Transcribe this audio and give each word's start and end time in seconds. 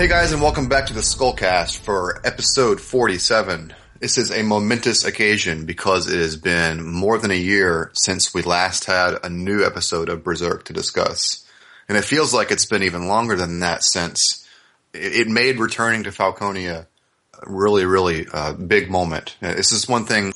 Hey 0.00 0.08
guys, 0.08 0.32
and 0.32 0.40
welcome 0.40 0.66
back 0.66 0.86
to 0.86 0.94
the 0.94 1.02
Skullcast 1.02 1.80
for 1.80 2.26
episode 2.26 2.80
47. 2.80 3.74
This 3.98 4.16
is 4.16 4.30
a 4.30 4.42
momentous 4.42 5.04
occasion 5.04 5.66
because 5.66 6.10
it 6.10 6.18
has 6.18 6.38
been 6.38 6.82
more 6.82 7.18
than 7.18 7.30
a 7.30 7.34
year 7.34 7.90
since 7.92 8.32
we 8.32 8.40
last 8.40 8.86
had 8.86 9.18
a 9.22 9.28
new 9.28 9.62
episode 9.62 10.08
of 10.08 10.24
Berserk 10.24 10.64
to 10.64 10.72
discuss. 10.72 11.46
And 11.86 11.98
it 11.98 12.06
feels 12.06 12.32
like 12.32 12.50
it's 12.50 12.64
been 12.64 12.82
even 12.82 13.08
longer 13.08 13.36
than 13.36 13.60
that 13.60 13.84
since 13.84 14.48
it, 14.94 15.28
made 15.28 15.58
returning 15.58 16.04
to 16.04 16.12
Falconia 16.12 16.86
a 17.34 17.50
really, 17.52 17.84
really 17.84 18.26
uh, 18.32 18.54
big 18.54 18.90
moment. 18.90 19.36
Uh, 19.42 19.52
This 19.52 19.70
is 19.70 19.86
one 19.86 20.06
thing 20.06 20.32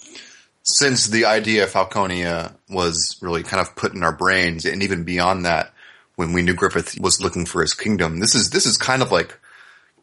since 0.62 1.06
the 1.06 1.24
idea 1.24 1.64
of 1.64 1.72
Falconia 1.72 2.52
was 2.68 3.16
really 3.22 3.42
kind 3.42 3.62
of 3.62 3.74
put 3.76 3.94
in 3.94 4.02
our 4.02 4.14
brains 4.14 4.66
and 4.66 4.82
even 4.82 5.04
beyond 5.04 5.46
that 5.46 5.72
when 6.16 6.34
we 6.34 6.42
knew 6.42 6.52
Griffith 6.52 7.00
was 7.00 7.22
looking 7.22 7.46
for 7.46 7.62
his 7.62 7.72
kingdom. 7.72 8.20
This 8.20 8.34
is, 8.34 8.50
this 8.50 8.66
is 8.66 8.76
kind 8.76 9.00
of 9.00 9.10
like 9.10 9.40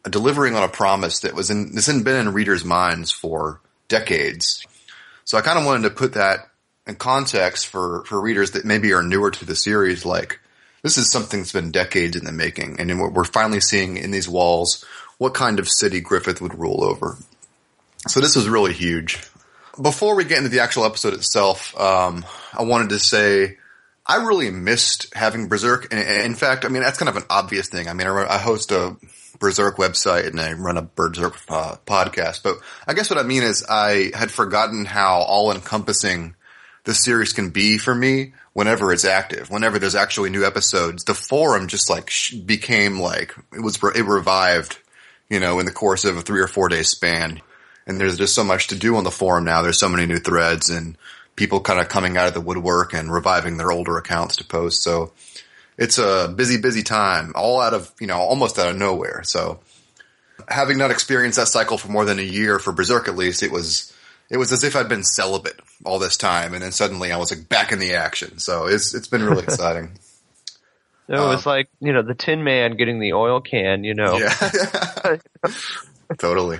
delivering 0.04 0.56
on 0.56 0.62
a 0.62 0.68
promise 0.68 1.20
that 1.20 1.34
was 1.34 1.50
in 1.50 1.74
this 1.74 1.86
hadn't 1.86 2.02
been 2.02 2.16
in 2.16 2.32
readers' 2.32 2.64
minds 2.64 3.10
for 3.10 3.60
decades. 3.88 4.64
So 5.24 5.38
I 5.38 5.42
kind 5.42 5.58
of 5.58 5.64
wanted 5.64 5.88
to 5.88 5.94
put 5.94 6.14
that 6.14 6.48
in 6.86 6.96
context 6.96 7.68
for 7.68 8.04
for 8.04 8.20
readers 8.20 8.52
that 8.52 8.64
maybe 8.64 8.92
are 8.92 9.02
newer 9.02 9.30
to 9.30 9.44
the 9.44 9.54
series. 9.54 10.04
Like 10.04 10.40
this 10.82 10.98
is 10.98 11.10
something 11.10 11.40
that's 11.40 11.52
been 11.52 11.70
decades 11.70 12.16
in 12.16 12.24
the 12.24 12.32
making, 12.32 12.80
and 12.80 13.00
we're 13.00 13.10
we're 13.10 13.24
finally 13.24 13.60
seeing 13.60 13.96
in 13.96 14.10
these 14.10 14.28
walls 14.28 14.84
what 15.18 15.34
kind 15.34 15.58
of 15.58 15.68
city 15.68 16.00
Griffith 16.00 16.40
would 16.40 16.58
rule 16.58 16.82
over. 16.82 17.16
So 18.08 18.20
this 18.20 18.36
is 18.36 18.48
really 18.48 18.72
huge. 18.72 19.22
Before 19.80 20.16
we 20.16 20.24
get 20.24 20.38
into 20.38 20.50
the 20.50 20.60
actual 20.60 20.84
episode 20.84 21.14
itself, 21.14 21.78
um, 21.80 22.26
I 22.52 22.64
wanted 22.64 22.90
to 22.90 22.98
say 22.98 23.58
I 24.04 24.16
really 24.16 24.50
missed 24.50 25.14
having 25.14 25.48
Berserk. 25.48 25.92
And 25.92 26.00
in 26.00 26.34
fact, 26.34 26.64
I 26.64 26.68
mean 26.68 26.82
that's 26.82 26.98
kind 26.98 27.08
of 27.08 27.16
an 27.16 27.24
obvious 27.30 27.68
thing. 27.68 27.88
I 27.88 27.92
mean, 27.92 28.08
I 28.08 28.38
host 28.38 28.72
a 28.72 28.96
Berserk 29.42 29.76
website 29.76 30.28
and 30.28 30.40
I 30.40 30.52
run 30.52 30.78
a 30.78 30.82
Berserk 30.82 31.36
uh, 31.48 31.76
podcast. 31.84 32.44
But 32.44 32.58
I 32.86 32.94
guess 32.94 33.10
what 33.10 33.18
I 33.18 33.24
mean 33.24 33.42
is 33.42 33.64
I 33.68 34.12
had 34.14 34.30
forgotten 34.30 34.84
how 34.84 35.22
all 35.22 35.50
encompassing 35.50 36.36
the 36.84 36.94
series 36.94 37.32
can 37.32 37.50
be 37.50 37.76
for 37.76 37.92
me 37.92 38.34
whenever 38.52 38.92
it's 38.92 39.04
active, 39.04 39.50
whenever 39.50 39.80
there's 39.80 39.96
actually 39.96 40.30
new 40.30 40.46
episodes. 40.46 41.04
The 41.04 41.14
forum 41.14 41.66
just 41.66 41.90
like 41.90 42.12
became 42.46 43.00
like, 43.00 43.34
it 43.52 43.60
was, 43.60 43.82
it 43.82 44.04
revived, 44.04 44.78
you 45.28 45.40
know, 45.40 45.58
in 45.58 45.66
the 45.66 45.72
course 45.72 46.04
of 46.04 46.16
a 46.16 46.22
three 46.22 46.40
or 46.40 46.48
four 46.48 46.68
day 46.68 46.84
span. 46.84 47.42
And 47.84 48.00
there's 48.00 48.18
just 48.18 48.36
so 48.36 48.44
much 48.44 48.68
to 48.68 48.76
do 48.76 48.94
on 48.94 49.02
the 49.02 49.10
forum 49.10 49.44
now. 49.44 49.62
There's 49.62 49.80
so 49.80 49.88
many 49.88 50.06
new 50.06 50.18
threads 50.18 50.70
and 50.70 50.96
people 51.34 51.60
kind 51.60 51.80
of 51.80 51.88
coming 51.88 52.16
out 52.16 52.28
of 52.28 52.34
the 52.34 52.40
woodwork 52.40 52.94
and 52.94 53.12
reviving 53.12 53.56
their 53.56 53.72
older 53.72 53.96
accounts 53.96 54.36
to 54.36 54.44
post. 54.44 54.84
So, 54.84 55.12
it's 55.78 55.98
a 55.98 56.32
busy, 56.34 56.60
busy 56.60 56.82
time, 56.82 57.32
all 57.34 57.60
out 57.60 57.74
of, 57.74 57.92
you 58.00 58.06
know, 58.06 58.18
almost 58.18 58.58
out 58.58 58.68
of 58.68 58.76
nowhere. 58.76 59.22
So 59.24 59.60
having 60.48 60.78
not 60.78 60.90
experienced 60.90 61.38
that 61.38 61.48
cycle 61.48 61.78
for 61.78 61.88
more 61.88 62.04
than 62.04 62.18
a 62.18 62.22
year 62.22 62.58
for 62.58 62.72
Berserk 62.72 63.08
at 63.08 63.16
least, 63.16 63.42
it 63.42 63.50
was, 63.50 63.92
it 64.30 64.36
was 64.36 64.52
as 64.52 64.64
if 64.64 64.76
I'd 64.76 64.88
been 64.88 65.04
celibate 65.04 65.60
all 65.84 65.98
this 65.98 66.16
time. 66.16 66.54
And 66.54 66.62
then 66.62 66.72
suddenly 66.72 67.12
I 67.12 67.16
was 67.16 67.30
like 67.30 67.48
back 67.48 67.72
in 67.72 67.78
the 67.78 67.94
action. 67.94 68.38
So 68.38 68.66
it's, 68.66 68.94
it's 68.94 69.08
been 69.08 69.22
really 69.22 69.42
exciting. 69.44 69.98
It 71.08 71.18
was 71.18 71.44
like, 71.44 71.68
you 71.80 71.92
know, 71.92 72.02
the 72.02 72.14
Tin 72.14 72.42
Man 72.42 72.76
getting 72.76 72.98
the 72.98 73.12
oil 73.12 73.40
can, 73.40 73.84
you 73.84 73.92
know. 73.92 74.16
Yeah. 74.16 75.16
totally. 76.18 76.58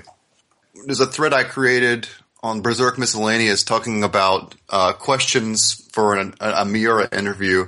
There's 0.84 1.00
a 1.00 1.06
thread 1.06 1.32
I 1.32 1.44
created 1.44 2.08
on 2.42 2.60
Berserk 2.60 2.98
Miscellaneous 2.98 3.62
talking 3.64 4.02
about, 4.02 4.54
uh, 4.68 4.92
questions 4.92 5.88
for 5.92 6.16
an, 6.16 6.34
a, 6.40 6.50
a 6.50 6.64
Miura 6.66 7.08
interview. 7.16 7.66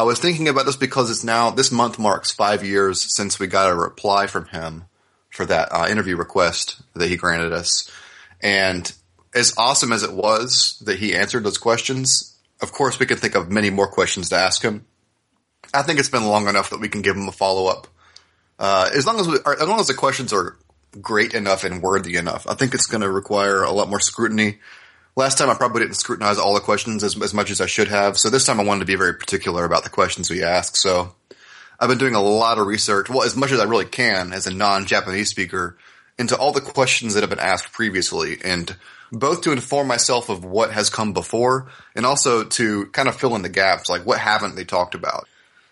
I 0.00 0.02
was 0.02 0.18
thinking 0.18 0.48
about 0.48 0.64
this 0.64 0.76
because 0.76 1.10
it's 1.10 1.24
now, 1.24 1.50
this 1.50 1.70
month 1.70 1.98
marks 1.98 2.30
five 2.30 2.64
years 2.64 3.14
since 3.14 3.38
we 3.38 3.46
got 3.46 3.70
a 3.70 3.74
reply 3.74 4.28
from 4.28 4.46
him 4.46 4.84
for 5.28 5.44
that 5.44 5.68
uh, 5.70 5.88
interview 5.90 6.16
request 6.16 6.80
that 6.94 7.10
he 7.10 7.18
granted 7.18 7.52
us. 7.52 7.90
And 8.42 8.90
as 9.34 9.52
awesome 9.58 9.92
as 9.92 10.02
it 10.02 10.14
was 10.14 10.82
that 10.86 10.98
he 10.98 11.14
answered 11.14 11.44
those 11.44 11.58
questions, 11.58 12.34
of 12.62 12.72
course 12.72 12.98
we 12.98 13.04
can 13.04 13.18
think 13.18 13.34
of 13.34 13.50
many 13.50 13.68
more 13.68 13.88
questions 13.88 14.30
to 14.30 14.36
ask 14.36 14.62
him. 14.62 14.86
I 15.74 15.82
think 15.82 15.98
it's 15.98 16.08
been 16.08 16.24
long 16.24 16.48
enough 16.48 16.70
that 16.70 16.80
we 16.80 16.88
can 16.88 17.02
give 17.02 17.14
him 17.14 17.28
a 17.28 17.32
follow 17.32 17.66
up. 17.66 17.86
Uh, 18.58 18.88
as 18.94 19.06
long 19.06 19.20
as 19.20 19.28
we, 19.28 19.34
as 19.34 19.68
long 19.68 19.80
as 19.80 19.88
the 19.88 19.92
questions 19.92 20.32
are 20.32 20.56
great 20.98 21.34
enough 21.34 21.62
and 21.62 21.82
worthy 21.82 22.16
enough, 22.16 22.46
I 22.48 22.54
think 22.54 22.72
it's 22.72 22.86
going 22.86 23.02
to 23.02 23.10
require 23.10 23.64
a 23.64 23.70
lot 23.70 23.90
more 23.90 24.00
scrutiny. 24.00 24.60
Last 25.16 25.38
time 25.38 25.50
I 25.50 25.54
probably 25.54 25.82
didn't 25.82 25.96
scrutinize 25.96 26.38
all 26.38 26.54
the 26.54 26.60
questions 26.60 27.02
as, 27.02 27.20
as 27.20 27.34
much 27.34 27.50
as 27.50 27.60
I 27.60 27.66
should 27.66 27.88
have. 27.88 28.16
So 28.18 28.30
this 28.30 28.46
time 28.46 28.60
I 28.60 28.64
wanted 28.64 28.80
to 28.80 28.86
be 28.86 28.94
very 28.96 29.14
particular 29.14 29.64
about 29.64 29.84
the 29.84 29.90
questions 29.90 30.30
we 30.30 30.42
ask. 30.42 30.76
So 30.76 31.14
I've 31.78 31.88
been 31.88 31.98
doing 31.98 32.14
a 32.14 32.22
lot 32.22 32.58
of 32.58 32.66
research, 32.66 33.08
well, 33.10 33.22
as 33.22 33.36
much 33.36 33.52
as 33.52 33.60
I 33.60 33.64
really 33.64 33.86
can 33.86 34.32
as 34.32 34.46
a 34.46 34.54
non-Japanese 34.54 35.28
speaker 35.28 35.76
into 36.18 36.36
all 36.36 36.52
the 36.52 36.60
questions 36.60 37.14
that 37.14 37.22
have 37.22 37.30
been 37.30 37.38
asked 37.38 37.72
previously 37.72 38.38
and 38.44 38.76
both 39.10 39.40
to 39.42 39.52
inform 39.52 39.88
myself 39.88 40.28
of 40.28 40.44
what 40.44 40.70
has 40.72 40.88
come 40.90 41.12
before 41.12 41.68
and 41.96 42.06
also 42.06 42.44
to 42.44 42.86
kind 42.86 43.08
of 43.08 43.16
fill 43.16 43.34
in 43.34 43.42
the 43.42 43.48
gaps, 43.48 43.88
like 43.88 44.06
what 44.06 44.18
haven't 44.20 44.54
they 44.54 44.64
talked 44.64 44.94
about. 44.94 45.26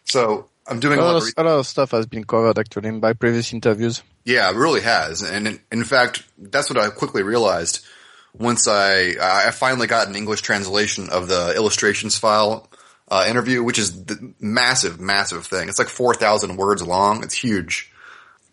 So 0.04 0.48
I'm 0.66 0.80
doing 0.80 0.98
A 0.98 1.02
a 1.02 1.04
lot 1.04 1.12
lot, 1.14 1.22
of 1.22 1.34
a 1.36 1.42
lot 1.44 1.58
of 1.60 1.66
stuff 1.66 1.92
has 1.92 2.06
been 2.06 2.24
covered 2.24 2.58
actually 2.58 2.90
by 2.98 3.12
previous 3.12 3.52
interviews. 3.52 4.02
yeah, 4.24 4.50
it 4.50 4.56
really 4.56 4.80
has. 4.80 5.22
And 5.22 5.46
in, 5.46 5.60
in 5.70 5.84
fact, 5.84 6.24
that's 6.36 6.68
what 6.68 6.78
I 6.78 6.90
quickly 6.90 7.22
realized 7.22 7.86
once 8.32 8.68
I, 8.68 9.14
I 9.20 9.50
finally 9.50 9.86
got 9.86 10.08
an 10.08 10.16
English 10.16 10.42
translation 10.42 11.08
of 11.10 11.28
the 11.28 11.54
illustrations 11.54 12.18
file 12.18 12.68
uh, 13.10 13.26
interview, 13.28 13.62
which 13.62 13.78
is 13.78 14.04
the 14.04 14.34
massive, 14.40 15.00
massive 15.00 15.46
thing. 15.46 15.68
It's 15.68 15.78
like 15.78 15.88
4,000 15.88 16.56
words 16.56 16.82
long. 16.82 17.22
It's 17.22 17.34
huge. 17.34 17.90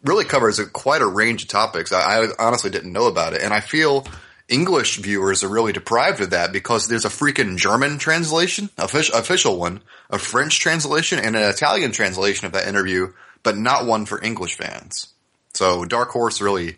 Really 0.03 0.25
covers 0.25 0.59
a, 0.59 0.65
quite 0.65 1.01
a 1.01 1.07
range 1.07 1.43
of 1.43 1.49
topics. 1.49 1.91
I, 1.91 2.23
I 2.23 2.27
honestly 2.39 2.69
didn't 2.69 2.93
know 2.93 3.07
about 3.07 3.33
it. 3.33 3.41
And 3.41 3.53
I 3.53 3.59
feel 3.59 4.07
English 4.47 4.97
viewers 4.97 5.43
are 5.43 5.49
really 5.49 5.73
deprived 5.73 6.21
of 6.21 6.29
that 6.29 6.53
because 6.53 6.87
there's 6.87 7.05
a 7.05 7.09
freaking 7.09 7.57
German 7.57 7.97
translation, 7.97 8.69
official, 8.77 9.15
official 9.15 9.57
one, 9.57 9.81
a 10.09 10.19
French 10.19 10.59
translation, 10.59 11.19
and 11.19 11.35
an 11.35 11.49
Italian 11.49 11.91
translation 11.91 12.45
of 12.45 12.53
that 12.53 12.67
interview, 12.67 13.11
but 13.43 13.57
not 13.57 13.85
one 13.85 14.05
for 14.05 14.23
English 14.23 14.55
fans. 14.55 15.07
So 15.53 15.85
Dark 15.85 16.09
Horse 16.09 16.41
really 16.41 16.77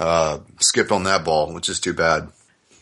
uh, 0.00 0.38
skipped 0.58 0.90
on 0.90 1.04
that 1.04 1.24
ball, 1.24 1.52
which 1.54 1.68
is 1.68 1.78
too 1.78 1.92
bad. 1.92 2.28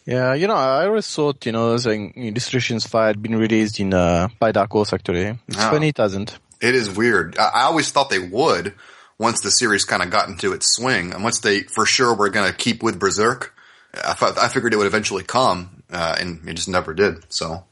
Yeah, 0.07 0.33
you 0.33 0.47
know, 0.47 0.55
I 0.55 0.87
always 0.87 1.07
thought, 1.15 1.45
you 1.45 1.53
know, 1.53 1.77
the 1.77 2.11
illustrations 2.17 2.87
file 2.87 3.09
had 3.09 3.21
been 3.23 3.37
released 3.37 3.79
in, 3.79 3.93
uh, 3.93 4.29
by 4.39 4.53
Dark 4.53 4.71
Horse 4.71 4.95
actually. 4.95 5.39
It's 5.49 5.57
No. 5.59 5.71
funny 5.71 5.89
it 5.89 5.99
hasn't. 5.99 6.39
It 6.63 6.75
is 6.75 6.89
weird. 6.89 7.37
I, 7.39 7.51
I 7.55 7.63
always 7.65 7.91
thought 7.91 8.09
they 8.09 8.19
would 8.19 8.73
once 9.19 9.41
the 9.43 9.51
series 9.51 9.85
kind 9.85 10.03
of 10.03 10.09
got 10.11 10.29
into 10.29 10.53
its 10.53 10.75
swing, 10.75 11.13
and 11.13 11.23
once 11.23 11.41
they 11.41 11.61
for 11.65 11.85
sure 11.85 12.15
were 12.15 12.31
going 12.31 12.51
to 12.51 12.57
keep 12.57 12.83
with 12.83 12.99
Berserk. 12.99 13.53
I 13.93 14.15
thought 14.15 14.39
I 14.39 14.49
figured 14.49 14.73
it 14.73 14.77
would 14.77 14.87
eventually 14.87 15.25
come, 15.25 15.83
uh, 15.93 16.17
and 16.21 16.49
it 16.49 16.55
just 16.55 16.69
never 16.69 16.95
did. 16.95 17.25
So. 17.29 17.65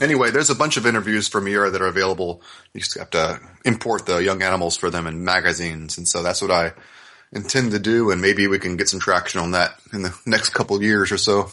Anyway, 0.00 0.30
there's 0.30 0.50
a 0.50 0.54
bunch 0.54 0.76
of 0.76 0.86
interviews 0.86 1.26
from 1.28 1.44
Miura 1.44 1.70
that 1.70 1.82
are 1.82 1.88
available. 1.88 2.40
You 2.72 2.80
just 2.80 2.96
have 2.98 3.10
to 3.10 3.40
import 3.64 4.06
the 4.06 4.18
young 4.18 4.42
animals 4.42 4.76
for 4.76 4.90
them 4.90 5.06
in 5.08 5.24
magazines, 5.24 5.98
and 5.98 6.06
so 6.06 6.22
that's 6.22 6.40
what 6.40 6.52
I 6.52 6.72
intend 7.32 7.72
to 7.72 7.78
do. 7.78 8.10
And 8.10 8.20
maybe 8.20 8.46
we 8.46 8.58
can 8.58 8.76
get 8.76 8.88
some 8.88 9.00
traction 9.00 9.40
on 9.40 9.52
that 9.52 9.78
in 9.92 10.02
the 10.02 10.16
next 10.26 10.50
couple 10.50 10.76
of 10.76 10.82
years 10.82 11.12
or 11.12 11.18
so. 11.18 11.50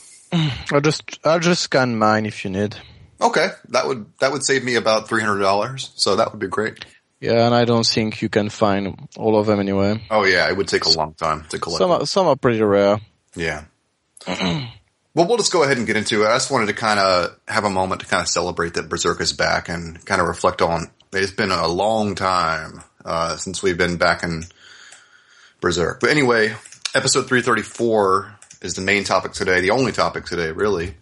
I'll 0.72 0.82
just, 0.82 1.20
I'll 1.24 1.40
just 1.40 1.64
scan 1.64 1.98
mine 1.98 2.26
if 2.26 2.44
you 2.44 2.52
need. 2.52 2.76
Okay, 3.22 3.50
that 3.70 3.88
would 3.88 4.06
that 4.20 4.32
would 4.32 4.44
save 4.44 4.64
me 4.64 4.76
about 4.76 5.08
three 5.08 5.22
hundred 5.22 5.40
dollars. 5.40 5.92
So 5.96 6.18
that 6.18 6.32
would 6.32 6.40
be 6.40 6.48
great. 6.48 6.86
Yeah, 7.22 7.46
and 7.46 7.56
I 7.56 7.66
don't 7.66 7.86
think 7.86 8.22
you 8.22 8.30
can 8.30 8.50
find 8.50 9.08
all 9.18 9.40
of 9.40 9.46
them 9.46 9.60
anyway. 9.60 10.02
Oh 10.12 10.26
yeah, 10.26 10.50
it 10.50 10.58
would 10.58 10.68
take 10.68 10.86
a 10.86 10.90
long 10.90 11.14
time 11.14 11.46
to 11.50 11.60
collect. 11.60 11.80
Some 11.80 11.92
are, 11.92 12.06
some 12.06 12.28
are 12.28 12.36
pretty 12.36 12.62
rare. 12.62 13.00
Yeah. 13.36 13.64
well, 14.28 14.68
we'll 15.16 15.38
just 15.38 15.52
go 15.52 15.64
ahead 15.64 15.78
and 15.78 15.88
get 15.88 15.96
into 15.96 16.24
it. 16.24 16.28
I 16.28 16.36
just 16.36 16.52
wanted 16.52 16.68
to 16.68 16.74
kind 16.74 17.00
of 17.00 17.40
have 17.48 17.64
a 17.64 17.70
moment 17.70 18.02
to 18.02 18.08
kind 18.08 18.22
of 18.22 18.28
celebrate 18.28 18.74
that 18.74 18.90
Berserk 18.90 19.22
is 19.22 19.34
back 19.34 19.70
and 19.70 20.04
kind 20.06 20.20
of 20.20 20.28
reflect 20.28 20.62
on. 20.62 20.92
It's 21.14 21.32
been 21.32 21.52
a 21.52 21.68
long 21.68 22.16
time 22.16 22.84
uh, 23.06 23.38
since 23.38 23.64
we've 23.64 23.78
been 23.78 23.96
back 23.96 24.24
in 24.24 24.44
Berserk. 25.66 26.00
But 26.00 26.12
anyway, 26.12 26.50
episode 26.94 27.28
334 27.28 28.36
is 28.62 28.76
the 28.76 28.84
main 28.84 29.04
topic 29.04 29.32
today, 29.32 29.62
the 29.62 29.72
only 29.72 29.92
topic 29.92 30.26
today, 30.26 30.52
really. 30.52 30.94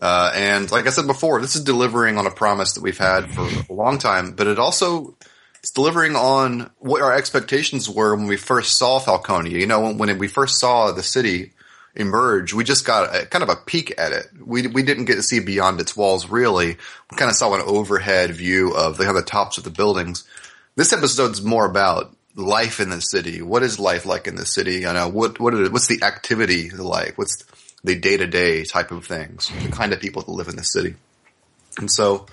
Uh, 0.00 0.32
and 0.34 0.70
like 0.72 0.86
I 0.86 0.90
said 0.90 1.06
before, 1.06 1.42
this 1.42 1.54
is 1.54 1.62
delivering 1.62 2.16
on 2.16 2.26
a 2.26 2.30
promise 2.30 2.72
that 2.72 2.82
we've 2.82 2.96
had 2.96 3.30
for 3.30 3.42
a 3.42 3.74
long 3.74 3.98
time, 3.98 4.32
but 4.32 4.46
it 4.46 4.58
also 4.58 5.14
it's 5.58 5.70
delivering 5.70 6.16
on 6.16 6.70
what 6.78 7.02
our 7.02 7.14
expectations 7.14 7.90
were 7.90 8.16
when 8.16 8.26
we 8.26 8.38
first 8.38 8.78
saw 8.78 9.00
Falconia. 9.00 9.50
You 9.50 9.66
know, 9.66 9.80
when, 9.80 9.98
when 9.98 10.16
we 10.16 10.28
first 10.28 10.58
saw 10.60 10.92
the 10.92 11.02
city 11.02 11.52
emerge, 11.94 12.54
we 12.54 12.64
just 12.64 12.86
got 12.86 13.14
a, 13.14 13.26
kind 13.26 13.42
of 13.42 13.50
a 13.50 13.56
peek 13.56 13.92
at 13.98 14.12
it. 14.12 14.28
We 14.42 14.66
we 14.66 14.82
didn't 14.82 15.04
get 15.04 15.16
to 15.16 15.22
see 15.22 15.40
beyond 15.40 15.78
its 15.78 15.94
walls 15.94 16.30
really. 16.30 16.78
We 17.10 17.16
kind 17.18 17.30
of 17.30 17.36
saw 17.36 17.54
an 17.54 17.60
overhead 17.66 18.30
view 18.30 18.74
of 18.74 18.96
the, 18.96 19.04
kind 19.04 19.18
of 19.18 19.22
the 19.22 19.30
tops 19.30 19.58
of 19.58 19.64
the 19.64 19.70
buildings. 19.70 20.24
This 20.74 20.94
episode's 20.94 21.42
more 21.42 21.66
about 21.66 22.15
life 22.36 22.78
in 22.78 22.90
the 22.90 23.00
city. 23.00 23.42
What 23.42 23.62
is 23.62 23.80
life 23.80 24.06
like 24.06 24.26
in 24.26 24.36
the 24.36 24.46
city? 24.46 24.80
You 24.80 24.92
know, 24.92 25.08
what 25.08 25.40
what 25.40 25.54
is, 25.54 25.70
what's 25.70 25.88
the 25.88 26.02
activity 26.02 26.70
like? 26.70 27.18
What's 27.18 27.44
the 27.82 27.96
day 27.96 28.16
to 28.16 28.26
day 28.26 28.64
type 28.64 28.92
of 28.92 29.06
things? 29.06 29.50
The 29.62 29.70
kind 29.70 29.92
of 29.92 30.00
people 30.00 30.22
that 30.22 30.30
live 30.30 30.48
in 30.48 30.56
the 30.56 30.64
city. 30.64 30.94
And 31.78 31.90
so, 31.90 32.26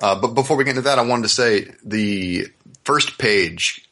uh, 0.00 0.20
but 0.20 0.34
before 0.34 0.56
we 0.56 0.64
get 0.64 0.70
into 0.70 0.82
that, 0.82 0.98
I 0.98 1.02
wanted 1.02 1.22
to 1.22 1.28
say 1.28 1.72
the 1.84 2.48
first 2.84 3.18
page 3.18 3.88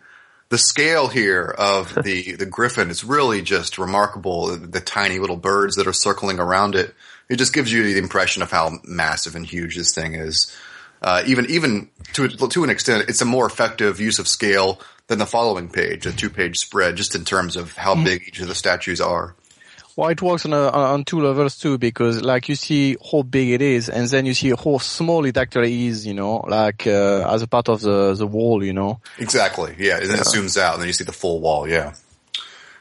the 0.49 0.59
scale 0.59 1.09
here 1.09 1.55
of 1.59 1.95
the 2.05 2.33
the 2.33 2.47
griffin 2.47 2.91
is 2.91 3.05
really 3.05 3.43
just 3.43 3.79
remarkable. 3.79 4.49
The, 4.49 4.67
the 4.67 4.81
tiny 4.81 5.19
little 5.19 5.37
birds 5.37 5.77
that 5.77 5.87
are 5.87 5.93
circling 5.93 6.39
around 6.39 6.75
it. 6.75 6.95
It 7.29 7.37
just 7.37 7.53
gives 7.53 7.73
you 7.73 7.83
the 7.83 7.99
impression 7.99 8.43
of 8.43 8.53
how 8.53 8.79
massive 8.85 9.35
and 9.35 9.45
huge 9.45 9.77
this 9.77 9.93
thing 9.93 10.15
is. 10.15 10.57
Uh, 11.03 11.23
even 11.27 11.47
even 11.51 11.91
to 12.15 12.29
to 12.29 12.65
an 12.65 12.71
extent, 12.71 13.09
it's 13.09 13.21
a 13.21 13.27
more 13.27 13.47
effective 13.47 14.01
use 14.01 14.19
of 14.19 14.29
scale 14.29 14.81
than 15.09 15.19
the 15.19 15.27
following 15.27 15.69
page, 15.69 16.07
a 16.07 16.13
two 16.13 16.31
page 16.31 16.59
spread, 16.59 16.97
just 16.97 17.15
in 17.15 17.25
terms 17.25 17.57
of 17.57 17.77
how 17.77 17.95
big 17.95 18.25
each 18.27 18.41
of 18.41 18.49
the 18.49 18.55
statues 18.55 19.01
are. 19.01 19.35
Well, 19.97 20.11
it 20.11 20.21
works 20.21 20.45
on, 20.45 20.53
a, 20.53 20.69
on 20.69 21.05
two 21.05 21.21
levels 21.21 21.57
too, 21.57 21.79
because 21.79 22.21
like 22.21 22.51
you 22.51 22.55
see 22.55 22.99
how 23.11 23.23
big 23.23 23.49
it 23.49 23.63
is, 23.63 23.89
and 23.89 24.07
then 24.09 24.27
you 24.27 24.35
see 24.35 24.51
how 24.51 24.77
small 24.77 25.25
it 25.25 25.39
actually 25.39 25.87
is, 25.87 26.07
you 26.07 26.13
know, 26.13 26.45
like 26.47 26.87
uh, 26.87 27.27
as 27.33 27.41
a 27.41 27.47
part 27.47 27.71
of 27.71 27.81
the 27.81 28.13
the 28.15 28.27
wall, 28.27 28.63
you 28.63 28.75
know. 28.75 29.01
Exactly. 29.19 29.75
Yeah. 29.79 29.99
And 29.99 30.11
then 30.11 30.19
it 30.19 30.27
zooms 30.27 30.61
out, 30.61 30.75
and 30.75 30.83
then 30.83 30.89
you 30.89 30.93
see 30.93 31.05
the 31.05 31.13
full 31.13 31.41
wall. 31.41 31.67
Yeah. 31.67 31.95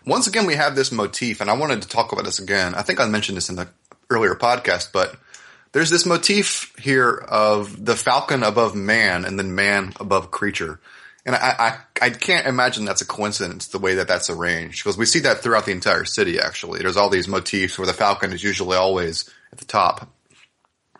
Once 0.05 0.27
again, 0.27 0.45
we 0.45 0.55
have 0.55 0.75
this 0.75 0.91
motif, 0.91 1.39
and 1.39 1.49
I 1.49 1.53
wanted 1.53 1.81
to 1.83 1.87
talk 1.87 2.11
about 2.11 2.25
this 2.25 2.39
again. 2.39 2.75
I 2.75 2.81
think 2.81 2.99
I 2.99 3.07
mentioned 3.07 3.37
this 3.37 3.49
in 3.49 3.55
the 3.55 3.69
earlier 4.09 4.35
podcast, 4.35 4.91
but 4.91 5.15
there's 5.71 5.89
this 5.89 6.05
motif 6.05 6.73
here 6.77 7.11
of 7.11 7.85
the 7.85 7.95
falcon 7.95 8.43
above 8.43 8.75
man, 8.75 9.23
and 9.23 9.39
then 9.39 9.55
man 9.55 9.93
above 10.01 10.31
creature. 10.31 10.81
And 11.25 11.35
I, 11.35 11.79
I, 12.01 12.05
I 12.05 12.09
can't 12.11 12.45
imagine 12.45 12.85
that's 12.85 13.01
a 13.01 13.05
coincidence 13.05 13.67
the 13.67 13.79
way 13.79 13.95
that 13.95 14.07
that's 14.07 14.29
arranged 14.29 14.83
because 14.83 14.97
we 14.97 15.07
see 15.07 15.19
that 15.21 15.39
throughout 15.39 15.65
the 15.65 15.71
entire 15.71 16.05
city. 16.05 16.39
Actually, 16.39 16.79
there's 16.79 16.97
all 16.97 17.09
these 17.09 17.27
motifs 17.27 17.79
where 17.79 17.87
the 17.87 17.93
falcon 17.93 18.31
is 18.31 18.43
usually 18.43 18.77
always 18.77 19.27
at 19.51 19.57
the 19.57 19.65
top. 19.65 20.07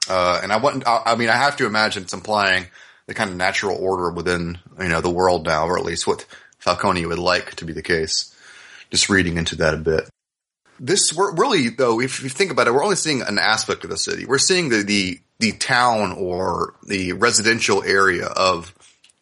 Uh, 0.10 0.40
and 0.42 0.52
I 0.52 0.58
want, 0.58 0.88
I, 0.88 1.02
I 1.06 1.16
mean, 1.16 1.30
I 1.30 1.36
have 1.36 1.58
to 1.58 1.66
imagine 1.66 2.04
it's 2.04 2.14
implying 2.14 2.66
the 3.08 3.14
kind 3.14 3.30
of 3.30 3.36
natural 3.36 3.78
order 3.78 4.10
within, 4.10 4.58
you 4.80 4.88
know, 4.88 5.02
the 5.02 5.12
world 5.12 5.46
now, 5.46 5.68
or 5.68 5.78
at 5.78 5.86
least 5.86 6.08
what 6.08 6.26
Falcone 6.58 7.06
would 7.06 7.20
like 7.20 7.56
to 7.56 7.66
be 7.66 7.74
the 7.74 7.84
case. 7.84 8.36
Just 8.90 9.10
reading 9.10 9.38
into 9.38 9.56
that 9.58 9.74
a 9.76 9.78
bit. 9.78 10.10
This, 10.80 11.14
we're 11.14 11.34
really, 11.36 11.70
though, 11.70 12.02
if 12.02 12.22
you 12.22 12.30
think 12.30 12.52
about 12.52 12.68
it, 12.68 12.74
we're 12.74 12.84
only 12.84 12.96
seeing 12.96 13.22
an 13.22 13.38
aspect 13.38 13.84
of 13.84 13.90
the 13.90 13.98
city. 13.98 14.26
We're 14.26 14.40
seeing 14.40 14.70
the, 14.70 14.84
the, 14.84 15.20
the 15.40 15.52
town 15.54 16.14
or 16.14 16.74
the 16.86 17.14
residential 17.14 17.84
area 17.84 18.26
of 18.26 18.75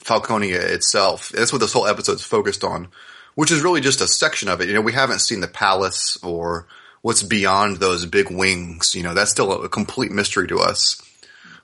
Falconia 0.04 0.60
itself. 0.60 1.30
That's 1.30 1.52
what 1.52 1.60
this 1.60 1.74
whole 1.74 1.88
episode's 1.88 2.24
focused 2.24 2.64
on, 2.64 2.90
which 3.36 3.52
is 3.52 3.62
really 3.62 3.82
just 3.82 4.02
a 4.02 4.08
section 4.08 4.50
of 4.50 4.62
it. 4.62 4.68
You 4.68 4.74
know, 4.74 4.82
we 4.82 4.94
haven't 4.94 5.20
seen 5.20 5.40
the 5.40 5.48
palace 5.48 6.18
or 6.24 6.68
what's 7.02 7.24
beyond 7.24 7.78
those 7.78 8.06
big 8.06 8.30
wings. 8.30 8.96
You 8.96 9.04
know, 9.04 9.14
that's 9.14 9.32
still 9.32 9.64
a 9.64 9.70
complete 9.70 10.12
mystery 10.12 10.48
to 10.48 10.60
us. 10.60 11.02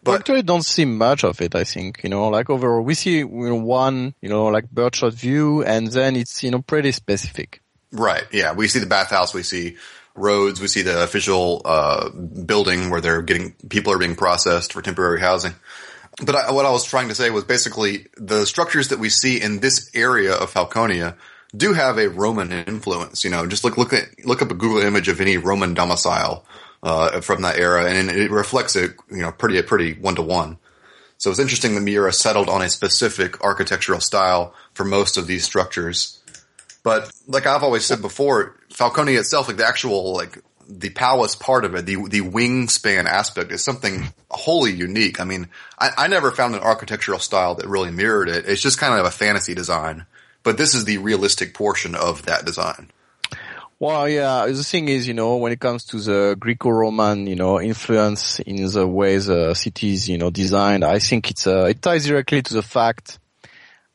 But 0.02 0.12
we 0.12 0.18
actually 0.18 0.42
don't 0.44 0.64
see 0.64 0.86
much 0.86 1.26
of 1.26 1.42
it, 1.42 1.56
I 1.56 1.66
think. 1.66 2.02
You 2.04 2.10
know, 2.10 2.30
like 2.30 2.50
overall, 2.50 2.82
we 2.82 2.94
see 2.94 3.18
you 3.18 3.28
know, 3.28 3.56
one, 3.56 4.14
you 4.22 4.30
know, 4.30 4.46
like 4.46 4.70
birdshot 4.72 5.14
view, 5.14 5.64
and 5.64 5.88
then 5.88 6.16
it's, 6.16 6.42
you 6.42 6.52
know, 6.52 6.62
pretty 6.62 6.94
specific. 6.94 7.62
Right. 7.92 8.24
Yeah. 8.32 8.54
We 8.54 8.70
see 8.70 8.80
the 8.80 8.86
bathhouse. 8.86 9.34
We 9.34 9.44
see 9.44 9.76
roads. 10.16 10.62
We 10.62 10.68
see 10.68 10.84
the 10.84 11.04
official, 11.04 11.62
uh, 11.66 12.10
building 12.10 12.90
where 12.90 13.02
they're 13.02 13.22
getting, 13.22 13.54
people 13.70 13.92
are 13.92 13.98
being 13.98 14.16
processed 14.16 14.72
for 14.72 14.82
temporary 14.82 15.20
housing. 15.20 15.56
But 16.24 16.36
I, 16.36 16.52
what 16.52 16.66
I 16.66 16.72
was 16.72 16.84
trying 16.84 17.08
to 17.10 17.16
say 17.16 17.30
was 17.30 17.44
basically 17.44 18.08
the 18.18 18.46
structures 18.46 18.90
that 18.90 19.00
we 19.00 19.10
see 19.10 19.42
in 19.42 19.60
this 19.60 19.90
area 19.94 20.34
of 20.34 20.54
Falconia 20.54 21.16
do 21.56 21.74
have 21.74 21.98
a 21.98 22.10
Roman 22.10 22.52
influence. 22.52 23.24
You 23.24 23.30
know, 23.30 23.46
just 23.48 23.64
look 23.64 23.78
look 23.78 23.94
at 23.94 24.26
look 24.26 24.42
up 24.42 24.52
a 24.52 24.56
Google 24.56 24.82
image 24.82 25.08
of 25.08 25.22
any 25.22 25.38
Roman 25.38 25.74
domicile 25.74 26.46
uh, 26.84 27.22
from 27.22 27.42
that 27.44 27.58
era, 27.58 27.90
and 27.90 28.10
it 28.10 28.32
reflects 28.32 28.76
it. 28.76 28.96
You 29.10 29.22
know, 29.22 29.32
pretty 29.32 29.62
pretty 29.62 29.94
one 29.94 30.16
to 30.16 30.22
one. 30.22 30.58
So 31.18 31.30
it's 31.30 31.40
interesting 31.40 31.76
that 31.76 31.82
Miura 31.82 32.14
settled 32.14 32.48
on 32.48 32.62
a 32.62 32.70
specific 32.70 33.42
architectural 33.44 34.00
style 34.00 34.54
for 34.74 34.86
most 34.86 35.18
of 35.18 35.28
these 35.28 35.44
structures. 35.44 36.22
But 36.82 37.12
like 37.28 37.46
I've 37.46 37.64
always 37.64 37.86
said 37.86 38.02
before, 38.02 38.56
Falconia 38.70 39.20
itself, 39.20 39.50
like 39.50 39.58
the 39.58 39.68
actual 39.68 40.14
like 40.14 40.42
the 40.70 40.92
palace 40.92 41.36
part 41.36 41.66
of 41.66 41.74
it, 41.74 41.88
the 41.88 41.96
the 41.96 42.22
wingspan 42.22 43.06
aspect 43.06 43.52
is 43.52 43.64
something 43.64 44.14
wholly 44.30 44.72
unique. 44.72 45.20
I 45.20 45.24
mean, 45.24 45.50
I, 45.80 45.90
I 45.98 46.08
never 46.08 46.32
found 46.32 46.54
an 46.54 46.62
architectural 46.62 47.20
style 47.20 47.56
that 47.56 47.68
really 47.68 47.90
mirrored 47.92 48.30
it. 48.30 48.46
It's 48.48 48.62
just 48.62 48.78
kind 48.78 48.98
of 48.98 49.06
a 49.06 49.12
fantasy 49.12 49.56
design, 49.56 50.06
but 50.44 50.58
this 50.58 50.76
is 50.76 50.86
the 50.86 51.00
realistic 51.00 51.56
portion 51.56 51.96
of 51.96 52.26
that 52.28 52.46
design. 52.46 52.92
Well, 53.80 54.08
yeah, 54.10 54.46
the 54.46 54.64
thing 54.64 54.90
is, 54.90 55.08
you 55.08 55.14
know, 55.14 55.38
when 55.38 55.54
it 55.54 55.60
comes 55.60 55.86
to 55.86 56.00
the 56.00 56.36
Greco-Roman, 56.38 57.28
you 57.28 57.36
know, 57.38 57.62
influence 57.62 58.40
in 58.42 58.58
the 58.70 58.86
way 58.86 59.18
the 59.18 59.54
cities, 59.54 60.08
you 60.08 60.18
know, 60.18 60.30
designed, 60.30 60.84
I 60.84 61.00
think 61.00 61.32
it's, 61.32 61.48
uh, 61.48 61.64
it 61.64 61.82
ties 61.82 62.06
directly 62.06 62.42
to 62.42 62.54
the 62.54 62.62
fact, 62.62 63.20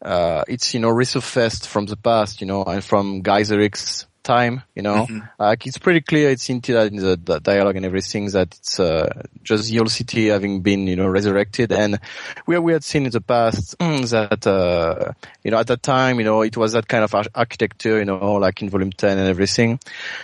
uh, 0.01 0.43
it's, 0.49 0.73
you 0.73 0.81
know, 0.81 0.89
resurfaced 0.89 1.67
from 1.67 1.85
the 1.85 1.97
past, 1.97 2.41
you 2.41 2.47
know, 2.47 2.65
and 2.65 2.83
from 2.83 3.21
Gaiseric's 3.23 4.07
time, 4.25 4.63
you 4.75 4.83
know. 4.83 5.07
Mm-hmm. 5.07 5.21
Like 5.39 5.67
it's 5.67 5.79
pretty 5.79 6.01
clear, 6.01 6.31
it's 6.31 6.47
hinted 6.47 6.75
at 6.75 6.89
in 6.89 6.97
the, 6.97 7.17
the, 7.17 7.39
dialogue 7.39 7.77
and 7.77 7.87
everything 7.87 8.27
that 8.31 8.55
it's 8.55 8.81
uh, 8.81 9.23
just 9.43 9.71
the 9.71 9.79
old 9.79 9.91
city 9.91 10.29
having 10.29 10.63
been, 10.63 10.87
you 10.87 10.97
know, 10.97 11.07
resurrected. 11.07 11.71
And 11.71 12.01
we 12.47 12.59
we 12.59 12.73
had 12.73 12.83
seen 12.83 13.05
in 13.05 13.13
the 13.13 13.21
past 13.21 13.79
that, 13.79 14.47
uh, 14.47 15.13
you 15.45 15.51
know, 15.51 15.59
at 15.59 15.69
that 15.69 15.83
time, 15.83 16.19
you 16.19 16.25
know, 16.25 16.43
it 16.43 16.57
was 16.57 16.73
that 16.73 16.89
kind 16.89 17.05
of 17.05 17.15
architecture, 17.35 17.99
you 17.99 18.07
know, 18.07 18.35
like 18.35 18.63
in 18.63 18.71
Volume 18.71 18.91
10 18.91 19.19
and 19.19 19.29
everything. 19.29 19.79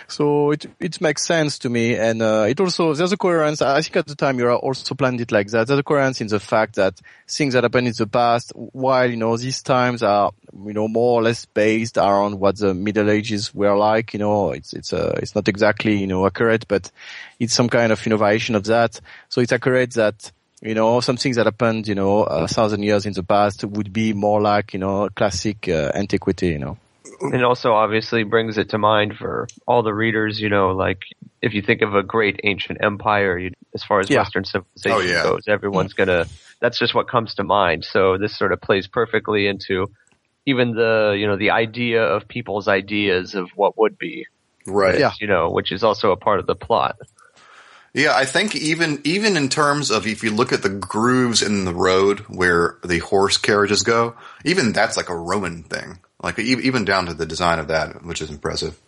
So 0.07 0.51
it 0.51 0.65
it 0.79 0.99
makes 0.99 1.25
sense 1.25 1.59
to 1.59 1.69
me, 1.69 1.95
and 1.95 2.21
uh, 2.21 2.45
it 2.49 2.59
also 2.59 2.93
there's 2.93 3.11
a 3.11 3.17
coherence. 3.17 3.61
I 3.61 3.81
think 3.81 3.95
at 3.97 4.07
the 4.07 4.15
time 4.15 4.37
Miura 4.37 4.57
also 4.57 4.95
planned 4.95 5.21
it 5.21 5.31
like 5.31 5.47
that. 5.51 5.67
There's 5.67 5.79
a 5.79 5.83
coherence 5.83 6.19
in 6.21 6.27
the 6.27 6.39
fact 6.39 6.75
that 6.75 6.99
things 7.27 7.53
that 7.53 7.63
happened 7.63 7.87
in 7.87 7.93
the 7.97 8.07
past, 8.07 8.51
while 8.55 9.09
you 9.09 9.17
know 9.17 9.37
these 9.37 9.61
times 9.61 10.03
are 10.03 10.31
you 10.65 10.73
know 10.73 10.87
more 10.87 11.19
or 11.19 11.23
less 11.23 11.45
based 11.45 11.97
around 11.97 12.39
what 12.39 12.57
the 12.57 12.73
Middle 12.73 13.09
Ages 13.09 13.53
were 13.53 13.77
like 13.77 13.91
like. 13.91 14.13
You 14.13 14.19
know, 14.19 14.51
it's 14.51 14.73
it's 14.73 14.93
uh, 14.93 15.19
it's 15.21 15.35
not 15.35 15.47
exactly 15.47 15.97
you 15.97 16.07
know 16.07 16.25
accurate, 16.25 16.67
but 16.67 16.91
it's 17.39 17.53
some 17.53 17.69
kind 17.69 17.91
of 17.91 18.05
innovation 18.05 18.55
of 18.55 18.63
that. 18.65 18.99
So 19.29 19.41
it's 19.41 19.51
accurate 19.51 19.93
that 19.93 20.31
you 20.61 20.75
know 20.75 21.01
some 21.01 21.17
things 21.17 21.35
that 21.37 21.45
happened 21.45 21.87
you 21.87 21.95
know 21.95 22.23
a 22.23 22.47
thousand 22.47 22.83
years 22.83 23.05
in 23.05 23.13
the 23.13 23.23
past 23.23 23.63
would 23.63 23.91
be 23.91 24.13
more 24.13 24.41
like 24.41 24.73
you 24.73 24.79
know 24.79 25.09
classic 25.09 25.67
uh, 25.67 25.91
antiquity. 25.93 26.47
You 26.47 26.59
know. 26.59 26.77
And 27.21 27.45
also 27.45 27.73
obviously 27.73 28.23
brings 28.23 28.57
it 28.57 28.69
to 28.69 28.79
mind 28.79 29.15
for 29.15 29.47
all 29.67 29.83
the 29.83 29.93
readers, 29.93 30.39
you 30.39 30.49
know, 30.49 30.71
like 30.71 31.01
if 31.39 31.53
you 31.53 31.61
think 31.61 31.83
of 31.83 31.93
a 31.93 32.01
great 32.01 32.39
ancient 32.43 32.79
empire, 32.81 33.37
you, 33.37 33.51
as 33.75 33.83
far 33.83 33.99
as 33.99 34.09
yeah. 34.09 34.19
Western 34.19 34.43
civilization 34.43 34.91
oh, 34.91 34.99
yeah. 35.01 35.23
goes, 35.23 35.43
everyone's 35.47 35.93
gonna, 35.93 36.25
that's 36.59 36.79
just 36.79 36.95
what 36.95 37.07
comes 37.07 37.35
to 37.35 37.43
mind. 37.43 37.85
So 37.85 38.17
this 38.17 38.35
sort 38.35 38.53
of 38.53 38.61
plays 38.61 38.87
perfectly 38.87 39.45
into 39.45 39.91
even 40.45 40.73
the 40.73 41.15
you 41.17 41.27
know 41.27 41.37
the 41.37 41.51
idea 41.51 42.03
of 42.03 42.27
people's 42.27 42.67
ideas 42.67 43.35
of 43.35 43.49
what 43.55 43.77
would 43.77 43.97
be. 43.97 44.27
Right. 44.67 44.99
Yeah. 44.99 45.11
you 45.19 45.27
know 45.27 45.49
which 45.49 45.71
is 45.71 45.83
also 45.83 46.11
a 46.11 46.17
part 46.17 46.39
of 46.39 46.45
the 46.45 46.55
plot. 46.55 46.97
Yeah 47.93 48.15
i 48.15 48.25
think 48.25 48.55
even 48.55 49.01
even 49.03 49.35
in 49.35 49.49
terms 49.49 49.91
of 49.91 50.07
if 50.07 50.23
you 50.23 50.31
look 50.31 50.53
at 50.53 50.61
the 50.61 50.69
grooves 50.69 51.41
in 51.41 51.65
the 51.65 51.73
road 51.73 52.19
where 52.29 52.77
the 52.83 52.99
horse 52.99 53.37
carriages 53.37 53.83
go 53.83 54.15
even 54.45 54.71
that's 54.71 54.97
like 54.97 55.09
a 55.09 55.15
roman 55.15 55.63
thing. 55.63 55.99
Like 56.23 56.37
even 56.37 56.85
down 56.85 57.07
to 57.07 57.15
the 57.15 57.25
design 57.25 57.57
of 57.57 57.67
that 57.69 58.05
which 58.05 58.21
is 58.21 58.29
impressive. 58.29 58.79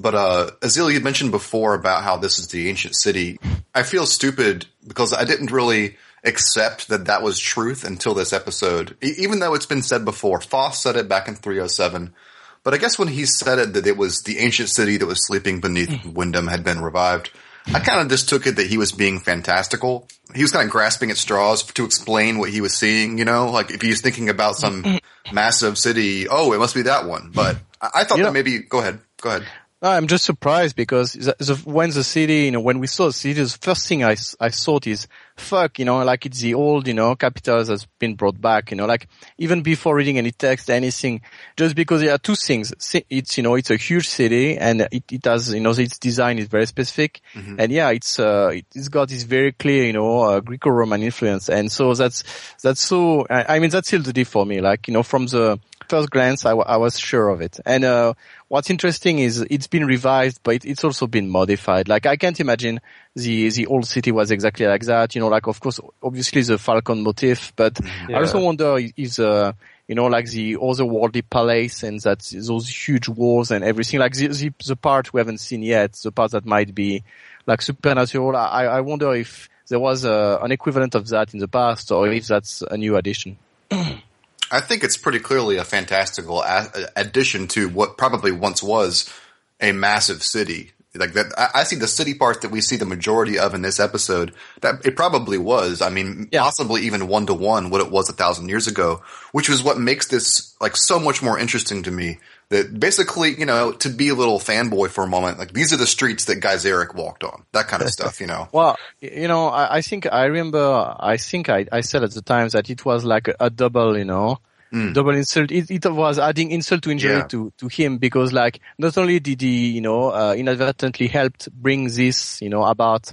But 0.00 0.14
uh 0.14 0.50
Aazealh, 0.60 0.92
you 0.92 1.00
mentioned 1.00 1.30
before 1.30 1.74
about 1.74 2.02
how 2.02 2.16
this 2.16 2.38
is 2.38 2.48
the 2.48 2.68
ancient 2.68 2.96
city. 2.96 3.38
I 3.74 3.82
feel 3.82 4.06
stupid 4.06 4.66
because 4.86 5.12
I 5.12 5.24
didn't 5.24 5.52
really 5.52 5.96
accept 6.28 6.88
that 6.88 7.06
that 7.06 7.22
was 7.22 7.38
truth 7.40 7.84
until 7.84 8.14
this 8.14 8.32
episode. 8.32 8.96
E- 9.02 9.14
even 9.18 9.40
though 9.40 9.54
it's 9.54 9.66
been 9.66 9.82
said 9.82 10.04
before, 10.04 10.40
Foss 10.40 10.82
said 10.82 10.96
it 10.96 11.08
back 11.08 11.26
in 11.26 11.34
307. 11.34 12.14
But 12.62 12.74
I 12.74 12.76
guess 12.76 12.98
when 12.98 13.08
he 13.08 13.24
said 13.24 13.58
it 13.58 13.72
that 13.74 13.86
it 13.86 13.96
was 13.96 14.22
the 14.22 14.38
ancient 14.38 14.68
city 14.68 14.96
that 14.96 15.06
was 15.06 15.26
sleeping 15.26 15.60
beneath 15.60 15.88
mm. 15.88 16.12
Windham 16.12 16.46
had 16.46 16.64
been 16.64 16.80
revived, 16.80 17.30
I 17.72 17.80
kind 17.80 18.00
of 18.00 18.08
just 18.08 18.28
took 18.28 18.46
it 18.46 18.56
that 18.56 18.66
he 18.66 18.78
was 18.78 18.92
being 18.92 19.20
fantastical. 19.20 20.08
He 20.34 20.42
was 20.42 20.52
kind 20.52 20.64
of 20.64 20.70
grasping 20.70 21.10
at 21.10 21.16
straws 21.16 21.62
to 21.64 21.84
explain 21.84 22.38
what 22.38 22.50
he 22.50 22.60
was 22.60 22.74
seeing, 22.74 23.18
you 23.18 23.24
know, 23.24 23.50
like 23.50 23.70
if 23.70 23.82
he's 23.82 24.00
thinking 24.00 24.28
about 24.28 24.56
some 24.56 24.98
massive 25.32 25.76
city, 25.76 26.28
oh, 26.28 26.52
it 26.52 26.58
must 26.58 26.74
be 26.74 26.82
that 26.82 27.06
one. 27.06 27.30
But 27.34 27.58
I, 27.80 27.90
I 27.96 28.04
thought 28.04 28.18
you 28.18 28.24
that 28.24 28.30
know, 28.30 28.32
maybe, 28.32 28.60
go 28.60 28.78
ahead, 28.78 29.00
go 29.20 29.30
ahead. 29.30 29.46
I'm 29.80 30.08
just 30.08 30.24
surprised 30.24 30.74
because 30.74 31.12
the, 31.12 31.36
the, 31.38 31.54
when 31.64 31.90
the 31.90 32.02
city, 32.02 32.46
you 32.46 32.50
know, 32.50 32.60
when 32.60 32.80
we 32.80 32.88
saw 32.88 33.06
the 33.06 33.12
city, 33.12 33.40
the 33.40 33.58
first 33.60 33.86
thing 33.86 34.02
I, 34.02 34.16
I 34.40 34.48
thought 34.48 34.88
is, 34.88 35.06
fuck, 35.36 35.78
you 35.78 35.84
know, 35.84 36.02
like 36.02 36.26
it's 36.26 36.40
the 36.40 36.54
old, 36.54 36.88
you 36.88 36.94
know, 36.94 37.14
capital 37.14 37.62
that's 37.62 37.86
been 38.00 38.16
brought 38.16 38.40
back, 38.40 38.72
you 38.72 38.76
know, 38.76 38.86
like 38.86 39.06
even 39.38 39.62
before 39.62 39.94
reading 39.94 40.18
any 40.18 40.32
text, 40.32 40.68
anything, 40.68 41.20
just 41.56 41.76
because 41.76 42.00
there 42.00 42.12
are 42.12 42.18
two 42.18 42.34
things. 42.34 42.72
It's, 43.08 43.36
you 43.36 43.44
know, 43.44 43.54
it's 43.54 43.70
a 43.70 43.76
huge 43.76 44.08
city 44.08 44.58
and 44.58 44.80
it, 44.90 45.04
it 45.12 45.24
has, 45.24 45.54
you 45.54 45.60
know, 45.60 45.70
its 45.70 45.96
design 45.96 46.40
is 46.40 46.48
very 46.48 46.66
specific. 46.66 47.20
Mm-hmm. 47.34 47.60
And 47.60 47.70
yeah, 47.70 47.90
it's, 47.90 48.18
uh, 48.18 48.50
it's 48.74 48.88
got 48.88 49.10
this 49.10 49.22
very 49.22 49.52
clear, 49.52 49.84
you 49.84 49.92
know, 49.92 50.22
uh, 50.22 50.40
Greco-Roman 50.40 51.04
influence. 51.04 51.48
And 51.48 51.70
so 51.70 51.94
that's, 51.94 52.24
that's 52.62 52.80
so, 52.80 53.28
I, 53.30 53.56
I 53.56 53.58
mean, 53.60 53.70
that's 53.70 53.86
still 53.86 54.02
the 54.02 54.12
deal 54.12 54.24
for 54.24 54.44
me. 54.44 54.60
Like, 54.60 54.88
you 54.88 54.94
know, 54.94 55.04
from 55.04 55.26
the, 55.26 55.60
first 55.88 56.10
glance, 56.10 56.44
I, 56.44 56.52
I 56.52 56.76
was 56.76 56.98
sure 56.98 57.28
of 57.28 57.40
it. 57.40 57.58
And 57.64 57.84
uh, 57.84 58.14
what's 58.48 58.70
interesting 58.70 59.18
is 59.18 59.40
it's 59.50 59.66
been 59.66 59.84
revised, 59.84 60.40
but 60.42 60.64
it's 60.64 60.84
also 60.84 61.06
been 61.06 61.28
modified. 61.28 61.88
Like 61.88 62.06
I 62.06 62.16
can't 62.16 62.38
imagine 62.40 62.80
the 63.14 63.50
the 63.50 63.66
old 63.66 63.86
city 63.86 64.12
was 64.12 64.30
exactly 64.30 64.66
like 64.66 64.82
that. 64.82 65.14
You 65.14 65.20
know, 65.20 65.28
like 65.28 65.46
of 65.46 65.60
course, 65.60 65.80
obviously 66.02 66.42
the 66.42 66.58
falcon 66.58 67.02
motif, 67.02 67.52
but 67.56 67.78
yeah. 68.08 68.16
I 68.16 68.20
also 68.20 68.40
wonder 68.40 68.78
if 68.78 69.16
the 69.16 69.28
uh, 69.28 69.52
you 69.88 69.94
know, 69.94 70.06
like 70.06 70.26
the 70.26 70.56
otherworldly 70.56 71.24
palace 71.28 71.82
and 71.82 71.98
that 72.02 72.20
those 72.20 72.68
huge 72.68 73.08
walls 73.08 73.50
and 73.50 73.64
everything, 73.64 73.98
like 73.98 74.12
the, 74.12 74.28
the, 74.28 74.52
the 74.66 74.76
part 74.76 75.14
we 75.14 75.20
haven't 75.20 75.38
seen 75.38 75.62
yet, 75.62 75.94
the 75.94 76.12
part 76.12 76.32
that 76.32 76.44
might 76.44 76.74
be 76.74 77.02
like 77.46 77.62
supernatural. 77.62 78.36
I, 78.36 78.64
I 78.66 78.80
wonder 78.82 79.14
if 79.14 79.48
there 79.68 79.80
was 79.80 80.04
a, 80.04 80.40
an 80.42 80.52
equivalent 80.52 80.94
of 80.94 81.08
that 81.08 81.32
in 81.32 81.40
the 81.40 81.48
past 81.48 81.90
or 81.90 82.06
if 82.08 82.26
that's 82.26 82.62
a 82.62 82.76
new 82.76 82.96
addition. 82.96 83.38
I 84.50 84.60
think 84.60 84.84
it's 84.84 84.96
pretty 84.96 85.18
clearly 85.18 85.56
a 85.56 85.64
fantastical 85.64 86.40
uh, 86.40 86.66
addition 86.96 87.48
to 87.48 87.68
what 87.68 87.98
probably 87.98 88.32
once 88.32 88.62
was 88.62 89.12
a 89.60 89.72
massive 89.72 90.22
city 90.22 90.72
like 90.94 91.12
that. 91.12 91.32
I, 91.36 91.60
I, 91.60 91.64
see 91.64 91.76
the 91.76 91.86
city 91.86 92.14
part 92.14 92.42
that 92.42 92.50
we 92.50 92.60
see 92.60 92.76
the 92.76 92.86
majority 92.86 93.38
of 93.38 93.54
in 93.54 93.62
this 93.62 93.80
episode. 93.80 94.32
That 94.60 94.86
it 94.86 94.96
probably 94.96 95.38
was. 95.38 95.82
I 95.82 95.90
mean, 95.90 96.28
yeah. 96.32 96.40
possibly 96.40 96.82
even 96.82 97.08
one 97.08 97.26
to 97.26 97.34
one 97.34 97.70
what 97.70 97.80
it 97.80 97.90
was 97.90 98.08
a 98.08 98.14
thousand 98.14 98.48
years 98.48 98.66
ago, 98.66 99.02
which 99.32 99.48
was 99.48 99.62
what 99.62 99.78
makes 99.78 100.08
this 100.08 100.54
like 100.60 100.76
so 100.76 100.98
much 100.98 101.22
more 101.22 101.38
interesting 101.38 101.82
to 101.84 101.90
me. 101.90 102.18
That 102.50 102.80
basically, 102.80 103.38
you 103.38 103.44
know, 103.44 103.72
to 103.72 103.90
be 103.90 104.08
a 104.08 104.14
little 104.14 104.38
fanboy 104.38 104.88
for 104.88 105.04
a 105.04 105.06
moment, 105.06 105.38
like 105.38 105.52
these 105.52 105.74
are 105.74 105.76
the 105.76 105.86
streets 105.86 106.24
that 106.26 106.40
Gaiseric 106.40 106.94
walked 106.94 107.22
on, 107.22 107.44
that 107.52 107.68
kind 107.68 107.82
of 107.82 107.90
stuff, 107.90 108.20
you 108.22 108.26
know. 108.26 108.48
Well, 108.52 108.76
you 109.00 109.28
know, 109.28 109.48
I, 109.48 109.76
I 109.76 109.82
think 109.82 110.10
I 110.10 110.24
remember. 110.24 110.96
I 110.98 111.18
think 111.18 111.50
I, 111.50 111.66
I 111.70 111.82
said 111.82 112.04
at 112.04 112.12
the 112.12 112.22
time 112.22 112.48
that 112.48 112.70
it 112.70 112.86
was 112.86 113.04
like 113.04 113.28
a, 113.28 113.34
a 113.38 113.50
double, 113.50 113.98
you 113.98 114.06
know 114.06 114.38
Mm. 114.72 114.92
double 114.92 115.14
insult. 115.14 115.50
It, 115.50 115.70
it, 115.70 115.90
was 115.90 116.18
adding 116.18 116.50
insult 116.50 116.82
to 116.82 116.90
injury 116.90 117.16
yeah. 117.16 117.26
to, 117.28 117.52
to 117.56 117.68
him 117.68 117.96
because 117.96 118.32
like 118.32 118.60
not 118.78 118.98
only 118.98 119.18
did 119.18 119.40
he, 119.40 119.70
you 119.70 119.80
know, 119.80 120.10
uh, 120.10 120.34
inadvertently 120.36 121.08
helped 121.08 121.50
bring 121.52 121.88
this, 121.88 122.42
you 122.42 122.50
know, 122.50 122.64
about, 122.64 123.12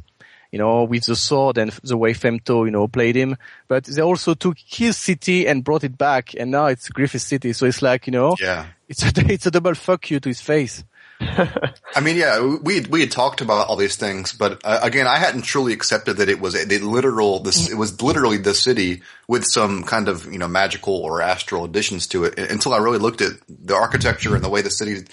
you 0.52 0.60
know, 0.60 0.84
with 0.84 1.06
the 1.06 1.16
sword 1.16 1.58
and 1.58 1.72
the 1.84 1.96
way 1.96 2.14
Femto, 2.14 2.66
you 2.66 2.72
know, 2.72 2.90
played 2.90 3.16
him, 3.16 3.38
but 3.70 3.86
they 3.86 4.02
also 4.02 4.34
took 4.34 4.58
his 4.58 4.98
city 4.98 5.48
and 5.48 5.64
brought 5.64 5.86
it 5.86 5.98
back 5.98 6.34
and 6.38 6.52
now 6.52 6.66
it's 6.66 6.90
Griffith 6.90 7.22
City. 7.22 7.54
So 7.54 7.66
it's 7.66 7.82
like, 7.82 8.06
you 8.08 8.12
know, 8.12 8.36
yeah. 8.40 8.66
It's 8.88 9.04
a, 9.04 9.12
it's 9.32 9.46
a 9.46 9.52
double 9.52 9.76
fuck 9.76 10.10
you 10.10 10.20
to 10.20 10.30
his 10.30 10.42
face. 10.42 10.84
I 11.22 12.02
mean, 12.02 12.18
yeah, 12.18 12.58
we 12.62 12.82
we 12.82 13.00
had 13.00 13.12
talked 13.12 13.40
about 13.40 13.68
all 13.68 13.78
these 13.78 13.96
things, 13.96 14.34
but 14.34 14.60
uh, 14.66 14.80
again, 14.84 15.08
I 15.08 15.18
hadn't 15.18 15.44
truly 15.44 15.72
accepted 15.72 16.18
that 16.18 16.28
it 16.28 16.42
was 16.42 16.54
the 16.54 16.80
literal. 16.80 17.40
This 17.40 17.72
it 17.72 17.76
was 17.76 18.02
literally 18.02 18.38
the 18.38 18.54
city 18.54 19.02
with 19.28 19.46
some 19.46 19.84
kind 19.84 20.10
of 20.10 20.26
you 20.32 20.38
know 20.38 20.48
magical 20.48 20.96
or 20.96 21.22
astral 21.22 21.64
additions 21.64 22.08
to 22.08 22.26
it 22.26 22.38
until 22.38 22.74
I 22.74 22.80
really 22.80 22.98
looked 22.98 23.22
at 23.22 23.32
the 23.48 23.76
architecture 23.76 24.36
and 24.36 24.44
the 24.44 24.50
way 24.50 24.62
the 24.62 24.70
city. 24.70 25.06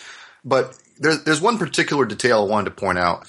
But 0.44 0.76
there's 0.98 1.22
there's 1.22 1.40
one 1.40 1.58
particular 1.58 2.04
detail 2.04 2.42
I 2.42 2.48
wanted 2.48 2.70
to 2.70 2.76
point 2.76 2.98
out 2.98 3.28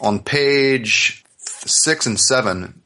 on 0.00 0.20
page 0.20 1.24
six 1.36 2.06
and 2.06 2.18
seven. 2.18 2.80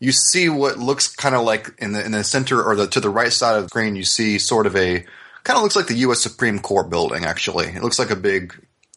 You 0.00 0.10
see 0.10 0.48
what 0.48 0.78
looks 0.78 1.14
kind 1.14 1.36
of 1.36 1.42
like 1.44 1.72
in 1.78 1.92
the 1.92 2.04
in 2.04 2.10
the 2.10 2.24
center 2.24 2.60
or 2.60 2.74
the 2.74 2.88
to 2.88 3.00
the 3.00 3.10
right 3.10 3.32
side 3.32 3.56
of 3.56 3.62
the 3.62 3.68
screen. 3.68 3.94
You 3.94 4.04
see 4.04 4.38
sort 4.38 4.66
of 4.66 4.74
a 4.74 5.04
kind 5.44 5.56
of 5.56 5.62
looks 5.62 5.76
like 5.76 5.86
the 5.86 5.94
U.S. 6.06 6.20
Supreme 6.20 6.58
Court 6.58 6.90
building. 6.90 7.24
Actually, 7.24 7.66
it 7.66 7.82
looks 7.82 7.98
like 7.98 8.10
a 8.10 8.16
big 8.16 8.54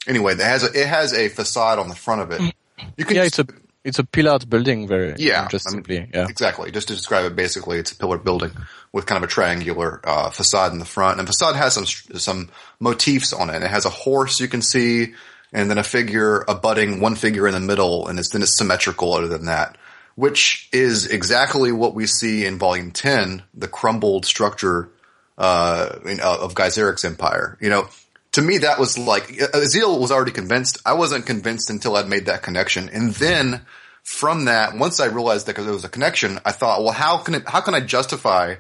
Anyway, 0.08 0.34
it 0.34 0.40
has 0.40 0.64
a, 0.64 0.80
it 0.80 0.88
has 0.88 1.14
a 1.14 1.30
facade 1.30 1.80
on 1.80 1.90
the 1.90 1.96
front 1.96 2.22
of 2.22 2.32
it. 2.32 2.54
You 2.98 3.06
can 3.06 3.16
yeah, 3.16 3.24
it's 3.24 3.40
a 3.40 3.48
it's 3.84 4.00
a 4.00 4.04
pillared 4.04 4.50
building, 4.50 4.88
very 4.88 5.16
yeah, 5.18 5.44
interestingly. 5.44 5.98
I 5.98 6.02
mean, 6.02 6.12
yeah, 6.14 6.28
exactly. 6.28 6.72
Just 6.72 6.88
to 6.90 6.96
describe 6.96 7.25
it, 7.25 7.36
basically, 7.36 7.78
it's 7.78 7.92
a 7.92 7.96
pillared 7.96 8.24
building 8.24 8.52
with 8.92 9.06
kind 9.06 9.24
of 9.24 9.30
a 9.30 9.32
triangular 9.32 10.02
uh, 10.04 10.30
facade 10.30 10.74
in 10.74 10.80
the 10.80 10.86
front, 10.86 11.20
and 11.20 11.28
the 11.28 11.32
facade 11.32 11.56
has 11.56 11.74
some 11.74 11.86
some 12.20 12.50
motifs 12.80 13.34
on 13.34 13.50
it. 13.50 13.64
It 13.64 13.70
has 13.70 13.86
a 13.86 13.90
horse 13.90 14.40
you 14.40 14.48
can 14.48 14.62
see, 14.62 15.14
and 15.52 15.70
then 15.70 15.78
a 15.78 15.84
figure 15.84 16.44
abutting 16.48 17.00
one 17.00 17.16
figure 17.16 17.48
in 17.48 17.54
the 17.54 17.60
middle, 17.60 18.08
and 18.08 18.20
it's 18.20 18.32
then 18.32 18.44
it's 18.44 18.58
symmetrical. 18.58 19.14
Other 19.14 19.28
than 19.28 19.46
that, 19.46 19.78
which 20.16 20.70
is 20.72 21.08
exactly 21.08 21.72
what 21.72 21.96
we 21.96 22.06
see 22.06 22.46
in 22.46 22.60
Volume 22.60 22.92
Ten, 22.92 23.44
the 23.56 23.68
crumbled 23.68 24.25
structure 24.25 24.92
uh, 25.38 25.98
of 26.22 26.56
Gaiseric's 26.56 27.06
empire. 27.06 27.58
You 27.62 27.70
know, 27.70 27.88
to 28.34 28.42
me, 28.42 28.60
that 28.60 28.80
was 28.80 28.98
like 28.98 29.27
Aazealh 29.27 30.00
was 30.00 30.12
already 30.12 30.32
convinced. 30.32 30.80
I 30.86 30.94
wasn't 30.94 31.25
convinced 31.25 31.70
until 31.70 31.96
I'd 31.96 32.08
made 32.08 32.25
that 32.25 32.44
connection, 32.44 32.89
and 32.89 33.13
then 33.13 33.62
from 34.04 34.46
that, 34.46 34.77
once 34.77 35.00
I 35.00 35.08
realized 35.08 35.48
that 35.48 35.56
there 35.56 35.74
was 35.74 35.84
a 35.84 35.89
connection, 35.89 36.39
I 36.46 36.51
thought, 36.51 36.84
well, 36.84 36.94
how 36.94 37.18
can 37.18 37.36
it, 37.36 37.44
how 37.48 37.62
can 37.62 37.74
I 37.74 37.80
justify 37.80 38.56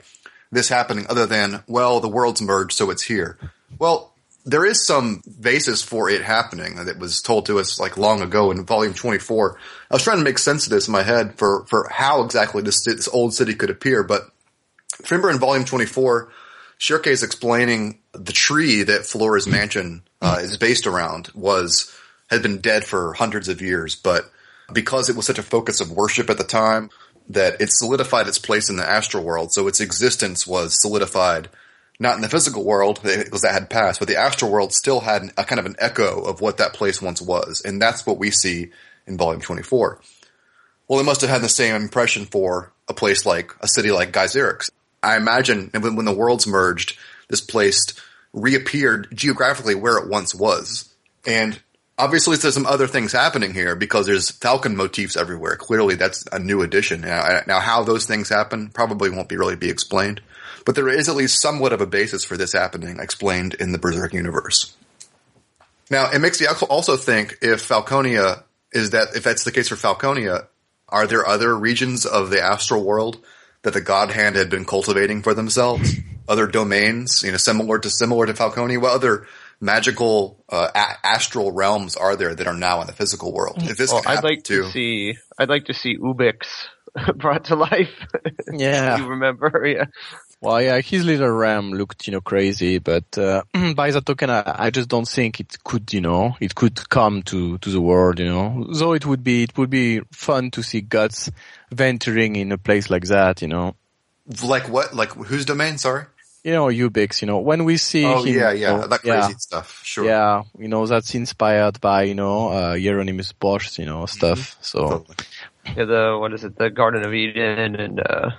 this 0.51 0.69
happening 0.69 1.05
other 1.09 1.25
than 1.25 1.63
well, 1.67 1.99
the 1.99 2.09
worlds 2.09 2.41
merged, 2.41 2.73
so 2.73 2.89
it's 2.89 3.03
here. 3.03 3.37
Well, 3.77 4.13
there 4.45 4.65
is 4.65 4.85
some 4.85 5.21
basis 5.39 5.81
for 5.81 6.09
it 6.09 6.21
happening 6.21 6.75
that 6.75 6.99
was 6.99 7.21
told 7.21 7.47
to 7.47 7.59
us 7.59 7.79
like 7.79 7.97
long 7.97 8.21
ago 8.21 8.51
in 8.51 8.65
volume 8.65 8.93
24. 8.93 9.57
I 9.89 9.93
was 9.93 10.03
trying 10.03 10.17
to 10.17 10.23
make 10.23 10.37
sense 10.37 10.65
of 10.65 10.71
this 10.71 10.87
in 10.87 10.91
my 10.91 11.03
head 11.03 11.35
for, 11.37 11.65
for 11.65 11.89
how 11.91 12.23
exactly 12.23 12.61
this, 12.61 12.83
this 12.85 13.07
old 13.07 13.33
city 13.33 13.55
could 13.55 13.69
appear, 13.69 14.03
but 14.03 14.29
remember 15.09 15.31
in 15.31 15.39
volume 15.39 15.65
24, 15.65 16.31
Schierke 16.79 17.07
is 17.07 17.23
explaining 17.23 17.99
the 18.13 18.33
tree 18.33 18.83
that 18.83 19.05
Flora's 19.05 19.47
mansion 19.47 20.03
uh, 20.21 20.39
is 20.41 20.57
based 20.57 20.87
around 20.87 21.29
was 21.33 21.93
had 22.29 22.41
been 22.41 22.59
dead 22.59 22.83
for 22.83 23.13
hundreds 23.13 23.47
of 23.47 23.61
years, 23.61 23.95
but 23.95 24.29
because 24.73 25.09
it 25.09 25.15
was 25.15 25.25
such 25.25 25.39
a 25.39 25.43
focus 25.43 25.79
of 25.79 25.91
worship 25.91 26.29
at 26.29 26.37
the 26.37 26.43
time, 26.43 26.89
that 27.29 27.61
it 27.61 27.71
solidified 27.71 28.27
its 28.27 28.39
place 28.39 28.69
in 28.69 28.75
the 28.75 28.87
astral 28.87 29.23
world. 29.23 29.51
So 29.51 29.67
its 29.67 29.79
existence 29.79 30.45
was 30.45 30.79
solidified, 30.79 31.49
not 31.99 32.15
in 32.15 32.21
the 32.21 32.29
physical 32.29 32.63
world 32.63 32.99
because 33.03 33.41
that 33.41 33.53
had 33.53 33.69
passed, 33.69 33.99
but 33.99 34.07
the 34.07 34.17
astral 34.17 34.51
world 34.51 34.73
still 34.73 34.99
had 34.99 35.31
a 35.37 35.43
kind 35.43 35.59
of 35.59 35.65
an 35.65 35.75
echo 35.79 36.21
of 36.21 36.41
what 36.41 36.57
that 36.57 36.73
place 36.73 37.01
once 37.01 37.21
was, 37.21 37.61
and 37.63 37.81
that's 37.81 38.05
what 38.05 38.17
we 38.17 38.31
see 38.31 38.71
in 39.07 39.17
Volume 39.17 39.41
Twenty 39.41 39.63
Four. 39.63 40.01
Well, 40.87 40.99
it 40.99 41.03
must 41.03 41.21
have 41.21 41.29
had 41.29 41.41
the 41.41 41.49
same 41.49 41.75
impression 41.75 42.25
for 42.25 42.71
a 42.87 42.93
place 42.93 43.25
like 43.25 43.51
a 43.59 43.67
city 43.67 43.91
like 43.91 44.11
Gaiseric. 44.11 44.69
I 45.05 45.17
imagine 45.17 45.69
when, 45.73 45.95
when 45.95 46.05
the 46.05 46.13
worlds 46.13 46.47
merged, 46.47 46.97
this 47.29 47.41
place 47.41 47.93
reappeared 48.33 49.07
geographically 49.13 49.75
where 49.75 49.97
it 49.97 50.09
once 50.09 50.33
was. 50.35 50.93
And 51.25 51.59
obviously 51.97 52.37
there's 52.37 52.53
some 52.53 52.65
other 52.65 52.87
things 52.87 53.11
happening 53.11 53.53
here 53.53 53.75
because 53.75 54.05
there's 54.05 54.31
falcon 54.31 54.75
motifs 54.75 55.15
everywhere. 55.15 55.55
Clearly 55.55 55.95
that's 55.95 56.25
a 56.31 56.39
new 56.39 56.61
addition. 56.61 57.01
Now, 57.01 57.41
now 57.47 57.59
how 57.59 57.83
those 57.83 58.05
things 58.05 58.29
happen 58.29 58.69
probably 58.69 59.09
won't 59.09 59.29
be 59.29 59.37
really 59.37 59.55
be 59.55 59.69
explained, 59.69 60.21
but 60.65 60.75
there 60.75 60.89
is 60.89 61.07
at 61.07 61.15
least 61.15 61.41
somewhat 61.41 61.73
of 61.73 61.81
a 61.81 61.87
basis 61.87 62.25
for 62.25 62.35
this 62.35 62.53
happening 62.53 62.99
explained 62.99 63.53
in 63.55 63.71
the 63.71 63.77
Berserk 63.77 64.13
universe. 64.13 64.75
Now 65.89 66.09
it 66.11 66.19
makes 66.19 66.41
me 66.41 66.47
also 66.47 66.97
think 66.97 67.37
if 67.41 67.67
Falconia 67.67 68.43
is 68.71 68.89
that, 68.89 69.15
if 69.15 69.23
that's 69.23 69.43
the 69.43 69.51
case 69.51 69.69
for 69.69 69.75
Falconia, 69.75 70.47
are 70.89 71.07
there 71.07 71.25
other 71.25 71.55
regions 71.55 72.05
of 72.05 72.29
the 72.29 72.41
astral 72.41 72.83
world 72.83 73.23
that 73.65 73.73
the 73.73 73.81
God 73.81 74.11
Hand 74.11 74.35
had 74.35 74.49
been 74.49 74.63
cultivating 74.63 75.23
for 75.23 75.33
themselves. 75.33 75.95
other 76.29 76.47
domains, 76.47 77.23
you 77.23 77.31
know, 77.31 77.37
similar 77.37 77.79
to 77.79 77.89
similar 77.89 78.27
to 78.27 78.33
Falcone. 78.33 78.77
What 78.77 78.93
other 78.93 79.27
magical 79.59 80.43
uh, 80.49 80.69
a- 80.73 81.05
astral 81.05 81.51
realms 81.51 81.95
are 81.95 82.15
there 82.15 82.33
that 82.35 82.45
are 82.45 82.55
now 82.55 82.81
in 82.81 82.87
the 82.87 82.93
physical 82.93 83.33
world? 83.33 83.57
If 83.57 83.77
this 83.77 83.91
well, 83.91 84.03
I'd 84.05 84.23
like 84.23 84.43
to, 84.43 84.63
to 84.63 84.69
see, 84.69 85.17
I'd 85.37 85.49
like 85.49 85.65
to 85.65 85.73
see 85.73 85.97
Ubix 85.97 86.45
brought 87.15 87.45
to 87.45 87.55
life. 87.55 88.05
Yeah, 88.53 88.97
you 88.97 89.07
remember? 89.07 89.65
Yeah. 89.75 89.85
Well, 90.41 90.61
yeah, 90.61 90.79
his 90.79 91.03
little 91.03 91.29
ram 91.29 91.71
looked, 91.71 92.05
you 92.05 92.13
know, 92.13 92.21
crazy, 92.21 92.77
but 92.77 93.17
uh, 93.17 93.41
by 93.75 93.89
that 93.89 94.05
token, 94.05 94.29
I, 94.29 94.43
I, 94.45 94.69
just 94.69 94.89
don't 94.89 95.07
think 95.07 95.39
it 95.39 95.57
could, 95.63 95.91
you 95.91 96.01
know, 96.01 96.35
it 96.39 96.53
could 96.53 96.87
come 96.89 97.23
to 97.23 97.57
to 97.59 97.69
the 97.71 97.81
world, 97.81 98.19
you 98.19 98.27
know. 98.27 98.67
Though 98.69 98.93
it 98.93 99.07
would 99.07 99.23
be, 99.23 99.43
it 99.43 99.57
would 99.57 99.71
be 99.71 100.01
fun 100.11 100.51
to 100.51 100.61
see 100.61 100.81
guts 100.81 101.31
venturing 101.71 102.35
in 102.35 102.51
a 102.51 102.57
place 102.57 102.89
like 102.89 103.05
that, 103.05 103.41
you 103.41 103.47
know. 103.47 103.75
Like 104.43 104.69
what? 104.69 104.93
Like 104.93 105.11
whose 105.13 105.45
domain? 105.45 105.77
Sorry. 105.77 106.05
You 106.43 106.51
know, 106.51 106.65
Ubix, 106.67 107.23
you 107.23 107.25
know, 107.25 107.39
when 107.39 107.63
we 107.63 107.77
see 107.77 108.05
Oh, 108.05 108.21
him, 108.21 108.35
yeah, 108.35 108.51
yeah, 108.51 108.73
you 108.73 108.77
know, 108.77 108.87
that 108.87 109.01
crazy 109.01 109.31
yeah, 109.31 109.37
stuff, 109.37 109.81
sure. 109.83 110.05
Yeah, 110.05 110.43
you 110.59 110.67
know, 110.67 110.85
that's 110.85 111.15
inspired 111.15 111.81
by, 111.81 112.03
you 112.03 112.13
know, 112.13 112.49
uh, 112.49 112.77
Hieronymus 112.77 113.31
Bosch, 113.31 113.79
you 113.79 113.87
know, 113.87 114.05
stuff, 114.05 114.51
mm-hmm. 114.51 114.59
so. 114.61 114.89
Totally. 114.89 115.15
Yeah, 115.75 115.85
the, 115.85 116.17
what 116.19 116.33
is 116.33 116.43
it, 116.43 116.55
the 116.55 116.69
Garden 116.69 117.03
of 117.03 117.15
Eden 117.15 117.75
and, 117.75 117.99
uh, 117.99 118.29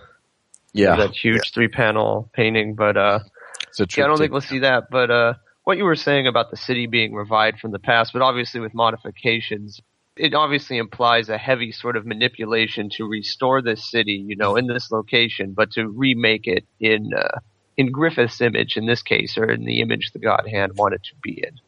yeah. 0.73 0.95
That 0.95 1.17
huge 1.17 1.35
yeah. 1.35 1.51
three 1.53 1.67
panel 1.67 2.31
painting, 2.33 2.77
but, 2.77 2.97
uh, 2.97 3.19
yeah, 3.77 4.05
I 4.05 4.07
don't 4.07 4.19
think 4.19 4.31
we'll 4.31 4.41
see 4.41 4.61
that, 4.61 4.85
but, 4.89 5.11
uh, 5.11 5.35
what 5.65 5.77
you 5.77 5.83
were 5.83 5.97
saying 5.97 6.29
about 6.29 6.53
the 6.53 6.57
city 6.57 6.87
being 6.87 7.13
revived 7.13 7.59
from 7.59 7.73
the 7.73 7.81
past, 7.81 8.13
but 8.13 8.23
obviously 8.23 8.61
with 8.61 8.73
modifications, 8.73 9.81
it 10.17 10.35
obviously 10.35 10.79
implies 10.79 11.29
a 11.29 11.39
heavy 11.39 11.73
sort 11.73 11.97
of 11.97 12.07
manipulation 12.07 12.89
to 12.91 13.05
restore 13.05 13.61
this 13.61 13.91
city, 13.91 14.25
you 14.27 14.37
know, 14.37 14.57
in 14.57 14.67
this 14.67 14.91
location, 14.91 15.53
but 15.53 15.73
to 15.73 15.87
remake 15.89 16.47
it 16.47 16.65
in 16.81 17.13
uh, 17.15 17.41
in 17.77 17.93
Griffith's 17.93 18.41
image 18.41 18.77
in 18.77 18.87
this 18.87 19.03
case, 19.03 19.37
or 19.37 19.45
in 19.45 19.65
the 19.65 19.81
image 19.81 20.13
the 20.13 20.19
God 20.19 20.49
Hand 20.51 20.73
wanted 20.77 21.05
to 21.05 21.13
be 21.23 21.43
in. 21.47 21.61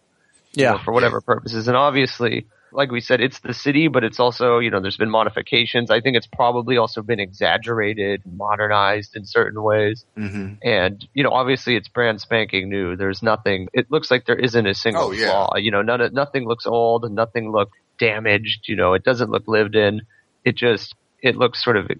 Yeah, 0.52 0.72
know, 0.72 0.78
for 0.78 0.92
whatever 0.92 1.20
purposes, 1.20 1.68
and 1.68 1.76
obviously, 1.76 2.46
like 2.72 2.90
we 2.90 3.02
said, 3.02 3.20
it's 3.20 3.40
the 3.40 3.52
city, 3.52 3.88
but 3.88 4.02
it's 4.02 4.18
also 4.18 4.60
you 4.60 4.70
know 4.70 4.80
there's 4.80 4.96
been 4.96 5.10
modifications. 5.10 5.90
I 5.90 6.00
think 6.00 6.16
it's 6.16 6.26
probably 6.26 6.78
also 6.78 7.02
been 7.02 7.20
exaggerated, 7.20 8.22
modernized 8.24 9.14
in 9.14 9.26
certain 9.26 9.62
ways, 9.62 10.06
mm-hmm. 10.16 10.54
and 10.62 11.06
you 11.12 11.22
know 11.22 11.30
obviously 11.30 11.76
it's 11.76 11.88
brand 11.88 12.22
spanking 12.22 12.70
new. 12.70 12.96
There's 12.96 13.22
nothing. 13.22 13.68
It 13.74 13.90
looks 13.90 14.10
like 14.10 14.24
there 14.24 14.38
isn't 14.38 14.66
a 14.66 14.74
single 14.74 15.08
oh, 15.08 15.12
yeah. 15.12 15.30
flaw. 15.30 15.56
You 15.56 15.70
know, 15.70 15.82
none 15.82 16.14
nothing 16.14 16.48
looks 16.48 16.66
old, 16.66 17.10
nothing 17.12 17.52
look 17.52 17.70
damaged. 17.98 18.68
You 18.68 18.76
know, 18.76 18.94
it 18.94 19.04
doesn't 19.04 19.30
look 19.30 19.46
lived 19.46 19.76
in. 19.76 20.02
It 20.44 20.56
just 20.56 20.94
it 21.20 21.36
looks 21.36 21.62
sort 21.62 21.76
of 21.76 21.90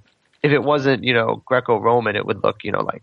if 0.43 0.53
it 0.53 0.63
wasn't 0.63 1.05
you 1.05 1.15
know 1.15 1.43
Greco-Roman, 1.47 2.17
it 2.17 2.27
would 2.27 2.43
look 2.43 2.65
you 2.65 2.73
know 2.73 2.83
like 2.83 3.03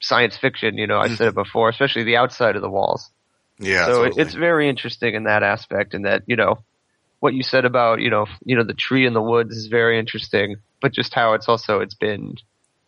science 0.00 0.36
fiction. 0.36 0.78
You 0.78 0.86
know, 0.86 0.98
I 0.98 1.08
said 1.08 1.28
it 1.28 1.34
before, 1.34 1.68
especially 1.68 2.04
the 2.04 2.16
outside 2.16 2.56
of 2.56 2.62
the 2.62 2.70
walls. 2.70 3.10
Yeah. 3.58 3.86
So 3.86 4.04
totally. 4.04 4.22
it's 4.22 4.34
very 4.34 4.68
interesting 4.68 5.14
in 5.14 5.24
that 5.24 5.42
aspect, 5.42 5.94
and 5.94 6.04
that 6.04 6.22
you 6.26 6.36
know 6.36 6.58
what 7.20 7.34
you 7.34 7.42
said 7.42 7.64
about 7.64 8.00
you 8.00 8.10
know 8.10 8.26
you 8.44 8.56
know 8.56 8.64
the 8.64 8.74
tree 8.74 9.06
in 9.06 9.14
the 9.14 9.22
woods 9.22 9.56
is 9.56 9.66
very 9.66 9.98
interesting, 9.98 10.56
but 10.80 10.92
just 10.92 11.14
how 11.14 11.34
it's 11.34 11.48
also 11.48 11.80
it's 11.80 11.94
been 11.94 12.36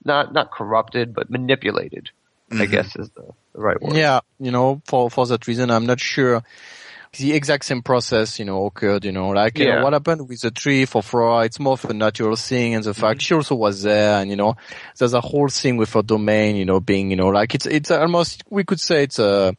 not 0.05 0.33
not 0.33 0.51
corrupted 0.51 1.15
but 1.15 1.31
manipulated. 1.31 2.11
Mm-hmm. 2.51 2.63
I 2.63 2.67
guess 2.67 2.97
is 2.97 3.11
the, 3.11 3.29
the 3.53 3.61
right 3.61 3.81
word. 3.81 3.95
Yeah, 3.95 4.21
you 4.39 4.51
know, 4.51 4.81
for 4.87 5.11
for 5.11 5.27
that 5.27 5.47
reason, 5.47 5.71
I'm 5.71 5.85
not 5.85 6.01
sure 6.01 6.43
the 7.19 7.35
exact 7.35 7.65
same 7.65 7.83
process, 7.83 8.39
you 8.39 8.45
know, 8.45 8.67
occurred, 8.67 9.05
you 9.05 9.13
know, 9.13 9.29
like, 9.29 9.59
you 9.59 9.67
yeah. 9.67 9.77
know, 9.77 9.85
what 9.85 9.93
happened 9.93 10.29
with 10.29 10.41
the 10.41 10.51
tree 10.51 10.85
for 10.85 11.03
Flora, 11.03 11.45
it's 11.45 11.61
more 11.61 11.75
of 11.75 11.85
a 11.85 11.93
natural 11.93 12.37
thing 12.37 12.75
and 12.75 12.85
the 12.85 12.95
fact 12.95 13.21
mm-hmm. 13.21 13.25
she 13.25 13.35
also 13.35 13.55
was 13.55 13.83
there 13.83 14.21
and, 14.21 14.31
you 14.31 14.37
know, 14.37 14.57
there's 14.99 15.13
a 15.13 15.21
whole 15.21 15.49
thing 15.49 15.77
with 15.77 15.93
her 15.93 16.03
domain, 16.03 16.57
you 16.57 16.65
know, 16.65 16.81
being, 16.81 17.11
you 17.11 17.17
know, 17.17 17.29
like 17.29 17.55
it's, 17.55 17.67
it's 17.67 17.91
almost, 17.91 18.43
we 18.49 18.65
could 18.65 18.81
say 18.81 19.03
it's 19.03 19.19
a, 19.19 19.55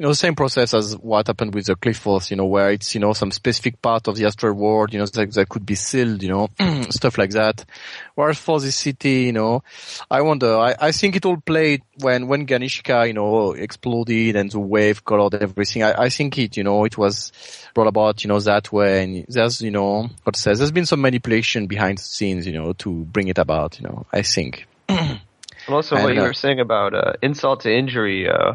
you 0.00 0.04
know, 0.04 0.12
the 0.12 0.14
same 0.14 0.34
process 0.34 0.72
as 0.72 0.96
what 0.96 1.26
happened 1.26 1.54
with 1.54 1.66
the 1.66 1.76
cliff 1.76 2.02
Qliphoth, 2.02 2.30
you 2.30 2.36
know, 2.38 2.46
where 2.46 2.70
it's, 2.70 2.94
you 2.94 3.00
know, 3.02 3.12
some 3.12 3.30
specific 3.30 3.82
part 3.82 4.08
of 4.08 4.16
the 4.16 4.24
astral 4.24 4.54
world, 4.54 4.94
you 4.94 4.98
know, 4.98 5.04
that, 5.04 5.30
that 5.34 5.48
could 5.50 5.66
be 5.66 5.74
sealed, 5.74 6.22
you 6.22 6.30
know, 6.30 6.48
stuff 6.88 7.18
like 7.18 7.32
that. 7.32 7.66
Whereas 8.14 8.38
for 8.38 8.60
this 8.60 8.76
city, 8.76 9.24
you 9.24 9.34
know, 9.34 9.62
I 10.10 10.22
wonder, 10.22 10.56
I, 10.56 10.74
I 10.80 10.92
think 10.92 11.16
it 11.16 11.26
all 11.26 11.36
played 11.36 11.82
when, 11.98 12.28
when 12.28 12.46
Ganishka, 12.46 13.08
you 13.08 13.12
know, 13.12 13.52
exploded 13.52 14.36
and 14.36 14.50
the 14.50 14.58
wave 14.58 15.04
colored 15.04 15.34
everything. 15.34 15.82
I, 15.82 16.04
I 16.04 16.08
think 16.08 16.38
it, 16.38 16.56
you 16.56 16.64
know, 16.64 16.86
it 16.86 16.96
was 16.96 17.30
brought 17.74 17.88
about, 17.88 18.24
you 18.24 18.28
know, 18.28 18.40
that 18.40 18.72
way. 18.72 19.04
And 19.04 19.26
there's, 19.28 19.60
you 19.60 19.70
know, 19.70 20.08
what 20.24 20.34
says, 20.34 20.60
there's 20.60 20.72
been 20.72 20.86
some 20.86 21.02
manipulation 21.02 21.66
behind 21.66 21.98
the 21.98 22.02
scenes, 22.04 22.46
you 22.46 22.54
know, 22.54 22.72
to 22.72 23.04
bring 23.04 23.28
it 23.28 23.36
about, 23.36 23.78
you 23.78 23.86
know, 23.86 24.06
I 24.10 24.22
think. 24.22 24.66
and 24.88 25.20
also 25.68 25.96
what 25.96 26.14
you 26.14 26.22
uh, 26.22 26.24
were 26.24 26.32
saying 26.32 26.58
about, 26.58 26.94
uh, 26.94 27.12
insult 27.20 27.60
to 27.64 27.70
injury, 27.70 28.26
uh, 28.26 28.54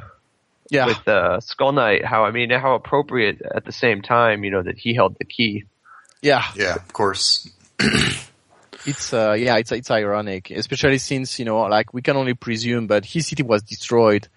yeah. 0.70 0.88
with 0.88 1.08
uh, 1.08 1.40
Skull 1.40 1.72
Knight. 1.72 2.06
How 2.06 2.26
I 2.26 2.32
mean, 2.32 2.50
how 2.50 2.76
appropriate 2.76 3.42
at 3.42 3.66
the 3.66 3.72
same 3.72 4.02
time, 4.02 4.44
you 4.44 4.52
know, 4.52 4.64
that 4.64 4.78
he 4.78 4.94
held 4.94 5.18
the 5.18 5.26
key. 5.26 5.66
Yeah, 6.22 6.44
yeah, 6.56 6.76
of 6.76 6.92
course. 6.94 7.50
it's 8.86 9.14
uh, 9.14 9.36
yeah, 9.38 9.58
it's 9.58 9.72
it's 9.72 9.92
ironic, 9.92 10.52
especially 10.52 10.98
since 10.98 11.40
you 11.40 11.46
know, 11.46 11.62
like 11.62 11.94
we 11.94 12.02
can 12.02 12.18
only 12.18 12.34
presume, 12.34 12.88
but 12.88 13.06
his 13.06 13.28
city 13.28 13.44
was 13.44 13.64
destroyed. 13.64 14.28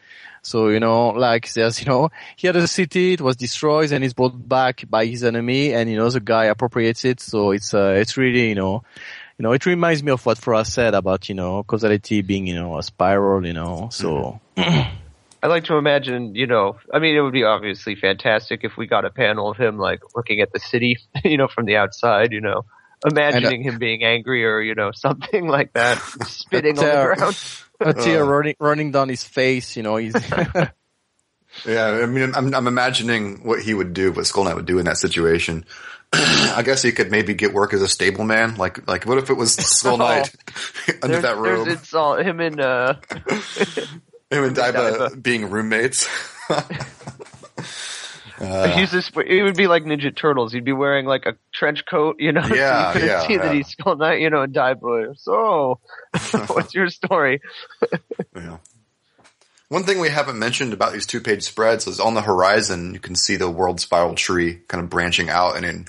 So 0.43 0.69
you 0.69 0.81
know, 0.81 1.09
like 1.11 1.53
there's 1.53 1.81
you 1.81 1.87
know, 1.87 2.11
he 2.37 2.47
had 2.47 2.57
a 2.57 2.67
city, 2.67 3.15
it 3.15 3.21
was 3.21 3.37
destroyed, 3.37 3.93
and 3.93 4.05
it's 4.05 4.15
brought 4.15 4.49
back 4.49 4.85
by 4.89 5.07
his 5.07 5.25
enemy, 5.25 5.75
and 5.75 5.91
you 5.91 5.97
know, 5.97 6.09
the 6.11 6.21
guy 6.21 6.47
appropriates 6.47 7.05
it. 7.05 7.21
So 7.21 7.53
it's 7.53 7.75
uh, 7.75 7.97
it's 7.97 8.17
really 8.17 8.49
you 8.49 8.55
know. 8.55 8.83
You 9.39 9.45
know, 9.45 9.53
it 9.53 9.65
reminds 9.67 10.03
me 10.03 10.11
of 10.11 10.27
what 10.27 10.37
Flora 10.37 10.65
said 10.65 10.95
about, 10.95 11.29
you 11.29 11.37
know, 11.37 11.63
causality 11.63 12.23
being, 12.23 12.49
you 12.49 12.57
know, 12.57 12.77
a 12.77 12.83
spiral, 12.83 13.47
you 13.47 13.53
know, 13.53 13.89
so. 13.93 14.41
I 15.43 15.47
like 15.47 15.65
to 15.65 15.77
imagine, 15.77 16.35
you 16.35 16.47
know, 16.47 16.79
I 16.93 16.99
mean, 16.99 17.17
it 17.17 17.21
would 17.21 17.33
be 17.33 17.45
obviously 17.45 17.95
fantastic 17.95 18.65
if 18.65 18.77
we 18.77 18.87
got 18.87 19.05
a 19.05 19.11
panel 19.11 19.51
of 19.51 19.57
him 19.57 19.79
like 19.79 20.01
looking 20.17 20.41
at 20.41 20.53
the 20.53 20.59
city, 20.59 20.99
you 21.25 21.37
know, 21.37 21.49
from 21.49 21.67
the 21.67 21.77
outside, 21.77 22.33
you 22.33 22.41
know, 22.41 22.65
imagining 23.09 23.63
him 23.63 23.79
being 23.79 24.03
angry 24.03 24.45
or, 24.45 24.61
you 24.61 24.75
know, 24.75 24.91
something 24.95 25.47
like 25.47 25.73
that, 25.75 25.99
spitting 26.27 26.79
on 26.79 26.85
the 26.85 27.15
ground. 27.17 27.39
a 27.81 27.95
tear 27.95 28.25
running, 28.25 28.57
running 28.59 28.91
down 28.91 29.09
his 29.09 29.23
face, 29.23 29.77
you 29.77 29.85
know, 29.85 29.97
he's. 29.97 30.15
yeah, 31.65 31.87
I 31.87 32.07
mean, 32.07 32.35
I'm, 32.35 32.53
I'm 32.53 32.67
imagining 32.67 33.45
what 33.45 33.63
he 33.63 33.73
would 33.73 33.93
do, 33.95 34.11
what 34.11 34.27
Skull 34.27 34.45
Knight 34.45 34.57
would 34.57 34.67
do 34.67 34.81
in 34.81 34.87
that 34.87 34.97
situation. 34.97 35.65
I 36.13 36.63
guess 36.65 36.83
he 36.83 36.91
could 36.91 37.13
maybe 37.13 37.35
get 37.35 37.53
work 37.53 37.73
as 37.73 37.83
a 37.83 37.87
stableman. 37.87 38.57
Like, 38.57 38.89
like 38.89 39.05
what 39.05 39.19
if 39.19 39.31
it 39.31 39.35
was 39.35 39.55
Skull 39.55 39.99
Knight 39.99 40.35
oh, 40.89 40.93
under 41.03 41.21
that 41.21 41.37
robe? 41.37 41.69
It's 41.69 41.95
all 41.95 42.17
him 42.17 42.41
and 42.41 42.59
uh, 42.59 42.95
him 44.31 44.45
and 44.45 44.57
Daiba, 44.57 45.23
being 45.23 45.51
roommates. 45.51 46.09
Uh, 48.41 48.69
He's 48.69 48.93
just, 48.93 49.17
it 49.17 49.43
would 49.43 49.57
be 49.57 49.67
like 49.67 49.83
Ninja 49.83 50.15
Turtles. 50.15 50.53
He'd 50.53 50.65
be 50.65 50.73
wearing 50.73 51.07
like 51.07 51.27
a 51.27 51.37
trench 51.53 51.85
coat, 51.87 52.21
you 52.21 52.31
know, 52.31 52.47
yeah, 52.47 52.93
so 52.93 52.99
you 53.01 53.07
yeah, 53.07 53.27
see 53.27 53.33
yeah. 53.35 53.43
that 53.43 53.55
he's 53.55 53.67
Skull 53.67 53.97
Knight, 53.97 54.21
you 54.21 54.31
know, 54.31 54.43
and 54.43 54.55
Daiba. 54.55 55.19
So, 55.19 55.81
what's 56.47 56.73
your 56.73 56.89
story? 56.89 57.41
yeah. 58.37 58.59
One 59.71 59.83
thing 59.83 59.99
we 59.99 60.09
haven't 60.09 60.39
mentioned 60.39 60.73
about 60.73 60.93
these 60.93 61.05
two 61.05 61.21
page 61.21 61.43
spreads 61.43 61.87
is 61.87 62.01
on 62.01 62.15
the 62.15 62.23
horizon, 62.23 62.95
you 62.95 63.01
can 63.01 63.17
see 63.17 63.37
the 63.37 63.51
world 63.51 63.81
spiral 63.81 64.15
tree 64.15 64.61
kind 64.69 64.83
of 64.83 64.89
branching 64.89 65.29
out 65.29 65.57
and 65.57 65.67
in 65.67 65.87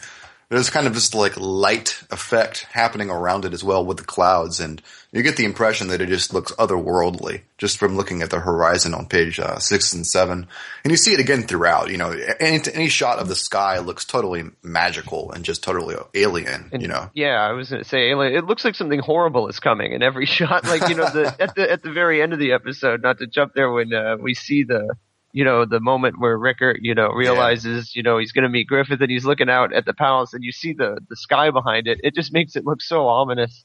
there's 0.50 0.72
kind 0.72 0.88
of 0.88 0.96
this 0.96 1.14
like 1.14 1.38
light 1.38 2.02
effect 2.10 2.64
happening 2.72 3.12
around 3.12 3.46
it 3.46 3.54
as 3.54 3.64
well 3.64 3.86
with 3.86 3.98
the 3.98 4.04
clouds, 4.04 4.60
and 4.60 4.82
you 5.12 5.22
get 5.22 5.38
the 5.38 5.46
impression 5.46 5.88
that 5.88 6.02
it 6.02 6.10
just 6.10 6.34
looks 6.34 6.52
otherworldly 6.54 7.42
just 7.60 7.78
from 7.78 7.96
looking 7.96 8.24
at 8.24 8.32
the 8.32 8.40
horizon 8.40 8.96
on 8.96 9.06
page 9.06 9.40
uh, 9.40 9.60
six 9.60 9.94
and 9.94 10.08
seven, 10.08 10.48
and 10.84 10.92
you 10.92 10.98
see 10.98 11.14
it 11.14 11.20
again 11.20 11.44
throughout. 11.44 11.92
You 11.92 11.98
know, 11.98 12.16
any 12.40 12.60
any 12.74 12.90
shot 12.90 13.20
of 13.20 13.28
the 13.28 13.36
sky 13.36 13.78
looks 13.78 14.06
totally 14.06 14.44
magical 14.64 15.32
and 15.32 15.46
just 15.46 15.64
totally 15.64 15.96
alien. 16.16 16.70
And, 16.74 16.82
you 16.82 16.88
know, 16.88 17.12
yeah, 17.14 17.36
I 17.42 17.52
was 17.52 17.70
going 17.70 17.84
to 17.84 17.88
say 17.88 18.10
alien. 18.10 18.34
It 18.34 18.46
looks 18.46 18.66
like 18.66 18.74
something 18.74 19.00
horrible 19.00 19.50
is 19.50 19.60
coming 19.60 19.94
in 19.94 20.02
every 20.02 20.26
shot. 20.28 20.66
Like 20.66 20.90
you 20.90 20.96
know, 20.96 21.10
the 21.10 21.36
at 21.40 21.54
the 21.54 21.70
at 21.72 21.84
the 21.84 21.92
very 21.92 22.24
end 22.24 22.34
of 22.34 22.40
the 22.40 22.54
episode, 22.54 23.04
not 23.04 23.20
to 23.20 23.28
jump 23.28 23.54
there 23.54 23.72
when 23.72 23.94
uh, 23.94 24.18
we 24.20 24.34
see 24.34 24.64
the 24.64 24.96
you 25.32 25.44
know, 25.44 25.66
the 25.66 25.80
moment 25.80 26.20
where 26.20 26.38
Rickert, 26.38 26.80
you 26.82 26.96
know, 26.96 27.10
realizes, 27.10 27.96
yeah. 27.96 28.00
you 28.00 28.04
know, 28.04 28.18
he's 28.18 28.32
going 28.32 28.44
to 28.44 28.50
meet 28.50 28.68
Griffith 28.68 29.02
and 29.02 29.12
he's 29.12 29.26
looking 29.26 29.50
out 29.50 29.74
at 29.74 29.86
the 29.86 29.94
palace 29.94 30.34
and 30.34 30.44
you 30.44 30.52
see 30.52 30.74
the, 30.74 30.98
the 31.10 31.16
sky 31.16 31.52
behind 31.52 31.88
it. 31.88 32.00
It 32.04 32.16
just 32.16 32.34
makes 32.34 32.56
it 32.56 32.66
look 32.66 32.82
so 32.82 33.08
ominous. 33.08 33.64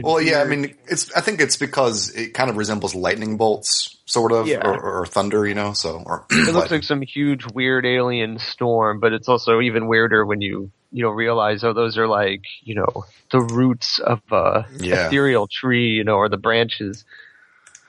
Well, 0.00 0.16
weird. 0.16 0.28
yeah, 0.28 0.40
I 0.40 0.44
mean, 0.44 0.74
it's, 0.86 1.12
I 1.12 1.20
think 1.20 1.40
it's 1.40 1.56
because 1.56 2.10
it 2.10 2.34
kind 2.34 2.50
of 2.50 2.56
resembles 2.56 2.94
lightning 2.94 3.36
bolts, 3.36 3.96
sort 4.04 4.32
of, 4.32 4.46
yeah. 4.46 4.66
or, 4.66 5.00
or, 5.00 5.06
thunder, 5.06 5.46
you 5.46 5.54
know, 5.54 5.72
so, 5.72 6.02
or. 6.04 6.26
it 6.30 6.52
looks 6.52 6.70
like 6.70 6.82
some 6.82 7.02
huge 7.02 7.46
weird 7.52 7.86
alien 7.86 8.38
storm, 8.38 9.00
but 9.00 9.12
it's 9.12 9.28
also 9.28 9.60
even 9.60 9.86
weirder 9.86 10.26
when 10.26 10.40
you, 10.40 10.70
you 10.92 11.02
know, 11.02 11.10
realize, 11.10 11.64
oh, 11.64 11.72
those 11.72 11.96
are 11.98 12.06
like, 12.06 12.42
you 12.62 12.74
know, 12.74 13.04
the 13.32 13.40
roots 13.40 13.98
of 13.98 14.20
a 14.30 14.66
yeah. 14.78 15.06
ethereal 15.06 15.48
tree, 15.50 15.90
you 15.90 16.04
know, 16.04 16.16
or 16.16 16.28
the 16.28 16.36
branches. 16.36 17.04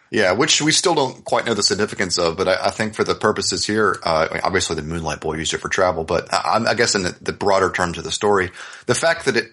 Yeah, 0.10 0.32
which 0.34 0.62
we 0.62 0.72
still 0.72 0.96
don't 0.96 1.24
quite 1.26 1.46
know 1.46 1.54
the 1.54 1.63
significance 1.63 2.17
of, 2.17 2.38
but 2.38 2.48
I, 2.48 2.67
I 2.67 2.70
think 2.72 2.93
for 2.93 3.04
the 3.04 3.15
purposes 3.15 3.65
here, 3.65 4.00
uh, 4.04 4.39
obviously 4.43 4.78
the 4.78 4.82
Moonlight 4.82 5.20
Boy 5.20 5.36
used 5.36 5.54
it 5.54 5.58
for 5.58 5.70
travel, 5.70 6.06
but 6.06 6.34
I, 6.34 6.63
I 6.65 6.74
guess 6.76 6.96
in 6.96 7.04
the, 7.04 7.17
the, 7.22 7.34
broader 7.34 7.70
terms 7.70 7.98
of 7.98 8.06
the 8.06 8.12
story, 8.12 8.52
the 8.86 8.96
fact 8.96 9.26
that 9.26 9.36
it, 9.36 9.52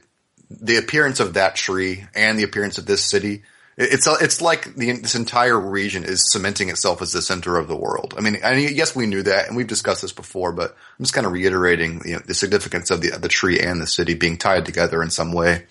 the 0.50 0.76
appearance 0.76 1.18
of 1.18 1.34
that 1.34 1.56
tree 1.56 2.04
and 2.14 2.38
the 2.38 2.44
appearance 2.44 2.78
of 2.78 2.86
this 2.86 3.02
city, 3.02 3.42
it's 3.76 4.06
it's 4.06 4.40
like 4.40 4.76
the, 4.76 4.92
this 4.92 5.16
entire 5.16 5.58
region 5.58 6.04
is 6.04 6.30
cementing 6.30 6.68
itself 6.68 7.02
as 7.02 7.12
the 7.12 7.20
center 7.20 7.58
of 7.58 7.66
the 7.66 7.74
world. 7.74 8.14
I 8.16 8.20
mean, 8.20 8.38
I 8.44 8.54
mean, 8.54 8.70
yes, 8.72 8.94
we 8.94 9.06
knew 9.06 9.22
that, 9.24 9.48
and 9.48 9.56
we've 9.56 9.66
discussed 9.66 10.02
this 10.02 10.12
before, 10.12 10.52
but 10.52 10.70
I'm 10.70 11.04
just 11.04 11.12
kind 11.12 11.26
of 11.26 11.32
reiterating 11.32 12.00
you 12.04 12.12
know, 12.12 12.20
the 12.24 12.34
significance 12.34 12.92
of 12.92 13.00
the 13.00 13.10
the 13.10 13.28
tree 13.28 13.58
and 13.58 13.80
the 13.80 13.88
city 13.88 14.14
being 14.14 14.36
tied 14.36 14.64
together 14.64 15.02
in 15.02 15.10
some 15.10 15.32
way. 15.32 15.64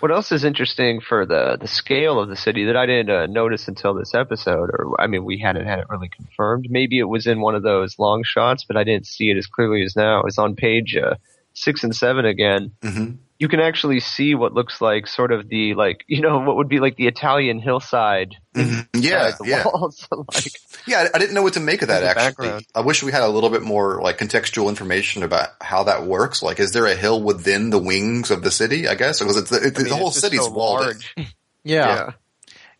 What 0.00 0.10
else 0.10 0.32
is 0.32 0.44
interesting 0.44 1.00
for 1.00 1.26
the 1.26 1.56
the 1.60 1.66
scale 1.66 2.20
of 2.20 2.28
the 2.28 2.36
city 2.36 2.64
that 2.66 2.76
I 2.76 2.86
didn't 2.86 3.10
uh, 3.10 3.26
notice 3.26 3.68
until 3.68 3.94
this 3.94 4.14
episode, 4.14 4.70
or 4.70 5.00
I 5.00 5.06
mean, 5.06 5.24
we 5.24 5.38
hadn't 5.38 5.66
had 5.66 5.80
it 5.80 5.86
really 5.88 6.08
confirmed. 6.08 6.66
Maybe 6.70 6.98
it 6.98 7.08
was 7.08 7.26
in 7.26 7.40
one 7.40 7.54
of 7.54 7.62
those 7.62 7.98
long 7.98 8.22
shots, 8.24 8.64
but 8.66 8.76
I 8.76 8.84
didn't 8.84 9.06
see 9.06 9.30
it 9.30 9.36
as 9.36 9.46
clearly 9.46 9.82
as 9.82 9.96
now. 9.96 10.22
It's 10.22 10.38
on 10.38 10.54
page 10.54 10.96
uh, 10.96 11.14
six 11.54 11.82
and 11.84 11.94
seven 11.94 12.24
again. 12.24 12.72
Mm-hmm 12.82 13.16
you 13.40 13.48
can 13.48 13.58
actually 13.58 14.00
see 14.00 14.34
what 14.34 14.52
looks 14.52 14.82
like 14.82 15.06
sort 15.06 15.32
of 15.32 15.48
the 15.48 15.72
like 15.72 16.04
you 16.06 16.20
know 16.20 16.40
what 16.40 16.56
would 16.56 16.68
be 16.68 16.78
like 16.78 16.96
the 16.96 17.06
Italian 17.06 17.58
hillside. 17.58 18.36
Mm-hmm. 18.54 19.00
Yeah, 19.00 19.32
yeah. 19.42 19.64
like, 20.12 20.52
yeah, 20.86 21.08
I 21.14 21.18
didn't 21.18 21.34
know 21.34 21.42
what 21.42 21.54
to 21.54 21.60
make 21.60 21.80
of 21.80 21.88
that. 21.88 22.02
Actually, 22.02 22.48
background. 22.48 22.66
I 22.74 22.82
wish 22.82 23.02
we 23.02 23.12
had 23.12 23.22
a 23.22 23.28
little 23.28 23.48
bit 23.48 23.62
more 23.62 24.02
like 24.02 24.18
contextual 24.18 24.68
information 24.68 25.22
about 25.22 25.48
how 25.62 25.84
that 25.84 26.04
works. 26.04 26.42
Like, 26.42 26.60
is 26.60 26.72
there 26.72 26.84
a 26.84 26.94
hill 26.94 27.22
within 27.22 27.70
the 27.70 27.78
wings 27.78 28.30
of 28.30 28.42
the 28.42 28.50
city? 28.50 28.86
I 28.86 28.94
guess 28.94 29.20
because 29.20 29.38
it's, 29.38 29.50
it's 29.50 29.80
I 29.80 29.82
mean, 29.82 29.90
the 29.90 29.96
whole 29.96 30.08
it's 30.08 30.20
city's 30.20 30.44
so 30.44 30.50
walled. 30.50 31.02
Yeah. 31.62 31.86
yeah. 31.94 32.10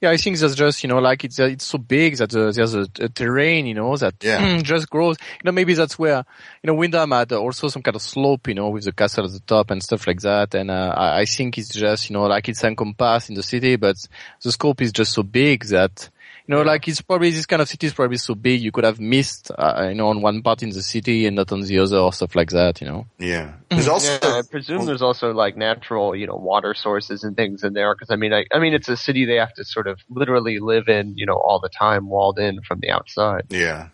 Yeah, 0.00 0.10
I 0.10 0.16
think 0.16 0.38
that's 0.38 0.54
just 0.54 0.82
you 0.82 0.88
know 0.88 0.98
like 0.98 1.24
it's 1.24 1.38
uh, 1.38 1.44
it's 1.44 1.66
so 1.66 1.76
big 1.76 2.16
that 2.16 2.34
uh, 2.34 2.52
there's 2.52 2.74
a, 2.74 2.86
a, 3.00 3.08
terrain 3.10 3.66
you 3.66 3.74
know 3.74 3.94
that 3.98 4.14
yeah. 4.22 4.58
just 4.62 4.88
grows. 4.88 5.16
You 5.20 5.40
know 5.44 5.52
maybe 5.52 5.74
that's 5.74 5.98
where 5.98 6.24
you 6.62 6.68
know 6.68 6.74
Windham 6.74 7.10
had 7.10 7.32
also 7.32 7.68
some 7.68 7.82
kind 7.82 7.96
of 7.96 8.00
slope 8.00 8.48
you 8.48 8.54
know 8.54 8.70
with 8.70 8.84
the 8.84 8.92
castle 8.92 9.26
at 9.26 9.32
the 9.32 9.40
top 9.40 9.70
and 9.70 9.82
stuff 9.82 10.06
like 10.06 10.20
that. 10.20 10.54
And 10.54 10.70
uh, 10.70 10.94
I, 10.96 11.20
I 11.20 11.24
think 11.26 11.58
it's 11.58 11.68
just 11.68 12.08
you 12.08 12.14
know 12.14 12.24
like 12.24 12.48
it's 12.48 12.64
encompassed 12.64 13.28
in 13.28 13.34
the 13.34 13.42
city, 13.42 13.76
but 13.76 13.96
the 14.42 14.52
scope 14.52 14.80
is 14.80 14.92
just 14.92 15.12
so 15.12 15.22
big 15.22 15.64
that 15.66 16.08
you 16.50 16.56
know, 16.56 16.62
like 16.62 16.88
it's 16.88 17.00
probably 17.00 17.30
this 17.30 17.46
kind 17.46 17.62
of 17.62 17.68
city 17.68 17.86
is 17.86 17.94
probably 17.94 18.16
so 18.16 18.34
big 18.34 18.60
you 18.60 18.72
could 18.72 18.82
have 18.82 18.98
missed, 18.98 19.52
uh, 19.56 19.86
you 19.88 19.94
know, 19.94 20.08
on 20.08 20.20
one 20.20 20.42
part 20.42 20.64
in 20.64 20.70
the 20.70 20.82
city 20.82 21.26
and 21.26 21.36
not 21.36 21.52
on 21.52 21.60
the 21.60 21.78
other 21.78 21.98
or 21.98 22.12
stuff 22.12 22.34
like 22.34 22.50
that. 22.50 22.80
You 22.80 22.88
know. 22.88 23.06
Yeah. 23.20 23.52
There's 23.68 23.86
also, 23.86 24.18
yeah, 24.20 24.38
I 24.38 24.42
presume 24.42 24.84
there's 24.84 25.00
also 25.00 25.32
like 25.32 25.56
natural, 25.56 26.16
you 26.16 26.26
know, 26.26 26.34
water 26.34 26.74
sources 26.74 27.22
and 27.22 27.36
things 27.36 27.62
in 27.62 27.72
there. 27.72 27.94
Because 27.94 28.10
I 28.10 28.16
mean, 28.16 28.32
I, 28.32 28.46
I 28.52 28.58
mean, 28.58 28.74
it's 28.74 28.88
a 28.88 28.96
city 28.96 29.26
they 29.26 29.36
have 29.36 29.54
to 29.54 29.64
sort 29.64 29.86
of 29.86 30.00
literally 30.08 30.58
live 30.58 30.88
in, 30.88 31.16
you 31.16 31.24
know, 31.24 31.36
all 31.36 31.60
the 31.60 31.68
time, 31.68 32.08
walled 32.08 32.40
in 32.40 32.62
from 32.62 32.80
the 32.80 32.90
outside. 32.90 33.44
Yeah. 33.50 33.90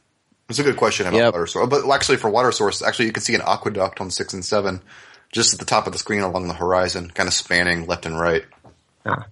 It's 0.49 0.59
a 0.59 0.63
good 0.63 0.79
question 0.79 1.07
about 1.09 1.19
yep. 1.19 1.35
water 1.35 1.47
source. 1.47 1.69
But 1.69 1.87
actually, 1.91 2.17
for 2.17 2.31
water 2.31 2.53
source, 2.53 2.81
actually, 2.81 3.05
you 3.05 3.13
can 3.13 3.23
see 3.23 3.35
an 3.35 3.43
aqueduct 3.43 4.01
on 4.01 4.11
six 4.11 4.33
and 4.33 4.43
seven, 4.43 4.81
just 5.31 5.53
at 5.53 5.59
the 5.59 5.67
top 5.67 5.87
of 5.87 5.93
the 5.93 5.99
screen 5.99 6.23
along 6.23 6.49
the 6.49 6.55
horizon, 6.55 7.11
kind 7.11 7.27
of 7.27 7.35
spanning 7.35 7.87
left 7.87 8.07
and 8.07 8.19
right. 8.19 8.47
Ah. 9.05 9.27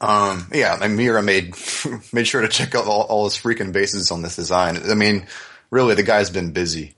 Um, 0.00 0.46
yeah, 0.52 0.78
and 0.80 0.96
Miura 0.96 1.22
made 1.22 1.54
made 2.12 2.26
sure 2.26 2.42
to 2.42 2.48
check 2.48 2.74
out 2.74 2.86
all, 2.86 3.02
all 3.02 3.24
his 3.24 3.34
freaking 3.34 3.72
bases 3.72 4.10
on 4.10 4.22
this 4.22 4.36
design. 4.36 4.78
I 4.88 4.94
mean, 4.94 5.26
really, 5.70 5.94
the 5.94 6.02
guy's 6.02 6.30
been 6.30 6.52
busy. 6.52 6.94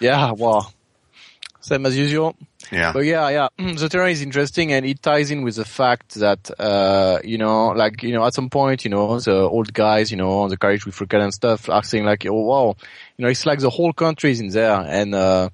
Yeah, 0.00 0.32
well, 0.32 0.72
same 1.60 1.84
as 1.86 1.96
usual. 1.96 2.36
Yeah. 2.72 2.92
But 2.92 3.00
yeah, 3.00 3.28
yeah, 3.28 3.48
the 3.58 3.88
terrain 3.88 4.12
is 4.12 4.22
interesting 4.22 4.72
and 4.72 4.84
it 4.84 5.02
ties 5.02 5.30
in 5.30 5.42
with 5.42 5.56
the 5.56 5.64
fact 5.64 6.14
that, 6.14 6.50
uh, 6.58 7.20
you 7.22 7.38
know, 7.38 7.68
like, 7.68 8.02
you 8.02 8.12
know, 8.12 8.24
at 8.24 8.34
some 8.34 8.50
point, 8.50 8.84
you 8.84 8.90
know, 8.90 9.20
the 9.20 9.34
old 9.36 9.72
guys, 9.72 10.10
you 10.10 10.16
know, 10.16 10.40
on 10.40 10.48
the 10.48 10.56
carriage 10.56 10.84
with 10.84 11.00
Rickert 11.00 11.20
and 11.20 11.34
stuff 11.34 11.68
are 11.68 11.82
saying 11.82 12.04
like, 12.04 12.26
oh 12.26 12.32
wow, 12.32 12.76
you 13.16 13.24
know, 13.24 13.28
it's 13.28 13.46
like 13.46 13.60
the 13.60 13.70
whole 13.70 13.92
country 13.92 14.32
is 14.32 14.40
in 14.40 14.48
there 14.48 14.80
and, 14.80 15.14
uh, 15.14 15.48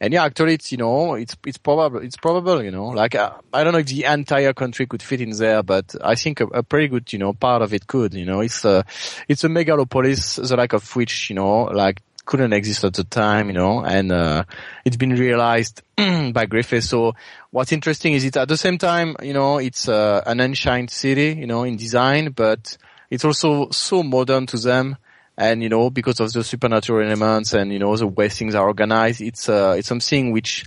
and 0.00 0.12
yeah, 0.12 0.24
actually, 0.24 0.54
it's 0.54 0.70
you 0.72 0.78
know, 0.78 1.14
it's 1.14 1.36
it's 1.46 1.56
probable, 1.56 2.00
it's 2.00 2.16
probable, 2.16 2.62
you 2.62 2.70
know, 2.70 2.88
like 2.88 3.14
uh, 3.14 3.32
I 3.52 3.64
don't 3.64 3.72
know 3.72 3.78
if 3.78 3.86
the 3.86 4.04
entire 4.04 4.52
country 4.52 4.86
could 4.86 5.02
fit 5.02 5.22
in 5.22 5.30
there, 5.30 5.62
but 5.62 5.94
I 6.02 6.16
think 6.16 6.40
a, 6.40 6.46
a 6.46 6.62
pretty 6.62 6.88
good, 6.88 7.12
you 7.12 7.18
know, 7.18 7.32
part 7.32 7.62
of 7.62 7.72
it 7.72 7.86
could, 7.86 8.12
you 8.12 8.26
know, 8.26 8.40
it's 8.40 8.64
a 8.64 8.84
it's 9.26 9.44
a 9.44 9.48
megalopolis, 9.48 10.46
the 10.46 10.56
like 10.56 10.74
of 10.74 10.94
which, 10.96 11.30
you 11.30 11.36
know, 11.36 11.64
like 11.64 12.02
couldn't 12.26 12.52
exist 12.52 12.84
at 12.84 12.92
the 12.92 13.04
time, 13.04 13.46
you 13.46 13.54
know, 13.54 13.82
and 13.84 14.12
uh, 14.12 14.44
it's 14.84 14.96
been 14.98 15.14
realized 15.14 15.80
by 15.96 16.44
Griffith. 16.44 16.84
So 16.84 17.14
what's 17.50 17.72
interesting 17.72 18.12
is 18.12 18.24
it 18.24 18.36
at 18.36 18.48
the 18.48 18.56
same 18.58 18.76
time, 18.76 19.16
you 19.22 19.32
know, 19.32 19.58
it's 19.58 19.88
uh, 19.88 20.22
an 20.26 20.40
ancient 20.40 20.90
city, 20.90 21.34
you 21.38 21.46
know, 21.46 21.62
in 21.62 21.76
design, 21.76 22.32
but 22.32 22.76
it's 23.08 23.24
also 23.24 23.70
so 23.70 24.02
modern 24.02 24.44
to 24.46 24.58
them 24.58 24.96
and 25.36 25.62
you 25.62 25.68
know 25.68 25.90
because 25.90 26.20
of 26.20 26.32
the 26.32 26.42
supernatural 26.42 27.06
elements 27.06 27.52
and 27.52 27.72
you 27.72 27.78
know 27.78 27.94
the 27.96 28.06
way 28.06 28.28
things 28.28 28.54
are 28.54 28.66
organized 28.66 29.20
it's 29.20 29.48
uh, 29.48 29.74
it's 29.78 29.88
something 29.88 30.32
which 30.32 30.64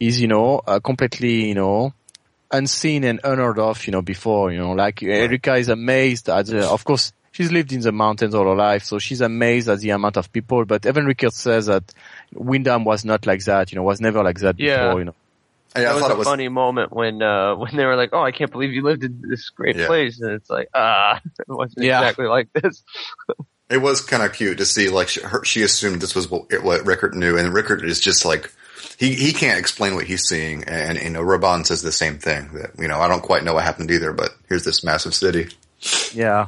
is 0.00 0.20
you 0.20 0.28
know 0.28 0.60
uh, 0.66 0.80
completely 0.80 1.48
you 1.48 1.54
know 1.54 1.92
unseen 2.50 3.04
and 3.04 3.20
unheard 3.24 3.58
of 3.58 3.86
you 3.86 3.90
know 3.90 4.02
before 4.02 4.52
you 4.52 4.58
know 4.58 4.72
like 4.72 5.02
Erika 5.02 5.56
is 5.56 5.68
amazed 5.68 6.28
at 6.28 6.46
the, 6.46 6.66
of 6.68 6.84
course 6.84 7.12
she's 7.32 7.50
lived 7.50 7.72
in 7.72 7.80
the 7.80 7.92
mountains 7.92 8.34
all 8.34 8.44
her 8.44 8.54
life 8.54 8.84
so 8.84 8.98
she's 8.98 9.20
amazed 9.20 9.68
at 9.68 9.80
the 9.80 9.90
amount 9.90 10.16
of 10.16 10.32
people 10.32 10.64
but 10.64 10.86
Evan 10.86 11.06
Rickert 11.06 11.32
says 11.32 11.66
that 11.66 11.92
Windham 12.32 12.84
was 12.84 13.04
not 13.04 13.26
like 13.26 13.44
that 13.44 13.72
you 13.72 13.76
know 13.76 13.82
was 13.82 14.00
never 14.00 14.22
like 14.22 14.38
that 14.40 14.58
yeah. 14.58 14.86
before 14.86 14.98
you 15.00 15.04
know 15.06 15.14
yeah, 15.74 15.92
that 15.92 15.94
was 15.94 16.10
a 16.10 16.16
was... 16.16 16.26
funny 16.26 16.48
moment 16.48 16.90
when 16.90 17.20
uh 17.20 17.54
when 17.54 17.76
they 17.76 17.84
were 17.84 17.96
like, 17.96 18.10
"Oh, 18.14 18.22
I 18.22 18.32
can't 18.32 18.50
believe 18.50 18.72
you 18.72 18.82
lived 18.82 19.04
in 19.04 19.22
this 19.28 19.50
great 19.50 19.76
yeah. 19.76 19.86
place," 19.86 20.18
and 20.22 20.32
it's 20.32 20.48
like, 20.48 20.68
ah, 20.72 21.20
it 21.38 21.48
wasn't 21.48 21.84
yeah. 21.84 21.98
exactly 22.00 22.24
like 22.24 22.48
this. 22.54 22.82
It 23.68 23.78
was 23.78 24.00
kind 24.00 24.22
of 24.22 24.32
cute 24.32 24.58
to 24.58 24.64
see, 24.64 24.88
like, 24.88 25.08
she, 25.08 25.20
her, 25.22 25.44
she 25.44 25.62
assumed 25.62 26.00
this 26.00 26.14
was 26.14 26.30
what, 26.30 26.46
what 26.62 26.86
Rickert 26.86 27.14
knew, 27.14 27.36
and 27.36 27.52
Rickert 27.52 27.84
is 27.84 27.98
just 27.98 28.24
like, 28.24 28.52
he, 28.96 29.14
he 29.14 29.32
can't 29.32 29.58
explain 29.58 29.94
what 29.94 30.06
he's 30.06 30.28
seeing, 30.28 30.64
and, 30.64 30.96
you 30.98 31.10
know, 31.10 31.20
Raban 31.20 31.66
says 31.66 31.82
the 31.82 31.90
same 31.90 32.18
thing, 32.18 32.50
that, 32.54 32.78
you 32.78 32.86
know, 32.86 33.00
I 33.00 33.08
don't 33.08 33.22
quite 33.22 33.42
know 33.42 33.54
what 33.54 33.64
happened 33.64 33.90
either, 33.90 34.12
but 34.12 34.30
here's 34.48 34.64
this 34.64 34.84
massive 34.84 35.14
city. 35.14 35.48
Yeah. 36.14 36.46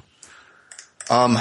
Um, 1.10 1.38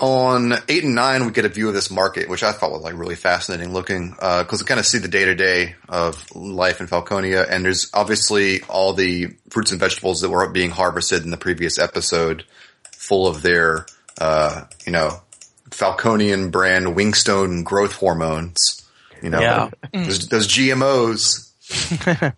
on 0.00 0.54
eight 0.68 0.84
and 0.84 0.94
nine, 0.94 1.26
we 1.26 1.32
get 1.32 1.44
a 1.44 1.48
view 1.48 1.68
of 1.68 1.74
this 1.74 1.90
market, 1.90 2.28
which 2.28 2.42
I 2.42 2.52
thought 2.52 2.70
was 2.70 2.82
like 2.82 2.96
really 2.96 3.16
fascinating 3.16 3.72
looking, 3.72 4.14
uh, 4.20 4.44
cause 4.44 4.62
we 4.62 4.66
kind 4.66 4.80
of 4.80 4.86
see 4.86 4.98
the 4.98 5.08
day 5.08 5.24
to 5.24 5.34
day 5.34 5.74
of 5.88 6.24
life 6.34 6.80
in 6.80 6.86
Falconia. 6.86 7.44
And 7.50 7.64
there's 7.64 7.90
obviously 7.92 8.62
all 8.62 8.92
the 8.92 9.34
fruits 9.50 9.72
and 9.72 9.80
vegetables 9.80 10.20
that 10.20 10.30
were 10.30 10.48
being 10.48 10.70
harvested 10.70 11.24
in 11.24 11.30
the 11.30 11.36
previous 11.36 11.78
episode 11.78 12.44
full 12.92 13.26
of 13.26 13.42
their, 13.42 13.86
uh, 14.18 14.64
you 14.84 14.92
know, 14.92 15.20
Falconian 15.70 16.50
brand 16.50 16.88
Wingstone 16.88 17.64
growth 17.64 17.92
hormones. 17.92 18.84
You 19.22 19.30
know, 19.30 19.40
yeah. 19.40 19.70
those, 19.92 20.28
those 20.28 20.46
GMOs. 20.46 22.32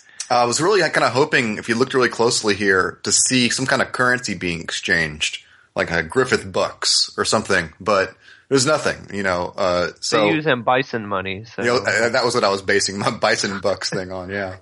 I 0.30 0.44
was 0.44 0.60
really 0.60 0.80
kind 0.80 1.04
of 1.04 1.12
hoping, 1.12 1.58
if 1.58 1.68
you 1.68 1.74
looked 1.74 1.92
really 1.92 2.08
closely 2.08 2.54
here, 2.54 3.00
to 3.02 3.10
see 3.10 3.50
some 3.50 3.66
kind 3.66 3.82
of 3.82 3.92
currency 3.92 4.34
being 4.34 4.60
exchanged, 4.60 5.42
like 5.74 5.90
a 5.90 6.02
Griffith 6.02 6.50
bucks 6.50 7.12
or 7.18 7.24
something. 7.24 7.72
But 7.80 8.14
there's 8.48 8.64
nothing, 8.64 9.08
you 9.12 9.22
know. 9.22 9.52
Uh, 9.56 9.88
so 10.00 10.26
they 10.26 10.34
use 10.34 10.44
them 10.44 10.62
bison 10.62 11.06
money. 11.06 11.44
So. 11.44 11.62
You 11.62 11.68
know, 11.68 12.10
that 12.10 12.24
was 12.24 12.34
what 12.34 12.44
I 12.44 12.48
was 12.48 12.62
basing 12.62 12.98
my 12.98 13.10
bison 13.20 13.60
bucks 13.60 13.90
thing 13.90 14.12
on. 14.12 14.30
Yeah. 14.30 14.56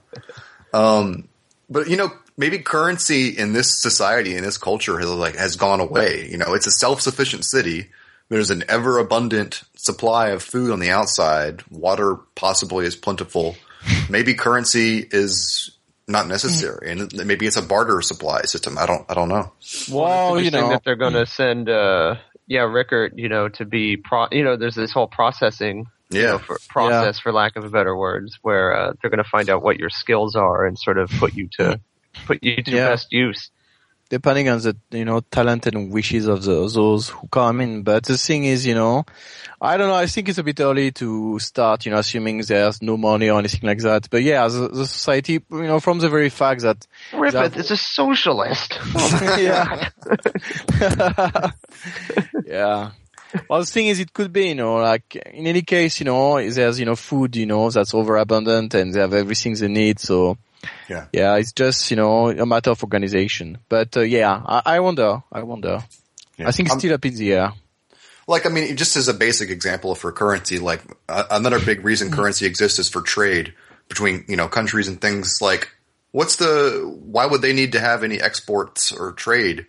Um, 0.72 1.28
but 1.68 1.88
you 1.88 1.96
know, 1.96 2.10
maybe 2.38 2.58
currency 2.60 3.28
in 3.28 3.52
this 3.52 3.82
society 3.82 4.34
in 4.34 4.42
this 4.42 4.56
culture 4.56 4.98
has 4.98 5.10
like 5.10 5.36
has 5.36 5.56
gone 5.56 5.80
away. 5.80 6.26
You 6.30 6.38
know, 6.38 6.54
it's 6.54 6.66
a 6.66 6.70
self-sufficient 6.70 7.44
city. 7.44 7.90
There's 8.30 8.50
an 8.50 8.64
ever 8.68 8.98
abundant 8.98 9.62
supply 9.74 10.28
of 10.28 10.42
food 10.42 10.70
on 10.70 10.80
the 10.80 10.90
outside. 10.90 11.62
Water 11.70 12.16
possibly 12.34 12.86
is 12.86 12.96
plentiful. 12.96 13.56
Maybe 14.08 14.34
currency 14.34 15.06
is 15.10 15.70
not 16.06 16.26
necessary, 16.26 16.90
and 16.90 17.12
maybe 17.26 17.46
it's 17.46 17.56
a 17.56 17.62
barter 17.62 18.00
supply 18.00 18.42
system. 18.42 18.78
I 18.78 18.86
don't, 18.86 19.04
I 19.10 19.14
don't 19.14 19.28
know. 19.28 19.52
Well, 19.90 20.40
you 20.40 20.50
know 20.50 20.70
that 20.70 20.82
they're 20.84 20.96
going 20.96 21.12
to 21.12 21.26
send, 21.26 21.68
uh, 21.68 22.16
yeah, 22.46 22.62
Rickert, 22.62 23.18
you 23.18 23.28
know, 23.28 23.48
to 23.50 23.64
be 23.64 23.96
pro. 23.96 24.26
You 24.30 24.44
know, 24.44 24.56
there's 24.56 24.74
this 24.74 24.92
whole 24.92 25.06
processing 25.06 25.86
yeah. 26.10 26.20
You 26.20 26.26
know, 26.26 26.38
for 26.38 26.58
process 26.68 27.16
yeah. 27.18 27.22
for 27.22 27.32
lack 27.32 27.56
of 27.56 27.70
better 27.70 27.94
words, 27.96 28.38
where 28.42 28.74
uh, 28.74 28.92
they're 29.00 29.10
going 29.10 29.22
to 29.22 29.28
find 29.28 29.50
out 29.50 29.62
what 29.62 29.78
your 29.78 29.90
skills 29.90 30.36
are 30.36 30.66
and 30.66 30.78
sort 30.78 30.96
of 30.98 31.10
put 31.10 31.34
you 31.34 31.48
to 31.58 31.80
put 32.26 32.42
you 32.42 32.62
to 32.62 32.70
yeah. 32.70 32.88
best 32.90 33.08
use. 33.10 33.50
Depending 34.10 34.48
on 34.48 34.58
the 34.60 34.74
you 34.90 35.04
know 35.04 35.20
talent 35.20 35.66
and 35.66 35.92
wishes 35.92 36.26
of 36.26 36.42
the, 36.42 36.66
those 36.68 37.10
who 37.10 37.28
come 37.28 37.60
in, 37.60 37.82
but 37.82 38.04
the 38.04 38.16
thing 38.16 38.44
is, 38.44 38.64
you 38.64 38.74
know, 38.74 39.04
I 39.60 39.76
don't 39.76 39.88
know. 39.88 39.94
I 39.94 40.06
think 40.06 40.28
it's 40.28 40.38
a 40.38 40.42
bit 40.42 40.60
early 40.60 40.92
to 40.92 41.38
start, 41.40 41.84
you 41.84 41.90
know, 41.90 41.98
assuming 41.98 42.40
there's 42.40 42.80
no 42.80 42.96
money 42.96 43.28
or 43.28 43.38
anything 43.38 43.68
like 43.68 43.80
that. 43.80 44.08
But 44.08 44.22
yeah, 44.22 44.46
the, 44.48 44.68
the 44.68 44.86
society, 44.86 45.44
you 45.50 45.62
know, 45.62 45.78
from 45.80 45.98
the 45.98 46.08
very 46.08 46.30
fact 46.30 46.62
that 46.62 46.86
Griffith 47.10 47.56
is 47.56 47.70
a 47.70 47.76
socialist. 47.76 48.78
Oh 48.96 49.36
yeah. 49.38 49.88
yeah. 52.46 52.90
Well, 53.48 53.60
the 53.60 53.66
thing 53.66 53.86
is, 53.88 54.00
it 54.00 54.12
could 54.12 54.32
be, 54.32 54.48
you 54.48 54.54
know, 54.54 54.76
like 54.76 55.16
in 55.16 55.46
any 55.46 55.62
case, 55.62 56.00
you 56.00 56.06
know, 56.06 56.40
there's, 56.50 56.78
you 56.80 56.86
know, 56.86 56.96
food, 56.96 57.36
you 57.36 57.46
know, 57.46 57.70
that's 57.70 57.94
overabundant 57.94 58.74
and 58.74 58.94
they 58.94 59.00
have 59.00 59.12
everything 59.12 59.54
they 59.54 59.68
need. 59.68 59.98
So 60.00 60.38
yeah. 60.88 61.06
Yeah, 61.12 61.36
it's 61.36 61.52
just, 61.52 61.90
you 61.90 61.96
know, 61.96 62.30
a 62.30 62.46
matter 62.46 62.70
of 62.70 62.82
organization. 62.82 63.58
But 63.68 63.96
uh, 63.96 64.00
yeah, 64.00 64.42
I, 64.44 64.62
I, 64.64 64.80
wonder. 64.80 65.22
I 65.30 65.42
wonder. 65.42 65.84
Yeah. 66.36 66.48
I 66.48 66.52
think 66.52 66.68
it's 66.68 66.78
still 66.78 66.94
up 66.94 67.04
in 67.04 67.14
the 67.14 67.32
air. 67.32 67.52
Like, 68.26 68.44
I 68.44 68.50
mean, 68.50 68.76
just 68.76 68.96
as 68.96 69.08
a 69.08 69.14
basic 69.14 69.50
example 69.50 69.94
for 69.94 70.12
currency, 70.12 70.58
like 70.58 70.82
uh, 71.08 71.24
another 71.30 71.58
big 71.58 71.84
reason 71.84 72.10
currency 72.10 72.46
exists 72.46 72.78
is 72.78 72.88
for 72.88 73.00
trade 73.00 73.54
between, 73.88 74.24
you 74.28 74.36
know, 74.36 74.48
countries 74.48 74.88
and 74.88 75.00
things 75.00 75.40
like 75.40 75.70
what's 76.12 76.36
the, 76.36 76.82
why 77.02 77.26
would 77.26 77.42
they 77.42 77.52
need 77.52 77.72
to 77.72 77.80
have 77.80 78.04
any 78.04 78.20
exports 78.20 78.92
or 78.92 79.12
trade? 79.12 79.66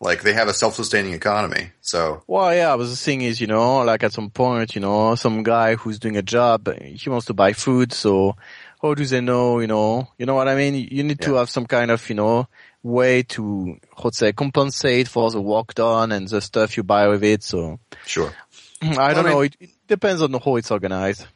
Like 0.00 0.22
they 0.22 0.32
have 0.32 0.48
a 0.48 0.54
self-sustaining 0.54 1.12
economy. 1.12 1.72
So. 1.80 2.22
Well, 2.26 2.54
yeah, 2.54 2.76
but 2.76 2.84
the 2.84 2.96
thing 2.96 3.22
is, 3.22 3.40
you 3.40 3.48
know, 3.48 3.78
like 3.78 4.04
at 4.04 4.12
some 4.12 4.30
point, 4.30 4.74
you 4.74 4.80
know, 4.80 5.16
some 5.16 5.42
guy 5.42 5.74
who's 5.74 5.98
doing 5.98 6.16
a 6.16 6.22
job, 6.22 6.72
he 6.80 7.10
wants 7.10 7.26
to 7.26 7.34
buy 7.34 7.52
food. 7.52 7.92
So 7.92 8.36
how 8.80 8.94
do 8.94 9.04
they 9.04 9.20
know, 9.20 9.58
you 9.58 9.66
know, 9.66 10.08
you 10.18 10.26
know 10.26 10.34
what 10.34 10.48
I 10.48 10.54
mean? 10.54 10.74
You 10.74 11.02
need 11.02 11.18
yeah. 11.20 11.26
to 11.26 11.34
have 11.34 11.50
some 11.50 11.66
kind 11.66 11.90
of, 11.90 12.08
you 12.08 12.14
know, 12.14 12.48
way 12.82 13.24
to, 13.24 13.76
how 13.96 14.10
to 14.10 14.16
say, 14.16 14.32
compensate 14.32 15.08
for 15.08 15.30
the 15.30 15.40
work 15.40 15.74
done 15.74 16.12
and 16.12 16.28
the 16.28 16.40
stuff 16.40 16.76
you 16.76 16.82
buy 16.82 17.08
with 17.08 17.24
it. 17.24 17.42
So. 17.42 17.80
Sure. 18.06 18.32
I 18.82 18.88
don't 18.88 19.00
I 19.00 19.22
mean, 19.22 19.32
know. 19.32 19.40
It, 19.40 19.56
it, 19.60 19.70
depends 19.88 20.22
on 20.22 20.32
how 20.32 20.56
it's 20.56 20.70
organized. 20.70 21.26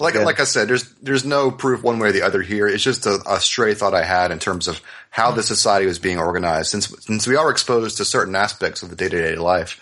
Like, 0.00 0.16
like 0.16 0.40
I 0.40 0.44
said, 0.44 0.68
there's, 0.68 0.92
there's 0.94 1.24
no 1.24 1.52
proof 1.52 1.82
one 1.82 2.00
way 2.00 2.08
or 2.08 2.12
the 2.12 2.22
other 2.22 2.42
here. 2.42 2.66
It's 2.66 2.82
just 2.82 3.06
a, 3.06 3.20
a 3.28 3.38
stray 3.40 3.74
thought 3.74 3.94
I 3.94 4.02
had 4.02 4.32
in 4.32 4.40
terms 4.40 4.66
of 4.66 4.80
how 5.10 5.30
the 5.30 5.42
society 5.42 5.86
was 5.86 6.00
being 6.00 6.18
organized. 6.18 6.70
Since, 6.70 6.92
since 7.04 7.26
we 7.26 7.36
are 7.36 7.50
exposed 7.50 7.98
to 7.98 8.04
certain 8.04 8.34
aspects 8.34 8.82
of 8.82 8.90
the 8.90 8.96
day 8.96 9.08
to 9.08 9.22
day 9.22 9.36
life. 9.36 9.80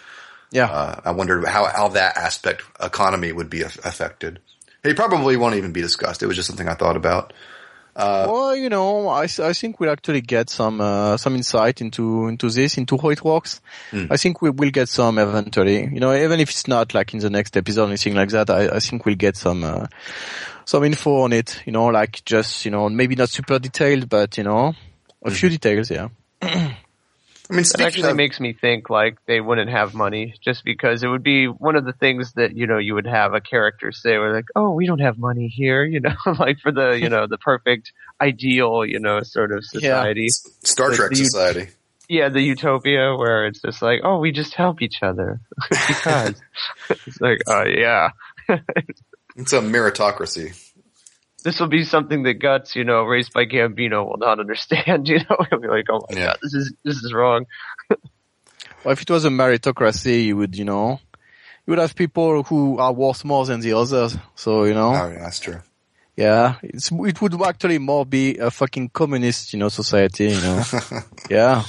Yeah. 0.50 0.66
Uh, 0.66 1.00
I 1.04 1.12
wondered 1.12 1.46
how, 1.46 1.64
how 1.66 1.88
that 1.88 2.16
aspect 2.18 2.62
economy 2.80 3.32
would 3.32 3.48
be 3.48 3.62
affected. 3.62 4.40
It 4.82 4.96
probably 4.96 5.36
won't 5.36 5.56
even 5.56 5.72
be 5.72 5.82
discussed. 5.82 6.22
It 6.22 6.26
was 6.26 6.36
just 6.36 6.48
something 6.48 6.68
I 6.68 6.74
thought 6.74 6.96
about. 6.96 7.32
Uh, 7.94 8.26
well, 8.30 8.56
you 8.56 8.68
know, 8.68 9.08
I, 9.08 9.24
I 9.24 9.52
think 9.52 9.80
we'll 9.80 9.90
actually 9.90 10.20
get 10.20 10.48
some 10.48 10.80
uh, 10.80 11.16
some 11.16 11.34
insight 11.34 11.80
into 11.80 12.28
into 12.28 12.48
this, 12.48 12.78
into 12.78 12.96
how 12.96 13.10
it 13.10 13.22
works. 13.22 13.60
Mm. 13.90 14.08
I 14.10 14.16
think 14.16 14.40
we 14.40 14.50
will 14.50 14.70
get 14.70 14.88
some 14.88 15.18
eventually. 15.18 15.86
You 15.92 16.00
know, 16.00 16.14
even 16.14 16.40
if 16.40 16.50
it's 16.50 16.68
not 16.68 16.94
like 16.94 17.12
in 17.12 17.20
the 17.20 17.30
next 17.30 17.56
episode 17.56 17.84
or 17.84 17.88
anything 17.88 18.14
like 18.14 18.30
that, 18.30 18.48
I, 18.48 18.76
I 18.76 18.78
think 18.78 19.04
we'll 19.04 19.16
get 19.16 19.36
some 19.36 19.64
uh, 19.64 19.86
some 20.64 20.84
info 20.84 21.22
on 21.22 21.32
it. 21.32 21.62
You 21.66 21.72
know, 21.72 21.86
like 21.86 22.24
just 22.24 22.64
you 22.64 22.70
know 22.70 22.88
maybe 22.88 23.16
not 23.16 23.28
super 23.28 23.58
detailed, 23.58 24.08
but 24.08 24.38
you 24.38 24.44
know 24.44 24.68
a 25.22 25.28
mm-hmm. 25.28 25.30
few 25.30 25.48
details. 25.48 25.90
Yeah. 25.90 26.08
I 27.50 27.56
mean, 27.56 27.64
it 27.64 27.80
actually 27.80 28.10
of, 28.10 28.16
makes 28.16 28.38
me 28.38 28.52
think 28.52 28.88
like 28.90 29.18
they 29.26 29.40
wouldn't 29.40 29.70
have 29.70 29.92
money 29.92 30.34
just 30.40 30.64
because 30.64 31.02
it 31.02 31.08
would 31.08 31.24
be 31.24 31.46
one 31.46 31.74
of 31.74 31.84
the 31.84 31.92
things 31.92 32.32
that 32.34 32.56
you 32.56 32.66
know 32.66 32.78
you 32.78 32.94
would 32.94 33.06
have 33.06 33.34
a 33.34 33.40
character 33.40 33.90
say, 33.90 34.18
"We're 34.18 34.32
like, 34.32 34.46
oh, 34.54 34.70
we 34.70 34.86
don't 34.86 35.00
have 35.00 35.18
money 35.18 35.48
here," 35.48 35.84
you 35.84 36.00
know, 36.00 36.14
like 36.38 36.60
for 36.60 36.70
the 36.70 36.92
you 36.92 37.08
know 37.08 37.26
the 37.26 37.38
perfect 37.38 37.92
ideal 38.20 38.84
you 38.84 39.00
know 39.00 39.22
sort 39.22 39.50
of 39.52 39.64
society, 39.64 40.28
yeah. 40.30 40.52
Star 40.62 40.92
Trek 40.92 41.10
the, 41.10 41.16
society. 41.16 41.68
Yeah, 42.08 42.28
the 42.28 42.40
utopia 42.40 43.16
where 43.16 43.46
it's 43.46 43.60
just 43.60 43.82
like, 43.82 44.00
oh, 44.04 44.18
we 44.18 44.32
just 44.32 44.54
help 44.54 44.82
each 44.82 45.02
other 45.02 45.40
because 45.70 46.34
it's 47.06 47.20
like, 47.20 47.40
oh 47.48 47.64
yeah, 47.66 48.10
it's 49.36 49.52
a 49.52 49.60
meritocracy. 49.60 50.69
This 51.42 51.60
will 51.60 51.68
be 51.68 51.84
something 51.84 52.22
that 52.24 52.34
Guts, 52.34 52.76
you 52.76 52.84
know, 52.84 53.02
raised 53.04 53.32
by 53.32 53.44
Gambino 53.44 54.06
will 54.06 54.18
not 54.18 54.40
understand. 54.40 55.08
You 55.08 55.18
know, 55.18 55.38
he'll 55.48 55.60
be 55.60 55.68
like, 55.68 55.86
"Oh 55.90 56.00
my 56.10 56.16
yeah. 56.16 56.26
god, 56.26 56.38
this 56.42 56.54
is 56.54 56.72
this 56.84 56.96
is 56.96 57.12
wrong." 57.12 57.46
well, 57.90 58.92
if 58.92 59.02
it 59.02 59.10
was 59.10 59.24
a 59.24 59.30
meritocracy, 59.30 60.24
you 60.24 60.36
would, 60.36 60.56
you 60.56 60.64
know, 60.64 61.00
you 61.66 61.72
would 61.72 61.78
have 61.78 61.94
people 61.94 62.42
who 62.44 62.78
are 62.78 62.92
worth 62.92 63.24
more 63.24 63.44
than 63.46 63.60
the 63.60 63.72
others. 63.72 64.16
So 64.34 64.64
you 64.64 64.74
know, 64.74 64.94
oh 64.94 65.10
yeah, 65.10 65.22
that's 65.22 65.40
true. 65.40 65.60
Yeah, 66.16 66.56
it's 66.62 66.90
it 66.92 67.20
would 67.22 67.40
actually 67.42 67.78
more 67.78 68.04
be 68.04 68.36
a 68.38 68.50
fucking 68.50 68.90
communist, 68.90 69.52
you 69.52 69.58
know, 69.58 69.68
society. 69.68 70.28
You 70.28 70.40
know, 70.40 70.62
yeah. 71.30 71.64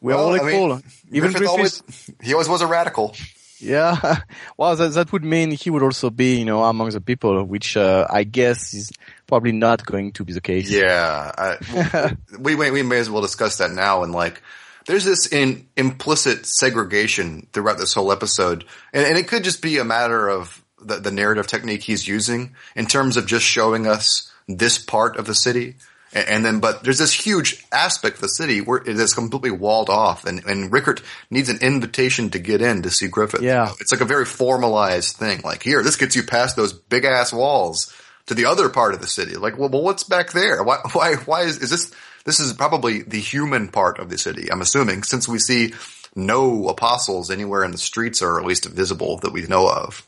We're 0.00 0.16
well, 0.16 0.28
all 0.30 0.36
equal. 0.36 0.72
I 0.72 0.76
mean, 0.76 0.84
Even 1.12 1.32
Griffith, 1.32 1.36
Griffith 1.36 1.48
always, 1.48 1.82
he 2.22 2.32
always 2.32 2.48
was 2.48 2.62
a 2.62 2.66
radical. 2.66 3.14
Yeah, 3.60 4.20
well, 4.56 4.76
that, 4.76 4.92
that 4.94 5.12
would 5.12 5.24
mean 5.24 5.50
he 5.50 5.70
would 5.70 5.82
also 5.82 6.10
be, 6.10 6.38
you 6.38 6.44
know, 6.44 6.64
among 6.64 6.90
the 6.90 7.00
people, 7.00 7.44
which 7.44 7.76
uh, 7.76 8.06
I 8.10 8.24
guess 8.24 8.74
is 8.74 8.90
probably 9.26 9.52
not 9.52 9.84
going 9.84 10.12
to 10.12 10.24
be 10.24 10.32
the 10.32 10.40
case. 10.40 10.70
Yeah, 10.70 11.32
I, 11.36 12.16
we, 12.38 12.54
we 12.54 12.70
we 12.70 12.82
may 12.82 12.98
as 12.98 13.10
well 13.10 13.22
discuss 13.22 13.58
that 13.58 13.70
now. 13.70 14.02
And 14.02 14.12
like, 14.12 14.42
there's 14.86 15.04
this 15.04 15.26
in, 15.26 15.68
implicit 15.76 16.46
segregation 16.46 17.46
throughout 17.52 17.78
this 17.78 17.94
whole 17.94 18.12
episode, 18.12 18.64
and, 18.92 19.06
and 19.06 19.18
it 19.18 19.28
could 19.28 19.44
just 19.44 19.62
be 19.62 19.78
a 19.78 19.84
matter 19.84 20.28
of 20.28 20.64
the, 20.82 20.96
the 20.96 21.10
narrative 21.10 21.46
technique 21.46 21.82
he's 21.82 22.08
using 22.08 22.54
in 22.74 22.86
terms 22.86 23.16
of 23.16 23.26
just 23.26 23.44
showing 23.44 23.86
us 23.86 24.32
this 24.48 24.78
part 24.78 25.16
of 25.16 25.26
the 25.26 25.34
city. 25.34 25.76
And 26.12 26.44
then, 26.44 26.58
but 26.58 26.82
there's 26.82 26.98
this 26.98 27.12
huge 27.12 27.64
aspect 27.70 28.16
of 28.16 28.22
the 28.22 28.28
city 28.28 28.60
where 28.60 28.78
it 28.78 28.88
is 28.88 29.14
completely 29.14 29.52
walled 29.52 29.88
off, 29.88 30.24
and, 30.24 30.44
and 30.44 30.72
Rickert 30.72 31.02
needs 31.30 31.48
an 31.48 31.58
invitation 31.62 32.30
to 32.30 32.40
get 32.40 32.60
in 32.60 32.82
to 32.82 32.90
see 32.90 33.06
Griffith. 33.06 33.42
Yeah, 33.42 33.72
it's 33.78 33.92
like 33.92 34.00
a 34.00 34.06
very 34.06 34.24
formalized 34.24 35.16
thing. 35.16 35.42
Like 35.44 35.62
here, 35.62 35.84
this 35.84 35.94
gets 35.94 36.16
you 36.16 36.24
past 36.24 36.56
those 36.56 36.72
big 36.72 37.04
ass 37.04 37.32
walls 37.32 37.94
to 38.26 38.34
the 38.34 38.46
other 38.46 38.68
part 38.68 38.92
of 38.92 39.00
the 39.00 39.06
city. 39.06 39.36
Like, 39.36 39.56
well, 39.56 39.68
well, 39.68 39.82
what's 39.82 40.02
back 40.02 40.32
there? 40.32 40.64
Why, 40.64 40.78
why, 40.92 41.14
why 41.14 41.42
is, 41.42 41.58
is 41.58 41.70
this? 41.70 41.92
This 42.24 42.40
is 42.40 42.52
probably 42.52 43.02
the 43.02 43.20
human 43.20 43.68
part 43.68 43.98
of 43.98 44.10
the 44.10 44.18
city. 44.18 44.50
I'm 44.50 44.60
assuming 44.60 45.04
since 45.04 45.28
we 45.28 45.38
see 45.38 45.74
no 46.16 46.68
apostles 46.68 47.30
anywhere 47.30 47.64
in 47.64 47.70
the 47.70 47.78
streets, 47.78 48.20
or 48.20 48.40
at 48.40 48.46
least 48.46 48.66
visible 48.66 49.18
that 49.18 49.32
we 49.32 49.42
know 49.42 49.68
of. 49.70 50.04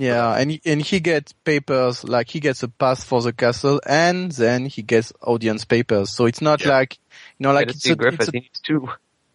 Yeah, 0.00 0.34
and 0.34 0.52
he, 0.52 0.62
and 0.64 0.80
he 0.80 0.98
gets 1.00 1.34
papers 1.34 2.04
like 2.04 2.30
he 2.30 2.40
gets 2.40 2.62
a 2.62 2.68
pass 2.68 3.04
for 3.04 3.20
the 3.20 3.34
castle, 3.34 3.82
and 3.86 4.32
then 4.32 4.64
he 4.64 4.80
gets 4.80 5.12
audience 5.20 5.66
papers. 5.66 6.08
So 6.08 6.24
it's 6.24 6.40
not 6.40 6.62
yeah. 6.62 6.70
like 6.70 6.98
you 7.38 7.44
know, 7.44 7.52
like 7.52 7.68
it's 7.68 7.84
a, 7.84 7.94
Griffith. 7.96 8.20
It's 8.20 8.28
a, 8.28 8.32
needs 8.32 8.60
two. 8.60 8.88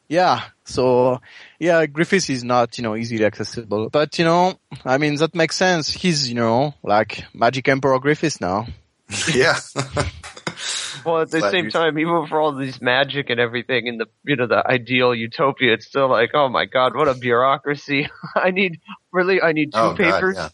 Yeah. 0.07 0.41
So 0.63 1.21
yeah, 1.59 1.85
Griffith 1.85 2.31
is 2.31 2.43
not 2.43 2.79
you 2.79 2.83
know 2.83 2.95
easily 2.95 3.25
accessible, 3.25 3.91
but 3.91 4.17
you 4.17 4.25
know, 4.25 4.57
I 4.83 4.97
mean 4.97 5.17
that 5.17 5.35
makes 5.35 5.55
sense. 5.55 5.91
He's 5.91 6.27
you 6.27 6.35
know 6.35 6.73
like 6.81 7.23
Magic 7.31 7.67
Emperor 7.67 7.99
Griffith 7.99 8.41
now. 8.41 8.65
yeah. 9.35 9.59
well, 11.05 11.21
at 11.21 11.29
the 11.29 11.39
Glad 11.39 11.51
same 11.51 11.69
time, 11.69 11.99
even 11.99 12.25
for 12.27 12.41
all 12.41 12.53
these 12.55 12.81
magic 12.81 13.29
and 13.29 13.39
everything 13.39 13.87
in 13.87 13.97
the 13.97 14.07
you 14.25 14.35
know 14.35 14.47
the 14.47 14.65
ideal 14.65 15.13
utopia, 15.13 15.73
it's 15.73 15.85
still 15.85 16.09
like, 16.09 16.31
oh 16.33 16.49
my 16.49 16.65
god, 16.65 16.95
what 16.95 17.07
a 17.07 17.13
bureaucracy! 17.13 18.09
I 18.35 18.51
need 18.51 18.79
really, 19.15 19.41
I 19.41 19.53
need 19.53 19.73
two 19.73 19.79
oh, 19.79 19.95
papers. 19.95 20.35
God, 20.35 20.51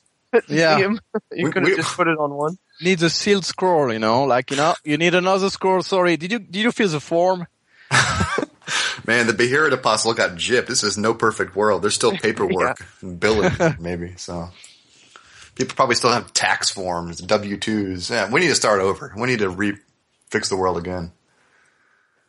yeah. 0.47 0.77
yeah. 0.77 0.93
you 1.33 1.51
could 1.51 1.67
have 1.67 1.75
just 1.75 1.95
put 1.95 2.07
it 2.07 2.17
on 2.17 2.33
one. 2.33 2.57
Needs 2.81 3.03
a 3.03 3.09
sealed 3.09 3.45
scroll, 3.45 3.91
you 3.91 3.99
know, 3.99 4.23
like 4.23 4.51
you 4.51 4.57
know, 4.57 4.73
you 4.83 4.97
need 4.97 5.13
another 5.13 5.49
scroll. 5.51 5.83
Sorry, 5.83 6.17
did 6.17 6.31
you 6.31 6.39
did 6.39 6.63
you 6.63 6.71
fill 6.71 6.87
the 6.87 6.99
form? 6.99 7.45
Man, 9.05 9.27
the 9.27 9.33
Beherit 9.33 9.73
Apostle 9.73 10.13
got 10.13 10.31
gypped. 10.31 10.67
This 10.67 10.83
is 10.83 10.97
no 10.97 11.13
perfect 11.13 11.55
world. 11.55 11.83
There's 11.83 11.93
still 11.93 12.13
paperwork 12.13 12.79
yeah. 12.79 12.85
and 13.01 13.19
billing, 13.19 13.51
maybe. 13.79 14.15
So 14.17 14.49
people 15.53 15.75
probably 15.75 15.95
still 15.95 16.11
have 16.11 16.33
tax 16.33 16.71
forms, 16.71 17.19
W 17.19 17.57
twos. 17.57 18.09
Yeah, 18.09 18.31
we 18.31 18.39
need 18.39 18.47
to 18.47 18.55
start 18.55 18.81
over. 18.81 19.13
We 19.15 19.27
need 19.27 19.39
to 19.39 19.49
re 19.49 19.77
fix 20.31 20.49
the 20.49 20.55
world 20.57 20.77
again. 20.77 21.11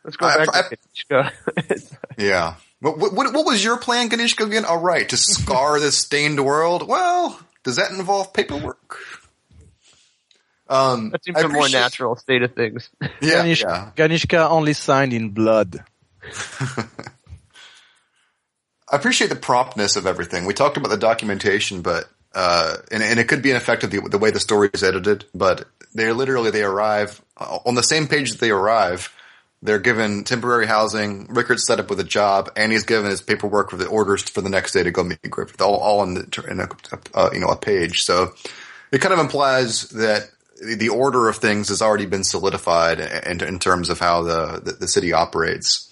Let's 0.03 0.17
go 0.17 0.27
back 0.27 0.49
I, 0.53 0.61
to 1.09 1.31
yeah. 2.17 2.55
What, 2.83 2.97
what, 2.97 3.13
what, 3.13 3.45
was 3.45 3.63
your 3.63 3.77
plan, 3.77 4.09
Ganishka, 4.09 4.45
again? 4.45 4.65
All 4.65 4.77
right, 4.77 5.07
to 5.07 5.15
scar 5.15 5.79
this 5.79 5.97
stained 5.97 6.43
world. 6.43 6.85
Well, 6.85 7.39
does 7.63 7.77
that 7.77 7.91
involve 7.91 8.33
paperwork? 8.33 8.99
Um, 10.67 11.11
that 11.11 11.23
seems 11.23 11.41
a 11.41 11.47
more 11.47 11.69
natural 11.69 12.17
state 12.17 12.43
of 12.43 12.55
things. 12.55 12.89
Yeah, 13.21 13.45
Ganishka, 13.45 13.61
yeah. 13.61 13.91
Ganishka 13.95 14.49
only 14.49 14.73
signed 14.73 15.13
in 15.13 15.29
blood. 15.29 15.81
I 16.77 16.87
appreciate 18.91 19.29
the 19.29 19.37
promptness 19.37 19.95
of 19.95 20.05
everything. 20.05 20.43
We 20.43 20.53
talked 20.53 20.75
about 20.75 20.89
the 20.89 20.97
documentation, 20.97 21.83
but 21.83 22.09
uh, 22.35 22.75
and, 22.91 23.01
and, 23.01 23.17
it 23.17 23.29
could 23.29 23.41
be 23.41 23.51
an 23.51 23.55
effect 23.55 23.85
of 23.85 23.91
the, 23.91 24.01
the 24.01 24.17
way 24.17 24.31
the 24.31 24.41
story 24.41 24.69
is 24.73 24.83
edited. 24.83 25.23
But 25.33 25.69
they're 25.93 26.13
literally 26.13 26.51
they 26.51 26.63
arrive 26.63 27.21
uh, 27.37 27.59
on 27.65 27.75
the 27.75 27.83
same 27.83 28.07
page 28.07 28.31
that 28.31 28.41
they 28.41 28.51
arrive. 28.51 29.13
They're 29.63 29.79
given 29.79 30.25
temporary 30.25 30.67
housing. 30.67 31.27
Rickert's 31.29 31.65
set 31.65 31.79
up 31.79 31.89
with 31.89 31.97
a 32.01 32.03
job, 32.03 32.51
and 32.57 32.69
he's 32.69 32.83
given 32.83 33.09
his 33.09 33.21
paperwork 33.21 33.69
for 33.69 33.77
the 33.77 33.87
orders 33.87 34.21
for 34.21 34.41
the 34.41 34.49
next 34.49 34.73
day 34.73 34.83
to 34.83 34.91
go 34.91 35.05
meet 35.05 35.21
Griffith, 35.29 35.61
all, 35.61 35.75
all 35.75 36.03
in, 36.03 36.15
the, 36.15 36.45
in 36.49 36.59
a, 36.59 36.67
uh, 37.13 37.29
you 37.31 37.39
know 37.39 37.47
a 37.47 37.55
page. 37.55 38.03
So 38.03 38.33
it 38.91 38.99
kind 38.99 39.13
of 39.13 39.19
implies 39.19 39.87
that 39.91 40.29
the 40.61 40.89
order 40.89 41.29
of 41.29 41.37
things 41.37 41.69
has 41.69 41.81
already 41.81 42.05
been 42.05 42.25
solidified 42.25 42.99
in, 42.99 43.41
in 43.41 43.57
terms 43.57 43.89
of 43.89 43.99
how 43.99 44.23
the, 44.23 44.61
the, 44.61 44.71
the 44.73 44.87
city 44.89 45.13
operates. 45.13 45.89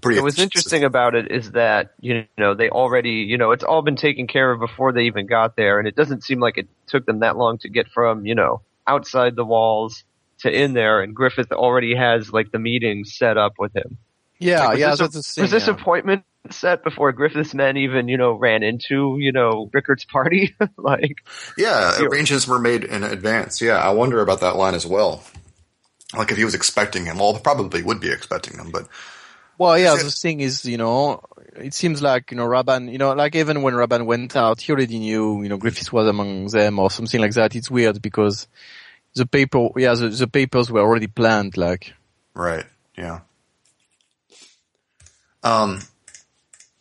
Pretty 0.00 0.18
what's 0.22 0.38
interesting 0.38 0.84
about 0.84 1.14
it 1.14 1.30
is 1.30 1.50
that 1.50 1.92
you 2.00 2.24
know 2.38 2.54
they 2.54 2.70
already 2.70 3.26
you 3.28 3.36
know 3.36 3.52
it's 3.52 3.64
all 3.64 3.82
been 3.82 3.96
taken 3.96 4.26
care 4.26 4.50
of 4.50 4.60
before 4.60 4.94
they 4.94 5.02
even 5.02 5.26
got 5.26 5.56
there, 5.56 5.78
and 5.78 5.86
it 5.86 5.94
doesn't 5.94 6.24
seem 6.24 6.40
like 6.40 6.56
it 6.56 6.68
took 6.86 7.04
them 7.04 7.18
that 7.18 7.36
long 7.36 7.58
to 7.58 7.68
get 7.68 7.86
from 7.88 8.24
you 8.24 8.34
know 8.34 8.62
outside 8.86 9.36
the 9.36 9.44
walls 9.44 10.04
to 10.40 10.50
in 10.50 10.72
there, 10.72 11.00
and 11.00 11.14
Griffith 11.14 11.52
already 11.52 11.94
has 11.94 12.32
like 12.32 12.52
the 12.52 12.58
meeting 12.58 13.04
set 13.04 13.36
up 13.36 13.54
with 13.58 13.74
him. 13.74 13.98
Yeah, 14.38 14.66
like, 14.66 14.78
yeah. 14.78 14.94
This 14.96 15.16
a, 15.16 15.22
scene, 15.22 15.42
was 15.42 15.50
this 15.50 15.66
yeah. 15.66 15.74
appointment 15.74 16.24
set 16.50 16.82
before 16.82 17.12
Griffith's 17.12 17.54
men 17.54 17.76
even 17.76 18.08
you 18.08 18.16
know 18.16 18.32
ran 18.32 18.62
into 18.62 19.16
you 19.18 19.32
know 19.32 19.68
Rickert's 19.72 20.04
party? 20.04 20.56
like, 20.76 21.24
yeah, 21.56 22.00
arrangements 22.00 22.48
were 22.48 22.58
made 22.58 22.84
in 22.84 23.04
advance. 23.04 23.60
Yeah, 23.60 23.78
I 23.78 23.90
wonder 23.90 24.20
about 24.20 24.40
that 24.40 24.56
line 24.56 24.74
as 24.74 24.86
well. 24.86 25.22
Like 26.16 26.30
if 26.30 26.38
he 26.38 26.44
was 26.44 26.54
expecting 26.54 27.04
him, 27.04 27.18
well, 27.18 27.38
probably 27.38 27.82
would 27.82 28.00
be 28.00 28.10
expecting 28.10 28.58
him, 28.58 28.70
but. 28.70 28.88
Well, 29.58 29.78
yeah, 29.78 29.94
the 29.94 30.10
thing 30.10 30.40
is, 30.40 30.64
you 30.64 30.78
know, 30.78 31.20
it 31.54 31.74
seems 31.74 32.00
like, 32.00 32.30
you 32.30 32.36
know, 32.38 32.46
Raban, 32.46 32.90
you 32.90 32.96
know, 32.96 33.12
like 33.12 33.34
even 33.34 33.60
when 33.60 33.74
Raban 33.74 34.06
went 34.06 34.34
out, 34.34 34.60
he 34.60 34.72
already 34.72 34.98
knew, 34.98 35.42
you 35.42 35.50
know, 35.50 35.58
Griffith 35.58 35.92
was 35.92 36.08
among 36.08 36.46
them 36.46 36.78
or 36.78 36.90
something 36.90 37.20
like 37.20 37.34
that. 37.34 37.54
It's 37.54 37.70
weird 37.70 38.00
because 38.00 38.48
the 39.14 39.26
paper, 39.26 39.68
yeah, 39.76 39.94
the, 39.94 40.08
the 40.08 40.26
papers 40.26 40.70
were 40.70 40.80
already 40.80 41.06
planned, 41.06 41.56
like. 41.56 41.94
Right. 42.34 42.64
Yeah. 42.96 43.20
Um, 45.42 45.80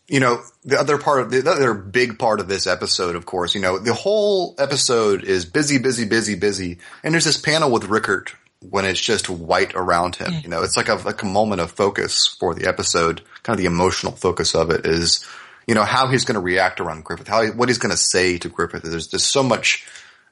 you 0.08 0.20
know, 0.20 0.42
the 0.66 0.80
other 0.80 0.98
part 0.98 1.22
of 1.22 1.32
the 1.32 1.50
other 1.50 1.74
big 1.74 2.18
part 2.20 2.40
of 2.40 2.48
this 2.48 2.68
episode, 2.68 3.16
of 3.16 3.26
course, 3.26 3.56
you 3.56 3.62
know, 3.62 3.78
the 3.78 3.94
whole 3.94 4.56
episode 4.58 5.24
is 5.24 5.46
busy, 5.46 5.78
busy, 5.78 6.06
busy, 6.06 6.36
busy. 6.36 6.80
And 7.04 7.14
there's 7.14 7.26
this 7.26 7.40
panel 7.40 7.72
with 7.72 7.86
Rickert 7.86 8.36
when 8.68 8.86
it's 8.86 9.00
just 9.00 9.30
white 9.30 9.74
around 9.76 10.16
him. 10.16 10.34
You 10.44 10.50
know, 10.50 10.64
it's 10.64 10.76
like 10.76 10.90
a, 10.90 10.96
like 10.96 11.22
a 11.22 11.28
moment 11.28 11.62
of 11.62 11.72
focus 11.72 12.28
for 12.28 12.54
the 12.54 12.68
episode. 12.68 13.22
Kind 13.44 13.58
of 13.58 13.60
the 13.60 13.68
emotional 13.68 14.12
focus 14.12 14.56
of 14.56 14.72
it 14.72 14.86
is, 14.86 15.26
you 15.68 15.76
know, 15.76 15.86
how 15.86 16.08
he's 16.08 16.26
going 16.26 16.36
to 16.36 16.42
react 16.42 16.82
around 16.82 17.06
Griffith, 17.06 17.28
how 17.28 17.44
he, 17.44 17.52
what 17.52 17.70
he's 17.70 17.78
going 17.78 17.92
to 17.92 17.98
say 17.98 18.38
to 18.40 18.50
Griffith. 18.50 18.84
There's 18.84 19.08
just 19.08 19.28
so 19.28 19.44
much 19.44 19.88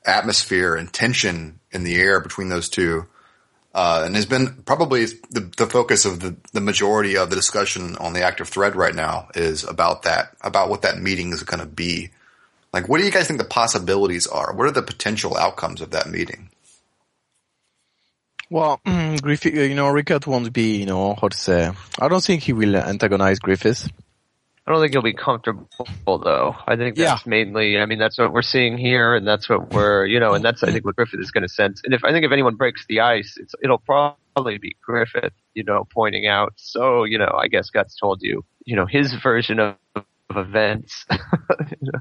atmosphere 0.07 0.75
and 0.75 0.91
tension 0.91 1.59
in 1.71 1.83
the 1.83 1.95
air 1.95 2.19
between 2.19 2.49
those 2.49 2.69
two. 2.69 3.05
Uh, 3.75 4.03
and 4.05 4.15
has 4.15 4.25
been 4.25 4.63
probably 4.65 5.05
the, 5.29 5.51
the 5.57 5.67
focus 5.67 6.05
of 6.05 6.19
the, 6.19 6.35
the 6.51 6.61
majority 6.61 7.15
of 7.15 7.29
the 7.29 7.35
discussion 7.35 7.95
on 7.97 8.13
the 8.13 8.23
active 8.23 8.47
thread 8.47 8.75
right 8.75 8.95
now 8.95 9.27
is 9.35 9.63
about 9.63 10.03
that, 10.03 10.35
about 10.41 10.69
what 10.69 10.81
that 10.81 10.97
meeting 10.97 11.31
is 11.31 11.43
going 11.43 11.59
to 11.59 11.67
be. 11.67 12.09
Like, 12.73 12.89
what 12.89 12.97
do 12.97 13.05
you 13.05 13.11
guys 13.11 13.27
think 13.27 13.39
the 13.39 13.45
possibilities 13.45 14.25
are? 14.25 14.53
What 14.53 14.67
are 14.67 14.71
the 14.71 14.81
potential 14.81 15.37
outcomes 15.37 15.81
of 15.81 15.91
that 15.91 16.09
meeting? 16.09 16.49
Well, 18.49 18.81
Griffith, 19.21 19.53
you 19.53 19.75
know, 19.75 19.89
Rickert 19.89 20.25
won't 20.25 20.51
be, 20.53 20.77
you 20.77 20.85
know, 20.85 21.13
how 21.13 21.27
to 21.27 21.37
say. 21.37 21.71
I 21.99 22.07
don't 22.07 22.23
think 22.23 22.43
he 22.43 22.53
will 22.53 22.75
antagonize 22.75 23.39
Griffith. 23.39 23.89
I 24.67 24.71
don't 24.73 24.81
think 24.81 24.91
he'll 24.91 25.01
be 25.01 25.13
comfortable 25.13 25.69
though. 26.05 26.53
I 26.67 26.75
think 26.75 26.97
that's 26.97 27.25
yeah. 27.25 27.29
mainly, 27.29 27.79
I 27.79 27.85
mean, 27.85 27.99
that's 27.99 28.17
what 28.17 28.33
we're 28.33 28.41
seeing 28.41 28.77
here 28.77 29.15
and 29.15 29.25
that's 29.25 29.47
what 29.47 29.71
we're, 29.71 30.05
you 30.05 30.19
know, 30.19 30.33
and 30.33 30.43
that's, 30.43 30.61
I 30.61 30.71
think 30.73 30.83
what 30.83 30.97
Griffith 30.97 31.21
is 31.21 31.31
going 31.31 31.43
to 31.43 31.47
sense. 31.47 31.81
And 31.85 31.93
if, 31.93 32.03
I 32.03 32.11
think 32.11 32.25
if 32.25 32.33
anyone 32.33 32.55
breaks 32.55 32.85
the 32.89 32.99
ice, 32.99 33.37
it's, 33.39 33.55
it'll 33.63 33.77
probably 33.77 34.57
be 34.57 34.75
Griffith, 34.81 35.31
you 35.53 35.63
know, 35.63 35.87
pointing 35.89 36.27
out. 36.27 36.51
So, 36.57 37.05
you 37.05 37.17
know, 37.17 37.33
I 37.41 37.47
guess 37.47 37.69
Guts 37.69 37.95
told 37.95 38.21
you, 38.21 38.43
you 38.65 38.75
know, 38.75 38.85
his 38.85 39.13
version 39.13 39.61
of, 39.61 39.75
of 39.95 40.05
events. 40.35 41.05
you, 41.11 41.17
know, 41.93 41.99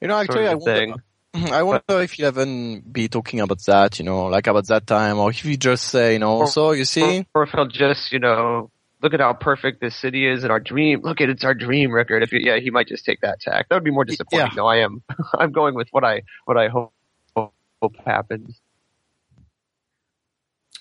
you 0.00 0.08
know, 0.08 0.16
actually, 0.16 0.48
I 0.48 0.54
wonder, 0.54 0.94
I 1.34 1.62
wonder 1.62 2.00
if 2.00 2.18
you 2.18 2.24
haven't 2.24 2.90
be 2.90 3.08
talking 3.08 3.40
about 3.40 3.62
that, 3.66 3.98
you 3.98 4.06
know, 4.06 4.28
like 4.28 4.46
about 4.46 4.66
that 4.68 4.86
time, 4.86 5.18
or 5.18 5.28
if 5.28 5.44
you 5.44 5.58
just 5.58 5.84
say, 5.84 6.14
you 6.14 6.20
know, 6.20 6.38
or, 6.38 6.46
so 6.46 6.72
you 6.72 6.86
see, 6.86 7.26
or 7.34 7.42
if 7.42 7.50
he'll 7.50 7.66
just, 7.66 8.12
you 8.12 8.18
know, 8.18 8.70
look 9.02 9.14
at 9.14 9.20
how 9.20 9.32
perfect 9.32 9.80
this 9.80 9.96
city 9.96 10.26
is 10.26 10.42
and 10.42 10.50
our 10.50 10.60
dream. 10.60 11.02
Look 11.02 11.20
at 11.20 11.28
it's 11.28 11.44
our 11.44 11.54
dream 11.54 11.92
Rickert. 11.92 12.22
If 12.22 12.32
you, 12.32 12.40
yeah, 12.42 12.58
he 12.58 12.70
might 12.70 12.88
just 12.88 13.04
take 13.04 13.20
that 13.20 13.40
tack. 13.40 13.68
That 13.68 13.76
would 13.76 13.84
be 13.84 13.90
more 13.90 14.04
disappointing. 14.04 14.48
Yeah. 14.52 14.56
No, 14.56 14.66
I 14.66 14.78
am. 14.78 15.02
I'm 15.34 15.52
going 15.52 15.74
with 15.74 15.88
what 15.90 16.04
I 16.04 16.22
what 16.44 16.56
I 16.56 16.68
hope 16.68 16.92
hope 17.34 17.96
happens. 18.04 18.60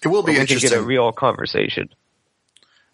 It 0.04 0.10
will 0.10 0.24
be 0.24 0.34
we 0.34 0.40
interesting. 0.40 0.70
get 0.70 0.80
a 0.80 0.84
real 0.84 1.12
conversation. 1.12 1.90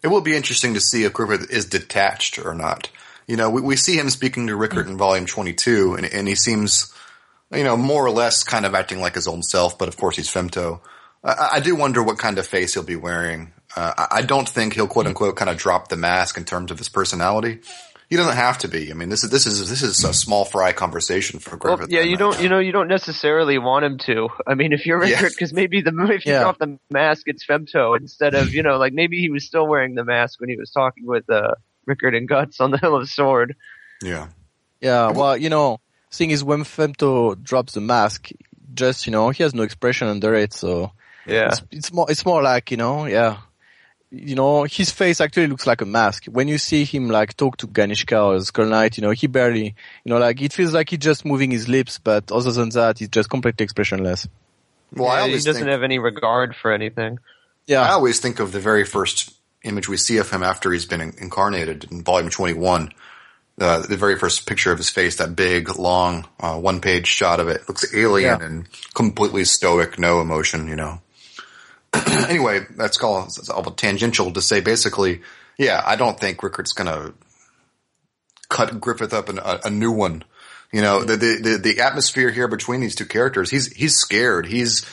It 0.02 0.08
will 0.08 0.20
be 0.20 0.36
interesting 0.36 0.74
to 0.74 0.80
see 0.80 1.04
if 1.04 1.12
Griffith 1.12 1.50
is 1.50 1.66
detached 1.66 2.38
or 2.38 2.54
not. 2.54 2.90
You 3.26 3.36
know, 3.36 3.50
we, 3.50 3.62
we 3.62 3.76
see 3.76 3.98
him 3.98 4.10
speaking 4.10 4.48
to 4.48 4.56
Rickert 4.56 4.86
hmm. 4.86 4.92
in 4.92 4.98
volume 4.98 5.26
22 5.26 5.94
and, 5.94 6.06
and 6.06 6.28
he 6.28 6.34
seems, 6.34 6.94
you 7.52 7.64
know, 7.64 7.76
more 7.76 8.04
or 8.04 8.10
less 8.10 8.42
kind 8.42 8.66
of 8.66 8.74
acting 8.74 9.00
like 9.00 9.14
his 9.14 9.26
own 9.26 9.42
self, 9.42 9.78
but 9.78 9.88
of 9.88 9.96
course 9.96 10.16
he's 10.16 10.28
femto. 10.28 10.80
I, 11.22 11.50
I 11.54 11.60
do 11.60 11.74
wonder 11.74 12.02
what 12.02 12.18
kind 12.18 12.38
of 12.38 12.46
face 12.46 12.74
he'll 12.74 12.82
be 12.82 12.96
wearing. 12.96 13.52
Uh, 13.76 14.06
I 14.10 14.22
don't 14.22 14.48
think 14.48 14.74
he'll 14.74 14.86
quote 14.86 15.06
unquote 15.06 15.36
kind 15.36 15.50
of 15.50 15.56
drop 15.56 15.88
the 15.88 15.96
mask 15.96 16.36
in 16.36 16.44
terms 16.44 16.70
of 16.70 16.78
his 16.78 16.88
personality. 16.88 17.60
He 18.10 18.16
doesn't 18.16 18.36
have 18.36 18.58
to 18.58 18.68
be. 18.68 18.90
I 18.90 18.94
mean, 18.94 19.08
this 19.08 19.24
is 19.24 19.30
this 19.30 19.46
is 19.46 19.68
this 19.68 19.82
is 19.82 20.04
a 20.04 20.12
small 20.12 20.44
fry 20.44 20.72
conversation 20.72 21.40
for 21.40 21.56
Griffith. 21.56 21.88
Well, 21.88 21.90
yeah, 21.90 22.02
you 22.02 22.16
don't 22.16 22.40
you 22.40 22.48
know 22.48 22.58
you 22.58 22.70
don't 22.70 22.86
necessarily 22.86 23.58
want 23.58 23.84
him 23.84 23.98
to. 23.98 24.28
I 24.46 24.54
mean, 24.54 24.72
if 24.72 24.86
you're 24.86 25.00
Rickert, 25.00 25.32
because 25.32 25.50
yeah. 25.50 25.56
maybe 25.56 25.80
the 25.80 25.90
if 26.12 26.26
you 26.26 26.32
yeah. 26.32 26.42
drop 26.42 26.58
the 26.58 26.78
mask, 26.90 27.22
it's 27.26 27.44
femto 27.44 27.98
instead 27.98 28.34
of 28.34 28.52
you 28.52 28.62
know 28.62 28.76
like 28.76 28.92
maybe 28.92 29.18
he 29.18 29.30
was 29.30 29.44
still 29.44 29.66
wearing 29.66 29.94
the 29.94 30.04
mask 30.04 30.38
when 30.40 30.50
he 30.50 30.56
was 30.56 30.70
talking 30.70 31.06
with 31.06 31.28
uh, 31.30 31.54
Rickert 31.86 32.14
and 32.14 32.28
Guts 32.28 32.60
on 32.60 32.70
the 32.70 32.78
Hill 32.78 32.94
of 32.94 33.08
Sword. 33.08 33.56
Yeah. 34.02 34.28
Yeah. 34.80 35.10
Well, 35.12 35.36
you 35.36 35.48
know, 35.48 35.80
thing 36.12 36.30
is 36.30 36.44
when 36.44 36.64
femto 36.64 37.42
drops 37.42 37.72
the 37.72 37.80
mask, 37.80 38.30
just 38.74 39.06
you 39.06 39.12
know 39.12 39.30
he 39.30 39.42
has 39.42 39.54
no 39.54 39.62
expression 39.62 40.08
under 40.08 40.34
it, 40.34 40.52
so 40.52 40.92
yeah, 41.26 41.48
it's, 41.48 41.62
it's 41.70 41.92
more 41.92 42.10
it's 42.10 42.26
more 42.26 42.42
like 42.42 42.70
you 42.70 42.76
know 42.76 43.06
yeah 43.06 43.38
you 44.14 44.34
know, 44.34 44.64
his 44.64 44.90
face 44.90 45.20
actually 45.20 45.48
looks 45.48 45.66
like 45.66 45.80
a 45.80 45.86
mask. 45.86 46.26
When 46.26 46.48
you 46.48 46.58
see 46.58 46.84
him 46.84 47.08
like 47.08 47.36
talk 47.36 47.56
to 47.58 47.66
Ganishka 47.66 48.24
or 48.24 48.40
Skull 48.40 48.66
Knight, 48.66 48.96
you 48.96 49.02
know, 49.02 49.10
he 49.10 49.26
barely, 49.26 49.74
you 50.04 50.10
know, 50.10 50.18
like 50.18 50.40
it 50.40 50.52
feels 50.52 50.72
like 50.72 50.90
he's 50.90 51.00
just 51.00 51.24
moving 51.24 51.50
his 51.50 51.68
lips, 51.68 51.98
but 51.98 52.30
other 52.30 52.52
than 52.52 52.70
that, 52.70 52.98
he's 52.98 53.08
just 53.08 53.28
completely 53.28 53.64
expressionless. 53.64 54.28
Well, 54.92 55.14
yeah, 55.16 55.26
he 55.26 55.34
doesn't 55.34 55.54
think, 55.54 55.66
have 55.66 55.82
any 55.82 55.98
regard 55.98 56.54
for 56.54 56.72
anything. 56.72 57.18
Yeah. 57.66 57.82
I 57.82 57.90
always 57.90 58.20
think 58.20 58.40
of 58.40 58.52
the 58.52 58.60
very 58.60 58.84
first 58.84 59.34
image 59.64 59.88
we 59.88 59.96
see 59.96 60.18
of 60.18 60.30
him 60.30 60.42
after 60.42 60.70
he's 60.72 60.86
been 60.86 61.00
incarnated 61.00 61.84
in 61.90 62.02
volume 62.02 62.30
21. 62.30 62.92
Uh, 63.60 63.86
the 63.86 63.96
very 63.96 64.18
first 64.18 64.46
picture 64.46 64.72
of 64.72 64.78
his 64.78 64.90
face, 64.90 65.16
that 65.16 65.36
big, 65.36 65.76
long, 65.78 66.26
uh, 66.40 66.58
one 66.58 66.80
page 66.80 67.06
shot 67.06 67.38
of 67.38 67.48
it 67.48 67.60
looks 67.68 67.94
alien 67.94 68.40
yeah. 68.40 68.46
and 68.46 68.68
completely 68.94 69.44
stoic, 69.44 69.98
no 69.98 70.20
emotion, 70.20 70.66
you 70.66 70.76
know. 70.76 71.00
anyway, 72.28 72.66
that's 72.76 72.98
called 72.98 73.26
it's 73.26 73.48
all 73.48 73.62
tangential 73.64 74.32
to 74.32 74.42
say 74.42 74.60
basically, 74.60 75.22
yeah, 75.58 75.82
I 75.84 75.96
don't 75.96 76.18
think 76.18 76.42
Rickert's 76.42 76.72
gonna 76.72 77.12
cut 78.48 78.80
Griffith 78.80 79.12
up 79.12 79.28
in 79.28 79.38
a, 79.38 79.60
a 79.64 79.70
new 79.70 79.92
one. 79.92 80.24
You 80.72 80.82
know, 80.82 81.04
the, 81.04 81.16
the, 81.16 81.58
the 81.62 81.80
atmosphere 81.80 82.30
here 82.30 82.48
between 82.48 82.80
these 82.80 82.96
two 82.96 83.06
characters, 83.06 83.48
he's, 83.48 83.72
he's 83.72 83.94
scared. 83.94 84.44
He's, 84.44 84.84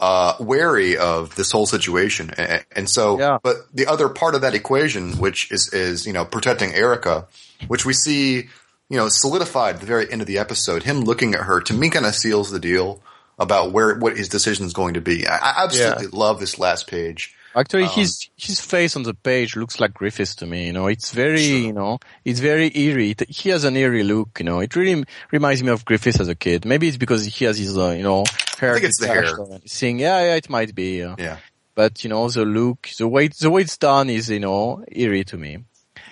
uh, 0.00 0.34
wary 0.40 0.96
of 0.96 1.34
this 1.34 1.50
whole 1.50 1.66
situation. 1.66 2.30
And, 2.36 2.64
and 2.72 2.88
so, 2.90 3.18
yeah. 3.18 3.38
but 3.42 3.56
the 3.74 3.86
other 3.86 4.08
part 4.08 4.34
of 4.34 4.42
that 4.42 4.54
equation, 4.54 5.18
which 5.18 5.50
is, 5.50 5.72
is, 5.72 6.06
you 6.06 6.12
know, 6.12 6.24
protecting 6.24 6.72
Erica, 6.72 7.26
which 7.66 7.84
we 7.84 7.92
see, 7.92 8.48
you 8.88 8.96
know, 8.96 9.08
solidified 9.08 9.74
at 9.76 9.80
the 9.80 9.86
very 9.86 10.10
end 10.10 10.20
of 10.20 10.26
the 10.26 10.38
episode, 10.38 10.84
him 10.84 11.00
looking 11.00 11.34
at 11.34 11.42
her 11.42 11.60
to 11.62 11.74
me 11.74 11.90
kind 11.90 12.06
of 12.06 12.14
seals 12.14 12.50
the 12.50 12.60
deal 12.60 13.02
about 13.38 13.72
where 13.72 13.96
what 13.96 14.16
his 14.16 14.28
decision 14.28 14.66
is 14.66 14.72
going 14.72 14.94
to 14.94 15.00
be. 15.00 15.26
I, 15.26 15.36
I 15.36 15.64
absolutely 15.64 16.04
yeah. 16.04 16.18
love 16.18 16.40
this 16.40 16.58
last 16.58 16.86
page. 16.86 17.34
Actually, 17.54 17.84
um, 17.84 17.90
his 17.90 18.28
his 18.36 18.60
face 18.60 18.94
on 18.94 19.02
the 19.02 19.14
page 19.14 19.56
looks 19.56 19.80
like 19.80 19.94
Griffith's 19.94 20.36
to 20.36 20.46
me. 20.46 20.66
You 20.66 20.72
know, 20.72 20.86
it's 20.86 21.12
very 21.12 21.42
sure. 21.42 21.58
you 21.58 21.72
know, 21.72 21.98
it's 22.24 22.40
very 22.40 22.70
eerie. 22.76 23.16
He 23.28 23.48
has 23.50 23.64
an 23.64 23.76
eerie 23.76 24.04
look. 24.04 24.38
You 24.38 24.44
know, 24.44 24.60
it 24.60 24.76
really 24.76 25.04
reminds 25.32 25.62
me 25.62 25.70
of 25.70 25.84
Griffith's 25.84 26.20
as 26.20 26.28
a 26.28 26.34
kid. 26.34 26.64
Maybe 26.64 26.88
it's 26.88 26.98
because 26.98 27.24
he 27.24 27.44
has 27.46 27.58
his 27.58 27.76
uh, 27.76 27.90
you 27.90 28.02
know 28.02 28.24
hair. 28.58 28.72
I 28.72 28.74
think 28.74 28.84
it's 28.84 29.00
the 29.00 29.08
hair. 29.08 29.36
Seeing, 29.64 29.98
yeah, 29.98 30.20
yeah, 30.20 30.34
it 30.34 30.50
might 30.50 30.74
be. 30.74 30.98
Yeah. 30.98 31.16
yeah. 31.18 31.38
But 31.74 32.04
you 32.04 32.10
know, 32.10 32.28
the 32.28 32.44
look, 32.44 32.88
the 32.98 33.08
way 33.08 33.28
the 33.28 33.50
way 33.50 33.62
it's 33.62 33.78
done 33.78 34.10
is 34.10 34.28
you 34.28 34.40
know 34.40 34.84
eerie 34.92 35.24
to 35.24 35.38
me. 35.38 35.58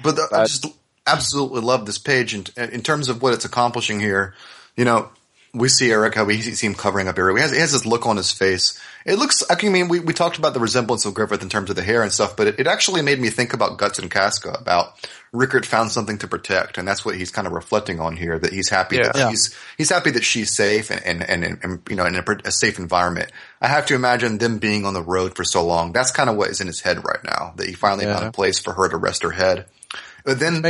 But, 0.03 0.17
the, 0.17 0.29
but 0.31 0.41
I 0.41 0.45
just 0.45 0.67
absolutely 1.07 1.61
love 1.61 1.87
this 1.87 1.99
page 1.99 2.35
in, 2.35 2.45
in 2.57 2.83
terms 2.83 3.09
of 3.09 3.23
what 3.23 3.35
it's 3.35 3.45
accomplishing 3.45 4.01
here. 4.01 4.35
You 4.77 4.85
know, 4.85 5.11
we 5.57 5.69
see 5.69 5.91
Eric, 5.91 6.15
how 6.15 6.25
we 6.25 6.41
see 6.41 6.67
him 6.67 6.75
covering 6.75 7.09
up 7.09 7.19
Eric. 7.19 7.37
He 7.37 7.43
has, 7.43 7.51
he 7.53 7.59
has 7.59 7.73
this 7.73 7.87
look 7.87 8.07
on 8.07 8.17
his 8.17 8.31
face. 8.31 8.79
It 9.07 9.19
looks, 9.19 9.43
I 9.49 9.57
mean, 9.69 9.89
we, 9.89 10.01
we 10.01 10.13
talked 10.13 10.37
about 10.37 10.53
the 10.53 10.61
resemblance 10.61 11.07
of 11.07 11.15
Griffith 11.15 11.43
in 11.43 11.49
terms 11.49 11.71
of 11.71 11.77
the 11.77 11.83
hair 11.83 12.03
and 12.03 12.13
stuff, 12.13 12.37
but 12.37 12.47
it, 12.47 12.61
it 12.61 12.67
actually 12.67 13.03
made 13.03 13.19
me 13.19 13.31
think 13.31 13.55
about 13.55 13.79
Guts 13.79 13.99
and 13.99 14.11
Casca, 14.11 14.51
about 14.51 15.09
Rickert 15.33 15.65
found 15.65 15.91
something 15.91 16.19
to 16.19 16.29
protect, 16.29 16.77
and 16.77 16.87
that's 16.87 17.05
what 17.05 17.17
he's 17.17 17.31
kind 17.31 17.47
of 17.47 17.53
reflecting 17.55 18.01
on 18.01 18.17
here, 18.17 18.39
that 18.39 18.53
he's 18.53 18.69
happy 18.69 18.97
yeah. 18.97 19.05
that 19.05 19.17
yeah. 19.17 19.31
she's, 19.31 19.57
he's 19.79 19.91
happy 19.91 20.11
that 20.11 20.25
she's 20.25 20.55
safe 20.55 20.91
and, 20.91 21.23
and, 21.23 21.45
and, 21.45 21.59
and 21.63 21.83
you 21.89 21.97
know, 21.97 22.05
in 22.05 22.17
a, 22.17 22.25
a, 22.45 22.53
safe 22.53 22.79
environment. 22.79 23.33
I 23.61 23.69
have 23.69 23.87
to 23.87 23.95
imagine 23.95 24.39
them 24.39 24.59
being 24.59 24.85
on 24.85 24.93
the 24.93 25.03
road 25.03 25.37
for 25.37 25.45
so 25.45 25.65
long. 25.65 25.93
That's 25.93 26.11
kind 26.11 26.29
of 26.29 26.37
what 26.37 26.51
is 26.51 26.61
in 26.61 26.67
his 26.67 26.81
head 26.81 27.05
right 27.05 27.25
now, 27.25 27.55
that 27.57 27.67
he 27.67 27.73
finally 27.73 28.05
yeah. 28.05 28.15
found 28.15 28.29
a 28.29 28.33
place 28.33 28.59
for 28.59 28.75
her 28.75 28.89
to 28.89 28.97
rest 28.97 29.23
her 29.23 29.31
head. 29.31 29.67
But 30.25 30.39
then, 30.39 30.63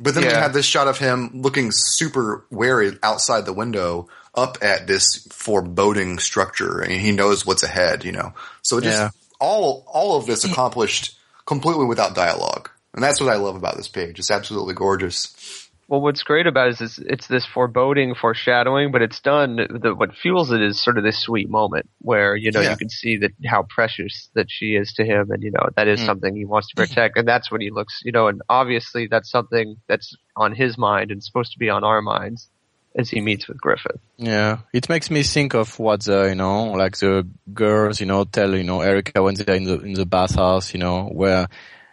But 0.00 0.14
then 0.14 0.24
yeah. 0.24 0.30
we 0.30 0.34
have 0.34 0.52
this 0.52 0.66
shot 0.66 0.88
of 0.88 0.98
him 0.98 1.30
looking 1.34 1.70
super 1.72 2.44
wary 2.50 2.98
outside 3.02 3.46
the 3.46 3.52
window 3.52 4.08
up 4.34 4.58
at 4.62 4.86
this 4.86 5.26
foreboding 5.30 6.18
structure 6.18 6.80
and 6.80 6.92
he 6.92 7.12
knows 7.12 7.46
what's 7.46 7.62
ahead, 7.62 8.04
you 8.04 8.12
know. 8.12 8.34
So 8.62 8.80
just 8.80 8.98
yeah. 8.98 9.10
all 9.40 9.84
all 9.86 10.16
of 10.16 10.26
this 10.26 10.44
accomplished 10.44 11.16
completely 11.46 11.86
without 11.86 12.14
dialogue. 12.14 12.70
And 12.92 13.02
that's 13.02 13.20
what 13.20 13.30
I 13.30 13.36
love 13.36 13.56
about 13.56 13.76
this 13.76 13.88
page. 13.88 14.18
It's 14.18 14.30
absolutely 14.30 14.74
gorgeous. 14.74 15.63
Well, 15.86 16.00
what's 16.00 16.22
great 16.22 16.46
about 16.46 16.68
it 16.68 16.80
is 16.80 16.98
it's 16.98 17.26
this 17.26 17.44
foreboding, 17.44 18.14
foreshadowing, 18.14 18.90
but 18.90 19.02
it's 19.02 19.20
done. 19.20 19.56
The, 19.56 19.94
what 19.94 20.14
fuels 20.14 20.50
it 20.50 20.62
is 20.62 20.80
sort 20.80 20.96
of 20.96 21.04
this 21.04 21.18
sweet 21.18 21.50
moment 21.50 21.90
where 22.00 22.34
you 22.34 22.52
know 22.52 22.60
yeah. 22.60 22.70
you 22.70 22.76
can 22.76 22.88
see 22.88 23.18
that 23.18 23.32
how 23.44 23.66
precious 23.68 24.30
that 24.34 24.46
she 24.48 24.76
is 24.76 24.94
to 24.94 25.04
him, 25.04 25.30
and 25.30 25.42
you 25.42 25.50
know 25.50 25.68
that 25.76 25.86
is 25.86 26.00
mm. 26.00 26.06
something 26.06 26.34
he 26.34 26.46
wants 26.46 26.68
to 26.68 26.76
protect, 26.76 27.18
and 27.18 27.28
that's 27.28 27.50
when 27.50 27.60
he 27.60 27.70
looks, 27.70 28.00
you 28.02 28.12
know, 28.12 28.28
and 28.28 28.40
obviously 28.48 29.08
that's 29.08 29.30
something 29.30 29.76
that's 29.86 30.16
on 30.36 30.54
his 30.54 30.78
mind 30.78 31.10
and 31.10 31.22
supposed 31.22 31.52
to 31.52 31.58
be 31.58 31.68
on 31.68 31.84
our 31.84 32.00
minds 32.00 32.48
as 32.96 33.10
he 33.10 33.20
meets 33.20 33.46
with 33.46 33.60
Griffith. 33.60 34.00
Yeah, 34.16 34.58
it 34.72 34.88
makes 34.88 35.10
me 35.10 35.22
think 35.22 35.54
of 35.54 35.78
what 35.78 36.04
the 36.04 36.28
you 36.28 36.34
know 36.34 36.72
like 36.72 36.96
the 36.96 37.26
girls 37.52 38.00
you 38.00 38.06
know 38.06 38.24
tell 38.24 38.54
you 38.54 38.64
know 38.64 38.80
Erica 38.80 39.22
when 39.22 39.34
they're 39.34 39.56
in 39.56 39.64
the 39.64 39.80
in 39.80 39.92
the 39.92 40.06
bathhouse, 40.06 40.72
you 40.72 40.80
know 40.80 41.04
where 41.08 41.48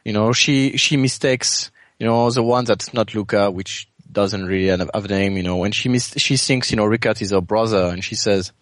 you 0.05 0.13
know 0.13 0.31
she 0.31 0.77
she 0.77 0.95
mistakes 0.95 1.71
you 2.01 2.07
know, 2.07 2.31
the 2.31 2.41
one 2.41 2.65
that's 2.65 2.95
not 2.95 3.13
Luca, 3.13 3.51
which 3.51 3.87
doesn't 4.11 4.47
really 4.47 4.69
have 4.69 4.89
a 4.91 5.07
name, 5.07 5.37
you 5.37 5.43
know, 5.43 5.63
and 5.63 5.75
she 5.75 5.87
mis- 5.87 6.15
she 6.17 6.35
thinks, 6.35 6.71
you 6.71 6.77
know, 6.77 6.85
Rickert 6.85 7.21
is 7.21 7.29
her 7.29 7.41
brother 7.41 7.89
and 7.93 8.03
she 8.03 8.15
says, 8.15 8.53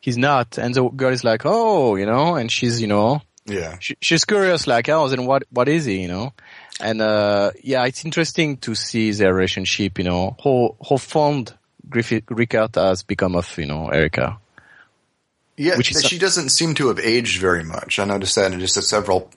he's 0.00 0.18
not. 0.18 0.58
And 0.58 0.74
the 0.74 0.88
girl 0.88 1.12
is 1.12 1.22
like, 1.22 1.42
oh, 1.44 1.94
you 1.94 2.06
know, 2.06 2.34
and 2.34 2.50
she's, 2.50 2.80
you 2.80 2.88
know, 2.88 3.22
yeah, 3.46 3.76
she, 3.78 3.96
she's 4.00 4.24
curious, 4.24 4.66
like, 4.66 4.88
oh, 4.88 5.06
then 5.06 5.26
what, 5.26 5.44
what 5.50 5.68
is 5.68 5.84
he, 5.84 6.02
you 6.02 6.08
know? 6.08 6.32
And, 6.80 7.00
uh, 7.00 7.52
yeah, 7.62 7.84
it's 7.84 8.04
interesting 8.04 8.56
to 8.58 8.74
see 8.74 9.12
their 9.12 9.32
relationship, 9.32 9.98
you 9.98 10.04
know, 10.04 10.36
how, 10.42 10.74
how 10.88 10.96
fond 10.96 11.54
Griffith, 11.88 12.24
has 12.74 13.04
become 13.04 13.36
of, 13.36 13.56
you 13.58 13.66
know, 13.66 13.90
Erica. 13.90 14.40
Yeah, 15.56 15.78
she 15.80 16.18
doesn't 16.18 16.48
seem 16.48 16.74
to 16.74 16.88
have 16.88 16.98
aged 16.98 17.40
very 17.40 17.62
much. 17.62 18.00
I 18.00 18.04
noticed 18.06 18.34
that 18.34 18.52
in 18.52 18.58
just 18.58 18.74
several 18.82 19.30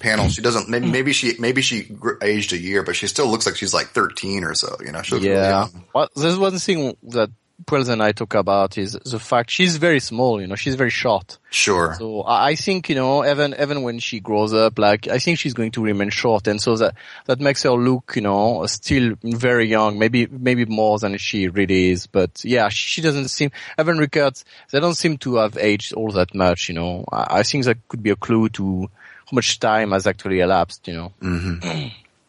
panel. 0.00 0.28
She 0.28 0.42
doesn't. 0.42 0.68
Maybe, 0.68 0.86
hmm. 0.86 0.92
maybe 0.92 1.12
she 1.12 1.34
maybe 1.38 1.62
she 1.62 1.96
aged 2.22 2.52
a 2.52 2.58
year, 2.58 2.82
but 2.82 2.96
she 2.96 3.06
still 3.06 3.28
looks 3.28 3.46
like 3.46 3.56
she's 3.56 3.74
like 3.74 3.88
thirteen 3.88 4.44
or 4.44 4.54
so. 4.54 4.76
You 4.84 4.92
know. 4.92 5.02
yeah. 5.12 5.66
Really 5.66 5.86
well, 5.94 6.08
there's 6.16 6.38
one 6.38 6.58
thing 6.58 6.96
that 7.04 7.30
Pwels 7.66 7.88
and 7.88 8.00
I 8.00 8.12
talk 8.12 8.34
about 8.34 8.78
is 8.78 8.92
the 8.92 9.18
fact 9.18 9.50
she's 9.50 9.78
very 9.78 9.98
small. 9.98 10.40
You 10.40 10.46
know, 10.46 10.54
she's 10.54 10.76
very 10.76 10.90
short. 10.90 11.38
Sure. 11.50 11.96
So 11.98 12.22
I 12.24 12.54
think 12.54 12.88
you 12.88 12.94
know, 12.94 13.26
even 13.26 13.54
even 13.60 13.82
when 13.82 13.98
she 13.98 14.20
grows 14.20 14.54
up, 14.54 14.78
like 14.78 15.08
I 15.08 15.18
think 15.18 15.40
she's 15.40 15.54
going 15.54 15.72
to 15.72 15.82
remain 15.82 16.10
short, 16.10 16.46
and 16.46 16.62
so 16.62 16.76
that 16.76 16.94
that 17.26 17.40
makes 17.40 17.64
her 17.64 17.72
look, 17.72 18.12
you 18.14 18.22
know, 18.22 18.64
still 18.66 19.16
very 19.24 19.66
young. 19.66 19.98
Maybe 19.98 20.26
maybe 20.28 20.66
more 20.66 21.00
than 21.00 21.18
she 21.18 21.48
really 21.48 21.90
is. 21.90 22.06
But 22.06 22.44
yeah, 22.44 22.68
she 22.68 23.02
doesn't 23.02 23.28
seem. 23.28 23.50
Even 23.78 23.98
Rickert, 23.98 24.44
they 24.70 24.78
don't 24.78 24.94
seem 24.94 25.18
to 25.18 25.36
have 25.36 25.58
aged 25.58 25.94
all 25.94 26.12
that 26.12 26.36
much. 26.36 26.68
You 26.68 26.76
know, 26.76 27.04
I, 27.10 27.40
I 27.40 27.42
think 27.42 27.64
that 27.64 27.88
could 27.88 28.04
be 28.04 28.10
a 28.10 28.16
clue 28.16 28.50
to 28.50 28.88
how 29.30 29.34
much 29.34 29.60
time 29.60 29.92
has 29.92 30.06
actually 30.06 30.40
elapsed, 30.40 30.86
you 30.88 30.94
know. 30.94 31.12
Mm-hmm. 31.20 31.88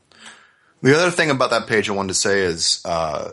the 0.82 0.98
other 0.98 1.12
thing 1.12 1.30
about 1.30 1.52
that 1.52 1.68
page 1.68 1.90
I 1.90 1.94
wanted 1.94 2.10
to 2.10 2.14
say 2.16 2.42
is, 2.42 2.82
uh, 2.84 3.32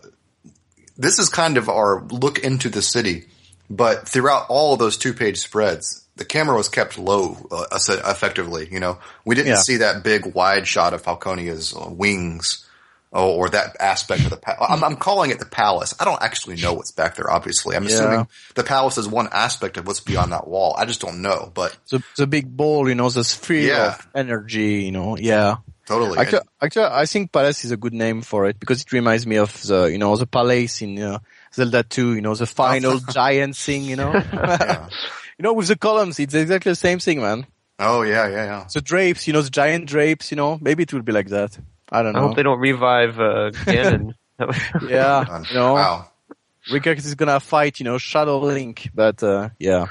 this 0.97 1.19
is 1.19 1.29
kind 1.29 1.57
of 1.57 1.69
our 1.69 2.03
look 2.05 2.39
into 2.39 2.69
the 2.69 2.83
city, 2.83 3.25
but 3.69 4.09
throughout 4.09 4.47
all 4.49 4.75
of 4.75 4.79
those 4.79 4.97
two 4.97 5.12
page 5.12 5.39
spreads, 5.39 6.05
the 6.14 6.25
camera 6.25 6.57
was 6.57 6.69
kept 6.69 6.97
low, 6.99 7.37
uh, 7.51 7.67
effectively. 7.73 8.69
You 8.71 8.81
know, 8.81 8.99
we 9.25 9.35
didn't 9.35 9.49
yeah. 9.49 9.57
see 9.61 9.79
that 9.79 10.03
big 10.03 10.35
wide 10.35 10.67
shot 10.67 10.95
of 10.95 11.03
Falconia's 11.03 11.75
uh, 11.75 11.91
wings 11.91 12.66
Oh, 13.19 13.31
or 13.31 13.49
that 13.49 13.79
aspect 13.81 14.25
of 14.25 14.31
the 14.31 14.37
palace. 14.37 14.67
I'm, 14.69 14.85
I'm, 14.85 14.97
calling 14.97 15.31
it 15.31 15.39
the 15.39 15.47
palace. 15.47 15.95
I 15.99 16.05
don't 16.05 16.21
actually 16.23 16.57
know 16.57 16.75
what's 16.75 16.93
back 16.93 17.14
there. 17.14 17.31
Obviously, 17.31 17.75
I'm 17.75 17.85
yeah. 17.85 17.95
assuming 17.95 18.29
the 18.55 18.62
palace 18.62 18.99
is 18.99 19.09
one 19.09 19.31
aspect 19.33 19.79
of 19.79 19.87
what's 19.87 20.01
beyond 20.01 20.33
that 20.33 20.47
wall. 20.47 20.75
I 20.77 20.85
just 20.85 21.01
don't 21.01 21.23
know. 21.23 21.51
But 21.55 21.75
the 21.89 22.05
the 22.19 22.27
big 22.27 22.55
ball, 22.55 22.91
you 22.91 22.95
know, 22.95 23.09
the 23.09 23.25
sphere 23.25 23.69
yeah. 23.69 23.95
of 23.95 24.07
energy, 24.14 24.85
you 24.85 24.93
know, 24.93 25.17
yeah. 25.17 25.57
Totally. 25.87 26.19
Actually, 26.19 26.43
actually, 26.61 26.85
I 26.85 27.07
think 27.07 27.33
palace 27.33 27.64
is 27.64 27.71
a 27.71 27.79
good 27.79 27.95
name 27.95 28.21
for 28.21 28.45
it 28.45 28.61
because 28.61 28.83
it 28.83 28.93
reminds 28.93 29.27
me 29.27 29.37
of 29.37 29.62
the, 29.62 29.85
you 29.85 29.97
know, 29.97 30.14
the 30.17 30.27
palace 30.27 30.83
in 30.83 31.01
uh, 31.01 31.21
Zelda 31.55 31.85
2, 31.85 32.17
you 32.17 32.21
know, 32.21 32.35
the 32.35 32.45
final 32.45 32.99
giant 33.12 33.57
thing, 33.57 33.85
you 33.85 33.97
know. 33.97 34.12
yeah. 34.12 34.89
You 35.39 35.43
know, 35.43 35.53
with 35.53 35.69
the 35.69 35.77
columns, 35.77 36.19
it's 36.19 36.33
exactly 36.33 36.73
the 36.73 36.77
same 36.77 36.99
thing, 36.99 37.21
man. 37.21 37.47
Oh 37.79 38.01
yeah, 38.01 38.27
yeah, 38.27 38.45
yeah. 38.45 38.67
The 38.73 38.81
drapes, 38.81 39.27
you 39.27 39.35
know, 39.35 39.43
the 39.43 39.51
giant 39.51 39.85
drapes, 39.85 40.31
you 40.31 40.37
know, 40.37 40.57
maybe 40.62 40.85
it 40.85 40.95
will 40.95 41.03
be 41.03 41.12
like 41.12 41.29
that. 41.29 41.59
I 41.91 42.03
don't 42.03 42.12
know. 42.12 42.18
I 42.18 42.22
hope 42.22 42.37
they 42.37 42.43
don't 42.43 42.59
revive 42.59 43.18
uh, 43.18 43.51
Ganon. 43.53 44.14
yeah, 44.89 45.43
you 45.49 45.55
know, 45.55 45.74
wow. 45.74 46.09
Rickert 46.70 46.99
is 46.99 47.14
gonna 47.14 47.41
fight, 47.41 47.78
you 47.78 47.84
know, 47.84 47.99
Shadow 47.99 48.39
Link, 48.39 48.91
but 48.95 49.22
uh, 49.22 49.51
yeah. 49.59 49.87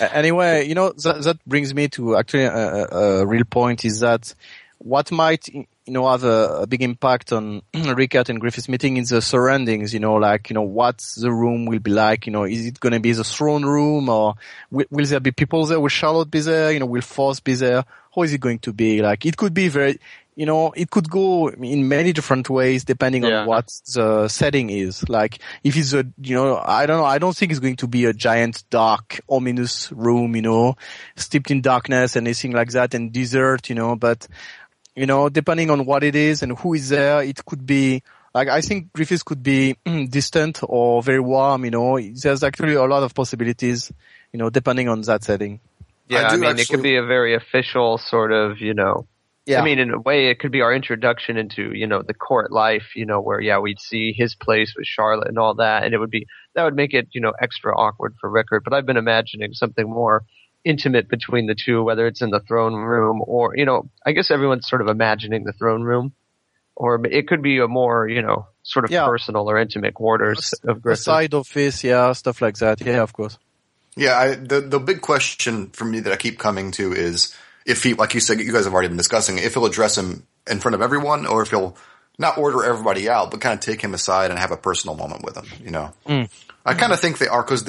anyway, 0.00 0.66
you 0.66 0.74
know 0.74 0.92
that 0.92 1.22
that 1.22 1.44
brings 1.46 1.74
me 1.74 1.88
to 1.88 2.16
actually 2.16 2.44
a, 2.44 2.54
a, 2.54 3.20
a 3.22 3.26
real 3.26 3.44
point 3.44 3.84
is 3.84 4.00
that 4.00 4.34
what 4.78 5.10
might 5.10 5.48
you 5.86 5.92
know, 5.92 6.08
have 6.08 6.22
a, 6.22 6.62
a 6.62 6.66
big 6.66 6.82
impact 6.82 7.32
on 7.32 7.62
Rickert 7.74 8.28
and 8.28 8.40
Griffith's 8.40 8.68
meeting 8.68 8.96
in 8.96 9.04
the 9.04 9.20
surroundings, 9.20 9.92
you 9.92 9.98
know, 9.98 10.14
like, 10.14 10.48
you 10.48 10.54
know, 10.54 10.62
what 10.62 11.04
the 11.16 11.32
room 11.32 11.66
will 11.66 11.80
be 11.80 11.90
like, 11.90 12.26
you 12.26 12.32
know, 12.32 12.44
is 12.44 12.66
it 12.66 12.78
going 12.78 12.92
to 12.92 13.00
be 13.00 13.12
the 13.12 13.24
throne 13.24 13.64
room 13.64 14.08
or 14.08 14.34
will, 14.70 14.86
will, 14.90 15.06
there 15.06 15.18
be 15.18 15.32
people 15.32 15.66
there? 15.66 15.80
Will 15.80 15.88
Charlotte 15.88 16.30
be 16.30 16.40
there? 16.40 16.70
You 16.70 16.78
know, 16.78 16.86
will 16.86 17.00
Force 17.00 17.40
be 17.40 17.54
there? 17.54 17.84
How 18.14 18.22
is 18.22 18.32
it 18.32 18.40
going 18.40 18.60
to 18.60 18.72
be? 18.72 19.02
Like, 19.02 19.26
it 19.26 19.36
could 19.36 19.54
be 19.54 19.68
very, 19.68 19.98
you 20.34 20.46
know, 20.46 20.72
it 20.72 20.90
could 20.90 21.10
go 21.10 21.48
in 21.48 21.88
many 21.88 22.12
different 22.12 22.48
ways 22.48 22.84
depending 22.84 23.24
yeah. 23.24 23.40
on 23.40 23.46
what 23.46 23.66
the 23.94 24.28
setting 24.28 24.70
is. 24.70 25.06
Like, 25.08 25.38
if 25.62 25.76
it's 25.76 25.92
a, 25.92 26.06
you 26.22 26.34
know, 26.34 26.56
I 26.56 26.86
don't 26.86 26.98
know, 26.98 27.04
I 27.04 27.18
don't 27.18 27.36
think 27.36 27.52
it's 27.52 27.60
going 27.60 27.76
to 27.76 27.86
be 27.86 28.06
a 28.06 28.14
giant 28.14 28.64
dark, 28.70 29.20
ominous 29.28 29.92
room, 29.92 30.34
you 30.34 30.42
know, 30.42 30.76
steeped 31.16 31.50
in 31.50 31.60
darkness 31.60 32.16
and 32.16 32.26
anything 32.26 32.52
like 32.52 32.70
that 32.70 32.94
and 32.94 33.12
desert, 33.12 33.68
you 33.68 33.74
know, 33.74 33.94
but 33.94 34.26
you 34.94 35.06
know, 35.06 35.28
depending 35.28 35.70
on 35.70 35.84
what 35.84 36.04
it 36.04 36.14
is 36.14 36.42
and 36.42 36.58
who 36.58 36.74
is 36.74 36.88
there, 36.88 37.22
it 37.22 37.44
could 37.44 37.66
be 37.66 38.02
like 38.34 38.48
I 38.48 38.60
think 38.60 38.92
Griffiths 38.92 39.22
could 39.22 39.42
be 39.42 39.76
distant 40.08 40.60
or 40.62 41.02
very 41.02 41.20
warm. 41.20 41.64
You 41.64 41.70
know, 41.70 42.00
there's 42.00 42.42
actually 42.42 42.74
a 42.74 42.84
lot 42.84 43.02
of 43.02 43.14
possibilities. 43.14 43.92
You 44.32 44.38
know, 44.38 44.48
depending 44.48 44.88
on 44.88 45.02
that 45.02 45.24
setting. 45.24 45.60
Yeah, 46.08 46.22
I, 46.22 46.28
I 46.28 46.36
mean, 46.36 46.44
actually... 46.44 46.62
it 46.62 46.68
could 46.68 46.82
be 46.82 46.96
a 46.96 47.04
very 47.04 47.34
official 47.34 47.98
sort 47.98 48.32
of, 48.32 48.60
you 48.60 48.74
know. 48.74 49.06
Yeah. 49.44 49.60
I 49.60 49.64
mean, 49.64 49.80
in 49.80 49.90
a 49.90 49.98
way, 49.98 50.28
it 50.28 50.38
could 50.38 50.52
be 50.52 50.60
our 50.60 50.72
introduction 50.72 51.36
into, 51.36 51.72
you 51.74 51.88
know, 51.88 52.02
the 52.02 52.14
court 52.14 52.52
life, 52.52 52.94
you 52.94 53.06
know, 53.06 53.20
where, 53.20 53.40
yeah, 53.40 53.58
we'd 53.58 53.80
see 53.80 54.12
his 54.16 54.36
place 54.36 54.74
with 54.76 54.86
Charlotte 54.86 55.28
and 55.28 55.38
all 55.38 55.54
that, 55.56 55.82
and 55.82 55.92
it 55.92 55.98
would 55.98 56.10
be, 56.10 56.26
that 56.54 56.62
would 56.62 56.76
make 56.76 56.94
it, 56.94 57.08
you 57.12 57.20
know, 57.20 57.32
extra 57.40 57.76
awkward 57.76 58.14
for 58.20 58.30
Rickert. 58.30 58.62
but 58.62 58.72
I've 58.72 58.86
been 58.86 58.96
imagining 58.96 59.52
something 59.52 59.88
more, 59.88 60.24
intimate 60.64 61.08
between 61.08 61.46
the 61.46 61.54
two, 61.54 61.82
whether 61.82 62.06
it's 62.06 62.22
in 62.22 62.30
the 62.30 62.40
throne 62.40 62.74
room 62.74 63.22
or, 63.26 63.56
you 63.56 63.64
know, 63.64 63.88
I 64.04 64.12
guess 64.12 64.30
everyone's 64.30 64.68
sort 64.68 64.80
of 64.80 64.88
imagining 64.88 65.44
the 65.44 65.52
throne 65.52 65.82
room. 65.82 66.12
Or 66.74 67.04
it 67.04 67.28
could 67.28 67.42
be 67.42 67.58
a 67.58 67.68
more, 67.68 68.08
you 68.08 68.22
know, 68.22 68.46
sort 68.62 68.86
of 68.86 68.90
yeah. 68.90 69.04
personal 69.04 69.48
or 69.48 69.58
intimate 69.58 69.92
quarters 69.92 70.54
of 70.64 70.80
Griffith. 70.80 71.04
side 71.04 71.34
office, 71.34 71.84
yeah, 71.84 72.12
stuff 72.12 72.40
like 72.40 72.56
that. 72.58 72.80
Yeah, 72.80 73.02
of 73.02 73.12
course. 73.12 73.38
Yeah, 73.94 74.16
I, 74.16 74.34
the 74.36 74.62
the 74.62 74.80
big 74.80 75.02
question 75.02 75.68
for 75.68 75.84
me 75.84 76.00
that 76.00 76.12
I 76.12 76.16
keep 76.16 76.38
coming 76.38 76.70
to 76.72 76.94
is 76.94 77.36
if 77.66 77.82
he, 77.82 77.94
like 77.94 78.14
you 78.14 78.20
said, 78.20 78.40
you 78.40 78.52
guys 78.52 78.64
have 78.64 78.72
already 78.72 78.88
been 78.88 78.96
discussing, 78.96 79.38
if 79.38 79.54
he'll 79.54 79.66
address 79.66 79.96
him 79.96 80.26
in 80.50 80.60
front 80.60 80.74
of 80.74 80.82
everyone, 80.82 81.26
or 81.26 81.42
if 81.42 81.50
he'll 81.50 81.76
not 82.18 82.38
order 82.38 82.64
everybody 82.64 83.08
out, 83.08 83.30
but 83.30 83.40
kind 83.40 83.54
of 83.54 83.60
take 83.60 83.80
him 83.80 83.94
aside 83.94 84.30
and 84.30 84.38
have 84.38 84.50
a 84.50 84.56
personal 84.56 84.96
moment 84.96 85.24
with 85.24 85.36
him. 85.36 85.46
You 85.64 85.70
know, 85.70 85.92
mm. 86.06 86.30
I 86.64 86.74
kind 86.74 86.92
of 86.92 87.00
think 87.00 87.18
they 87.18 87.28
are 87.28 87.42
because 87.42 87.68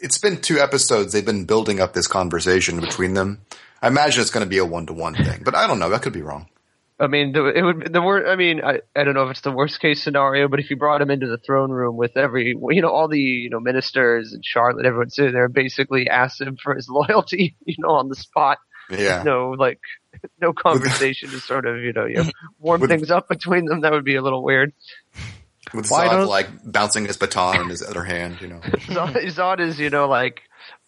it's 0.00 0.18
been 0.18 0.40
two 0.40 0.58
episodes. 0.58 1.12
They've 1.12 1.24
been 1.24 1.44
building 1.44 1.80
up 1.80 1.92
this 1.92 2.06
conversation 2.06 2.80
between 2.80 3.14
them. 3.14 3.42
I 3.80 3.88
imagine 3.88 4.20
it's 4.20 4.30
going 4.30 4.44
to 4.44 4.50
be 4.50 4.58
a 4.58 4.64
one 4.64 4.86
to 4.86 4.92
one 4.92 5.14
thing, 5.14 5.42
but 5.44 5.54
I 5.54 5.66
don't 5.66 5.78
know. 5.78 5.90
That 5.90 6.02
could 6.02 6.12
be 6.12 6.22
wrong. 6.22 6.46
I 7.00 7.08
mean, 7.08 7.32
the, 7.32 7.46
it 7.46 7.62
would 7.62 7.92
the 7.92 8.00
worst. 8.00 8.28
I 8.28 8.36
mean, 8.36 8.62
I, 8.62 8.80
I 8.94 9.02
don't 9.02 9.14
know 9.14 9.24
if 9.24 9.32
it's 9.32 9.40
the 9.40 9.50
worst 9.50 9.80
case 9.80 10.02
scenario, 10.02 10.46
but 10.46 10.60
if 10.60 10.70
you 10.70 10.76
brought 10.76 11.02
him 11.02 11.10
into 11.10 11.26
the 11.26 11.36
throne 11.38 11.72
room 11.72 11.96
with 11.96 12.16
every, 12.16 12.54
you 12.70 12.80
know, 12.80 12.90
all 12.90 13.08
the 13.08 13.18
you 13.18 13.50
know 13.50 13.58
ministers 13.58 14.32
and 14.32 14.44
Charlotte, 14.44 14.86
everyone 14.86 15.10
sitting 15.10 15.32
there, 15.32 15.48
basically 15.48 16.08
asked 16.08 16.40
him 16.40 16.56
for 16.62 16.76
his 16.76 16.88
loyalty, 16.90 17.56
you 17.64 17.74
know, 17.78 17.90
on 17.90 18.08
the 18.08 18.14
spot. 18.14 18.58
Yeah. 18.92 19.22
No, 19.22 19.50
like 19.50 19.80
no 20.40 20.52
conversation 20.52 21.30
to 21.30 21.40
sort 21.40 21.66
of 21.66 21.78
you 21.78 21.92
know, 21.92 22.06
you 22.06 22.16
know 22.16 22.30
warm 22.58 22.86
things 22.86 23.10
up 23.10 23.28
between 23.28 23.66
them. 23.66 23.80
That 23.80 23.92
would 23.92 24.04
be 24.04 24.16
a 24.16 24.22
little 24.22 24.42
weird. 24.42 24.72
With 25.74 25.88
Why 25.90 26.08
Zod 26.08 26.28
like 26.28 26.48
bouncing 26.64 27.06
his 27.06 27.16
baton 27.16 27.62
in 27.62 27.68
his 27.68 27.82
other 27.82 28.04
hand, 28.04 28.40
you 28.40 28.48
know. 28.48 28.58
Zod, 28.62 29.14
Zod 29.14 29.60
is, 29.60 29.78
you 29.78 29.88
know, 29.88 30.06
like 30.06 30.42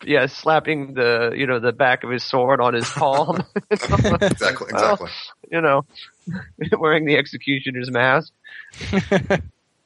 yeah, 0.05 0.27
slapping 0.27 0.95
the 0.95 1.33
you 1.35 1.47
know 1.47 1.59
the 1.59 1.73
back 1.73 2.05
of 2.05 2.11
his 2.11 2.23
sword 2.23 2.61
on 2.61 2.75
his 2.75 2.89
palm. 2.91 3.43
exactly, 3.71 4.73
uh, 4.73 4.77
exactly. 4.77 5.09
Well, 5.09 5.11
you 5.51 5.61
know, 5.61 5.87
wearing 6.79 7.07
the 7.07 7.17
executioner's 7.17 7.91
mask. 7.91 8.33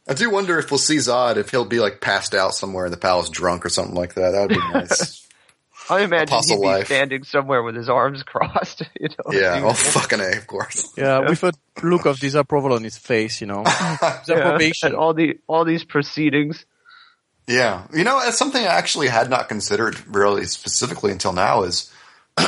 I 0.09 0.15
do 0.15 0.31
wonder 0.31 0.59
if 0.59 0.71
we'll 0.71 0.79
see 0.79 0.97
Zod 0.97 1.37
if 1.37 1.51
he'll 1.51 1.67
be 1.67 1.81
like 1.81 2.01
passed 2.01 2.35
out 2.35 2.55
somewhere 2.55 2.87
in 2.87 2.91
the 2.91 2.97
palace, 2.97 3.29
drunk 3.29 3.65
or 3.65 3.69
something 3.69 3.95
like 3.95 4.15
that. 4.15 4.31
That 4.31 4.41
would 4.41 4.51
be 4.51 4.73
nice. 4.73 5.28
I 5.91 6.03
imagine 6.03 6.29
Apostle 6.35 6.57
he'd 6.57 6.63
be 6.63 6.67
life. 6.67 6.87
standing 6.87 7.25
somewhere 7.25 7.63
with 7.63 7.75
his 7.75 7.89
arms 7.89 8.23
crossed. 8.25 8.83
You 9.01 9.09
know, 9.09 9.33
yeah, 9.33 9.63
oh 9.65 9.73
fucking 9.73 10.21
a, 10.21 10.37
of 10.37 10.47
course. 10.47 10.93
Yeah, 10.97 11.21
yeah, 11.21 11.29
with 11.29 11.43
a 11.45 11.53
look 11.83 12.07
of 12.07 12.19
disapproval 12.19 12.73
on 12.75 12.85
his 12.85 12.99
face, 12.99 13.41
you 13.41 13.47
know, 13.47 13.65
disapprobation. 14.27 14.93
Yeah, 14.93 14.99
all 14.99 15.15
the 15.15 15.39
all 15.47 15.65
these 15.65 15.85
proceedings. 15.85 16.65
Yeah, 17.47 17.87
you 17.95 18.05
know, 18.05 18.21
it's 18.21 18.39
something 18.39 18.63
I 18.63 18.67
actually 18.67 19.09
had 19.09 19.31
not 19.31 19.49
considered 19.49 19.97
really 20.07 20.45
specifically 20.45 21.13
until 21.13 21.33
now. 21.33 21.63
Is 21.63 21.91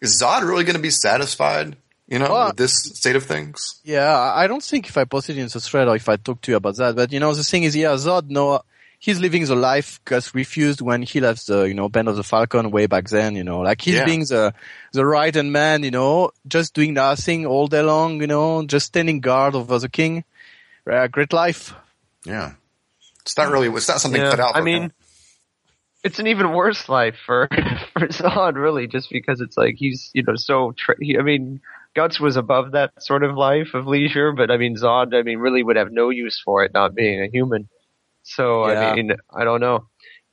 is 0.00 0.20
Zod 0.22 0.42
really 0.42 0.64
going 0.64 0.76
to 0.76 0.82
be 0.82 0.90
satisfied? 0.90 1.76
You 2.08 2.20
know, 2.20 2.30
well, 2.30 2.46
with 2.48 2.56
this 2.56 2.84
state 2.84 3.16
of 3.16 3.24
things. 3.24 3.80
Yeah, 3.82 4.16
I 4.16 4.46
don't 4.46 4.62
think 4.62 4.88
if 4.88 4.96
I 4.96 5.04
posted 5.04 5.38
in 5.38 5.48
the 5.48 5.60
thread 5.60 5.88
or 5.88 5.96
if 5.96 6.08
I 6.08 6.14
talked 6.14 6.44
to 6.44 6.52
you 6.52 6.56
about 6.56 6.76
that, 6.76 6.94
but 6.94 7.12
you 7.12 7.18
know, 7.18 7.34
the 7.34 7.42
thing 7.42 7.64
is, 7.64 7.74
yeah, 7.74 7.94
Zod 7.94 8.30
no 8.30 8.62
he's 9.06 9.20
living 9.20 9.44
the 9.44 9.54
life 9.54 10.00
Guts 10.04 10.34
refused 10.34 10.80
when 10.80 11.00
he 11.00 11.20
left 11.20 11.46
the, 11.46 11.62
you 11.62 11.74
know, 11.74 11.88
Band 11.88 12.08
of 12.08 12.16
the 12.16 12.24
Falcon 12.24 12.72
way 12.72 12.86
back 12.86 13.08
then, 13.08 13.36
you 13.36 13.44
know, 13.44 13.60
like 13.60 13.80
he's 13.80 13.94
yeah. 13.94 14.04
being 14.04 14.24
the, 14.24 14.52
the 14.92 15.06
right 15.06 15.32
hand 15.32 15.52
man, 15.52 15.84
you 15.84 15.92
know, 15.92 16.32
just 16.48 16.74
doing 16.74 16.94
nothing 16.94 17.46
all 17.46 17.68
day 17.68 17.82
long, 17.82 18.20
you 18.20 18.26
know, 18.26 18.66
just 18.66 18.86
standing 18.86 19.20
guard 19.20 19.54
over 19.54 19.78
the 19.78 19.88
king. 19.88 20.24
Uh, 20.90 21.06
great 21.06 21.32
life. 21.32 21.72
Yeah. 22.24 22.54
It's 23.20 23.36
not 23.36 23.52
really, 23.52 23.68
it's 23.68 23.86
not 23.86 24.00
something 24.00 24.20
yeah, 24.20 24.30
cut 24.30 24.40
out. 24.40 24.56
I 24.56 24.60
mean, 24.60 24.82
him. 24.82 24.92
it's 26.02 26.18
an 26.18 26.26
even 26.26 26.52
worse 26.52 26.88
life 26.88 27.14
for, 27.24 27.46
for 27.92 28.08
Zod, 28.08 28.56
really, 28.56 28.88
just 28.88 29.08
because 29.10 29.40
it's 29.40 29.56
like 29.56 29.76
he's, 29.78 30.10
you 30.14 30.24
know, 30.24 30.34
so, 30.34 30.74
tra- 30.76 30.96
he, 31.00 31.16
I 31.16 31.22
mean, 31.22 31.60
Guts 31.94 32.18
was 32.18 32.36
above 32.36 32.72
that 32.72 32.90
sort 33.00 33.22
of 33.22 33.36
life 33.36 33.74
of 33.74 33.86
leisure, 33.86 34.32
but 34.32 34.50
I 34.50 34.56
mean, 34.56 34.74
Zod, 34.74 35.14
I 35.14 35.22
mean, 35.22 35.38
really 35.38 35.62
would 35.62 35.76
have 35.76 35.92
no 35.92 36.10
use 36.10 36.42
for 36.44 36.64
it, 36.64 36.74
not 36.74 36.96
being 36.96 37.22
a 37.22 37.28
human. 37.28 37.68
So 38.26 38.68
yeah. 38.68 38.90
I 38.90 38.94
mean, 38.94 39.12
I 39.34 39.44
don't 39.44 39.60
know. 39.60 39.86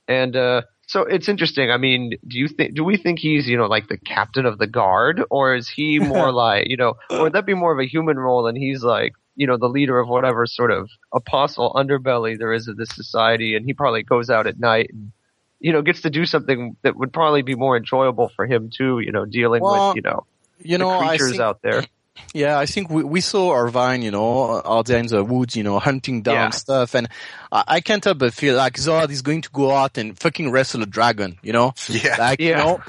And 0.07 0.35
uh, 0.35 0.63
so 0.87 1.01
it's 1.01 1.29
interesting. 1.29 1.71
I 1.71 1.77
mean, 1.77 2.13
do 2.27 2.37
you 2.37 2.47
think 2.47 2.75
do 2.75 2.83
we 2.83 2.97
think 2.97 3.19
he's 3.19 3.47
you 3.47 3.57
know 3.57 3.67
like 3.67 3.87
the 3.87 3.97
captain 3.97 4.45
of 4.45 4.57
the 4.57 4.67
guard, 4.67 5.23
or 5.29 5.55
is 5.55 5.69
he 5.69 5.99
more 6.13 6.31
like 6.31 6.67
you 6.67 6.77
know, 6.77 6.95
or 7.09 7.23
would 7.23 7.33
that 7.33 7.45
be 7.45 7.53
more 7.53 7.71
of 7.71 7.79
a 7.79 7.87
human 7.87 8.17
role, 8.17 8.47
and 8.47 8.57
he's 8.57 8.83
like 8.83 9.13
you 9.35 9.47
know 9.47 9.57
the 9.57 9.67
leader 9.67 9.99
of 9.99 10.09
whatever 10.09 10.45
sort 10.45 10.71
of 10.71 10.89
apostle 11.13 11.71
underbelly 11.73 12.37
there 12.37 12.51
is 12.51 12.67
of 12.67 12.77
this 12.77 12.89
society, 12.89 13.55
and 13.55 13.65
he 13.65 13.73
probably 13.73 14.03
goes 14.03 14.29
out 14.29 14.47
at 14.47 14.59
night 14.59 14.89
and 14.91 15.11
you 15.59 15.71
know 15.71 15.81
gets 15.81 16.01
to 16.01 16.09
do 16.09 16.25
something 16.25 16.75
that 16.81 16.97
would 16.97 17.13
probably 17.13 17.43
be 17.43 17.55
more 17.55 17.77
enjoyable 17.77 18.29
for 18.35 18.45
him 18.45 18.69
too. 18.75 18.99
You 18.99 19.11
know, 19.11 19.25
dealing 19.25 19.61
well, 19.61 19.89
with 19.89 19.97
you 19.97 20.01
know 20.01 20.25
you 20.59 20.77
know 20.79 20.99
creatures 20.99 21.39
out 21.39 21.61
there. 21.61 21.85
Yeah, 22.33 22.57
I 22.57 22.65
think 22.65 22.89
we, 22.89 23.03
we 23.03 23.21
saw 23.21 23.53
Irvine, 23.53 24.01
you 24.01 24.11
know, 24.11 24.61
out 24.65 24.87
there 24.87 24.99
in 24.99 25.07
the 25.07 25.23
woods, 25.23 25.55
you 25.55 25.63
know, 25.63 25.79
hunting 25.79 26.21
down 26.21 26.35
yeah. 26.35 26.49
stuff. 26.49 26.95
And 26.95 27.07
I, 27.51 27.63
I, 27.67 27.79
can't 27.81 28.03
help 28.03 28.19
but 28.19 28.33
feel 28.33 28.55
like 28.55 28.75
Zod 28.75 29.09
is 29.11 29.21
going 29.21 29.41
to 29.43 29.49
go 29.51 29.71
out 29.71 29.97
and 29.97 30.17
fucking 30.17 30.49
wrestle 30.51 30.81
a 30.83 30.85
dragon, 30.87 31.37
you 31.43 31.53
know? 31.53 31.73
Yeah. 31.89 32.15
Like, 32.17 32.39
yeah. 32.39 32.49
you 32.49 32.55
know, 32.55 32.81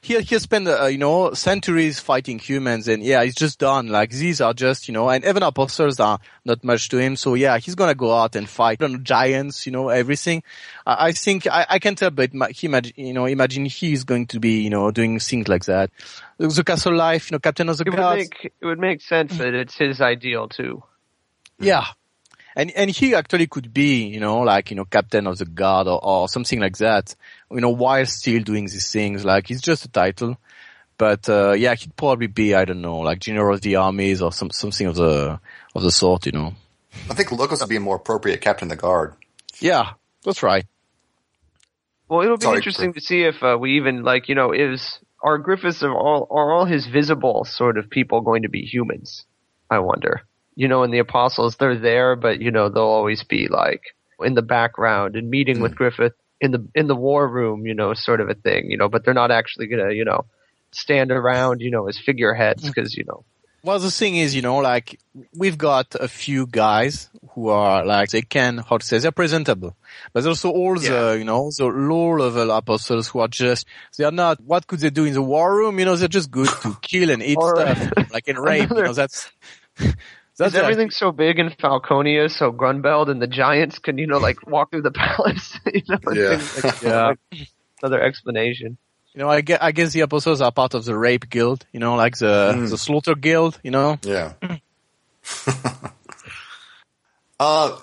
he, 0.00 0.20
he 0.20 0.38
spent, 0.38 0.66
uh, 0.66 0.86
you 0.86 0.98
know, 0.98 1.32
centuries 1.34 2.00
fighting 2.00 2.38
humans 2.38 2.88
and 2.88 3.02
yeah, 3.02 3.22
he's 3.22 3.36
just 3.36 3.58
done. 3.60 3.88
Like 3.88 4.10
these 4.10 4.40
are 4.40 4.52
just, 4.52 4.88
you 4.88 4.94
know, 4.94 5.08
and 5.08 5.24
even 5.24 5.42
apostles 5.42 6.00
are 6.00 6.18
not 6.44 6.64
much 6.64 6.88
to 6.88 6.98
him. 6.98 7.14
So 7.14 7.34
yeah, 7.34 7.58
he's 7.58 7.76
going 7.76 7.90
to 7.90 7.96
go 7.96 8.12
out 8.12 8.34
and 8.34 8.48
fight 8.48 8.82
on 8.82 9.04
giants, 9.04 9.64
you 9.64 9.72
know, 9.72 9.90
everything. 9.90 10.42
I, 10.86 11.08
I 11.08 11.12
think 11.12 11.46
I, 11.46 11.66
I 11.68 11.78
can't 11.78 11.98
help 11.98 12.16
but 12.16 12.32
he 12.50 12.66
imagine, 12.66 12.94
you 12.96 13.12
know, 13.12 13.26
imagine 13.26 13.64
he's 13.64 14.04
going 14.04 14.26
to 14.28 14.40
be, 14.40 14.62
you 14.62 14.70
know, 14.70 14.90
doing 14.90 15.18
things 15.20 15.48
like 15.48 15.66
that 15.66 15.90
the 16.38 16.64
castle 16.64 16.94
life, 16.94 17.30
you 17.30 17.34
know, 17.34 17.40
captain 17.40 17.68
of 17.68 17.76
the 17.76 17.84
it 17.86 17.94
guards. 17.94 18.22
Would 18.22 18.30
make, 18.30 18.52
it 18.60 18.66
would 18.66 18.78
make 18.78 19.00
sense 19.02 19.36
that 19.38 19.54
it's 19.54 19.76
his 19.76 20.00
ideal 20.00 20.48
too. 20.48 20.82
Yeah. 21.58 21.84
And, 22.56 22.70
and 22.72 22.90
he 22.90 23.14
actually 23.14 23.46
could 23.46 23.72
be, 23.72 24.06
you 24.06 24.20
know, 24.20 24.40
like, 24.40 24.70
you 24.70 24.76
know, 24.76 24.84
captain 24.84 25.26
of 25.26 25.38
the 25.38 25.44
guard 25.44 25.86
or, 25.86 26.04
or 26.04 26.28
something 26.28 26.58
like 26.58 26.76
that, 26.78 27.14
you 27.50 27.60
know, 27.60 27.70
while 27.70 28.06
still 28.06 28.42
doing 28.42 28.64
these 28.64 28.90
things. 28.90 29.24
Like, 29.24 29.50
it's 29.50 29.60
just 29.60 29.84
a 29.84 29.88
title. 29.88 30.36
But, 30.96 31.28
uh, 31.28 31.52
yeah, 31.52 31.74
he'd 31.74 31.94
probably 31.94 32.26
be, 32.26 32.54
I 32.54 32.64
don't 32.64 32.80
know, 32.80 32.98
like 32.98 33.20
general 33.20 33.54
of 33.54 33.60
the 33.60 33.76
armies 33.76 34.22
or 34.22 34.32
some, 34.32 34.50
something 34.50 34.86
of 34.86 34.96
the, 34.96 35.38
of 35.74 35.82
the 35.82 35.90
sort, 35.90 36.26
you 36.26 36.32
know. 36.32 36.54
I 37.08 37.14
think 37.14 37.30
Locus 37.30 37.60
would 37.60 37.68
be 37.68 37.76
a 37.76 37.80
more 37.80 37.96
appropriate 37.96 38.40
captain 38.40 38.70
of 38.70 38.76
the 38.76 38.80
guard. 38.80 39.14
Yeah, 39.60 39.92
that's 40.24 40.42
right. 40.42 40.64
Well, 42.08 42.22
it'll 42.22 42.38
be 42.38 42.44
Sorry, 42.44 42.56
interesting 42.56 42.94
to 42.94 43.00
see 43.00 43.22
if 43.22 43.42
uh, 43.42 43.56
we 43.60 43.76
even 43.76 44.02
like 44.02 44.28
you 44.28 44.34
know 44.34 44.52
is 44.52 44.98
are 45.22 45.38
Griffiths 45.38 45.82
are 45.82 45.94
all 45.94 46.26
are 46.30 46.52
all 46.52 46.64
his 46.64 46.86
visible 46.86 47.44
sort 47.44 47.78
of 47.78 47.90
people 47.90 48.20
going 48.20 48.42
to 48.42 48.48
be 48.48 48.62
humans? 48.62 49.24
I 49.70 49.80
wonder. 49.80 50.22
You 50.54 50.68
know, 50.68 50.82
in 50.82 50.90
the 50.90 50.98
apostles, 50.98 51.56
they're 51.56 51.78
there, 51.78 52.16
but 52.16 52.40
you 52.40 52.50
know 52.50 52.68
they'll 52.68 52.82
always 52.82 53.24
be 53.24 53.48
like 53.48 53.82
in 54.20 54.34
the 54.34 54.42
background 54.42 55.16
and 55.16 55.30
meeting 55.30 55.58
mm. 55.58 55.62
with 55.62 55.72
hmm. 55.72 55.78
Griffith. 55.78 56.14
in 56.40 56.50
the 56.50 56.68
in 56.74 56.86
the 56.86 56.96
war 56.96 57.28
room, 57.28 57.66
you 57.66 57.74
know, 57.74 57.94
sort 57.94 58.20
of 58.20 58.28
a 58.28 58.34
thing, 58.34 58.70
you 58.70 58.76
know, 58.76 58.88
but 58.88 59.04
they're 59.04 59.14
not 59.14 59.30
actually 59.30 59.66
gonna, 59.66 59.92
you 59.92 60.04
know, 60.04 60.24
stand 60.72 61.10
around, 61.10 61.60
you 61.60 61.70
know, 61.70 61.88
as 61.88 61.98
figureheads 61.98 62.64
because 62.64 62.96
you 62.96 63.04
know 63.04 63.24
well, 63.62 63.78
the 63.78 63.90
thing 63.90 64.16
is, 64.16 64.34
you 64.34 64.42
know, 64.42 64.56
like 64.56 64.98
we've 65.36 65.58
got 65.58 65.94
a 65.98 66.08
few 66.08 66.46
guys 66.46 67.10
who 67.38 67.48
are 67.50 67.84
like 67.84 68.10
they 68.10 68.22
can 68.22 68.58
how 68.58 68.78
to 68.78 68.84
say 68.84 68.98
they're 68.98 69.12
presentable, 69.12 69.76
but 70.12 70.26
also 70.26 70.50
all 70.50 70.82
yeah. 70.82 70.90
the 70.90 71.18
you 71.18 71.24
know 71.24 71.50
the 71.56 71.66
low 71.66 72.10
level 72.16 72.50
apostles 72.50 73.08
who 73.08 73.20
are 73.20 73.28
just 73.28 73.66
they 73.96 74.04
are 74.04 74.10
not. 74.10 74.40
What 74.40 74.66
could 74.66 74.80
they 74.80 74.90
do 74.90 75.04
in 75.04 75.14
the 75.14 75.22
war 75.22 75.54
room? 75.54 75.78
You 75.78 75.84
know, 75.84 75.96
they're 75.96 76.08
just 76.08 76.30
good 76.30 76.48
to 76.62 76.76
kill 76.82 77.10
and 77.10 77.22
eat 77.22 77.38
stuff, 77.40 77.92
like 78.12 78.26
in 78.28 78.36
rape. 78.36 78.70
you 78.70 78.82
know, 78.82 78.92
that's. 78.92 79.30
That's 80.38 80.54
is 80.54 80.60
everything 80.60 80.90
so 80.90 81.10
big 81.10 81.40
in 81.40 81.50
Falconia 81.50 82.30
so 82.30 82.52
Grunbeld 82.52 83.10
and 83.10 83.20
the 83.20 83.26
giants 83.26 83.80
can, 83.80 83.98
you 83.98 84.06
know, 84.06 84.18
like 84.18 84.46
walk 84.46 84.70
through 84.70 84.82
the 84.82 84.92
palace? 85.02 85.58
you 85.66 85.82
know, 85.88 86.12
yeah. 86.12 86.40
Like, 86.62 86.80
yeah. 86.80 87.06
Like 87.06 87.48
another 87.82 88.00
explanation. 88.00 88.78
You 89.14 89.22
know, 89.22 89.28
I 89.28 89.40
guess, 89.40 89.58
I 89.60 89.72
guess 89.72 89.92
the 89.92 90.02
apostles 90.02 90.40
are 90.40 90.52
part 90.52 90.74
of 90.74 90.84
the 90.84 90.96
rape 90.96 91.28
guild, 91.28 91.66
you 91.72 91.80
know, 91.80 91.96
like 91.96 92.18
the, 92.18 92.54
mm. 92.54 92.70
the 92.70 92.78
slaughter 92.78 93.16
guild, 93.16 93.58
you 93.64 93.72
know? 93.72 93.98
Yeah. 94.04 94.34
uh, 97.40 97.78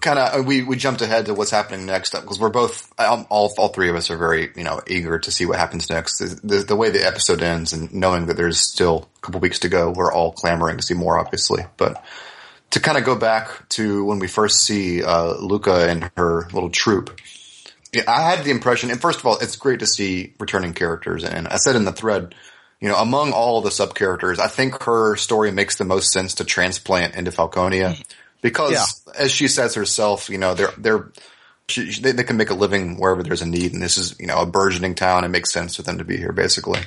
kind 0.00 0.18
of, 0.18 0.40
uh, 0.40 0.42
we, 0.42 0.62
we 0.62 0.76
jumped 0.76 1.02
ahead 1.02 1.26
to 1.26 1.34
what's 1.34 1.50
happening 1.50 1.86
next 1.86 2.10
because 2.10 2.38
we're 2.38 2.50
both, 2.50 2.92
all, 2.98 3.54
all 3.56 3.68
three 3.68 3.88
of 3.88 3.96
us 3.96 4.10
are 4.10 4.16
very, 4.16 4.50
you 4.56 4.64
know, 4.64 4.80
eager 4.86 5.18
to 5.18 5.30
see 5.30 5.46
what 5.46 5.58
happens 5.58 5.88
next. 5.90 6.18
The, 6.18 6.64
the, 6.66 6.76
way 6.76 6.90
the 6.90 7.06
episode 7.06 7.42
ends 7.42 7.72
and 7.72 7.92
knowing 7.92 8.26
that 8.26 8.36
there's 8.36 8.58
still 8.58 9.08
a 9.16 9.20
couple 9.20 9.40
weeks 9.40 9.60
to 9.60 9.68
go, 9.68 9.90
we're 9.90 10.12
all 10.12 10.32
clamoring 10.32 10.76
to 10.76 10.82
see 10.82 10.94
more, 10.94 11.18
obviously. 11.18 11.64
But 11.76 12.04
to 12.70 12.80
kind 12.80 12.98
of 12.98 13.04
go 13.04 13.16
back 13.16 13.68
to 13.70 14.04
when 14.04 14.18
we 14.18 14.26
first 14.26 14.64
see, 14.64 15.02
uh, 15.02 15.34
Luca 15.34 15.88
and 15.88 16.10
her 16.16 16.48
little 16.52 16.70
troop, 16.70 17.20
I 18.08 18.22
had 18.22 18.44
the 18.44 18.50
impression, 18.50 18.90
and 18.90 19.00
first 19.00 19.20
of 19.20 19.26
all, 19.26 19.38
it's 19.38 19.56
great 19.56 19.80
to 19.80 19.86
see 19.86 20.34
returning 20.40 20.74
characters. 20.74 21.24
And 21.24 21.46
I 21.46 21.56
said 21.56 21.76
in 21.76 21.84
the 21.84 21.92
thread, 21.92 22.34
you 22.80 22.88
know, 22.88 22.96
among 22.96 23.32
all 23.32 23.60
the 23.60 23.70
sub 23.70 23.94
characters, 23.94 24.40
I 24.40 24.48
think 24.48 24.82
her 24.82 25.14
story 25.16 25.52
makes 25.52 25.76
the 25.76 25.84
most 25.84 26.12
sense 26.12 26.34
to 26.34 26.44
transplant 26.44 27.14
into 27.14 27.30
Falconia 27.30 28.02
because, 28.44 29.02
yeah. 29.06 29.12
as 29.18 29.32
she 29.32 29.48
says 29.48 29.74
herself, 29.74 30.28
you 30.28 30.36
know, 30.36 30.52
they're 30.52 30.72
they're 30.76 31.10
she, 31.66 31.98
they, 31.98 32.12
they, 32.12 32.24
can 32.24 32.36
make 32.36 32.50
a 32.50 32.54
living 32.54 32.98
wherever 32.98 33.22
there's 33.22 33.40
a 33.40 33.48
need, 33.48 33.72
and 33.72 33.82
this 33.82 33.96
is 33.96 34.14
you 34.20 34.26
know 34.26 34.42
a 34.42 34.46
burgeoning 34.46 34.94
town. 34.94 35.24
It 35.24 35.28
makes 35.28 35.50
sense 35.50 35.76
for 35.76 35.82
them 35.82 35.96
to 35.96 36.04
be 36.04 36.18
here, 36.18 36.30
basically. 36.30 36.80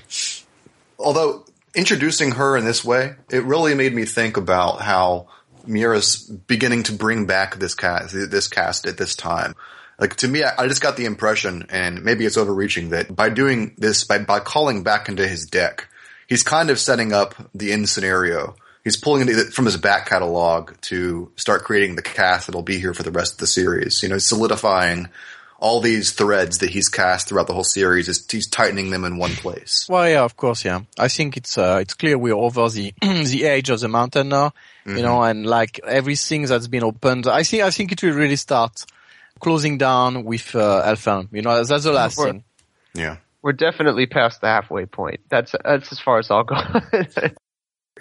Although 0.99 1.45
introducing 1.73 2.33
her 2.33 2.55
in 2.55 2.63
this 2.63 2.85
way, 2.85 3.15
it 3.31 3.43
really 3.43 3.73
made 3.73 3.95
me 3.95 4.05
think 4.05 4.37
about 4.37 4.81
how 4.81 5.29
Miura's 5.65 6.17
beginning 6.17 6.83
to 6.83 6.93
bring 6.93 7.25
back 7.25 7.55
this 7.55 7.73
cast, 7.73 8.13
this 8.13 8.47
cast 8.47 8.85
at 8.85 8.97
this 8.97 9.15
time. 9.15 9.55
Like 9.99 10.15
to 10.17 10.27
me, 10.27 10.43
I, 10.43 10.67
just 10.67 10.83
got 10.83 10.95
the 10.95 11.05
impression, 11.05 11.65
and 11.71 12.03
maybe 12.03 12.23
it's 12.27 12.37
overreaching, 12.37 12.89
that 12.89 13.15
by 13.15 13.29
doing 13.29 13.73
this, 13.79 14.03
by, 14.03 14.19
by 14.19 14.41
calling 14.41 14.83
back 14.83 15.09
into 15.09 15.27
his 15.27 15.47
deck, 15.47 15.87
he's 16.27 16.43
kind 16.43 16.69
of 16.69 16.77
setting 16.77 17.13
up 17.13 17.33
the 17.55 17.71
end 17.71 17.89
scenario. 17.89 18.55
He's 18.87 18.95
pulling 18.95 19.27
it 19.27 19.51
from 19.51 19.65
his 19.65 19.75
back 19.75 20.05
catalog 20.05 20.79
to 20.83 21.29
start 21.35 21.65
creating 21.65 21.97
the 21.97 22.01
cast 22.01 22.47
that'll 22.47 22.61
be 22.61 22.79
here 22.79 22.93
for 22.93 23.03
the 23.03 23.11
rest 23.11 23.33
of 23.33 23.39
the 23.39 23.47
series. 23.47 24.01
You 24.01 24.07
know, 24.07 24.17
solidifying 24.17 25.09
all 25.59 25.81
these 25.81 26.13
threads 26.13 26.59
that 26.59 26.69
he's 26.69 26.87
cast 26.87 27.27
throughout 27.27 27.47
the 27.47 27.53
whole 27.53 27.65
series. 27.65 28.07
He's 28.31 28.47
tightening 28.47 28.89
them 28.91 29.03
in 29.03 29.17
one 29.17 29.31
place. 29.31 29.87
Well, 29.89 30.07
yeah, 30.07 30.23
of 30.23 30.37
course, 30.37 30.63
yeah. 30.63 30.83
I 30.97 31.09
think 31.09 31.35
it's 31.35 31.57
uh, 31.57 31.79
it's 31.81 31.95
clear 31.95 32.17
we're 32.17 32.33
over 32.33 32.69
the 32.69 32.93
the 33.01 33.45
edge 33.45 33.69
of 33.69 33.81
the 33.81 33.89
mountain 33.89 34.29
now. 34.29 34.53
Mm-hmm. 34.85 34.95
You 34.95 35.03
know, 35.03 35.21
and 35.21 35.45
like 35.45 35.81
everything 35.85 36.45
that's 36.45 36.67
been 36.67 36.85
opened, 36.85 37.27
I 37.27 37.43
think 37.43 37.63
I 37.63 37.71
think 37.71 37.91
it 37.91 38.01
will 38.01 38.13
really 38.13 38.37
start 38.37 38.85
closing 39.41 39.77
down 39.77 40.23
with 40.23 40.55
uh, 40.55 40.83
Elfhelm. 40.85 41.27
You 41.33 41.41
know, 41.41 41.61
that's 41.61 41.83
the 41.83 41.91
last 41.91 42.17
we're, 42.17 42.27
thing. 42.27 42.45
Yeah, 42.93 43.17
we're 43.41 43.51
definitely 43.51 44.05
past 44.05 44.39
the 44.39 44.47
halfway 44.47 44.85
point. 44.85 45.19
That's 45.27 45.53
that's 45.61 45.91
as 45.91 45.99
far 45.99 46.19
as 46.19 46.31
I'll 46.31 46.45
go. 46.45 46.55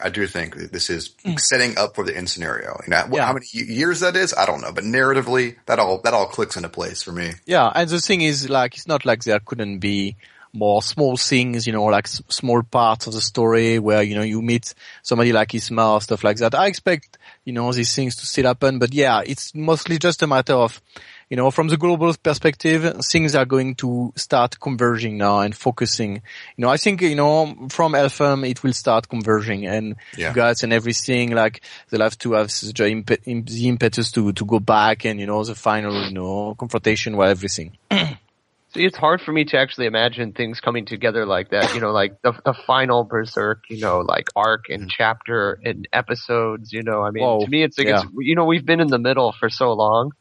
I 0.02 0.10
do 0.10 0.26
think 0.26 0.54
this 0.54 0.90
is 0.90 1.14
hmm. 1.24 1.36
setting 1.36 1.78
up 1.78 1.94
for 1.94 2.04
the 2.04 2.16
end 2.16 2.30
scenario. 2.30 2.78
You 2.86 2.90
know, 2.90 3.04
yeah. 3.12 3.26
how 3.26 3.32
many 3.32 3.46
years 3.52 4.00
that 4.00 4.16
is, 4.16 4.34
I 4.34 4.46
don't 4.46 4.60
know, 4.60 4.72
but 4.72 4.84
narratively, 4.84 5.56
that 5.66 5.78
all 5.78 6.00
that 6.02 6.14
all 6.14 6.26
clicks 6.26 6.56
into 6.56 6.68
place 6.68 7.02
for 7.02 7.12
me. 7.12 7.32
Yeah, 7.46 7.70
and 7.74 7.88
the 7.88 8.00
thing 8.00 8.20
is, 8.20 8.48
like, 8.48 8.74
it's 8.74 8.88
not 8.88 9.04
like 9.04 9.24
there 9.24 9.40
couldn't 9.40 9.78
be 9.78 10.16
more 10.56 10.82
small 10.82 11.16
things, 11.16 11.66
you 11.66 11.72
know, 11.72 11.84
like 11.84 12.06
s- 12.06 12.22
small 12.28 12.62
parts 12.62 13.06
of 13.06 13.12
the 13.12 13.20
story 13.20 13.78
where 13.78 14.02
you 14.02 14.14
know 14.14 14.22
you 14.22 14.40
meet 14.42 14.74
somebody 15.02 15.32
like 15.32 15.50
Isma 15.50 15.94
or 15.94 16.00
stuff 16.00 16.24
like 16.24 16.38
that. 16.38 16.54
I 16.54 16.66
expect 16.66 17.18
you 17.44 17.52
know 17.52 17.72
these 17.72 17.94
things 17.94 18.16
to 18.16 18.26
still 18.26 18.46
happen, 18.46 18.78
but 18.78 18.94
yeah, 18.94 19.22
it's 19.24 19.54
mostly 19.54 19.98
just 19.98 20.22
a 20.22 20.26
matter 20.26 20.54
of 20.54 20.80
you 21.28 21.36
know, 21.36 21.50
from 21.50 21.68
the 21.68 21.76
global 21.76 22.14
perspective, 22.22 23.04
things 23.04 23.34
are 23.34 23.44
going 23.44 23.74
to 23.76 24.12
start 24.14 24.60
converging 24.60 25.18
now 25.18 25.40
and 25.40 25.56
focusing. 25.56 26.22
You 26.56 26.62
know, 26.62 26.68
I 26.68 26.76
think, 26.76 27.02
you 27.02 27.16
know, 27.16 27.66
from 27.68 27.92
Elfhelm, 27.92 28.48
it 28.48 28.62
will 28.62 28.72
start 28.72 29.08
converging 29.08 29.66
and 29.66 29.96
yeah. 30.16 30.32
guts 30.32 30.62
and 30.62 30.72
everything. 30.72 31.32
Like 31.32 31.62
they'll 31.90 32.02
have 32.02 32.18
to 32.18 32.34
have 32.34 32.48
the, 32.48 32.88
imp- 32.88 33.24
the 33.24 33.68
impetus 33.68 34.12
to, 34.12 34.32
to 34.32 34.44
go 34.44 34.60
back 34.60 35.04
and, 35.04 35.18
you 35.18 35.26
know, 35.26 35.42
the 35.42 35.56
final, 35.56 36.06
you 36.06 36.12
know, 36.12 36.54
confrontation 36.54 37.16
with 37.16 37.28
everything. 37.28 37.76
See, 37.90 38.84
it's 38.84 38.96
hard 38.96 39.20
for 39.20 39.32
me 39.32 39.46
to 39.46 39.58
actually 39.58 39.86
imagine 39.86 40.32
things 40.32 40.60
coming 40.60 40.84
together 40.84 41.24
like 41.24 41.50
that. 41.50 41.74
You 41.74 41.80
know, 41.80 41.92
like 41.92 42.20
the 42.20 42.32
the 42.44 42.52
final 42.52 43.04
Berserk, 43.04 43.62
you 43.70 43.80
know, 43.80 44.00
like 44.00 44.26
arc 44.36 44.68
and 44.68 44.82
mm-hmm. 44.82 44.88
chapter 44.90 45.58
and 45.64 45.88
episodes. 45.94 46.74
You 46.74 46.82
know, 46.82 47.00
I 47.00 47.10
mean, 47.10 47.24
Whoa, 47.24 47.40
to 47.40 47.48
me, 47.48 47.62
it's 47.62 47.78
like 47.78 47.86
yeah. 47.86 48.02
it's 48.02 48.10
you 48.18 48.34
know 48.34 48.44
we've 48.44 48.66
been 48.66 48.80
in 48.80 48.88
the 48.88 48.98
middle 48.98 49.32
for 49.32 49.48
so 49.48 49.72
long 49.72 50.12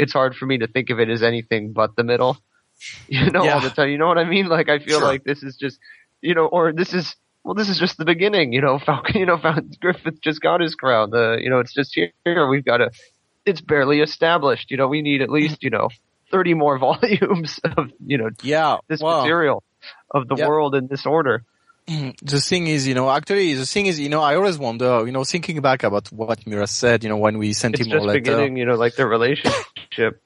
it's 0.00 0.12
hard 0.12 0.34
for 0.34 0.46
me 0.46 0.58
to 0.58 0.66
think 0.66 0.90
of 0.90 0.98
it 0.98 1.08
as 1.08 1.22
anything 1.22 1.72
but 1.72 1.96
the 1.96 2.04
middle. 2.04 2.36
You 3.08 3.30
know, 3.30 3.44
yeah. 3.44 3.56
all 3.56 3.60
the 3.60 3.68
time. 3.68 3.90
You 3.90 3.98
know 3.98 4.06
what 4.06 4.16
I 4.16 4.24
mean? 4.24 4.46
Like 4.46 4.70
I 4.70 4.78
feel 4.78 5.00
sure. 5.00 5.06
like 5.06 5.22
this 5.22 5.42
is 5.42 5.54
just, 5.56 5.78
you 6.22 6.34
know, 6.34 6.46
or 6.46 6.72
this 6.72 6.94
is 6.94 7.14
well, 7.44 7.54
this 7.54 7.68
is 7.68 7.78
just 7.78 7.98
the 7.98 8.06
beginning. 8.06 8.54
You 8.54 8.62
know, 8.62 8.78
Falcon, 8.86 9.18
you 9.18 9.26
know, 9.26 9.38
Griffith 9.80 10.20
just 10.22 10.40
got 10.40 10.60
his 10.60 10.74
crown. 10.74 11.10
The, 11.10 11.38
you 11.40 11.50
know, 11.50 11.58
it's 11.58 11.74
just 11.74 11.94
here. 11.94 12.48
We've 12.48 12.64
got 12.64 12.78
to. 12.78 12.90
It's 13.44 13.60
barely 13.60 14.00
established. 14.00 14.70
You 14.70 14.78
know, 14.78 14.88
we 14.88 15.02
need 15.02 15.20
at 15.20 15.30
least, 15.30 15.62
you 15.62 15.70
know, 15.70 15.88
thirty 16.30 16.54
more 16.54 16.78
volumes 16.88 17.60
of, 17.64 17.90
you 18.04 18.18
know, 18.18 18.30
yeah, 18.42 18.78
this 18.88 19.00
wow. 19.00 19.22
material 19.22 19.62
of 20.10 20.28
the 20.28 20.36
world 20.36 20.74
in 20.74 20.86
this 20.86 21.06
order. 21.06 21.44
The 22.22 22.40
thing 22.40 22.68
is, 22.68 22.86
you 22.86 22.94
know, 22.94 23.10
actually, 23.10 23.54
the 23.54 23.66
thing 23.66 23.86
is, 23.86 23.98
you 23.98 24.08
know, 24.08 24.20
I 24.20 24.36
always 24.36 24.58
wonder, 24.58 25.04
you 25.04 25.12
know, 25.12 25.24
thinking 25.24 25.60
back 25.60 25.82
about 25.82 26.10
what 26.12 26.46
Miura 26.46 26.66
said, 26.66 27.02
you 27.02 27.08
know, 27.08 27.16
when 27.16 27.36
we 27.38 27.52
sent 27.52 27.80
it's 27.80 27.88
him 27.88 27.98
a 27.98 28.00
letter. 28.00 28.20
beginning, 28.20 28.56
you 28.56 28.64
know, 28.64 28.76
like 28.76 28.94
their 28.94 29.08
relationship. 29.08 30.22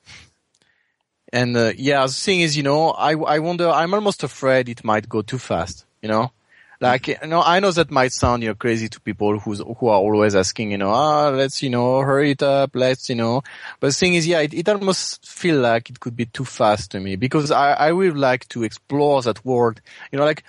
and 1.33 1.57
uh, 1.57 1.73
yeah, 1.77 2.07
the 2.07 2.13
thing 2.13 2.41
is, 2.41 2.57
you 2.57 2.63
know, 2.63 2.91
I 2.91 3.13
I 3.13 3.39
wonder. 3.39 3.71
I'm 3.71 3.95
almost 3.95 4.23
afraid 4.23 4.69
it 4.69 4.85
might 4.85 5.09
go 5.09 5.23
too 5.23 5.39
fast. 5.39 5.87
You 6.03 6.09
know, 6.11 6.33
like 6.81 7.09
you 7.09 7.17
know, 7.27 7.41
I 7.41 7.61
know 7.61 7.71
that 7.71 7.91
might 7.91 8.13
sound 8.13 8.43
you 8.43 8.51
know 8.51 8.55
crazy 8.55 8.89
to 8.91 9.01
people 9.01 9.39
who's 9.39 9.61
who 9.61 9.89
are 9.89 10.01
always 10.01 10.37
asking, 10.37 10.73
you 10.73 10.79
know, 10.79 10.91
ah, 10.91 11.31
let's 11.31 11.63
you 11.63 11.71
know 11.71 12.01
hurry 12.01 12.33
it 12.33 12.43
up, 12.43 12.73
let's 12.75 13.09
you 13.09 13.15
know. 13.15 13.43
But 13.81 13.89
the 13.89 13.95
thing 13.95 14.15
is, 14.15 14.27
yeah, 14.27 14.41
it, 14.41 14.53
it 14.53 14.69
almost 14.69 15.27
feel 15.27 15.61
like 15.61 15.89
it 15.89 16.01
could 16.01 16.15
be 16.15 16.27
too 16.27 16.45
fast 16.45 16.91
to 16.91 17.01
me 17.01 17.17
because 17.17 17.51
I 17.51 17.73
I 17.73 17.93
would 17.93 18.19
like 18.19 18.47
to 18.51 18.65
explore 18.65 19.23
that 19.23 19.43
world. 19.47 19.81
You 20.13 20.19
know, 20.19 20.27
like 20.27 20.45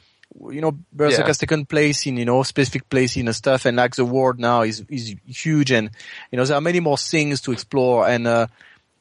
you 0.52 0.62
know, 0.62 0.78
Berserk 0.92 1.20
yeah. 1.20 1.28
has 1.28 1.38
taken 1.38 1.66
place 1.66 2.06
in, 2.08 2.18
you 2.18 2.26
know, 2.26 2.44
specific 2.44 2.90
place 2.90 3.18
in 3.18 3.26
the 3.26 3.34
stuff 3.34 3.66
and 3.66 3.78
like 3.78 3.96
the 3.96 4.06
world 4.06 4.40
now 4.40 4.64
is, 4.64 4.84
is 4.90 5.16
huge 5.26 5.72
and, 5.72 5.90
you 6.32 6.38
know, 6.38 6.46
there 6.46 6.58
are 6.58 6.62
many 6.62 6.80
more 6.80 6.98
things 6.98 7.42
to 7.42 7.52
explore 7.52 8.08
and, 8.08 8.28
uh, 8.28 8.48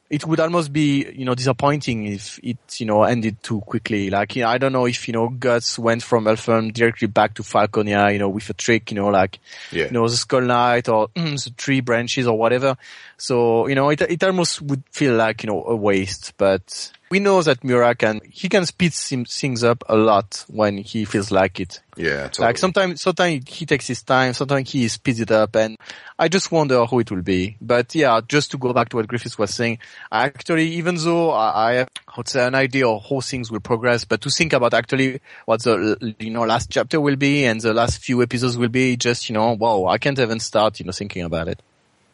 it 0.07 0.23
would 0.25 0.39
almost 0.39 0.71
be, 0.71 1.03
you 1.13 1.25
know, 1.25 1.33
disappointing 1.33 2.05
if 2.05 2.39
it, 2.43 2.57
you 2.79 2.85
know, 2.85 3.03
ended 3.03 3.41
too 3.41 3.59
quickly. 3.61 4.11
Like, 4.11 4.35
you 4.35 4.43
know, 4.43 4.49
I 4.49 4.59
don't 4.59 4.71
know 4.71 4.85
if, 4.85 5.07
you 5.07 5.13
know, 5.13 5.29
Guts 5.29 5.79
went 5.79 6.03
from 6.03 6.25
Elfhelm 6.25 6.71
directly 6.71 7.07
back 7.07 7.33
to 7.35 7.43
Falconia, 7.43 8.13
you 8.13 8.19
know, 8.19 8.29
with 8.29 8.47
a 8.51 8.53
trick, 8.53 8.91
you 8.91 8.95
know, 8.95 9.07
like, 9.07 9.39
yeah. 9.71 9.85
you 9.85 9.91
know, 9.91 10.07
the 10.07 10.15
Skull 10.15 10.41
Knight 10.41 10.89
or 10.89 11.09
the 11.15 11.53
tree 11.57 11.81
branches 11.81 12.27
or 12.27 12.37
whatever. 12.37 12.77
So, 13.17 13.67
you 13.67 13.73
know, 13.73 13.89
it, 13.89 14.01
it 14.01 14.23
almost 14.23 14.61
would 14.61 14.83
feel 14.91 15.15
like, 15.15 15.41
you 15.43 15.49
know, 15.49 15.65
a 15.65 15.75
waste, 15.75 16.33
but 16.37 16.91
we 17.09 17.19
know 17.19 17.41
that 17.41 17.63
Miura 17.63 17.95
can 17.95 18.21
he 18.29 18.49
can 18.49 18.65
speed 18.65 18.93
things 18.93 19.63
up 19.63 19.83
a 19.87 19.95
lot 19.95 20.43
when 20.47 20.77
he 20.77 21.05
feels 21.05 21.31
like 21.31 21.59
it. 21.59 21.79
Yeah, 21.95 22.23
totally. 22.23 22.47
Like 22.47 22.57
sometimes 22.57 23.01
sometimes 23.01 23.43
he 23.47 23.65
takes 23.65 23.87
his 23.87 24.03
time, 24.03 24.33
sometimes 24.33 24.71
he 24.71 24.87
speeds 24.87 25.19
it 25.19 25.31
up, 25.31 25.55
and 25.55 25.77
I 26.17 26.27
just 26.27 26.51
wonder 26.51 26.85
how 26.85 26.99
it 26.99 27.11
will 27.11 27.21
be. 27.21 27.57
But 27.61 27.93
yeah, 27.93 28.19
just 28.27 28.51
to 28.51 28.57
go 28.57 28.73
back 28.73 28.89
to 28.89 28.97
what 28.97 29.07
Griffiths 29.07 29.37
was 29.37 29.53
saying, 29.53 29.79
actually, 30.11 30.67
even 30.69 30.95
though 30.95 31.31
I, 31.31 31.71
I 31.71 31.73
have 31.73 31.89
would 32.17 32.27
say 32.27 32.45
an 32.45 32.55
idea 32.55 32.87
of 32.87 33.03
how 33.07 33.19
things 33.19 33.51
will 33.51 33.59
progress, 33.59 34.05
but 34.05 34.21
to 34.21 34.29
think 34.29 34.53
about 34.53 34.73
actually 34.73 35.19
what 35.45 35.63
the 35.63 36.15
you 36.19 36.31
know 36.31 36.43
last 36.43 36.69
chapter 36.69 36.99
will 36.99 37.17
be 37.17 37.45
and 37.45 37.61
the 37.61 37.73
last 37.73 37.99
few 37.99 38.21
episodes 38.23 38.57
will 38.57 38.69
be, 38.69 38.97
just 38.97 39.29
you 39.29 39.33
know, 39.33 39.53
wow, 39.53 39.85
I 39.85 39.97
can't 39.97 40.19
even 40.19 40.39
start 40.39 40.79
you 40.79 40.85
know 40.85 40.91
thinking 40.91 41.23
about 41.23 41.47
it. 41.47 41.61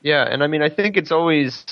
Yeah, 0.01 0.23
and 0.23 0.43
I 0.43 0.47
mean, 0.47 0.63
I 0.63 0.69
think 0.69 0.97
it's 0.97 1.11
always 1.11 1.65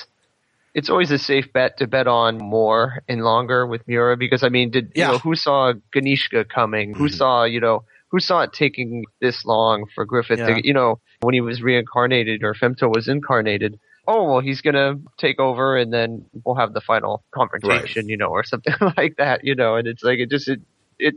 it's 0.73 0.89
always 0.89 1.11
a 1.11 1.17
safe 1.17 1.51
bet 1.53 1.77
to 1.77 1.87
bet 1.87 2.07
on 2.07 2.37
more 2.37 3.03
and 3.07 3.23
longer 3.23 3.65
with 3.65 3.87
Miura 3.87 4.17
because 4.17 4.43
I 4.43 4.49
mean, 4.49 4.71
did 4.71 4.91
yeah. 4.95 5.07
you 5.07 5.11
know 5.13 5.17
who 5.19 5.35
saw 5.35 5.73
Ganishka 5.95 6.47
coming? 6.47 6.91
Mm-hmm. 6.91 7.03
Who 7.03 7.09
saw 7.09 7.43
you 7.43 7.59
know 7.59 7.83
who 8.09 8.19
saw 8.19 8.41
it 8.41 8.53
taking 8.53 9.05
this 9.21 9.45
long 9.45 9.85
for 9.93 10.05
Griffith? 10.05 10.39
Yeah. 10.39 10.55
To, 10.55 10.67
you 10.67 10.73
know, 10.73 10.99
when 11.21 11.33
he 11.33 11.41
was 11.41 11.61
reincarnated 11.61 12.43
or 12.43 12.53
Femto 12.53 12.93
was 12.93 13.07
incarnated, 13.07 13.79
oh 14.07 14.25
well, 14.25 14.39
he's 14.39 14.61
gonna 14.61 14.95
take 15.17 15.39
over, 15.39 15.77
and 15.77 15.93
then 15.93 16.25
we'll 16.43 16.55
have 16.55 16.73
the 16.73 16.81
final 16.81 17.23
confrontation, 17.31 18.05
right. 18.05 18.09
you 18.09 18.17
know, 18.17 18.27
or 18.27 18.43
something 18.43 18.73
like 18.97 19.17
that, 19.17 19.43
you 19.43 19.55
know. 19.55 19.75
And 19.75 19.87
it's 19.87 20.03
like 20.03 20.19
it 20.19 20.29
just 20.29 20.49
it 20.49 20.61
it 20.97 21.15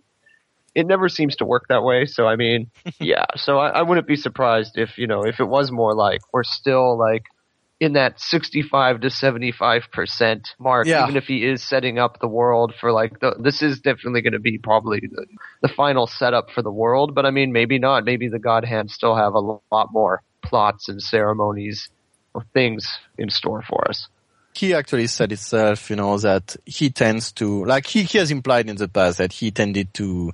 it 0.74 0.86
never 0.86 1.08
seems 1.08 1.36
to 1.36 1.44
work 1.44 1.64
that 1.68 1.82
way. 1.82 2.06
So 2.06 2.26
I 2.26 2.36
mean, 2.36 2.70
yeah. 3.00 3.26
So 3.36 3.58
I, 3.58 3.68
I 3.70 3.82
wouldn't 3.82 4.06
be 4.06 4.16
surprised 4.16 4.78
if 4.78 4.98
you 4.98 5.06
know 5.06 5.24
if 5.24 5.40
it 5.40 5.48
was 5.48 5.70
more 5.70 5.94
like 5.94 6.20
we're 6.32 6.44
still 6.44 6.98
like 6.98 7.24
in 7.82 7.94
that 7.94 8.20
65 8.20 9.00
to 9.00 9.10
75 9.10 9.90
percent 9.90 10.54
mark, 10.60 10.86
yeah. 10.86 11.02
even 11.02 11.16
if 11.16 11.24
he 11.24 11.44
is 11.44 11.64
setting 11.64 11.98
up 11.98 12.20
the 12.20 12.28
world 12.28 12.72
for 12.80 12.92
like 12.92 13.18
the, 13.18 13.34
this 13.40 13.60
is 13.60 13.80
definitely 13.80 14.22
going 14.22 14.34
to 14.34 14.38
be 14.38 14.56
probably 14.56 15.00
the, 15.00 15.26
the 15.62 15.68
final 15.68 16.06
setup 16.06 16.50
for 16.52 16.62
the 16.62 16.70
world. 16.70 17.12
But 17.12 17.26
I 17.26 17.32
mean, 17.32 17.50
maybe 17.50 17.80
not. 17.80 18.04
Maybe 18.04 18.28
the 18.28 18.38
God 18.38 18.64
Hand 18.64 18.88
still 18.88 19.16
have 19.16 19.34
a 19.34 19.40
lot 19.40 19.88
more 19.90 20.22
plots 20.44 20.88
and 20.88 21.02
ceremonies 21.02 21.90
or 22.34 22.44
things 22.54 22.86
in 23.18 23.30
store 23.30 23.62
for 23.68 23.88
us. 23.88 24.06
He 24.54 24.74
actually 24.74 25.08
said 25.08 25.32
itself, 25.32 25.90
you 25.90 25.96
know, 25.96 26.16
that 26.18 26.54
he 26.64 26.90
tends 26.90 27.32
to, 27.32 27.64
like 27.64 27.86
he, 27.86 28.04
he 28.04 28.18
has 28.18 28.30
implied 28.30 28.68
in 28.68 28.76
the 28.76 28.86
past 28.86 29.18
that 29.18 29.32
he 29.32 29.50
tended 29.50 29.92
to 29.94 30.32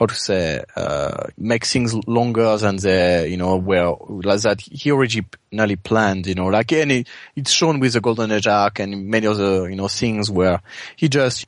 how 0.00 0.06
to 0.06 0.14
say 0.14 0.64
uh, 0.76 1.26
make 1.36 1.66
things 1.66 1.94
longer 2.08 2.56
than 2.56 2.76
they 2.76 3.28
you 3.28 3.36
know 3.36 3.58
were 3.58 3.94
like 4.08 4.40
that 4.40 4.58
he 4.62 4.90
originally 4.90 5.76
planned 5.76 6.26
you 6.26 6.34
know 6.34 6.46
like 6.46 6.72
any 6.72 7.04
it's 7.36 7.50
shown 7.50 7.78
with 7.78 7.92
the 7.92 8.00
golden 8.00 8.32
age 8.32 8.46
arc 8.46 8.80
and 8.80 9.08
many 9.08 9.26
other 9.26 9.68
you 9.68 9.76
know 9.76 9.88
things 9.88 10.30
where 10.30 10.62
he 10.96 11.10
just 11.10 11.46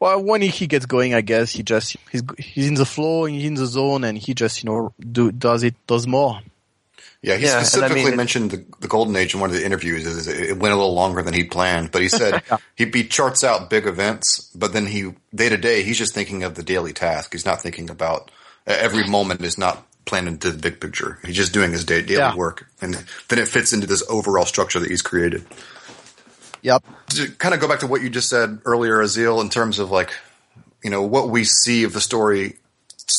well 0.00 0.20
when 0.20 0.42
he 0.42 0.66
gets 0.66 0.84
going 0.84 1.14
i 1.14 1.20
guess 1.20 1.52
he 1.52 1.62
just 1.62 1.96
he's 2.10 2.24
he's 2.38 2.66
in 2.66 2.74
the 2.74 2.84
flow 2.84 3.24
he's 3.24 3.44
in 3.44 3.54
the 3.54 3.66
zone 3.66 4.02
and 4.02 4.18
he 4.18 4.34
just 4.34 4.64
you 4.64 4.68
know 4.68 4.92
do 4.98 5.30
does 5.30 5.62
it 5.62 5.76
does 5.86 6.08
more 6.08 6.40
yeah, 7.26 7.36
he 7.38 7.44
yeah, 7.44 7.60
specifically 7.60 8.02
I 8.02 8.04
mean, 8.04 8.16
mentioned 8.16 8.50
the, 8.52 8.64
the, 8.78 8.86
golden 8.86 9.16
age 9.16 9.34
in 9.34 9.40
one 9.40 9.50
of 9.50 9.56
the 9.56 9.66
interviews. 9.66 10.06
Is 10.06 10.28
it 10.28 10.56
went 10.56 10.72
a 10.72 10.76
little 10.76 10.94
longer 10.94 11.22
than 11.22 11.34
he 11.34 11.42
planned, 11.42 11.90
but 11.90 12.00
he 12.00 12.08
said 12.08 12.40
he, 12.76 12.84
he 12.84 13.02
charts 13.02 13.42
out 13.42 13.68
big 13.68 13.88
events, 13.88 14.48
but 14.54 14.72
then 14.72 14.86
he 14.86 15.12
day 15.34 15.48
to 15.48 15.56
day 15.56 15.82
he's 15.82 15.98
just 15.98 16.14
thinking 16.14 16.44
of 16.44 16.54
the 16.54 16.62
daily 16.62 16.92
task. 16.92 17.32
He's 17.32 17.44
not 17.44 17.60
thinking 17.60 17.90
about 17.90 18.30
every 18.64 19.08
moment 19.08 19.40
is 19.40 19.58
not 19.58 19.84
planned 20.04 20.28
into 20.28 20.52
the 20.52 20.58
big 20.58 20.80
picture. 20.80 21.18
He's 21.24 21.34
just 21.34 21.52
doing 21.52 21.72
his 21.72 21.84
day, 21.84 22.00
daily 22.00 22.20
yeah. 22.20 22.36
work, 22.36 22.68
and 22.80 22.94
then 22.94 23.38
it 23.40 23.48
fits 23.48 23.72
into 23.72 23.88
this 23.88 24.04
overall 24.08 24.46
structure 24.46 24.78
that 24.78 24.88
he's 24.88 25.02
created. 25.02 25.44
Yep. 26.62 26.84
To 27.10 27.28
kind 27.32 27.54
of 27.54 27.60
go 27.60 27.66
back 27.66 27.80
to 27.80 27.88
what 27.88 28.02
you 28.02 28.08
just 28.08 28.28
said 28.28 28.60
earlier, 28.64 28.98
Aazealh, 28.98 29.42
in 29.42 29.50
terms 29.50 29.80
of 29.80 29.90
like, 29.90 30.12
you 30.80 30.90
know, 30.90 31.02
what 31.02 31.28
we 31.28 31.42
see 31.42 31.82
of 31.82 31.92
the 31.92 32.00
story 32.00 32.58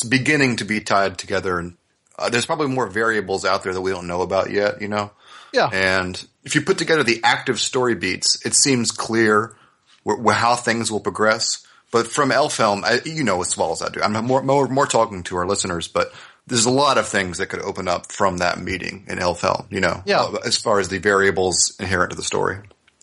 beginning 0.08 0.56
to 0.56 0.64
be 0.64 0.80
tied 0.80 1.18
together 1.18 1.58
and 1.58 1.76
uh, 2.18 2.28
there's 2.28 2.46
probably 2.46 2.68
more 2.68 2.86
variables 2.86 3.44
out 3.44 3.62
there 3.62 3.72
that 3.72 3.80
we 3.80 3.90
don't 3.90 4.06
know 4.06 4.22
about 4.22 4.50
yet, 4.50 4.80
you 4.82 4.88
know? 4.88 5.10
Yeah. 5.52 5.68
And 5.72 6.22
if 6.44 6.54
you 6.54 6.62
put 6.62 6.78
together 6.78 7.02
the 7.02 7.20
active 7.24 7.58
story 7.58 7.94
beats, 7.94 8.44
it 8.44 8.54
seems 8.54 8.90
clear 8.90 9.56
where, 10.02 10.16
where 10.16 10.34
how 10.34 10.56
things 10.56 10.90
will 10.90 11.00
progress. 11.00 11.66
But 11.90 12.06
from 12.06 12.30
Elfhelm, 12.30 12.84
I, 12.84 13.00
you 13.04 13.24
know 13.24 13.40
as 13.40 13.56
well 13.56 13.72
as 13.72 13.80
I 13.80 13.88
do. 13.88 14.02
I'm 14.02 14.12
more, 14.26 14.42
more, 14.42 14.68
more 14.68 14.86
talking 14.86 15.22
to 15.24 15.36
our 15.36 15.46
listeners, 15.46 15.88
but 15.88 16.12
there's 16.46 16.66
a 16.66 16.70
lot 16.70 16.98
of 16.98 17.06
things 17.06 17.38
that 17.38 17.46
could 17.46 17.62
open 17.62 17.88
up 17.88 18.10
from 18.10 18.38
that 18.38 18.58
meeting 18.58 19.04
in 19.08 19.18
Elfhelm, 19.18 19.70
you 19.70 19.80
know, 19.80 20.02
yeah. 20.04 20.20
Uh, 20.20 20.38
as 20.44 20.56
far 20.58 20.80
as 20.80 20.88
the 20.88 20.98
variables 20.98 21.76
inherent 21.78 22.10
to 22.10 22.16
the 22.16 22.22
story. 22.22 22.58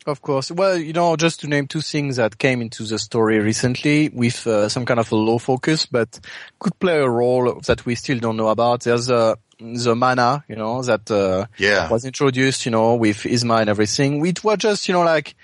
Of 0.06 0.22
course. 0.22 0.52
Well, 0.52 0.78
you 0.78 0.94
know, 0.94 1.16
just 1.16 1.40
to 1.40 1.48
name 1.48 1.66
two 1.66 1.82
things 1.82 2.18
that 2.18 2.38
came 2.38 2.62
into 2.62 2.84
the 2.84 3.00
story 3.00 3.40
recently 3.40 4.10
with 4.10 4.46
uh, 4.46 4.70
some 4.70 4.86
kind 4.86 5.00
of 5.00 5.12
a 5.12 5.16
low 5.16 5.40
focus, 5.40 5.88
but 5.88 6.20
could 6.60 6.78
play 6.78 7.00
a 7.00 7.10
role 7.10 7.60
that 7.62 7.86
we 7.88 7.96
still 7.96 8.20
don't 8.20 8.38
know 8.38 8.50
about. 8.50 8.82
There's 8.82 9.10
uh, 9.10 9.34
the 9.60 9.96
mana, 9.96 10.44
you 10.48 10.58
know, 10.58 10.84
that 10.84 11.10
uh, 11.10 11.48
yeah. 11.58 11.90
was 11.90 12.06
introduced, 12.06 12.66
you 12.66 12.72
know, 12.72 12.96
with 12.96 13.18
Isma 13.18 13.62
and 13.62 13.70
everything. 13.70 14.24
It 14.26 14.44
was 14.44 14.60
just, 14.60 14.88
you 14.88 14.94
know, 14.94 15.04
like 15.04 15.36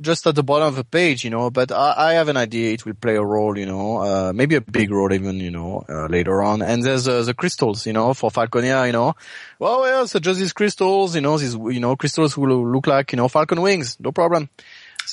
just 0.00 0.26
at 0.26 0.34
the 0.34 0.42
bottom 0.42 0.68
of 0.68 0.76
the 0.76 0.84
page, 0.84 1.24
you 1.24 1.30
know, 1.30 1.50
but 1.50 1.72
I, 1.72 1.94
I 1.96 2.12
have 2.14 2.28
an 2.28 2.36
idea 2.36 2.72
it 2.72 2.86
will 2.86 2.94
play 2.94 3.16
a 3.16 3.22
role, 3.22 3.58
you 3.58 3.66
know, 3.66 3.98
uh, 3.98 4.32
maybe 4.32 4.54
a 4.54 4.60
big 4.60 4.90
role 4.90 5.12
even, 5.12 5.40
you 5.40 5.50
know, 5.50 5.84
uh, 5.88 6.06
later 6.06 6.42
on. 6.42 6.62
And 6.62 6.82
there's 6.82 7.08
uh, 7.08 7.22
the 7.22 7.34
crystals, 7.34 7.86
you 7.86 7.92
know, 7.92 8.14
for 8.14 8.30
Falconia, 8.30 8.86
you 8.86 8.92
know. 8.92 9.14
Well, 9.58 9.86
yeah, 9.86 10.04
so 10.04 10.18
just 10.18 10.38
these 10.38 10.52
crystals, 10.52 11.14
you 11.14 11.20
know, 11.20 11.36
these, 11.36 11.54
you 11.54 11.80
know, 11.80 11.96
crystals 11.96 12.36
will 12.36 12.70
look 12.70 12.86
like, 12.86 13.12
you 13.12 13.16
know, 13.16 13.28
falcon 13.28 13.60
wings, 13.60 13.98
no 13.98 14.12
problem. 14.12 14.48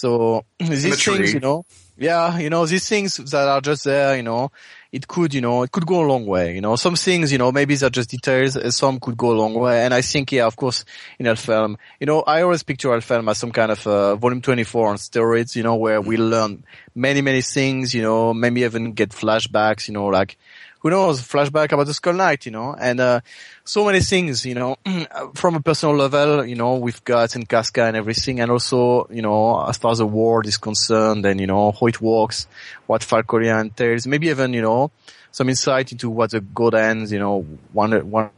So 0.06 0.45
these 0.60 1.03
things, 1.03 1.34
you 1.34 1.39
know, 1.39 1.66
yeah, 1.97 2.38
you 2.38 2.51
know, 2.51 2.68
these 2.68 2.88
things 2.88 3.18
that 3.18 3.47
are 3.47 3.60
just 3.60 3.86
there, 3.86 4.16
you 4.16 4.22
know, 4.22 4.51
it 4.91 5.08
could, 5.08 5.34
you 5.34 5.41
know, 5.41 5.64
it 5.64 5.72
could 5.72 5.88
go 5.88 6.06
a 6.06 6.08
long 6.08 6.28
way. 6.28 6.53
You 6.53 6.62
know, 6.62 6.76
some 6.76 6.95
things, 6.95 7.32
you 7.32 7.39
know, 7.39 7.51
maybe 7.51 7.74
they're 7.76 7.89
just 7.89 8.12
details. 8.12 8.76
Some 8.76 8.99
could 8.99 9.18
go 9.18 9.32
a 9.32 9.38
long 9.41 9.56
way. 9.56 9.84
And 9.84 9.95
I 9.95 10.01
think, 10.01 10.32
yeah, 10.32 10.45
of 10.45 10.56
course, 10.56 10.86
in 11.18 11.26
Elfhelm, 11.26 11.78
you 11.99 12.06
know, 12.06 12.22
I 12.22 12.43
always 12.43 12.62
picture 12.62 12.89
Elfhelm 12.89 13.28
as 13.32 13.39
some 13.39 13.51
kind 13.51 13.72
of 13.72 13.88
uh, 13.88 14.16
volume 14.16 14.43
24 14.43 14.89
on 14.89 14.97
steroids, 14.97 15.56
you 15.56 15.64
know, 15.64 15.76
where 15.76 15.99
we 16.01 16.18
learn 16.18 16.64
many, 16.93 17.22
many 17.22 17.41
things, 17.41 17.95
you 17.95 18.03
know, 18.03 18.32
maybe 18.32 18.62
even 18.62 18.93
get 18.93 19.10
flashbacks, 19.10 19.88
you 19.88 19.95
know, 19.95 20.06
like 20.06 20.38
who 20.86 20.92
knows, 20.92 21.20
flashback 21.20 21.72
about 21.72 21.88
the 21.88 21.96
Skull 21.96 22.14
Knight, 22.14 22.46
you 22.46 22.52
know, 22.52 22.76
and, 22.80 23.00
uh, 23.00 23.20
so 23.64 23.84
many 23.86 24.02
things, 24.02 24.46
you 24.46 24.54
know, 24.54 24.78
from 25.34 25.56
a 25.56 25.60
personal 25.60 25.96
level, 25.96 26.46
you 26.46 26.54
know, 26.54 26.76
with 26.76 27.04
Guts 27.04 27.36
and 27.36 27.50
Casca 27.50 27.86
and 27.86 27.98
everything, 27.98 28.40
and 28.40 28.52
also, 28.52 29.08
you 29.10 29.24
know, 29.24 29.66
as 29.66 29.78
far 29.78 29.94
as 29.94 29.98
the 29.98 30.06
world 30.06 30.46
is 30.46 30.60
concerned 30.60 31.26
and, 31.26 31.42
you 31.42 31.48
know, 31.48 31.72
how 31.72 31.88
it 31.88 32.00
works, 32.00 32.46
what 32.86 33.02
Falconia 33.02 33.60
entails, 33.60 34.06
maybe 34.06 34.28
even, 34.28 34.54
you 34.54 34.62
know, 34.62 34.92
some 35.32 35.50
insight 35.50 35.92
into 35.92 36.08
what 36.08 36.30
the 36.30 36.42
God 36.42 36.76
Hand, 36.76 37.10
you 37.10 37.18
know, 37.18 37.44
to 37.76 38.32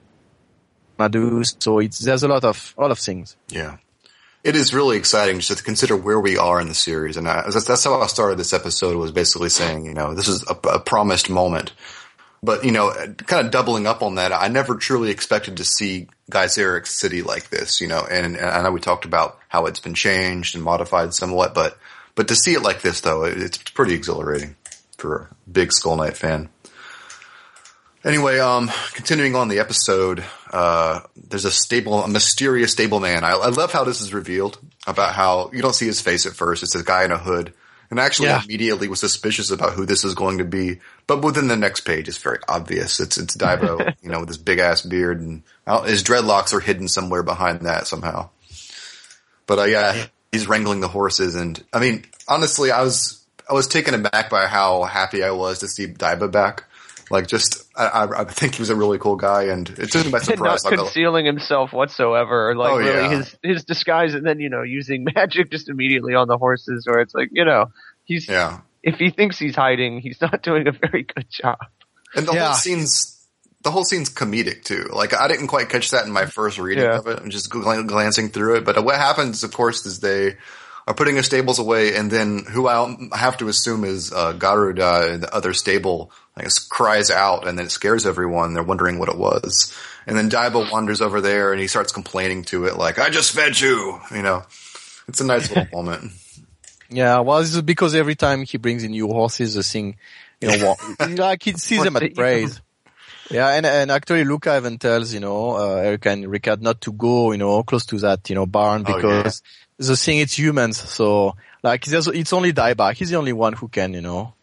do. 1.09 1.43
So 1.43 1.79
it's, 1.79 1.99
there's 1.99 2.23
a 2.23 2.29
lot 2.29 2.45
of, 2.45 2.73
a 2.77 2.81
lot 2.81 2.91
of 2.91 2.99
things. 2.99 3.35
Yeah. 3.49 3.75
It 4.45 4.55
is 4.55 4.73
really 4.73 4.95
exciting 4.95 5.41
just 5.41 5.57
to 5.57 5.63
consider 5.65 5.97
where 5.97 6.21
we 6.21 6.37
are 6.37 6.61
in 6.61 6.69
the 6.69 6.73
series. 6.73 7.17
And 7.17 7.27
I, 7.27 7.41
that's, 7.41 7.65
that's 7.65 7.83
how 7.83 7.99
I 7.99 8.07
started 8.07 8.39
this 8.39 8.53
episode 8.53 8.95
was 8.95 9.11
basically 9.11 9.49
saying, 9.49 9.83
you 9.83 9.93
know, 9.93 10.13
this 10.13 10.29
is 10.29 10.45
a, 10.49 10.53
a 10.69 10.79
promised 10.79 11.29
moment 11.29 11.73
but 12.43 12.63
you 12.63 12.71
know, 12.71 12.91
kind 13.25 13.45
of 13.45 13.51
doubling 13.51 13.87
up 13.87 14.01
on 14.01 14.15
that, 14.15 14.31
I 14.31 14.47
never 14.47 14.75
truly 14.75 15.09
expected 15.09 15.57
to 15.57 15.63
see 15.63 16.07
Gaiseric's 16.29 16.91
City 16.91 17.21
like 17.21 17.49
this. 17.49 17.81
You 17.81 17.87
know, 17.87 18.05
and, 18.09 18.35
and, 18.35 18.45
I 18.45 18.61
know 18.61 18.71
we 18.71 18.79
talked 18.79 19.05
about 19.05 19.39
how 19.49 19.65
it's 19.65 19.79
been 19.79 19.93
changed 19.93 20.55
and 20.55 20.63
modified 20.63 21.13
somewhat, 21.13 21.53
but 21.53 21.77
but 22.15 22.27
to 22.29 22.35
see 22.35 22.53
it 22.53 22.61
like 22.61 22.81
this 22.81 23.01
though, 23.01 23.23
it's 23.23 23.57
pretty 23.57 23.93
exhilarating 23.93 24.55
for 24.97 25.15
a 25.15 25.51
big 25.51 25.71
Skull 25.71 25.97
Knight 25.97 26.17
fan. 26.17 26.49
Anyway, 28.03 28.39
um, 28.39 28.71
continuing 28.93 29.35
on 29.35 29.49
the 29.49 29.59
episode, 29.59 30.23
uh, 30.51 31.01
there's 31.15 31.45
a 31.45 31.51
stable, 31.51 32.03
a 32.03 32.07
mysterious 32.07 32.71
stable 32.71 32.99
man. 32.99 33.23
I, 33.23 33.31
I 33.31 33.49
love 33.49 33.73
how 33.73 33.83
this 33.83 34.01
is 34.01 34.13
revealed 34.13 34.59
about 34.85 35.13
how 35.13 35.49
you 35.51 35.61
don't 35.61 35.75
see 35.75 35.87
his 35.87 35.99
face 35.99 36.25
at 36.25 36.33
first. 36.33 36.63
It's 36.63 36.75
a 36.75 36.83
guy 36.83 37.03
in 37.03 37.11
a 37.11 37.17
hood 37.17 37.53
and 37.89 37.99
actually 37.99 38.27
yeah. 38.27 38.43
immediately 38.43 38.87
was 38.87 38.99
suspicious 38.99 39.51
about 39.51 39.73
who 39.73 39.85
this 39.85 40.03
is 40.03 40.13
going 40.13 40.39
to 40.39 40.45
be. 40.45 40.79
But 41.05 41.23
within 41.23 41.47
the 41.47 41.55
next 41.55 41.81
page, 41.81 42.07
it's 42.07 42.17
very 42.17 42.39
obvious. 42.47 42.99
It's 42.99 43.17
it's 43.17 43.35
Daiba, 43.35 43.95
you 44.01 44.09
know, 44.09 44.19
with 44.19 44.29
his 44.29 44.37
big 44.37 44.59
ass 44.59 44.81
beard 44.81 45.21
and 45.21 45.43
his 45.85 46.03
dreadlocks 46.03 46.53
are 46.53 46.59
hidden 46.59 46.87
somewhere 46.87 47.23
behind 47.23 47.61
that 47.61 47.87
somehow. 47.87 48.29
But 49.45 49.59
uh, 49.59 49.63
yeah, 49.63 50.05
he's 50.31 50.47
wrangling 50.47 50.81
the 50.81 50.87
horses, 50.87 51.35
and 51.35 51.63
I 51.73 51.79
mean, 51.79 52.05
honestly, 52.27 52.71
I 52.71 52.81
was 52.81 53.25
I 53.49 53.53
was 53.53 53.67
taken 53.67 53.93
aback 53.93 54.29
by 54.29 54.47
how 54.47 54.83
happy 54.83 55.23
I 55.23 55.31
was 55.31 55.59
to 55.59 55.67
see 55.67 55.87
Daiba 55.87 56.31
back. 56.31 56.65
Like, 57.09 57.27
just 57.27 57.66
I, 57.77 58.21
I 58.21 58.23
think 58.23 58.55
he 58.55 58.61
was 58.61 58.69
a 58.69 58.75
really 58.75 58.97
cool 58.97 59.15
guy, 59.15 59.43
and 59.43 59.69
it 59.69 59.91
took 59.91 60.05
me 60.05 60.11
by 60.11 60.19
surprise. 60.19 60.63
Not 60.63 60.73
concealing 60.73 61.25
himself 61.25 61.73
whatsoever, 61.73 62.55
like 62.55 62.71
oh, 62.71 62.77
really 62.79 62.91
yeah. 62.91 63.09
his 63.09 63.37
his 63.43 63.63
disguise, 63.65 64.15
and 64.15 64.25
then 64.25 64.39
you 64.39 64.49
know 64.49 64.63
using 64.63 65.05
magic 65.15 65.51
just 65.51 65.69
immediately 65.69 66.15
on 66.15 66.27
the 66.27 66.37
horses, 66.37 66.85
where 66.87 67.01
it's 67.01 67.13
like 67.13 67.29
you 67.31 67.45
know 67.45 67.71
he's 68.05 68.27
yeah. 68.27 68.61
If 68.83 68.95
he 68.95 69.09
thinks 69.09 69.37
he's 69.37 69.55
hiding, 69.55 69.99
he's 69.99 70.19
not 70.21 70.41
doing 70.43 70.67
a 70.67 70.71
very 70.71 71.03
good 71.03 71.27
job. 71.29 71.57
And 72.15 72.27
the 72.27 72.33
yeah. 72.33 72.47
whole 72.47 72.55
scene's 72.55 73.17
the 73.61 73.71
whole 73.71 73.83
scene's 73.83 74.09
comedic 74.09 74.63
too. 74.63 74.89
Like 74.91 75.13
I 75.13 75.27
didn't 75.27 75.47
quite 75.47 75.69
catch 75.69 75.91
that 75.91 76.05
in 76.05 76.11
my 76.11 76.25
first 76.25 76.57
reading 76.57 76.85
yeah. 76.85 76.97
of 76.97 77.07
it. 77.07 77.19
I'm 77.19 77.29
just 77.29 77.49
gl- 77.49 77.87
glancing 77.87 78.29
through 78.29 78.57
it, 78.57 78.65
but 78.65 78.83
what 78.83 78.95
happens, 78.95 79.43
of 79.43 79.51
course, 79.51 79.85
is 79.85 79.99
they 79.99 80.37
are 80.87 80.93
putting 80.93 81.15
their 81.15 81.23
stables 81.23 81.59
away, 81.59 81.95
and 81.95 82.09
then 82.09 82.45
who 82.49 82.67
I 82.67 82.95
have 83.13 83.37
to 83.37 83.49
assume 83.49 83.83
is 83.83 84.13
uh, 84.13 84.31
Garuda, 84.31 85.17
the 85.17 85.35
other 85.35 85.53
stable, 85.53 86.11
I 86.37 86.43
guess, 86.43 86.59
cries 86.59 87.09
out, 87.09 87.47
and 87.47 87.57
then 87.57 87.65
it 87.65 87.71
scares 87.71 88.05
everyone. 88.05 88.53
They're 88.53 88.63
wondering 88.63 88.99
what 88.99 89.09
it 89.09 89.17
was, 89.17 89.75
and 90.05 90.17
then 90.17 90.29
Daiba 90.29 90.71
wanders 90.71 91.01
over 91.01 91.19
there, 91.21 91.51
and 91.51 91.59
he 91.59 91.67
starts 91.67 91.91
complaining 91.91 92.43
to 92.45 92.65
it, 92.65 92.77
like, 92.77 92.99
"I 92.99 93.09
just 93.09 93.33
fed 93.33 93.59
you," 93.59 93.99
you 94.11 94.21
know. 94.21 94.43
It's 95.07 95.21
a 95.21 95.25
nice 95.25 95.49
little 95.49 95.67
moment. 95.73 96.11
Yeah, 96.89 97.19
well, 97.19 97.39
this 97.39 97.53
is 97.53 97.61
because 97.61 97.95
every 97.95 98.15
time 98.15 98.43
he 98.43 98.57
brings 98.57 98.83
in 98.83 98.91
new 98.91 99.07
horses, 99.07 99.55
the 99.55 99.63
thing, 99.63 99.97
you 100.39 100.47
know, 100.47 100.75
what, 100.99 101.09
like 101.17 101.43
he 101.43 101.53
sees 101.53 101.83
them 101.83 101.95
at 101.97 102.15
praise. 102.15 102.61
Yeah, 103.29 103.49
and 103.49 103.65
and 103.65 103.91
actually, 103.91 104.23
Luca 104.23 104.55
even 104.55 104.77
tells 104.77 105.13
you 105.13 105.19
know 105.19 105.57
uh, 105.57 105.75
Eric 105.75 106.05
and 106.05 106.27
Rickert 106.27 106.61
not 106.61 106.79
to 106.81 106.93
go 106.93 107.31
you 107.31 107.37
know 107.37 107.61
close 107.63 107.85
to 107.87 107.97
that 107.99 108.29
you 108.29 108.35
know 108.35 108.45
barn 108.45 108.83
because 108.83 109.41
oh, 109.43 109.47
yeah. 109.79 109.87
the 109.87 109.97
thing 109.97 110.19
it's 110.19 110.37
humans. 110.37 110.77
So 110.77 111.35
like 111.61 111.85
it's 111.87 112.33
only 112.33 112.53
Daiba. 112.53 112.93
He's 112.93 113.09
the 113.09 113.17
only 113.17 113.33
one 113.33 113.53
who 113.53 113.67
can 113.67 113.93
you 113.93 114.01
know. 114.01 114.33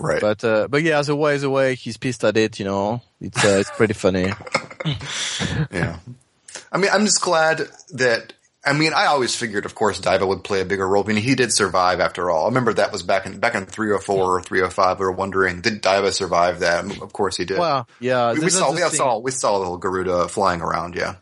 Right. 0.00 0.20
But 0.20 0.42
uh, 0.44 0.68
but 0.68 0.82
yeah, 0.82 1.02
the 1.02 1.16
way 1.16 1.36
the 1.36 1.50
way 1.50 1.74
he's 1.74 1.96
pissed 1.96 2.24
at 2.24 2.36
it, 2.36 2.58
you 2.58 2.64
know, 2.64 3.02
it's 3.20 3.44
uh, 3.44 3.58
it's 3.60 3.70
pretty 3.70 3.94
funny. 3.94 4.32
yeah. 5.72 5.98
I 6.72 6.78
mean, 6.78 6.90
I'm 6.92 7.04
just 7.04 7.20
glad 7.20 7.68
that 7.92 8.32
I 8.64 8.74
mean, 8.74 8.92
I 8.92 9.06
always 9.06 9.34
figured, 9.34 9.64
of 9.64 9.74
course, 9.74 10.00
Daiba 10.00 10.28
would 10.28 10.44
play 10.44 10.60
a 10.60 10.66
bigger 10.66 10.86
role. 10.86 11.02
I 11.02 11.06
mean, 11.06 11.16
he 11.16 11.34
did 11.34 11.52
survive 11.52 11.98
after 11.98 12.30
all. 12.30 12.44
I 12.44 12.48
remember 12.48 12.74
that 12.74 12.92
was 12.92 13.02
back 13.02 13.24
in 13.24 13.38
back 13.38 13.54
in 13.54 13.64
304 13.64 14.16
or 14.16 14.42
305. 14.42 14.98
We 14.98 15.06
were 15.06 15.12
wondering, 15.12 15.62
did 15.62 15.82
Daiba 15.82 16.12
survive 16.12 16.60
that? 16.60 16.84
Of 17.00 17.12
course, 17.12 17.38
he 17.38 17.46
did. 17.46 17.58
Well, 17.58 17.88
yeah, 18.00 18.34
we, 18.34 18.40
we 18.40 18.50
saw 18.50 18.72
we 18.72 18.80
saw 18.80 19.18
we 19.18 19.30
saw 19.30 19.56
little 19.56 19.78
Garuda 19.78 20.28
flying 20.28 20.60
around. 20.60 20.94
Yeah, 20.94 21.16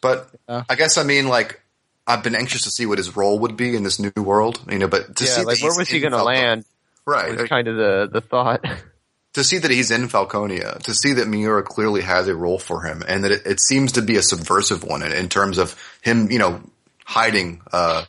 but 0.00 0.30
yeah. 0.48 0.64
I 0.68 0.74
guess 0.76 0.96
I 0.96 1.02
mean, 1.02 1.28
like, 1.28 1.60
I've 2.06 2.22
been 2.22 2.34
anxious 2.34 2.62
to 2.62 2.70
see 2.70 2.86
what 2.86 2.96
his 2.96 3.14
role 3.16 3.38
would 3.40 3.56
be 3.56 3.76
in 3.76 3.82
this 3.82 3.98
new 3.98 4.22
world. 4.22 4.58
You 4.70 4.78
know, 4.78 4.88
but 4.88 5.16
to 5.16 5.24
yeah, 5.24 5.30
see 5.30 5.44
like 5.44 5.62
where 5.62 5.76
was 5.76 5.90
he 5.90 6.00
going 6.00 6.12
to 6.12 6.24
land? 6.24 6.64
Right, 7.06 7.36
was 7.36 7.48
kind 7.48 7.68
of 7.68 7.76
the 7.76 8.08
the 8.12 8.20
thought. 8.20 8.64
to 9.34 9.44
see 9.44 9.58
that 9.58 9.70
he's 9.70 9.90
in 9.90 10.08
Falconia, 10.08 10.78
to 10.82 10.94
see 10.94 11.14
that 11.14 11.26
Miura 11.26 11.62
clearly 11.62 12.02
has 12.02 12.28
a 12.28 12.36
role 12.36 12.58
for 12.58 12.82
him, 12.82 13.02
and 13.06 13.24
that 13.24 13.32
it, 13.32 13.46
it 13.46 13.60
seems 13.60 13.92
to 13.92 14.02
be 14.02 14.16
a 14.16 14.22
subversive 14.22 14.84
one 14.84 15.02
in, 15.02 15.12
in, 15.12 15.28
terms 15.28 15.58
of 15.58 15.76
him, 16.02 16.30
you 16.30 16.38
know, 16.38 16.60
hiding. 17.04 17.62
Uh, 17.72 18.04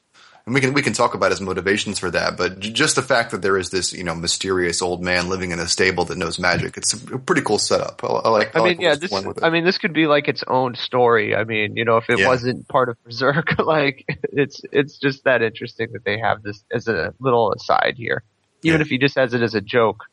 and 0.46 0.54
we 0.54 0.60
can 0.60 0.74
we 0.74 0.82
can 0.82 0.92
talk 0.92 1.14
about 1.14 1.32
his 1.32 1.40
motivations 1.40 2.00
for 2.00 2.12
that, 2.12 2.36
but 2.36 2.60
j- 2.60 2.74
just 2.74 2.98
the 2.98 3.02
fact 3.02 3.32
that 3.32 3.42
there 3.42 3.58
is 3.58 3.70
this 3.70 3.94
you 3.94 4.04
know 4.04 4.14
mysterious 4.14 4.82
old 4.82 5.02
man 5.02 5.30
living 5.30 5.52
in 5.52 5.60
a 5.60 5.68
stable 5.70 6.04
that 6.06 6.18
knows 6.18 6.38
magic, 6.38 6.76
it's 6.76 6.92
a 6.92 7.18
pretty 7.18 7.42
cool 7.42 7.58
setup. 7.58 8.04
I, 8.04 8.08
I 8.08 8.30
like. 8.30 8.56
I, 8.56 8.60
I 8.60 8.64
mean, 8.64 8.72
like 8.74 8.82
yeah, 8.82 8.96
this. 8.96 9.14
I 9.42 9.50
mean, 9.50 9.64
this 9.64 9.78
could 9.78 9.94
be 9.94 10.06
like 10.06 10.28
its 10.28 10.44
own 10.46 10.76
story. 10.76 11.34
I 11.34 11.46
mean, 11.46 11.78
you 11.78 11.86
know, 11.86 11.96
if 11.96 12.10
it 12.10 12.20
yeah. 12.20 12.28
wasn't 12.28 12.68
part 12.68 12.90
of 12.90 13.02
Berserk, 13.06 13.58
like 13.66 14.04
it's 14.24 14.62
it's 14.74 14.98
just 14.98 15.24
that 15.24 15.42
interesting 15.42 15.94
that 15.94 16.04
they 16.04 16.20
have 16.20 16.44
this 16.44 16.66
as 16.74 16.90
a 16.90 17.14
little 17.22 17.54
aside 17.54 17.94
here, 17.96 18.22
even 18.64 18.80
yeah. 18.80 18.84
if 18.84 18.90
he 18.90 18.98
just 18.98 19.16
has 19.16 19.34
it 19.34 19.42
as 19.42 19.56
a 19.56 19.62
joke. 19.62 20.06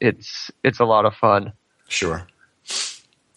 It's 0.00 0.50
it's 0.64 0.80
a 0.80 0.84
lot 0.84 1.04
of 1.04 1.14
fun. 1.14 1.52
Sure. 1.88 2.26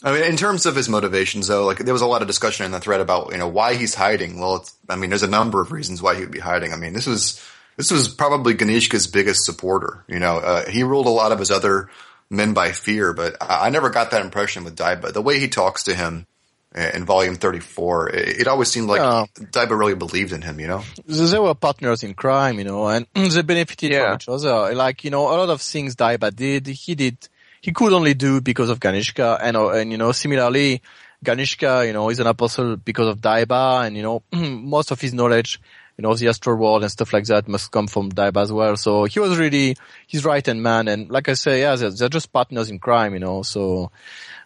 I 0.03 0.11
mean, 0.11 0.23
in 0.23 0.35
terms 0.35 0.65
of 0.65 0.75
his 0.75 0.89
motivations, 0.89 1.47
though, 1.47 1.65
like 1.65 1.77
there 1.77 1.93
was 1.93 2.01
a 2.01 2.07
lot 2.07 2.21
of 2.21 2.27
discussion 2.27 2.65
in 2.65 2.71
the 2.71 2.79
thread 2.79 3.01
about 3.01 3.31
you 3.31 3.37
know 3.37 3.47
why 3.47 3.75
he's 3.75 3.95
hiding. 3.95 4.39
Well, 4.39 4.57
it's 4.57 4.75
I 4.89 4.95
mean, 4.95 5.09
there's 5.09 5.23
a 5.23 5.29
number 5.29 5.61
of 5.61 5.71
reasons 5.71 6.01
why 6.01 6.15
he 6.15 6.21
would 6.21 6.31
be 6.31 6.39
hiding. 6.39 6.73
I 6.73 6.75
mean, 6.75 6.93
this 6.93 7.07
was 7.07 7.41
this 7.77 7.91
was 7.91 8.07
probably 8.07 8.53
Ganishka's 8.53 9.07
biggest 9.07 9.45
supporter. 9.45 10.03
You 10.07 10.19
know, 10.19 10.37
uh, 10.37 10.69
he 10.69 10.83
ruled 10.83 11.07
a 11.07 11.09
lot 11.09 11.31
of 11.31 11.39
his 11.39 11.51
other 11.51 11.89
men 12.29 12.53
by 12.53 12.71
fear, 12.71 13.13
but 13.13 13.37
I, 13.41 13.67
I 13.67 13.69
never 13.69 13.89
got 13.89 14.11
that 14.11 14.23
impression 14.23 14.63
with 14.63 14.77
Daiba. 14.77 15.13
The 15.13 15.21
way 15.21 15.39
he 15.39 15.47
talks 15.47 15.83
to 15.83 15.95
him 15.95 16.27
in 16.75 17.05
volume 17.05 17.35
34, 17.35 18.09
it, 18.09 18.41
it 18.41 18.47
always 18.47 18.69
seemed 18.69 18.87
like 18.87 18.99
yeah. 18.99 19.25
Daiba 19.51 19.77
really 19.77 19.95
believed 19.95 20.33
in 20.33 20.41
him, 20.41 20.59
you 20.59 20.67
know? 20.67 20.83
They 21.05 21.39
were 21.39 21.53
partners 21.53 22.03
in 22.03 22.13
crime, 22.13 22.57
you 22.57 22.65
know, 22.65 22.87
and 22.87 23.05
they 23.13 23.41
benefited 23.41 23.91
yeah. 23.91 24.05
from 24.05 24.15
each 24.15 24.29
other. 24.29 24.73
Like, 24.75 25.03
you 25.03 25.11
know, 25.11 25.27
a 25.27 25.35
lot 25.37 25.49
of 25.49 25.61
things 25.61 25.95
Daiba 25.95 26.35
did, 26.35 26.67
he 26.67 26.95
did 26.95 27.29
he 27.63 27.71
could 27.71 27.93
only 27.93 28.13
do 28.13 28.41
because 28.41 28.69
of 28.69 28.81
Ganishka 28.81 29.39
and, 29.41 29.55
uh, 29.55 29.69
and, 29.69 29.89
you 29.89 29.97
know, 29.97 30.11
similarly, 30.11 30.81
Ganishka, 31.23 31.87
you 31.87 31.93
know, 31.93 32.09
is 32.09 32.19
an 32.19 32.27
apostle 32.27 32.75
because 32.75 33.07
of 33.07 33.19
Daiba 33.19 33.87
and, 33.87 33.95
you 33.95 34.03
know, 34.03 34.21
most 34.33 34.91
of 34.91 34.99
his 34.99 35.13
knowledge, 35.13 35.61
you 35.97 36.01
know, 36.01 36.13
the 36.13 36.27
astral 36.27 36.57
world 36.57 36.81
and 36.81 36.91
stuff 36.91 37.13
like 37.13 37.23
that 37.27 37.47
must 37.47 37.71
come 37.71 37.87
from 37.87 38.11
Daiba 38.11 38.41
as 38.41 38.51
well. 38.51 38.75
So 38.75 39.05
he 39.05 39.21
was 39.21 39.37
really 39.37 39.77
his 40.07 40.25
right 40.25 40.45
hand 40.45 40.61
man. 40.61 40.89
And 40.89 41.09
like 41.09 41.29
I 41.29 41.35
say, 41.35 41.61
yeah, 41.61 41.77
they're, 41.77 41.91
they're 41.91 42.09
just 42.09 42.33
partners 42.33 42.69
in 42.69 42.79
crime, 42.79 43.13
you 43.13 43.21
know, 43.21 43.43
so, 43.43 43.91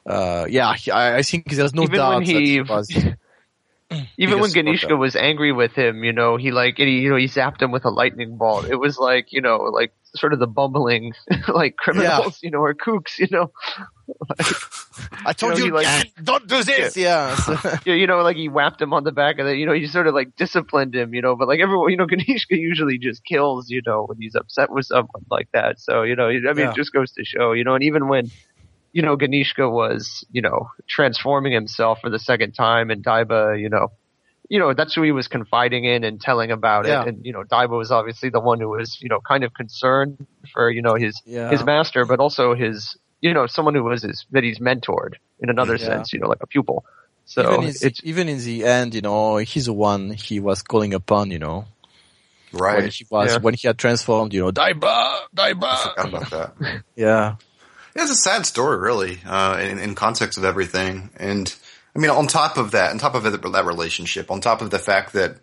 uh, 0.07 0.45
yeah, 0.49 0.73
I, 0.91 1.17
I 1.17 1.21
think 1.21 1.49
there's 1.49 1.73
no 1.73 1.83
Even 1.83 1.95
doubt 1.95 2.15
when 2.15 2.25
he, 2.25 2.61
Even 4.17 4.41
when 4.41 4.51
Ganishka 4.51 4.97
was 4.97 5.15
angry 5.15 5.53
with 5.53 5.71
him, 5.71 6.03
you 6.03 6.11
know, 6.11 6.35
he 6.35 6.51
like, 6.51 6.77
he, 6.77 6.99
you 6.99 7.09
know, 7.09 7.15
he 7.15 7.27
zapped 7.27 7.61
him 7.61 7.71
with 7.71 7.85
a 7.85 7.89
lightning 7.89 8.35
bolt. 8.35 8.65
It 8.65 8.75
was 8.75 8.97
like, 8.97 9.31
you 9.31 9.41
know, 9.41 9.57
like 9.57 9.93
sort 10.15 10.33
of 10.33 10.39
the 10.39 10.47
bumbling, 10.47 11.13
like 11.47 11.77
criminals, 11.77 12.39
yeah. 12.41 12.47
you 12.47 12.51
know, 12.51 12.59
or 12.59 12.73
kooks, 12.73 13.17
you 13.17 13.27
know. 13.31 13.51
Like, 14.29 14.55
I 15.25 15.31
told 15.31 15.57
you, 15.57 15.69
know, 15.71 15.79
you 15.79 15.85
like, 15.85 16.11
don't 16.21 16.45
do 16.47 16.63
this. 16.63 16.97
Yeah. 16.97 17.37
Yeah. 17.85 17.93
you 17.93 18.07
know, 18.07 18.17
like 18.23 18.35
he 18.35 18.49
whapped 18.49 18.81
him 18.81 18.91
on 18.91 19.05
the 19.05 19.13
back 19.13 19.39
of 19.39 19.47
it. 19.47 19.57
You 19.57 19.65
know, 19.65 19.73
he 19.73 19.87
sort 19.87 20.07
of 20.07 20.13
like 20.13 20.35
disciplined 20.35 20.93
him, 20.93 21.13
you 21.13 21.21
know, 21.21 21.37
but 21.37 21.47
like 21.47 21.61
everyone, 21.61 21.89
you 21.91 21.97
know, 21.97 22.07
Ganishka 22.07 22.57
usually 22.57 22.97
just 22.97 23.23
kills, 23.23 23.69
you 23.69 23.81
know, 23.85 24.03
when 24.05 24.17
he's 24.19 24.35
upset 24.35 24.69
with 24.69 24.85
someone 24.85 25.23
like 25.31 25.47
that. 25.53 25.79
So, 25.79 26.03
you 26.03 26.17
know, 26.17 26.27
I 26.27 26.33
mean, 26.33 26.57
yeah. 26.57 26.71
it 26.71 26.75
just 26.75 26.91
goes 26.91 27.13
to 27.13 27.23
show, 27.23 27.53
you 27.53 27.63
know, 27.63 27.75
and 27.75 27.85
even 27.85 28.09
when, 28.09 28.29
you 28.97 29.03
know, 29.03 29.15
Ganishka 29.15 29.71
was, 29.71 30.25
you 30.31 30.41
know, 30.41 30.71
transforming 30.87 31.53
himself 31.53 31.99
for 32.01 32.09
the 32.09 32.17
second 32.17 32.53
time 32.53 32.89
and 32.89 33.05
Daiba, 33.05 33.61
you 33.61 33.69
know, 33.69 33.91
you 34.49 34.57
know, 34.57 34.73
that's 34.73 34.95
who 34.95 35.03
he 35.03 35.11
was 35.11 35.27
confiding 35.27 35.85
in 35.85 36.03
and 36.03 36.19
telling 36.19 36.49
about 36.49 36.87
yeah. 36.87 37.03
it. 37.03 37.09
And, 37.09 37.23
you 37.23 37.31
know, 37.31 37.43
Daiba 37.43 37.77
was 37.77 37.91
obviously 37.91 38.31
the 38.31 38.39
one 38.39 38.59
who 38.59 38.69
was, 38.69 38.97
you 38.99 39.07
know, 39.07 39.19
kind 39.19 39.43
of 39.43 39.53
concerned 39.53 40.25
for, 40.51 40.71
you 40.71 40.81
know, 40.81 40.95
his, 40.95 41.21
yeah. 41.27 41.51
his 41.51 41.63
master, 41.63 42.05
but 42.05 42.19
also 42.19 42.55
his, 42.55 42.97
you 43.21 43.35
know, 43.35 43.45
someone 43.45 43.75
who 43.75 43.83
was 43.83 44.01
his, 44.01 44.25
that 44.31 44.43
he's 44.43 44.57
mentored 44.57 45.13
in 45.39 45.51
another 45.51 45.75
yeah. 45.75 45.85
sense, 45.85 46.11
you 46.11 46.19
know, 46.19 46.27
like 46.27 46.41
a 46.41 46.47
pupil. 46.47 46.83
So 47.25 47.53
even 47.53 47.65
in, 47.65 47.75
it's, 47.79 48.01
even 48.03 48.27
in 48.29 48.39
the 48.39 48.65
end, 48.65 48.95
you 48.95 49.01
know, 49.01 49.37
he's 49.37 49.67
the 49.67 49.73
one 49.73 50.09
he 50.09 50.39
was 50.39 50.63
calling 50.63 50.95
upon, 50.95 51.29
you 51.29 51.37
know. 51.37 51.65
Right. 52.51 52.81
When 52.81 52.89
he 52.89 53.05
was, 53.11 53.39
when 53.41 53.53
he 53.53 53.67
had 53.67 53.77
transformed, 53.77 54.33
you 54.33 54.39
know, 54.39 54.51
Daiba, 54.51 55.19
Daiba. 55.35 55.63
I 55.63 55.93
forgot 55.93 56.07
about 56.07 56.29
that. 56.31 56.83
yeah. 56.95 57.35
It's 57.97 58.11
a 58.11 58.15
sad 58.15 58.45
story, 58.45 58.77
really, 58.77 59.19
uh, 59.25 59.57
in, 59.59 59.79
in 59.79 59.95
context 59.95 60.37
of 60.37 60.45
everything. 60.45 61.09
And 61.17 61.53
I 61.95 61.99
mean, 61.99 62.11
on 62.11 62.27
top 62.27 62.57
of 62.57 62.71
that, 62.71 62.91
on 62.91 62.99
top 62.99 63.15
of 63.15 63.23
that 63.23 63.65
relationship, 63.65 64.29
on 64.29 64.39
top 64.39 64.61
of 64.61 64.69
the 64.69 64.77
fact 64.77 65.13
that, 65.13 65.37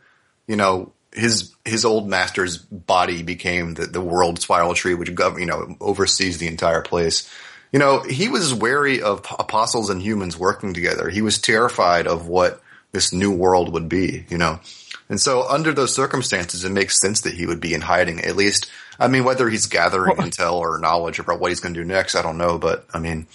you 0.46 0.54
know, 0.54 0.92
his 1.12 1.52
his 1.64 1.84
old 1.84 2.08
master's 2.08 2.58
body 2.58 3.22
became 3.22 3.74
the, 3.74 3.86
the 3.86 4.00
world 4.00 4.40
spiral 4.40 4.74
tree, 4.74 4.94
which 4.94 5.08
you 5.08 5.46
know 5.46 5.76
oversees 5.80 6.38
the 6.38 6.48
entire 6.48 6.82
place. 6.82 7.30
You 7.72 7.78
know, 7.78 8.02
he 8.02 8.28
was 8.28 8.54
wary 8.54 9.02
of 9.02 9.24
apostles 9.38 9.90
and 9.90 10.00
humans 10.00 10.38
working 10.38 10.74
together. 10.74 11.08
He 11.08 11.22
was 11.22 11.40
terrified 11.40 12.06
of 12.06 12.28
what 12.28 12.62
this 12.92 13.12
new 13.12 13.32
world 13.32 13.72
would 13.72 13.88
be. 13.88 14.26
You 14.28 14.38
know, 14.38 14.60
and 15.08 15.20
so 15.20 15.48
under 15.48 15.72
those 15.72 15.94
circumstances, 15.94 16.64
it 16.64 16.72
makes 16.72 17.00
sense 17.00 17.22
that 17.22 17.34
he 17.34 17.46
would 17.46 17.60
be 17.60 17.74
in 17.74 17.80
hiding. 17.80 18.20
At 18.20 18.36
least, 18.36 18.70
I 18.98 19.08
mean, 19.08 19.24
whether 19.24 19.48
he's 19.48 19.66
gathering 19.66 20.16
intel 20.16 20.54
or 20.54 20.78
knowledge 20.78 21.18
about 21.18 21.40
what 21.40 21.50
he's 21.50 21.60
going 21.60 21.74
to 21.74 21.80
do 21.80 21.86
next, 21.86 22.14
I 22.14 22.22
don't 22.22 22.38
know. 22.38 22.58
But 22.58 22.86
I 22.94 22.98
mean, 22.98 23.26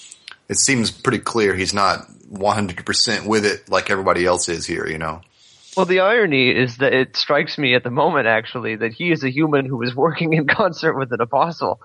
it 0.48 0.58
seems 0.58 0.92
pretty 0.92 1.20
clear 1.20 1.56
he's 1.56 1.74
not 1.74 2.08
100% 2.32 3.26
with 3.26 3.46
it 3.46 3.70
like 3.70 3.90
everybody 3.90 4.26
else 4.26 4.50
is 4.50 4.66
here, 4.66 4.88
you 4.88 4.98
know. 4.98 5.22
Well, 5.78 5.86
the 5.86 6.00
irony 6.02 6.50
is 6.50 6.78
that 6.78 6.94
it 6.94 7.16
strikes 7.16 7.58
me 7.58 7.76
at 7.76 7.84
the 7.84 7.92
moment, 7.92 8.28
actually, 8.28 8.76
that 8.78 8.94
he 8.94 9.12
is 9.12 9.24
a 9.24 9.30
human 9.30 9.66
who 9.66 9.82
is 9.84 9.96
working 9.96 10.34
in 10.34 10.48
concert 10.56 10.98
with 10.98 11.12
an 11.12 11.22
apostle. 11.22 11.80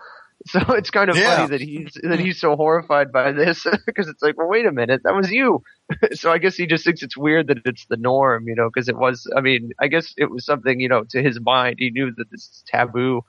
So 0.47 0.61
it's 0.75 0.91
kind 0.91 1.09
of 1.09 1.17
yeah. 1.17 1.37
funny 1.37 1.49
that 1.51 1.61
he's 1.61 1.99
that 2.03 2.19
he's 2.19 2.39
so 2.41 2.57
horrified 2.57 3.13
by 3.13 3.33
this 3.33 3.67
because 3.87 4.09
it's 4.09 4.21
like, 4.21 4.37
well, 4.37 4.49
wait 4.49 4.67
a 4.67 4.73
minute, 4.73 5.03
that 5.05 5.15
was 5.15 5.31
you. 5.31 5.63
so 6.13 6.31
I 6.31 6.39
guess 6.39 6.57
he 6.57 6.67
just 6.67 6.85
thinks 6.85 7.03
it's 7.03 7.17
weird 7.17 7.47
that 7.49 7.59
it's 7.65 7.87
the 7.87 7.97
norm, 7.97 8.49
you 8.49 8.55
know, 8.55 8.69
because 8.69 8.89
it 8.89 8.97
was. 8.97 9.31
I 9.35 9.41
mean, 9.41 9.73
I 9.81 9.89
guess 9.89 10.13
it 10.17 10.31
was 10.31 10.45
something, 10.45 10.81
you 10.81 10.89
know, 10.89 11.05
to 11.11 11.23
his 11.23 11.41
mind, 11.41 11.77
he 11.79 11.91
knew 11.91 12.13
that 12.17 12.31
this 12.31 12.41
is 12.41 12.65
taboo 12.67 13.23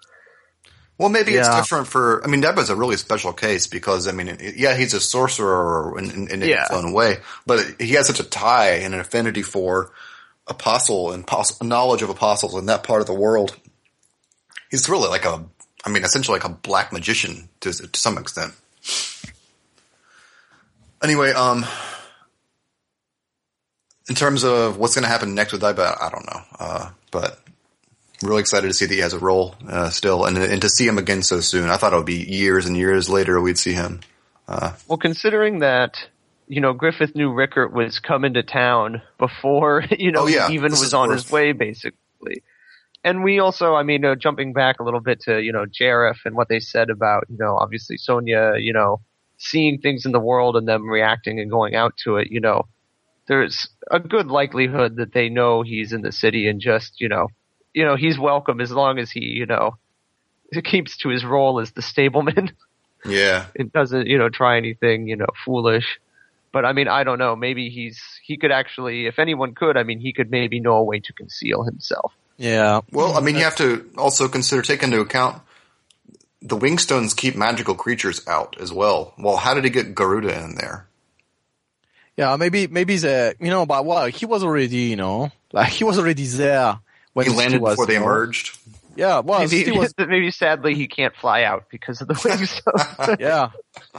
well, 0.98 1.10
maybe 1.10 1.34
yeah. 1.34 1.40
it's 1.40 1.56
different 1.56 1.88
for. 1.88 2.24
I 2.24 2.28
mean, 2.28 2.42
Daiba's 2.42 2.70
a 2.70 2.76
really 2.76 2.96
special 2.96 3.34
case 3.34 3.68
because 3.68 4.08
I 4.08 4.12
mean, 4.14 4.38
yeah, 4.56 4.76
he's 4.76 4.94
a 4.94 5.02
sorcerer 5.02 5.98
in, 5.98 6.10
in, 6.10 6.28
in 6.30 6.42
yeah. 6.42 6.68
his 6.70 6.72
own 6.72 6.94
way, 6.94 7.18
but 7.46 7.82
he 7.82 7.94
has 7.94 8.08
such 8.08 8.20
a 8.20 8.24
tie 8.24 8.76
and 8.76 8.94
an 8.94 9.00
affinity 9.02 9.42
for 9.42 9.92
apostle 10.48 11.12
and 11.12 11.26
pos- 11.26 11.62
knowledge 11.62 12.02
of 12.02 12.10
apostles 12.10 12.56
in 12.56 12.68
that 12.68 12.84
part 12.84 13.02
of 13.02 13.08
the 13.08 13.14
world. 13.14 13.58
He's 14.72 14.88
really 14.88 15.10
like 15.10 15.26
a, 15.26 15.44
I 15.86 15.90
mean, 15.90 16.04
essentially 16.04 16.40
like 16.40 16.50
a 16.50 16.54
black 16.54 16.94
magician 16.94 17.50
to 17.60 17.74
to 17.74 18.00
some 18.00 18.18
extent. 18.18 18.54
Anyway, 21.04 21.32
um, 21.34 21.66
in 24.08 24.16
terms 24.16 24.44
of 24.44 24.78
what's 24.78 24.96
going 24.96 25.04
to 25.04 25.10
happen 25.10 25.36
next 25.36 25.52
with 25.52 25.62
Daiba, 25.62 26.02
I 26.02 26.10
don't 26.10 26.26
know, 26.26 26.42
uh, 26.60 26.90
but 27.12 27.45
really 28.26 28.42
excited 28.42 28.68
to 28.68 28.74
see 28.74 28.86
that 28.86 28.94
he 28.94 29.02
has 29.02 29.14
a 29.14 29.20
role 29.20 29.56
uh, 29.68 29.90
still, 29.90 30.26
and 30.26 30.38
and 30.38 30.62
to 30.62 30.70
see 30.70 30.88
him 30.88 30.98
again 30.98 31.24
so 31.24 31.42
soon. 31.42 31.70
I 31.70 31.78
thought 31.78 31.94
it 31.94 31.98
would 31.98 32.06
be 32.06 32.24
years 32.24 32.66
and 32.66 32.78
years 32.78 33.10
later 33.10 33.40
we'd 33.40 33.58
see 33.58 33.74
him. 33.74 34.02
Uh, 34.48 34.74
well, 34.88 34.98
considering 34.98 35.60
that 35.60 35.98
you 36.48 36.62
know 36.62 36.74
Griffith 36.74 37.16
knew 37.16 37.32
Rickert 37.32 37.74
was 37.74 38.00
coming 38.00 38.34
to 38.34 38.44
town 38.44 39.02
before 39.18 39.84
you 39.98 40.12
know 40.12 40.24
oh, 40.24 40.28
yeah. 40.28 40.48
he 40.48 40.56
even 40.56 40.72
this 40.72 40.82
was 40.82 40.94
on 40.94 41.10
worth. 41.10 41.24
his 41.24 41.32
way, 41.32 41.52
basically. 41.52 42.44
And 43.04 43.24
we 43.24 43.38
also, 43.38 43.76
I 43.76 43.84
mean, 43.84 44.04
uh, 44.04 44.16
jumping 44.16 44.52
back 44.52 44.80
a 44.80 44.84
little 44.84 45.00
bit 45.00 45.22
to 45.22 45.40
you 45.40 45.52
know 45.52 45.66
Jareth 45.66 46.26
and 46.26 46.36
what 46.36 46.50
they 46.50 46.60
said 46.60 46.90
about 46.90 47.26
you 47.30 47.38
know 47.38 47.56
obviously 47.58 47.98
Sonia, 47.98 48.54
you 48.58 48.74
know, 48.74 49.02
seeing 49.38 49.80
things 49.80 50.06
in 50.06 50.12
the 50.12 50.20
world 50.20 50.56
and 50.56 50.68
them 50.68 50.90
reacting 50.90 51.40
and 51.40 51.50
going 51.50 51.76
out 51.76 51.94
to 52.04 52.18
it. 52.18 52.32
You 52.32 52.42
know, 52.42 52.68
there's 53.28 53.68
a 53.90 54.00
good 54.00 54.28
likelihood 54.28 54.98
that 54.98 55.14
they 55.14 55.30
know 55.30 55.62
he's 55.62 55.94
in 55.94 56.02
the 56.02 56.12
city 56.12 56.48
and 56.48 56.60
just 56.60 57.00
you 57.00 57.10
know 57.10 57.28
you 57.76 57.84
know, 57.84 57.96
he's 57.96 58.18
welcome 58.18 58.62
as 58.62 58.72
long 58.72 58.98
as 58.98 59.12
he, 59.12 59.26
you 59.26 59.46
know, 59.46 59.78
keeps 60.64 60.98
to 60.98 61.10
his 61.10 61.24
role 61.24 61.60
as 61.60 61.72
the 61.72 61.82
stableman. 61.82 62.52
Yeah. 63.08 63.46
it 63.54 63.72
doesn't, 63.72 64.08
you 64.08 64.18
know, 64.18 64.30
try 64.30 64.58
anything, 64.58 65.08
you 65.08 65.16
know, 65.16 65.28
foolish. 65.46 66.00
But 66.52 66.66
I 66.66 66.74
mean, 66.74 66.88
I 66.88 67.04
don't 67.04 67.20
know. 67.20 67.36
Maybe 67.36 67.70
he's, 67.70 68.02
he 68.24 68.36
could 68.36 68.52
actually, 68.52 69.06
if 69.06 69.20
anyone 69.20 69.54
could, 69.54 69.78
I 69.78 69.84
mean, 69.84 70.00
he 70.00 70.12
could 70.12 70.32
maybe 70.32 70.60
know 70.60 70.78
a 70.78 70.84
way 70.84 71.02
to 71.02 71.14
conceal 71.14 71.62
himself. 71.62 72.14
Yeah. 72.38 72.82
Well, 72.92 73.16
I 73.16 73.22
mean, 73.22 73.36
you 73.36 73.44
have 73.44 73.58
to 73.58 73.88
also 73.96 74.28
consider, 74.28 74.64
take 74.64 74.82
into 74.82 75.02
account 75.02 75.40
the 76.42 76.58
Wingstones 76.58 77.16
keep 77.16 77.36
magical 77.36 77.76
creatures 77.76 78.28
out 78.28 78.60
as 78.60 78.74
well. 78.74 79.14
Well, 79.20 79.38
how 79.38 79.54
did 79.54 79.66
he 79.66 79.70
get 79.70 79.94
Garuda 79.94 80.44
in 80.44 80.56
there? 80.56 80.88
Yeah, 82.18 82.36
maybe, 82.38 82.66
maybe 82.66 82.98
the, 82.98 83.36
you 83.40 83.52
know, 83.52 83.68
but 83.68 83.86
well, 83.86 84.08
he 84.08 84.26
was 84.26 84.44
already, 84.44 84.78
you 84.78 84.96
know, 84.96 85.32
Like 85.54 85.70
he 85.70 85.84
was 85.84 86.00
already 86.00 86.26
there 86.26 86.70
when 86.70 86.80
he 87.24 87.32
landed 87.32 87.62
before 87.62 87.86
they 87.86 87.96
emerged. 87.96 88.58
Yeah, 88.96 89.20
well, 89.20 89.46
maybe, 89.46 89.72
was, 89.72 89.94
maybe 89.98 90.32
sadly 90.32 90.74
he 90.74 90.88
can't 90.88 91.14
fly 91.14 91.44
out 91.44 91.70
because 91.70 92.00
of 92.00 92.08
the 92.08 92.14
wings. 92.24 92.62
yeah, 93.20 93.50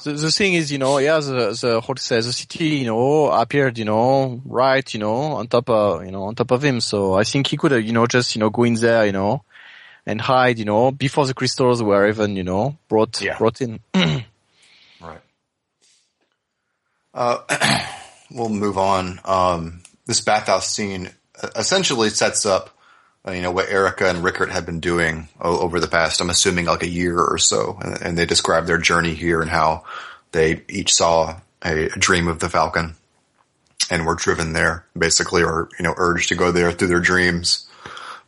the, 0.02 0.12
the 0.12 0.32
thing 0.32 0.54
is, 0.54 0.72
you 0.72 0.78
know, 0.78 0.96
yeah, 0.98 1.18
the 1.20 1.56
the 1.60 1.82
how 1.86 1.92
to 1.92 2.02
say 2.02 2.16
the 2.16 2.32
city, 2.32 2.76
you 2.76 2.86
know, 2.86 3.30
appeared, 3.30 3.76
you 3.76 3.84
know, 3.84 4.40
right, 4.46 4.94
you 4.94 5.00
know, 5.00 5.14
on 5.14 5.48
top 5.48 5.68
of 5.68 6.04
you 6.06 6.12
know 6.12 6.24
on 6.24 6.34
top 6.34 6.50
of 6.50 6.64
him. 6.64 6.80
So 6.80 7.12
I 7.12 7.24
think 7.24 7.46
he 7.48 7.58
could, 7.58 7.72
have, 7.72 7.82
you 7.82 7.92
know, 7.92 8.06
just 8.06 8.34
you 8.34 8.40
know 8.40 8.48
go 8.48 8.62
in 8.62 8.74
there, 8.74 9.04
you 9.04 9.12
know, 9.12 9.42
and 10.06 10.18
hide, 10.18 10.58
you 10.58 10.64
know, 10.64 10.92
before 10.92 11.26
the 11.26 11.34
crystals 11.34 11.82
were 11.82 12.08
even, 12.08 12.36
you 12.36 12.44
know, 12.44 12.78
brought 12.88 13.20
yeah. 13.20 13.36
brought 13.36 13.60
in. 13.60 13.80
right. 13.94 15.20
Uh, 17.12 17.86
we'll 18.30 18.48
move 18.48 18.78
on. 18.78 19.20
Um, 19.26 19.82
this 20.06 20.22
bathhouse 20.22 20.70
scene 20.74 21.10
essentially 21.54 22.08
sets 22.08 22.46
up 22.46 22.70
uh, 22.70 22.75
you 23.32 23.42
know, 23.42 23.50
what 23.50 23.68
Erica 23.68 24.08
and 24.08 24.22
Rickert 24.22 24.50
had 24.50 24.66
been 24.66 24.80
doing 24.80 25.28
over 25.40 25.80
the 25.80 25.88
past, 25.88 26.20
I'm 26.20 26.30
assuming 26.30 26.66
like 26.66 26.82
a 26.82 26.88
year 26.88 27.18
or 27.18 27.38
so. 27.38 27.78
And, 27.82 28.16
they 28.16 28.26
described 28.26 28.66
their 28.66 28.78
journey 28.78 29.14
here 29.14 29.40
and 29.40 29.50
how 29.50 29.84
they 30.32 30.62
each 30.68 30.94
saw 30.94 31.40
a, 31.64 31.86
a 31.86 31.98
dream 31.98 32.28
of 32.28 32.38
the 32.38 32.48
Falcon 32.48 32.94
and 33.90 34.06
were 34.06 34.14
driven 34.14 34.52
there 34.52 34.86
basically 34.96 35.42
or, 35.42 35.68
you 35.78 35.82
know, 35.84 35.94
urged 35.96 36.28
to 36.28 36.34
go 36.34 36.52
there 36.52 36.72
through 36.72 36.88
their 36.88 37.00
dreams. 37.00 37.68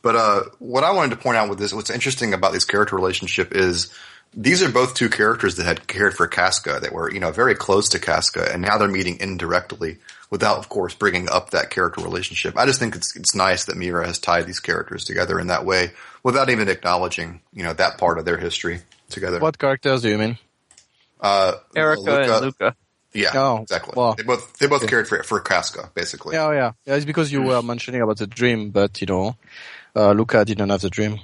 But, 0.01 0.15
uh, 0.15 0.41
what 0.59 0.83
I 0.83 0.91
wanted 0.91 1.11
to 1.11 1.21
point 1.21 1.37
out 1.37 1.49
with 1.49 1.59
this, 1.59 1.73
what's 1.73 1.89
interesting 1.89 2.33
about 2.33 2.53
this 2.53 2.65
character 2.65 2.95
relationship 2.95 3.53
is 3.53 3.93
these 4.33 4.61
are 4.61 4.69
both 4.69 4.93
two 4.93 5.09
characters 5.09 5.55
that 5.55 5.65
had 5.65 5.87
cared 5.87 6.13
for 6.13 6.27
Casca 6.27 6.79
that 6.81 6.93
were, 6.93 7.11
you 7.11 7.19
know, 7.19 7.31
very 7.31 7.55
close 7.55 7.89
to 7.89 7.99
Casca 7.99 8.51
and 8.51 8.61
now 8.61 8.77
they're 8.77 8.87
meeting 8.87 9.17
indirectly 9.19 9.97
without, 10.29 10.57
of 10.57 10.69
course, 10.69 10.93
bringing 10.93 11.27
up 11.29 11.49
that 11.49 11.69
character 11.69 12.01
relationship. 12.01 12.57
I 12.57 12.65
just 12.65 12.79
think 12.79 12.95
it's 12.95 13.15
it's 13.15 13.33
nice 13.33 13.65
that 13.65 13.77
Miura 13.77 14.05
has 14.05 14.19
tied 14.19 14.45
these 14.45 14.59
characters 14.59 15.05
together 15.05 15.39
in 15.39 15.47
that 15.47 15.65
way 15.65 15.91
without 16.23 16.49
even 16.49 16.69
acknowledging, 16.69 17.41
you 17.53 17.63
know, 17.63 17.73
that 17.73 17.97
part 17.97 18.19
of 18.19 18.25
their 18.25 18.37
history 18.37 18.81
together. 19.09 19.39
What 19.39 19.57
characters 19.57 20.03
do 20.03 20.09
you 20.09 20.17
mean? 20.17 20.37
Uh, 21.19 21.53
Erica 21.75 22.01
Luca, 22.01 22.33
and 22.33 22.41
Luca. 22.45 22.75
Yeah, 23.13 23.31
oh, 23.33 23.61
exactly. 23.63 23.93
Well, 23.97 24.13
they 24.13 24.23
both 24.23 24.57
they 24.59 24.67
both 24.67 24.83
yeah. 24.83 24.89
cared 24.89 25.07
for 25.07 25.23
for 25.23 25.39
Casca, 25.39 25.89
basically. 25.95 26.35
Yeah, 26.35 26.51
yeah, 26.51 26.71
yeah. 26.85 26.95
It's 26.95 27.05
because 27.05 27.31
you 27.31 27.41
were 27.41 27.61
mentioning 27.63 28.01
about 28.01 28.17
the 28.17 28.27
dream, 28.27 28.69
but 28.69 29.01
you 29.01 29.07
know, 29.07 29.35
uh, 29.95 30.11
Luca 30.11 30.45
didn't 30.45 30.69
have 30.69 30.81
the 30.81 30.89
dream. 30.89 31.19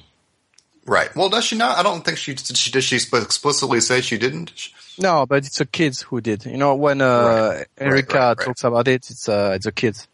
Right. 0.85 1.13
Well, 1.15 1.29
does 1.29 1.45
she 1.45 1.57
not? 1.57 1.77
I 1.77 1.83
don't 1.83 2.05
think 2.05 2.17
she 2.17 2.35
she 2.35 2.71
does. 2.71 2.83
She 2.83 2.95
explicitly 2.95 3.81
say 3.81 4.01
she 4.01 4.17
didn't. 4.17 4.69
No, 4.99 5.25
but 5.25 5.45
it's 5.45 5.59
a 5.59 5.65
kids 5.65 6.01
who 6.01 6.21
did. 6.21 6.45
You 6.45 6.57
know, 6.57 6.75
when 6.75 7.01
uh, 7.01 7.53
right. 7.55 7.67
Erica 7.77 8.13
right, 8.13 8.37
right, 8.37 8.45
talks 8.45 8.63
about 8.63 8.87
it, 8.87 9.09
it's 9.09 9.27
uh, 9.27 9.53
it's 9.55 9.65
a 9.65 9.71
kids. 9.71 10.07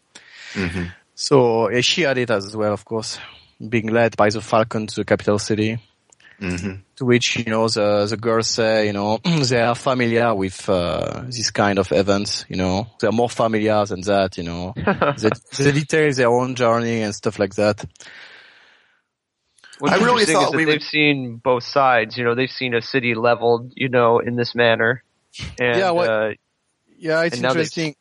Mm-hmm. 0.54 0.84
So 1.14 1.70
yeah, 1.70 1.82
she 1.82 2.02
had 2.02 2.16
it 2.18 2.30
as 2.30 2.56
well, 2.56 2.72
of 2.72 2.84
course, 2.84 3.18
being 3.66 3.88
led 3.88 4.16
by 4.16 4.30
the 4.30 4.40
Falcon 4.40 4.86
to 4.86 4.94
the 4.96 5.04
capital 5.04 5.38
city. 5.38 5.78
Mm-hmm. 6.40 6.80
To 6.96 7.04
which 7.04 7.36
you 7.36 7.44
know 7.44 7.68
the 7.68 8.06
the 8.08 8.16
girls 8.16 8.48
say, 8.48 8.86
you 8.86 8.94
know, 8.94 9.18
they 9.24 9.60
are 9.60 9.74
familiar 9.74 10.34
with 10.34 10.68
uh, 10.68 11.22
this 11.26 11.50
kind 11.50 11.78
of 11.78 11.92
events. 11.92 12.46
You 12.48 12.56
know, 12.56 12.88
they 12.98 13.08
are 13.08 13.12
more 13.12 13.28
familiar 13.28 13.84
than 13.84 14.00
that. 14.02 14.38
You 14.38 14.44
know, 14.44 14.74
they, 15.18 15.30
they 15.58 15.72
detail 15.72 16.12
their 16.12 16.30
own 16.30 16.54
journey 16.54 17.02
and 17.02 17.14
stuff 17.14 17.38
like 17.38 17.54
that. 17.56 17.84
What's 19.82 20.00
I 20.00 20.04
really 20.04 20.26
thought 20.26 20.54
we 20.54 20.64
they've 20.64 20.74
would... 20.74 20.82
seen 20.84 21.40
both 21.42 21.64
sides. 21.64 22.16
You 22.16 22.22
know, 22.22 22.36
they've 22.36 22.48
seen 22.48 22.72
a 22.72 22.80
city 22.80 23.16
leveled, 23.16 23.72
you 23.74 23.88
know, 23.88 24.20
in 24.20 24.36
this 24.36 24.54
manner. 24.54 25.02
And, 25.58 25.76
yeah, 25.76 25.90
well, 25.90 26.28
uh, 26.28 26.34
yeah, 26.98 27.22
it's 27.22 27.38
interesting. 27.38 27.96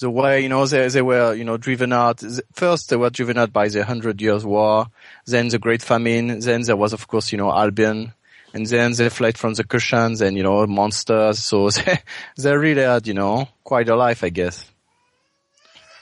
The 0.00 0.10
way 0.10 0.40
you 0.40 0.48
know 0.48 0.66
they 0.66 0.88
they 0.88 1.00
were 1.00 1.34
you 1.34 1.44
know 1.44 1.56
driven 1.56 1.92
out. 1.92 2.20
First, 2.52 2.90
they 2.90 2.96
were 2.96 3.10
driven 3.10 3.38
out 3.38 3.52
by 3.52 3.68
the 3.68 3.84
Hundred 3.84 4.20
Years' 4.20 4.44
War. 4.44 4.86
Then 5.24 5.50
the 5.50 5.60
Great 5.60 5.82
Famine. 5.82 6.40
Then 6.40 6.62
there 6.62 6.74
was, 6.74 6.92
of 6.92 7.06
course, 7.06 7.30
you 7.30 7.38
know 7.38 7.52
Albion. 7.52 8.12
And 8.52 8.66
then 8.66 8.92
they 8.92 9.08
fled 9.08 9.38
from 9.38 9.54
the 9.54 9.62
Kushans 9.62 10.20
and 10.20 10.36
you 10.36 10.42
know 10.42 10.66
monsters. 10.66 11.38
So 11.38 11.70
they 11.70 12.00
they 12.36 12.56
really 12.56 12.82
had 12.82 13.06
you 13.06 13.14
know 13.14 13.48
quite 13.62 13.88
a 13.88 13.94
life, 13.94 14.24
I 14.24 14.30
guess. 14.30 14.68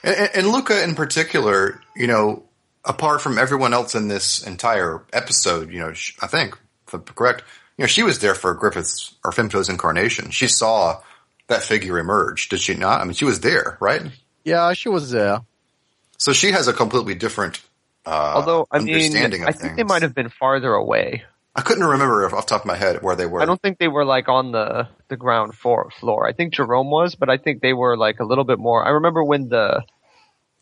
And, 0.03 0.29
and 0.33 0.47
Luca, 0.47 0.83
in 0.83 0.95
particular, 0.95 1.79
you 1.95 2.07
know, 2.07 2.45
apart 2.85 3.21
from 3.21 3.37
everyone 3.37 3.73
else 3.73 3.95
in 3.95 4.07
this 4.07 4.45
entire 4.45 5.03
episode, 5.13 5.71
you 5.71 5.79
know, 5.79 5.93
she, 5.93 6.13
I 6.21 6.27
think, 6.27 6.57
if 6.87 6.93
I'm 6.93 7.01
correct, 7.01 7.43
you 7.77 7.83
know, 7.83 7.87
she 7.87 8.03
was 8.03 8.19
there 8.19 8.35
for 8.35 8.53
Griffith's 8.53 9.15
or 9.23 9.31
Femto's 9.31 9.69
incarnation. 9.69 10.31
She 10.31 10.47
saw 10.47 11.01
that 11.47 11.63
figure 11.63 11.99
emerge, 11.99 12.49
did 12.49 12.61
she 12.61 12.75
not? 12.75 13.01
I 13.01 13.03
mean, 13.03 13.13
she 13.13 13.25
was 13.25 13.39
there, 13.41 13.77
right? 13.79 14.01
Yeah, 14.43 14.73
she 14.73 14.89
was 14.89 15.11
there. 15.11 15.41
So 16.17 16.33
she 16.33 16.51
has 16.51 16.67
a 16.67 16.73
completely 16.73 17.15
different, 17.15 17.61
uh, 18.05 18.33
Although, 18.35 18.67
I 18.71 18.79
mean, 18.79 19.15
I 19.15 19.29
think 19.29 19.57
things. 19.59 19.75
they 19.77 19.83
might 19.83 20.01
have 20.01 20.15
been 20.15 20.29
farther 20.29 20.73
away. 20.73 21.23
I 21.55 21.61
couldn't 21.61 21.83
remember 21.83 22.25
off 22.25 22.31
the 22.31 22.41
top 22.49 22.61
of 22.61 22.65
my 22.65 22.77
head 22.77 23.01
where 23.01 23.15
they 23.15 23.25
were. 23.25 23.41
I 23.41 23.45
don't 23.45 23.61
think 23.61 23.77
they 23.77 23.89
were 23.89 24.05
like 24.05 24.29
on 24.29 24.51
the 24.51 24.87
the 25.09 25.17
ground 25.17 25.53
floor. 25.53 25.91
Floor. 25.99 26.25
I 26.25 26.31
think 26.31 26.53
Jerome 26.53 26.89
was, 26.89 27.15
but 27.15 27.29
I 27.29 27.37
think 27.37 27.61
they 27.61 27.73
were 27.73 27.97
like 27.97 28.19
a 28.21 28.23
little 28.23 28.45
bit 28.45 28.57
more. 28.57 28.85
I 28.85 28.91
remember 28.91 29.23
when 29.23 29.49
the 29.49 29.83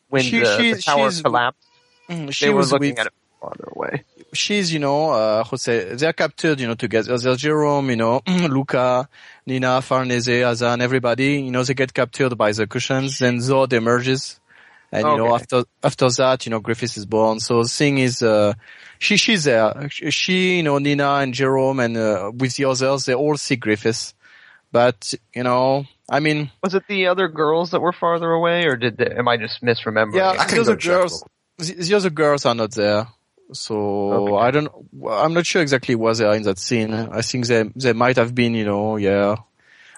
when 0.10 0.24
she, 0.24 0.40
the, 0.40 0.58
she, 0.58 0.74
the 0.74 0.82
tower 0.82 1.12
collapsed 1.12 1.69
Mm, 2.10 2.34
she 2.34 2.46
they 2.46 2.54
were 2.54 2.64
looking 2.64 2.90
with, 2.90 3.00
at 3.00 3.08
it 3.08 3.14
farther 3.40 3.70
away. 3.72 4.04
She's, 4.34 4.72
you 4.72 4.80
know, 4.80 5.12
uh, 5.12 5.44
Jose, 5.44 5.96
they're 5.96 6.14
captured, 6.14 6.60
you 6.60 6.68
know, 6.68 6.76
together. 6.76 7.18
There's 7.18 7.38
Jerome, 7.38 7.90
you 7.90 7.96
know, 7.96 8.22
Luca, 8.28 9.08
Nina, 9.46 9.82
Farnese, 9.82 10.44
Azan, 10.44 10.82
everybody, 10.82 11.42
you 11.42 11.52
know, 11.52 11.64
they 11.64 11.74
get 11.74 11.94
captured 11.94 12.38
by 12.38 12.52
the 12.52 12.68
Kushans. 12.68 13.20
Then 13.20 13.38
Zod 13.38 13.74
emerges. 13.74 14.40
And, 14.92 15.08
you 15.08 15.18
know, 15.18 15.36
after, 15.36 15.66
after 15.84 16.10
that, 16.10 16.46
you 16.46 16.50
know, 16.50 16.60
Griffith 16.60 16.98
is 16.98 17.06
born. 17.06 17.40
So 17.40 17.62
the 17.62 17.70
thing 17.70 18.00
is, 18.00 18.24
uh, 18.24 18.54
she, 18.98 19.18
she's 19.18 19.44
there. 19.44 19.88
She, 19.90 20.58
you 20.58 20.64
know, 20.64 20.80
Nina 20.80 21.16
and 21.16 21.34
Jerome 21.34 21.80
and, 21.80 21.96
uh, 21.96 22.32
with 22.34 22.56
the 22.56 22.66
others, 22.66 23.06
they 23.06 23.14
all 23.14 23.38
see 23.38 23.56
Griffith. 23.56 24.14
But, 24.72 25.14
you 25.34 25.44
know, 25.44 25.86
I 26.10 26.20
mean. 26.20 26.52
Was 26.64 26.74
it 26.74 26.84
the 26.88 27.08
other 27.08 27.28
girls 27.28 27.72
that 27.72 27.82
were 27.82 27.94
farther 27.94 28.32
away 28.32 28.66
or 28.66 28.78
did 28.78 28.98
they, 28.98 29.06
am 29.16 29.28
I 29.28 29.38
just 29.38 29.64
misremembering? 29.64 30.16
Yeah, 30.16 30.30
I 30.30 30.46
think 30.46 30.50
the 30.52 30.62
other 30.62 30.76
girls, 30.76 31.24
the 31.60 31.94
other 31.96 32.10
girls 32.10 32.46
are 32.46 32.56
not 32.56 32.72
there. 32.72 33.08
So 33.52 33.76
okay. 34.12 34.36
I 34.36 34.52
don't, 34.52 34.72
I'm 35.10 35.34
not 35.34 35.46
sure 35.46 35.62
exactly 35.62 35.96
where 35.96 36.14
they 36.14 36.26
are 36.26 36.36
in 36.36 36.44
that 36.44 36.60
scene. 36.60 36.94
I 36.94 37.22
think 37.22 37.48
they, 37.48 37.64
they 37.76 37.94
might 37.94 38.18
have 38.18 38.36
been, 38.36 38.54
you 38.54 38.66
know, 38.66 38.98
yeah. 38.98 39.38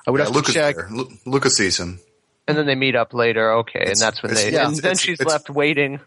I 0.07 0.11
would 0.11 0.19
yeah, 0.19 0.25
have 0.25 0.35
Lucas 0.35 0.53
to 0.53 0.59
check. 0.59 0.75
Lu- 0.89 1.11
Lucas 1.25 1.57
sees 1.57 1.79
him. 1.79 1.99
And 2.47 2.57
then 2.57 2.65
they 2.65 2.75
meet 2.75 2.95
up 2.95 3.13
later. 3.13 3.53
Okay. 3.59 3.81
It's, 3.81 4.01
and 4.01 4.07
that's 4.07 4.23
when 4.23 4.33
they, 4.33 4.53
yeah, 4.53 4.67
and 4.67 4.77
then 4.77 4.95
she's 4.95 5.21
left 5.21 5.49
waiting 5.49 5.99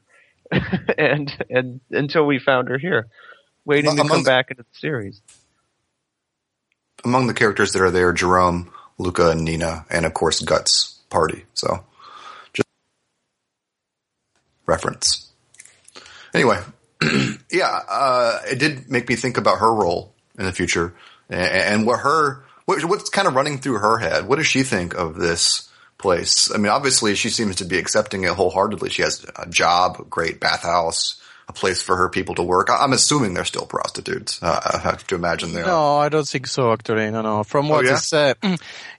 and, 0.98 1.32
and 1.50 1.80
until 1.90 2.26
we 2.26 2.38
found 2.38 2.68
her 2.68 2.78
here, 2.78 3.08
waiting 3.64 3.92
among, 3.92 4.06
to 4.06 4.12
come 4.12 4.22
back 4.24 4.50
into 4.50 4.62
the 4.62 4.78
series. 4.78 5.20
Among 7.04 7.26
the 7.26 7.34
characters 7.34 7.72
that 7.72 7.82
are 7.82 7.90
there, 7.90 8.12
Jerome, 8.12 8.72
Luca, 8.98 9.30
and 9.30 9.44
Nina, 9.44 9.84
and 9.90 10.06
of 10.06 10.14
course 10.14 10.40
Guts 10.40 11.00
party. 11.10 11.44
So 11.52 11.84
just 12.54 12.66
reference. 14.66 15.23
Anyway, 16.34 16.60
yeah, 17.50 17.80
uh, 17.88 18.40
it 18.50 18.58
did 18.58 18.90
make 18.90 19.08
me 19.08 19.14
think 19.14 19.38
about 19.38 19.58
her 19.58 19.72
role 19.72 20.12
in 20.36 20.44
the 20.44 20.52
future 20.52 20.94
and, 21.30 21.46
and 21.48 21.86
what 21.86 22.00
her 22.00 22.44
what, 22.66 22.84
what's 22.84 23.08
kind 23.08 23.28
of 23.28 23.34
running 23.34 23.58
through 23.58 23.78
her 23.78 23.98
head. 23.98 24.26
What 24.26 24.36
does 24.36 24.46
she 24.46 24.62
think 24.62 24.94
of 24.94 25.16
this 25.16 25.70
place? 25.98 26.52
I 26.52 26.58
mean, 26.58 26.72
obviously, 26.72 27.14
she 27.14 27.30
seems 27.30 27.56
to 27.56 27.64
be 27.64 27.78
accepting 27.78 28.24
it 28.24 28.30
wholeheartedly. 28.30 28.90
She 28.90 29.02
has 29.02 29.24
a 29.36 29.48
job, 29.48 30.10
great 30.10 30.40
bathhouse, 30.40 31.20
a 31.46 31.52
place 31.52 31.82
for 31.82 31.96
her 31.96 32.08
people 32.08 32.34
to 32.36 32.42
work. 32.42 32.68
I'm 32.70 32.92
assuming 32.92 33.34
they're 33.34 33.44
still 33.44 33.66
prostitutes. 33.66 34.42
Uh, 34.42 34.60
I 34.74 34.78
have 34.78 35.06
to 35.08 35.14
imagine 35.14 35.52
they 35.52 35.60
no, 35.60 35.66
are. 35.66 35.70
No, 35.70 35.96
I 35.98 36.08
don't 36.08 36.26
think 36.26 36.46
so, 36.46 36.72
actually. 36.72 37.10
No, 37.10 37.20
no. 37.20 37.44
From 37.44 37.68
what 37.68 37.84
oh, 37.84 37.88
yeah? 37.88 37.96
said, 37.96 38.36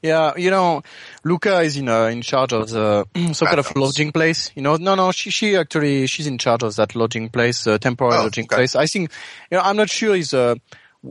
yeah, 0.01 0.33
you 0.37 0.51
know, 0.51 0.83
Luca 1.23 1.61
is 1.61 1.75
in, 1.77 1.89
uh, 1.89 2.05
in 2.05 2.21
charge 2.21 2.53
of 2.53 2.69
the, 2.69 3.07
some 3.33 3.47
kind 3.47 3.59
of 3.59 3.75
lodging 3.75 4.11
place. 4.11 4.51
You 4.55 4.61
know, 4.61 4.75
no, 4.75 4.93
no, 4.93 5.11
she, 5.11 5.31
she 5.31 5.55
actually, 5.55 6.05
she's 6.05 6.27
in 6.27 6.37
charge 6.37 6.61
of 6.61 6.75
that 6.75 6.95
lodging 6.95 7.29
place, 7.29 7.65
uh, 7.65 7.79
temporary 7.79 8.17
oh, 8.17 8.23
lodging 8.23 8.45
okay. 8.45 8.57
place. 8.57 8.75
I 8.75 8.85
think, 8.85 9.11
you 9.49 9.57
know, 9.57 9.63
I'm 9.63 9.77
not 9.77 9.89
sure 9.89 10.13
he's, 10.13 10.33
uh, 10.33 10.55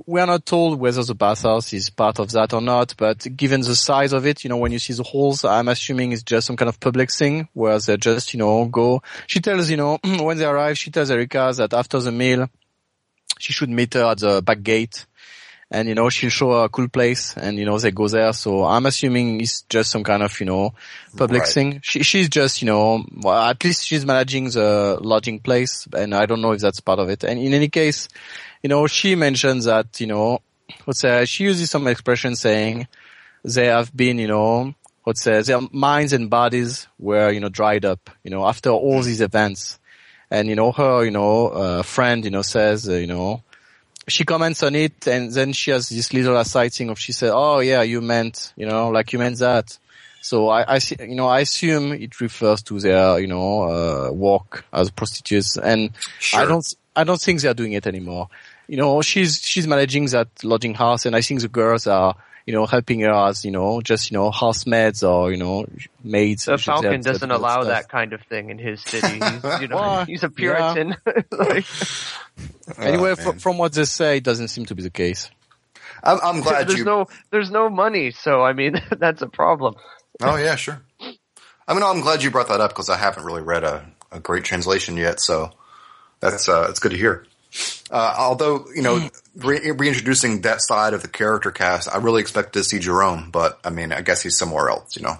we 0.06 0.20
are 0.20 0.26
not 0.26 0.44
told 0.44 0.80
whether 0.80 1.02
the 1.04 1.14
bathhouse 1.14 1.72
is 1.72 1.90
part 1.90 2.18
of 2.18 2.32
that 2.32 2.52
or 2.52 2.60
not, 2.60 2.94
but 2.96 3.26
given 3.36 3.60
the 3.60 3.76
size 3.76 4.12
of 4.12 4.26
it, 4.26 4.42
you 4.42 4.50
know, 4.50 4.56
when 4.56 4.72
you 4.72 4.78
see 4.78 4.92
the 4.92 5.02
halls, 5.02 5.44
I'm 5.44 5.68
assuming 5.68 6.12
it's 6.12 6.22
just 6.22 6.46
some 6.46 6.56
kind 6.56 6.68
of 6.68 6.80
public 6.80 7.12
thing 7.12 7.48
where 7.52 7.78
they 7.78 7.96
just, 7.96 8.34
you 8.34 8.38
know, 8.38 8.64
go. 8.66 9.02
She 9.26 9.40
tells, 9.40 9.70
you 9.70 9.76
know, 9.76 9.98
when 10.04 10.38
they 10.38 10.44
arrive, 10.44 10.78
she 10.78 10.90
tells 10.90 11.10
Erica 11.10 11.52
that 11.56 11.72
after 11.72 12.00
the 12.00 12.10
meal, 12.10 12.48
she 13.38 13.52
should 13.52 13.70
meet 13.70 13.94
her 13.94 14.04
at 14.04 14.18
the 14.18 14.42
back 14.42 14.62
gate 14.62 15.06
and, 15.70 15.88
you 15.88 15.94
know, 15.94 16.08
she'll 16.08 16.30
show 16.30 16.52
her 16.52 16.64
a 16.64 16.68
cool 16.68 16.88
place 16.88 17.36
and, 17.36 17.58
you 17.58 17.64
know, 17.64 17.78
they 17.78 17.90
go 17.90 18.08
there. 18.08 18.32
So 18.32 18.64
I'm 18.64 18.86
assuming 18.86 19.40
it's 19.40 19.62
just 19.62 19.90
some 19.90 20.04
kind 20.04 20.22
of, 20.22 20.38
you 20.40 20.46
know, 20.46 20.74
public 21.16 21.42
right. 21.42 21.50
thing. 21.50 21.80
She, 21.82 22.02
she's 22.02 22.28
just, 22.28 22.62
you 22.62 22.66
know, 22.66 23.04
well, 23.16 23.50
at 23.50 23.62
least 23.64 23.86
she's 23.86 24.04
managing 24.04 24.50
the 24.50 24.98
lodging 25.00 25.40
place 25.40 25.86
and 25.96 26.14
I 26.14 26.26
don't 26.26 26.42
know 26.42 26.52
if 26.52 26.60
that's 26.60 26.80
part 26.80 26.98
of 26.98 27.08
it. 27.10 27.24
And 27.24 27.38
in 27.40 27.54
any 27.54 27.68
case, 27.68 28.08
you 28.64 28.68
know, 28.68 28.86
she 28.86 29.14
mentions 29.14 29.66
that, 29.66 30.00
you 30.00 30.06
know, 30.06 30.40
let's 30.86 31.00
say 31.00 31.26
she 31.26 31.44
uses 31.44 31.70
some 31.70 31.86
expression 31.86 32.34
saying 32.34 32.88
they 33.44 33.66
have 33.66 33.94
been, 33.94 34.18
you 34.18 34.26
know, 34.26 34.74
let's 35.04 35.20
say 35.20 35.42
their 35.42 35.60
minds 35.70 36.14
and 36.14 36.30
bodies 36.30 36.88
were, 36.98 37.30
you 37.30 37.40
know, 37.40 37.50
dried 37.50 37.84
up, 37.84 38.08
you 38.24 38.30
know, 38.30 38.46
after 38.46 38.70
all 38.70 39.02
these 39.02 39.20
events. 39.20 39.78
and 40.30 40.48
you 40.48 40.56
know 40.56 40.72
her, 40.72 41.04
you 41.04 41.10
know, 41.10 41.48
uh, 41.48 41.82
friend, 41.82 42.24
you 42.24 42.30
know, 42.30 42.42
says, 42.42 42.88
uh, 42.88 42.94
you 42.94 43.06
know, 43.06 43.42
she 44.08 44.24
comments 44.24 44.62
on 44.62 44.74
it, 44.74 45.06
and 45.06 45.30
then 45.30 45.52
she 45.52 45.70
has 45.70 45.88
this 45.88 46.12
little 46.12 46.36
aside 46.36 46.72
thing 46.72 46.90
of 46.90 46.98
she 46.98 47.12
said, 47.12 47.30
"Oh 47.32 47.60
yeah, 47.60 47.82
you 47.82 48.00
meant, 48.00 48.52
you 48.56 48.66
know, 48.66 48.88
like 48.88 49.12
you 49.12 49.18
meant 49.18 49.38
that." 49.38 49.78
So 50.20 50.48
I, 50.48 50.74
I 50.74 50.78
see, 50.78 50.96
you 50.98 51.14
know, 51.14 51.26
I 51.28 51.40
assume 51.40 51.92
it 51.92 52.20
refers 52.20 52.62
to 52.64 52.80
their, 52.80 53.18
you 53.18 53.26
know, 53.26 53.62
uh, 53.62 54.10
work 54.10 54.64
as 54.72 54.90
prostitutes, 54.90 55.56
and 55.56 55.90
sure. 56.18 56.40
I 56.40 56.46
don't, 56.46 56.66
I 56.96 57.04
don't 57.04 57.20
think 57.20 57.40
they're 57.40 57.54
doing 57.54 57.72
it 57.72 57.86
anymore. 57.86 58.28
You 58.66 58.76
know, 58.76 59.02
she's 59.02 59.40
she's 59.44 59.66
managing 59.66 60.06
that 60.06 60.28
lodging 60.42 60.74
house, 60.74 61.06
and 61.06 61.14
I 61.14 61.20
think 61.20 61.40
the 61.40 61.48
girls 61.48 61.86
are, 61.86 62.14
you 62.46 62.54
know, 62.54 62.66
helping 62.66 63.00
her 63.00 63.12
as, 63.12 63.44
you 63.44 63.50
know, 63.50 63.80
just 63.80 64.10
you 64.10 64.16
know, 64.16 64.30
housemaids 64.30 65.02
or 65.02 65.30
you 65.30 65.36
know, 65.36 65.66
maids. 66.02 66.46
The 66.46 66.58
Falcon 66.58 67.02
doesn't 67.02 67.30
allow 67.30 67.64
that 67.64 67.88
kind 67.88 68.12
of 68.12 68.22
thing 68.22 68.50
in 68.50 68.58
his 68.58 68.80
city. 68.82 69.06
He's, 69.20 69.60
you 69.60 69.68
know, 69.68 69.76
well, 69.76 70.04
he's 70.04 70.24
a 70.24 70.30
Puritan. 70.30 70.96
Yeah. 71.06 71.22
like, 71.30 71.66
anyway, 72.78 73.10
oh, 73.10 73.16
from, 73.16 73.38
from 73.38 73.58
what 73.58 73.72
they 73.72 73.84
say, 73.84 74.16
it 74.18 74.24
doesn't 74.24 74.48
seem 74.48 74.66
to 74.66 74.74
be 74.74 74.82
the 74.82 74.90
case. 74.90 75.30
I'm, 76.04 76.18
I'm 76.22 76.40
glad 76.40 76.68
there's 76.68 76.78
you... 76.78 76.84
no 76.84 77.06
there's 77.30 77.50
no 77.50 77.68
money, 77.68 78.10
so 78.10 78.42
I 78.42 78.52
mean 78.52 78.80
that's 78.98 79.22
a 79.22 79.28
problem. 79.28 79.74
Oh 80.22 80.36
yeah, 80.36 80.56
sure. 80.56 80.80
I 81.66 81.72
mean, 81.72 81.82
I'm 81.82 82.00
glad 82.00 82.22
you 82.22 82.30
brought 82.30 82.48
that 82.48 82.60
up 82.60 82.70
because 82.70 82.90
I 82.90 82.96
haven't 82.98 83.24
really 83.24 83.42
read 83.42 83.64
a, 83.64 83.86
a 84.12 84.20
great 84.20 84.44
translation 84.44 84.96
yet, 84.96 85.18
so 85.18 85.50
that's 86.20 86.48
uh, 86.48 86.66
it's 86.68 86.78
good 86.78 86.92
to 86.92 86.98
hear. 86.98 87.26
Uh, 87.90 88.14
although 88.18 88.66
you 88.74 88.82
know, 88.82 89.08
re- 89.36 89.70
reintroducing 89.70 90.42
that 90.42 90.60
side 90.60 90.94
of 90.94 91.02
the 91.02 91.08
character 91.08 91.50
cast, 91.50 91.88
I 91.88 91.98
really 91.98 92.20
expect 92.20 92.54
to 92.54 92.64
see 92.64 92.78
Jerome, 92.78 93.30
but 93.30 93.58
I 93.64 93.70
mean, 93.70 93.92
I 93.92 94.00
guess 94.00 94.22
he's 94.22 94.36
somewhere 94.36 94.68
else, 94.68 94.96
you 94.96 95.02
know. 95.02 95.18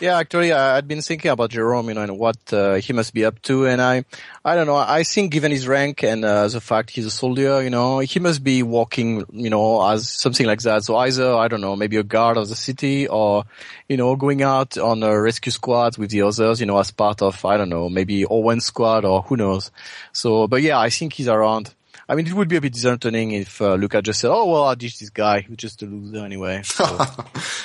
Yeah, 0.00 0.18
actually, 0.18 0.52
I'd 0.52 0.86
been 0.86 1.02
thinking 1.02 1.32
about 1.32 1.50
Jerome, 1.50 1.88
you 1.88 1.94
know, 1.94 2.02
and 2.02 2.20
what 2.20 2.36
uh, 2.52 2.74
he 2.74 2.92
must 2.92 3.12
be 3.12 3.24
up 3.24 3.42
to, 3.42 3.66
and 3.66 3.82
I, 3.82 4.04
I 4.44 4.54
don't 4.54 4.68
know. 4.68 4.76
I 4.76 5.02
think, 5.02 5.32
given 5.32 5.50
his 5.50 5.66
rank 5.66 6.04
and 6.04 6.24
uh, 6.24 6.46
the 6.46 6.60
fact 6.60 6.90
he's 6.90 7.06
a 7.06 7.10
soldier, 7.10 7.60
you 7.62 7.70
know, 7.70 7.98
he 7.98 8.20
must 8.20 8.44
be 8.44 8.62
walking, 8.62 9.24
you 9.32 9.50
know, 9.50 9.84
as 9.84 10.08
something 10.08 10.46
like 10.46 10.60
that. 10.60 10.84
So 10.84 10.96
either 10.96 11.34
I 11.34 11.48
don't 11.48 11.60
know, 11.60 11.74
maybe 11.74 11.96
a 11.96 12.04
guard 12.04 12.36
of 12.36 12.48
the 12.48 12.54
city, 12.54 13.08
or 13.08 13.42
you 13.88 13.96
know, 13.96 14.14
going 14.14 14.40
out 14.40 14.78
on 14.78 15.02
a 15.02 15.20
rescue 15.20 15.50
squad 15.50 15.98
with 15.98 16.10
the 16.10 16.22
others, 16.22 16.60
you 16.60 16.66
know, 16.66 16.78
as 16.78 16.92
part 16.92 17.20
of 17.20 17.44
I 17.44 17.56
don't 17.56 17.68
know, 17.68 17.88
maybe 17.88 18.24
Owen 18.24 18.60
squad 18.60 19.04
or 19.04 19.22
who 19.22 19.36
knows. 19.36 19.72
So, 20.12 20.46
but 20.46 20.62
yeah, 20.62 20.78
I 20.78 20.90
think 20.90 21.14
he's 21.14 21.26
around. 21.26 21.74
I 22.08 22.14
mean, 22.14 22.26
it 22.26 22.32
would 22.32 22.48
be 22.48 22.56
a 22.56 22.60
bit 22.60 22.72
disheartening 22.72 23.32
if 23.32 23.60
uh, 23.60 23.74
Luca 23.74 24.00
just 24.00 24.20
said, 24.20 24.30
"Oh 24.30 24.50
well, 24.50 24.64
I 24.64 24.74
ditched 24.74 25.00
this 25.00 25.10
guy 25.10 25.42
who's 25.42 25.58
just 25.58 25.82
a 25.82 25.86
loser 25.86 26.24
anyway." 26.24 26.62
So, 26.78 26.84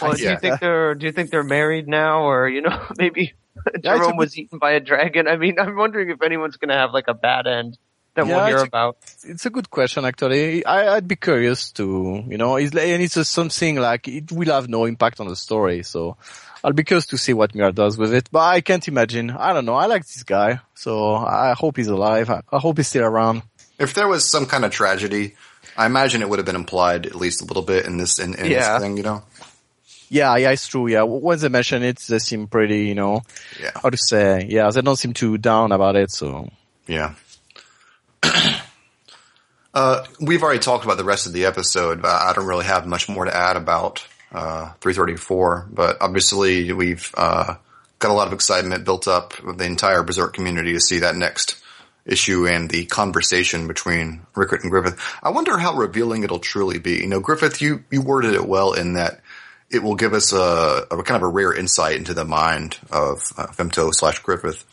well, 0.01 0.13
do 0.13 0.23
you 0.23 0.37
think 0.37 0.59
they're 0.59 0.95
do 0.95 1.05
you 1.05 1.11
think 1.11 1.29
they're 1.29 1.43
married 1.43 1.87
now, 1.87 2.23
or 2.23 2.49
you 2.49 2.61
know, 2.61 2.77
maybe 2.97 3.33
Jerome 3.81 4.11
yeah, 4.11 4.17
was 4.17 4.37
eaten 4.37 4.59
by 4.59 4.71
a 4.71 4.79
dragon? 4.79 5.27
I 5.27 5.37
mean, 5.37 5.59
I'm 5.59 5.75
wondering 5.75 6.09
if 6.09 6.21
anyone's 6.21 6.57
going 6.57 6.69
to 6.69 6.75
have 6.75 6.91
like 6.91 7.07
a 7.07 7.13
bad 7.13 7.47
end 7.47 7.77
that 8.15 8.27
yeah, 8.27 8.35
we'll 8.35 8.45
hear 8.45 8.57
it's 8.57 8.67
about. 8.67 8.97
A, 9.23 9.31
it's 9.31 9.45
a 9.45 9.49
good 9.49 9.69
question, 9.69 10.03
actually. 10.03 10.65
I, 10.65 10.95
would 10.95 11.07
be 11.07 11.15
curious 11.15 11.71
to, 11.73 12.23
you 12.27 12.37
know, 12.37 12.57
it's, 12.57 12.75
and 12.75 13.01
it's 13.01 13.15
just 13.15 13.31
something 13.31 13.77
like 13.77 14.07
it 14.07 14.31
will 14.31 14.53
have 14.53 14.69
no 14.69 14.85
impact 14.85 15.19
on 15.19 15.27
the 15.27 15.35
story, 15.35 15.83
so. 15.83 16.17
I'll 16.65 16.71
be 16.71 16.85
curious 16.85 17.07
to 17.07 17.17
see 17.17 17.33
what 17.33 17.53
Miura 17.53 17.73
does 17.73 17.97
with 17.97 18.13
it, 18.13 18.29
but 18.31 18.39
I 18.39 18.61
can't 18.61 18.87
imagine. 18.87 19.31
I 19.31 19.51
don't 19.51 19.65
know. 19.65 19.75
I 19.75 19.87
like 19.87 20.03
this 20.03 20.23
guy, 20.23 20.61
so 20.75 21.13
I 21.13 21.53
hope 21.57 21.75
he's 21.75 21.89
alive. 21.89 22.29
I 22.29 22.41
hope 22.57 22.77
he's 22.77 22.87
still 22.87 23.03
around 23.03 23.41
if 23.79 23.93
there 23.93 24.07
was 24.07 24.29
some 24.29 24.45
kind 24.45 24.65
of 24.65 24.71
tragedy, 24.71 25.35
I 25.75 25.85
imagine 25.85 26.21
it 26.21 26.29
would 26.29 26.39
have 26.39 26.45
been 26.45 26.55
implied 26.55 27.05
at 27.05 27.15
least 27.15 27.41
a 27.41 27.45
little 27.45 27.63
bit 27.63 27.85
in 27.85 27.97
this 27.97 28.19
in, 28.19 28.35
in 28.35 28.51
yeah. 28.51 28.73
this 28.73 28.81
thing, 28.81 28.97
you 28.97 29.03
know. 29.03 29.23
Yeah, 30.09 30.35
yeah, 30.37 30.51
it's 30.51 30.67
true. 30.67 30.87
Yeah, 30.87 31.03
once 31.03 31.41
they 31.41 31.49
mention 31.49 31.81
it, 31.81 31.97
they 32.07 32.19
seem 32.19 32.47
pretty, 32.47 32.85
you 32.85 32.93
know, 32.93 33.23
yeah. 33.59 33.71
how 33.81 33.89
to 33.89 33.97
say, 33.97 34.45
yeah, 34.47 34.69
they 34.69 34.81
don't 34.81 34.95
seem 34.95 35.13
too 35.13 35.37
down 35.37 35.71
about 35.71 35.95
it. 35.95 36.11
So 36.11 36.49
yeah. 36.87 37.15
uh, 39.73 40.05
we've 40.21 40.43
already 40.43 40.59
talked 40.59 40.85
about 40.85 40.97
the 40.97 41.03
rest 41.03 41.25
of 41.25 41.33
the 41.33 41.45
episode. 41.45 42.05
I 42.05 42.33
don't 42.35 42.45
really 42.45 42.65
have 42.65 42.85
much 42.85 43.09
more 43.09 43.25
to 43.25 43.35
add 43.35 43.57
about 43.57 44.05
uh, 44.31 44.71
334, 44.81 45.69
but 45.71 45.97
obviously 45.99 46.71
we've 46.73 47.11
uh, 47.17 47.55
got 47.99 48.11
a 48.11 48.13
lot 48.13 48.27
of 48.27 48.33
excitement 48.33 48.85
built 48.85 49.07
up 49.07 49.41
with 49.43 49.57
the 49.57 49.65
entire 49.65 50.03
Berserk 50.03 50.33
community 50.33 50.73
to 50.73 50.79
see 50.79 50.99
that 50.99 51.15
next 51.15 51.62
issue 52.05 52.47
and 52.47 52.69
the 52.69 52.85
conversation 52.85 53.67
between 53.67 54.21
Rickert 54.35 54.63
and 54.63 54.71
Griffith. 54.71 54.99
I 55.21 55.29
wonder 55.29 55.57
how 55.57 55.75
revealing 55.75 56.23
it'll 56.23 56.39
truly 56.39 56.79
be. 56.79 56.97
You 56.97 57.07
know, 57.07 57.19
Griffith, 57.19 57.61
you, 57.61 57.83
you 57.91 58.01
worded 58.01 58.33
it 58.33 58.45
well 58.45 58.73
in 58.73 58.93
that 58.93 59.21
it 59.69 59.81
will 59.81 59.95
give 59.95 60.13
us 60.13 60.33
a, 60.33 60.85
a 60.91 61.03
kind 61.03 61.21
of 61.21 61.23
a 61.23 61.27
rare 61.27 61.53
insight 61.53 61.95
into 61.95 62.13
the 62.13 62.25
mind 62.25 62.77
of 62.91 63.21
uh, 63.37 63.47
Femto 63.47 63.91
slash 63.93 64.19
Griffith. 64.19 64.65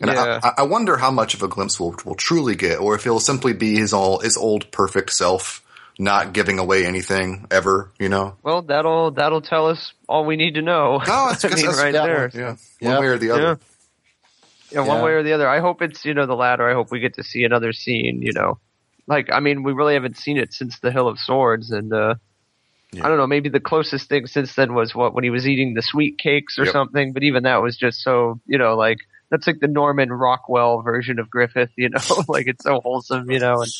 And 0.00 0.10
yeah. 0.10 0.40
I, 0.42 0.52
I, 0.58 0.62
wonder 0.64 0.96
how 0.96 1.10
much 1.10 1.34
of 1.34 1.42
a 1.42 1.48
glimpse 1.48 1.80
we'll, 1.80 1.94
we'll 2.04 2.14
truly 2.16 2.54
get, 2.54 2.80
or 2.80 2.94
if 2.94 3.04
he'll 3.04 3.20
simply 3.20 3.54
be 3.54 3.76
his 3.76 3.92
all 3.94 4.20
his 4.20 4.36
old 4.36 4.70
perfect 4.70 5.10
self, 5.10 5.64
not 5.98 6.34
giving 6.34 6.58
away 6.58 6.84
anything 6.84 7.46
ever. 7.50 7.90
You 7.98 8.10
know. 8.10 8.36
Well, 8.42 8.60
that'll 8.60 9.12
that'll 9.12 9.40
tell 9.40 9.68
us 9.68 9.94
all 10.06 10.26
we 10.26 10.36
need 10.36 10.54
to 10.54 10.62
know. 10.62 10.98
No, 11.06 11.30
it's 11.30 11.44
I 11.46 11.48
mean, 11.48 11.66
right 11.66 11.92
there. 11.92 12.28
One, 12.28 12.58
yeah, 12.78 12.90
one 12.90 13.00
way 13.00 13.06
or 13.06 13.16
the 13.16 13.30
other. 13.30 13.42
Yeah. 13.42 13.54
Yeah, 14.70 14.80
one 14.80 15.02
way 15.02 15.12
or 15.12 15.22
the 15.22 15.32
other. 15.32 15.48
I 15.48 15.60
hope 15.60 15.82
it's 15.82 16.04
you 16.04 16.14
know 16.14 16.26
the 16.26 16.34
latter. 16.34 16.68
I 16.68 16.74
hope 16.74 16.90
we 16.90 17.00
get 17.00 17.14
to 17.14 17.22
see 17.22 17.44
another 17.44 17.72
scene. 17.72 18.20
You 18.22 18.32
know, 18.32 18.58
like 19.06 19.28
I 19.32 19.40
mean, 19.40 19.62
we 19.62 19.72
really 19.72 19.94
haven't 19.94 20.16
seen 20.16 20.36
it 20.36 20.52
since 20.52 20.78
the 20.80 20.90
Hill 20.90 21.08
of 21.08 21.18
Swords, 21.18 21.70
and 21.70 21.92
uh, 21.92 22.14
yeah. 22.92 23.04
I 23.04 23.08
don't 23.08 23.16
know. 23.16 23.26
Maybe 23.26 23.48
the 23.48 23.60
closest 23.60 24.08
thing 24.08 24.26
since 24.26 24.54
then 24.54 24.74
was 24.74 24.94
what 24.94 25.14
when 25.14 25.24
he 25.24 25.30
was 25.30 25.46
eating 25.46 25.74
the 25.74 25.82
sweet 25.82 26.18
cakes 26.18 26.58
or 26.58 26.64
yep. 26.64 26.72
something. 26.72 27.12
But 27.12 27.22
even 27.22 27.44
that 27.44 27.62
was 27.62 27.76
just 27.76 28.02
so 28.02 28.40
you 28.46 28.58
know 28.58 28.76
like 28.76 28.98
that's 29.30 29.46
like 29.46 29.60
the 29.60 29.68
Norman 29.68 30.12
Rockwell 30.12 30.82
version 30.82 31.18
of 31.18 31.30
Griffith. 31.30 31.70
You 31.76 31.90
know, 31.90 32.00
like 32.28 32.46
it's 32.48 32.64
so 32.64 32.80
wholesome. 32.80 33.30
You 33.30 33.38
know, 33.38 33.62
and 33.62 33.72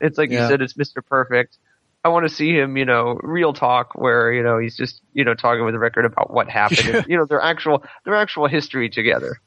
it's 0.00 0.18
like 0.18 0.30
yeah. 0.30 0.42
you 0.42 0.48
said, 0.48 0.60
it's 0.60 0.76
Mister 0.76 1.02
Perfect. 1.02 1.56
I 2.04 2.08
want 2.08 2.28
to 2.28 2.34
see 2.34 2.52
him, 2.52 2.76
you 2.76 2.84
know, 2.84 3.16
real 3.22 3.52
talk 3.52 3.94
where, 3.94 4.32
you 4.32 4.42
know, 4.42 4.58
he's 4.58 4.76
just, 4.76 5.00
you 5.12 5.24
know, 5.24 5.34
talking 5.34 5.64
with 5.64 5.72
the 5.72 5.78
Rickert 5.78 6.04
about 6.04 6.32
what 6.32 6.48
happened. 6.48 7.06
you 7.08 7.16
know, 7.16 7.26
their 7.26 7.40
actual, 7.40 7.84
their 8.04 8.16
actual 8.16 8.48
history 8.48 8.90
together 8.90 9.38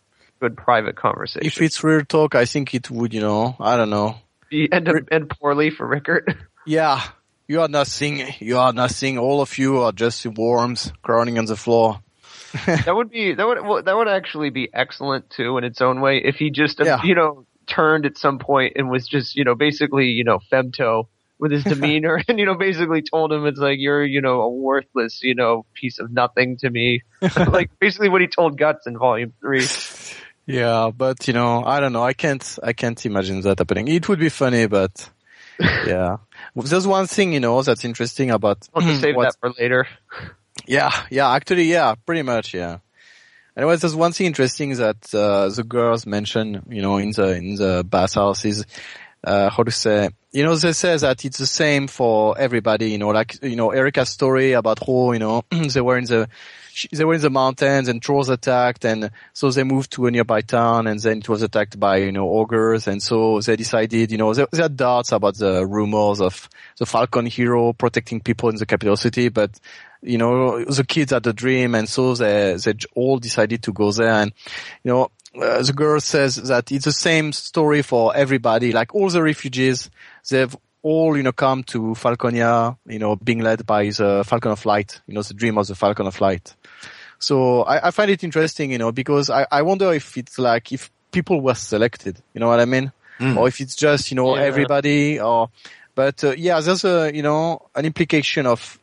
good 0.46 0.58
private 0.58 0.96
conversation. 0.96 1.46
If 1.46 1.62
it's 1.62 1.84
real 1.84 2.06
talk, 2.06 2.36
I 2.36 2.46
think 2.46 2.74
it 2.76 2.92
would, 2.92 3.14
you 3.14 3.22
know, 3.22 3.56
I 3.60 3.78
don't 3.78 3.90
know. 3.90 4.18
End 4.52 4.88
up 4.88 4.96
end 5.12 5.30
poorly 5.30 5.70
for 5.72 5.88
Rickert. 5.88 6.36
Yeah, 6.68 7.00
you 7.48 7.62
are 7.62 7.68
nothing. 7.68 8.26
You 8.40 8.58
are 8.58 8.74
nothing. 8.74 9.20
All 9.20 9.40
of 9.40 9.56
you 9.60 9.84
are 9.84 9.92
just 9.92 10.26
worms 10.26 10.92
crawling 11.04 11.38
on 11.38 11.46
the 11.46 11.56
floor. 11.56 12.00
that 12.66 12.96
would 12.96 13.12
be 13.12 13.36
that 13.36 13.46
would 13.46 13.86
that 13.86 13.96
would 13.96 14.08
actually 14.08 14.50
be 14.50 14.68
excellent 14.74 15.30
too 15.30 15.60
in 15.60 15.64
its 15.64 15.80
own 15.80 16.02
way 16.02 16.24
if 16.26 16.38
he 16.38 16.50
just 16.50 16.80
yeah. 16.84 17.04
you 17.04 17.14
know 17.14 17.46
turned 17.68 18.08
at 18.08 18.18
some 18.18 18.40
point 18.40 18.74
and 18.78 18.90
was 18.90 19.08
just 19.08 19.36
you 19.36 19.44
know 19.44 19.54
basically 19.54 20.08
you 20.08 20.24
know 20.24 20.40
femto 20.52 21.06
with 21.38 21.52
his 21.52 21.64
demeanor 21.74 22.20
and 22.28 22.40
you 22.40 22.48
know 22.48 22.56
basically 22.56 23.04
told 23.04 23.32
him 23.32 23.46
it's 23.46 23.60
like 23.60 23.78
you're 23.78 24.04
you 24.04 24.22
know 24.22 24.42
a 24.42 24.50
worthless 24.50 25.22
you 25.22 25.36
know 25.36 25.68
piece 25.76 26.00
of 26.00 26.12
nothing 26.12 26.58
to 26.58 26.68
me 26.72 27.04
like 27.48 27.70
basically 27.80 28.10
what 28.10 28.22
he 28.22 28.28
told 28.28 28.58
guts 28.58 28.88
in 28.88 28.98
volume 28.98 29.34
3 29.42 29.68
yeah, 30.46 30.92
but 30.96 31.28
you 31.28 31.34
know, 31.34 31.64
I 31.64 31.80
don't 31.80 31.94
know. 31.94 32.04
I 32.04 32.14
can't, 32.14 32.60
I 32.64 32.74
can't 32.74 33.04
imagine 33.06 33.42
that 33.42 33.60
happening. 33.60 33.88
It 33.88 34.08
would 34.08 34.20
be 34.20 34.30
funny, 34.30 34.68
but 34.68 35.10
yeah. 35.60 36.18
There's 36.56 36.88
one 36.88 37.08
thing, 37.08 37.34
you 37.34 37.40
know, 37.40 37.62
that's 37.62 37.86
interesting 37.86 38.32
about. 38.32 38.68
I'll 38.74 38.82
just 38.82 39.02
save 39.02 39.16
that 39.16 39.36
for 39.40 39.52
later. 39.60 39.88
Yeah, 40.66 40.92
yeah, 41.10 41.32
actually, 41.32 41.64
yeah, 41.64 41.96
pretty 42.06 42.22
much, 42.22 42.54
yeah. 42.54 42.80
Anyways, 43.58 43.82
there's 43.82 43.96
one 43.96 44.12
thing 44.12 44.28
interesting 44.28 44.76
that 44.76 45.14
uh, 45.14 45.50
the 45.50 45.64
girls 45.64 46.06
mention, 46.06 46.64
you 46.70 46.82
know, 46.82 46.98
in 46.98 47.12
the 47.12 47.36
in 47.36 47.56
the 47.56 47.86
bathhouse 47.88 48.44
is 48.44 48.66
uh, 49.24 49.50
how 49.50 49.64
to 49.64 49.72
say, 49.72 50.10
you 50.32 50.44
know, 50.44 50.56
they 50.56 50.74
say 50.74 50.98
that 50.98 51.24
it's 51.24 51.38
the 51.38 51.46
same 51.46 51.88
for 51.88 52.38
everybody, 52.38 52.92
you 52.92 52.98
know, 52.98 53.10
like, 53.10 53.42
you 53.42 53.56
know, 53.56 53.72
Erica's 53.72 54.10
story 54.10 54.52
about 54.52 54.86
how, 54.86 55.14
you 55.14 55.20
know, 55.20 55.44
they 55.74 55.82
were 55.82 55.98
in 55.98 56.06
the 56.06 56.28
they 56.92 57.06
were 57.06 57.14
in 57.14 57.22
the 57.22 57.30
mountains 57.30 57.88
and 57.88 58.02
trolls 58.02 58.30
attacked 58.30 58.86
and 58.86 59.12
so 59.34 59.50
they 59.50 59.64
moved 59.64 59.92
to 59.92 60.08
a 60.08 60.12
nearby 60.12 60.42
town 60.42 60.88
and 60.88 61.00
then 61.00 61.20
it 61.20 61.30
was 61.30 61.42
attacked 61.42 61.80
by, 61.80 61.98
you 61.98 62.12
know, 62.12 62.30
ogres 62.30 62.88
and 62.88 63.02
so 63.02 63.40
they 63.42 63.56
decided, 63.56 64.12
you 64.12 64.18
know, 64.18 64.34
they 64.34 64.46
had 64.54 64.76
doubts 64.76 65.12
about 65.12 65.38
the 65.38 65.66
rumors 65.66 66.22
of 66.22 66.50
the 66.78 66.86
Falcon 66.86 67.26
hero 67.26 67.74
protecting 67.74 68.20
people 68.20 68.50
in 68.50 68.56
the 68.56 68.66
capital 68.66 68.98
city, 68.98 69.30
but 69.30 69.60
you 70.02 70.18
know, 70.18 70.64
the 70.66 70.84
kids 70.84 71.12
had 71.12 71.26
a 71.26 71.34
dream 71.34 71.74
and 71.76 71.90
so 71.90 72.14
they, 72.14 72.56
they 72.64 72.74
all 72.94 73.18
decided 73.18 73.64
to 73.64 73.74
go 73.74 73.92
there 73.92 74.10
and, 74.10 74.34
you 74.84 74.92
know, 74.92 75.12
uh, 75.42 75.62
the 75.62 75.74
girl 75.74 76.00
says 76.00 76.36
that 76.36 76.72
it's 76.72 76.86
the 76.86 76.92
same 76.92 77.34
story 77.34 77.82
for 77.82 78.16
everybody, 78.16 78.72
like 78.72 78.96
all 78.96 79.10
the 79.10 79.22
refugees, 79.22 79.90
they've 80.30 80.56
all, 80.86 81.18
you 81.18 81.24
know, 81.24 81.32
come 81.32 81.64
to 81.64 81.96
Falconia, 81.96 82.78
you 82.86 83.00
know, 83.00 83.16
being 83.16 83.40
led 83.40 83.66
by 83.66 83.86
the 83.86 84.24
Falcon 84.24 84.52
of 84.52 84.64
Light, 84.68 85.02
you 85.08 85.16
know, 85.16 85.24
the 85.24 85.34
dream 85.34 85.58
of 85.58 85.66
the 85.66 85.74
Falcon 85.74 86.06
of 86.06 86.22
Light. 86.22 86.56
So 87.18 87.64
I, 87.64 87.88
I 87.88 87.92
find 87.92 88.12
it 88.12 88.24
interesting, 88.24 88.72
you 88.72 88.78
know, 88.78 88.92
because 88.92 89.32
I, 89.32 89.48
I 89.52 89.64
wonder 89.64 89.92
if 89.94 90.16
it's 90.16 90.38
like, 90.38 90.72
if 90.72 90.92
people 91.12 91.42
were 91.42 91.56
selected, 91.56 92.22
you 92.36 92.40
know 92.40 92.48
what 92.48 92.60
I 92.60 92.66
mean? 92.66 92.92
Mm. 93.20 93.36
Or 93.36 93.48
if 93.48 93.62
it's 93.62 93.76
just, 93.76 94.12
you 94.12 94.16
know, 94.16 94.36
yeah. 94.36 94.44
everybody 94.44 95.20
or, 95.20 95.50
but 95.96 96.24
uh, 96.24 96.36
yeah, 96.38 96.60
there's 96.60 96.86
a, 96.86 97.12
you 97.12 97.24
know, 97.24 97.68
an 97.74 97.86
implication 97.86 98.46
of 98.46 98.80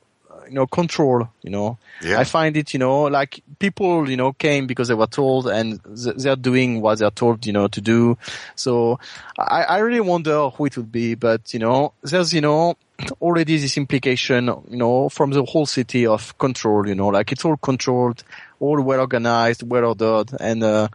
you 0.47 0.55
know, 0.55 0.67
control, 0.67 1.29
you 1.43 1.51
know. 1.51 1.79
Yeah. 2.03 2.19
I 2.19 2.25
find 2.25 2.57
it, 2.57 2.73
you 2.73 2.79
know, 2.79 3.05
like 3.05 3.43
people, 3.59 4.09
you 4.09 4.17
know, 4.17 4.33
came 4.33 4.67
because 4.67 4.89
they 4.89 4.95
were 4.95 5.07
told 5.07 5.49
and 5.49 5.81
they're 5.85 6.37
doing 6.37 6.81
what 6.81 6.99
they're 6.99 7.11
told, 7.11 7.47
you 7.47 7.53
know, 7.53 7.69
to 7.69 7.81
do. 7.81 8.19
So 8.55 8.99
I, 9.39 9.63
I 9.63 9.79
really 9.79 10.01
wonder 10.01 10.49
who 10.51 10.67
it 10.67 10.77
would 10.77 10.93
be, 10.93 11.15
but, 11.15 11.53
you 11.55 11.61
know, 11.61 11.93
there's, 12.03 12.33
you 12.33 12.41
know, 12.41 12.77
already 13.21 13.59
this 13.59 13.77
implication, 13.77 14.47
you 14.47 14.77
know, 14.77 15.09
from 15.09 15.31
the 15.31 15.45
whole 15.45 15.67
city 15.67 16.07
of 16.07 16.37
control, 16.39 16.87
you 16.87 16.95
know, 16.95 17.09
like 17.09 17.33
it's 17.33 17.45
all 17.45 17.57
controlled, 17.57 18.23
all 18.61 18.81
well 18.81 19.01
organized, 19.01 19.63
well 19.69 19.87
ordered, 19.87 20.31
and, 20.41 20.63
uh, 20.63 20.89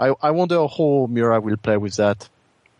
I, 0.00 0.14
I 0.22 0.30
wonder 0.30 0.64
how 0.66 1.08
Miura 1.10 1.40
will 1.40 1.56
play 1.56 1.76
with 1.76 1.96
that. 1.96 2.28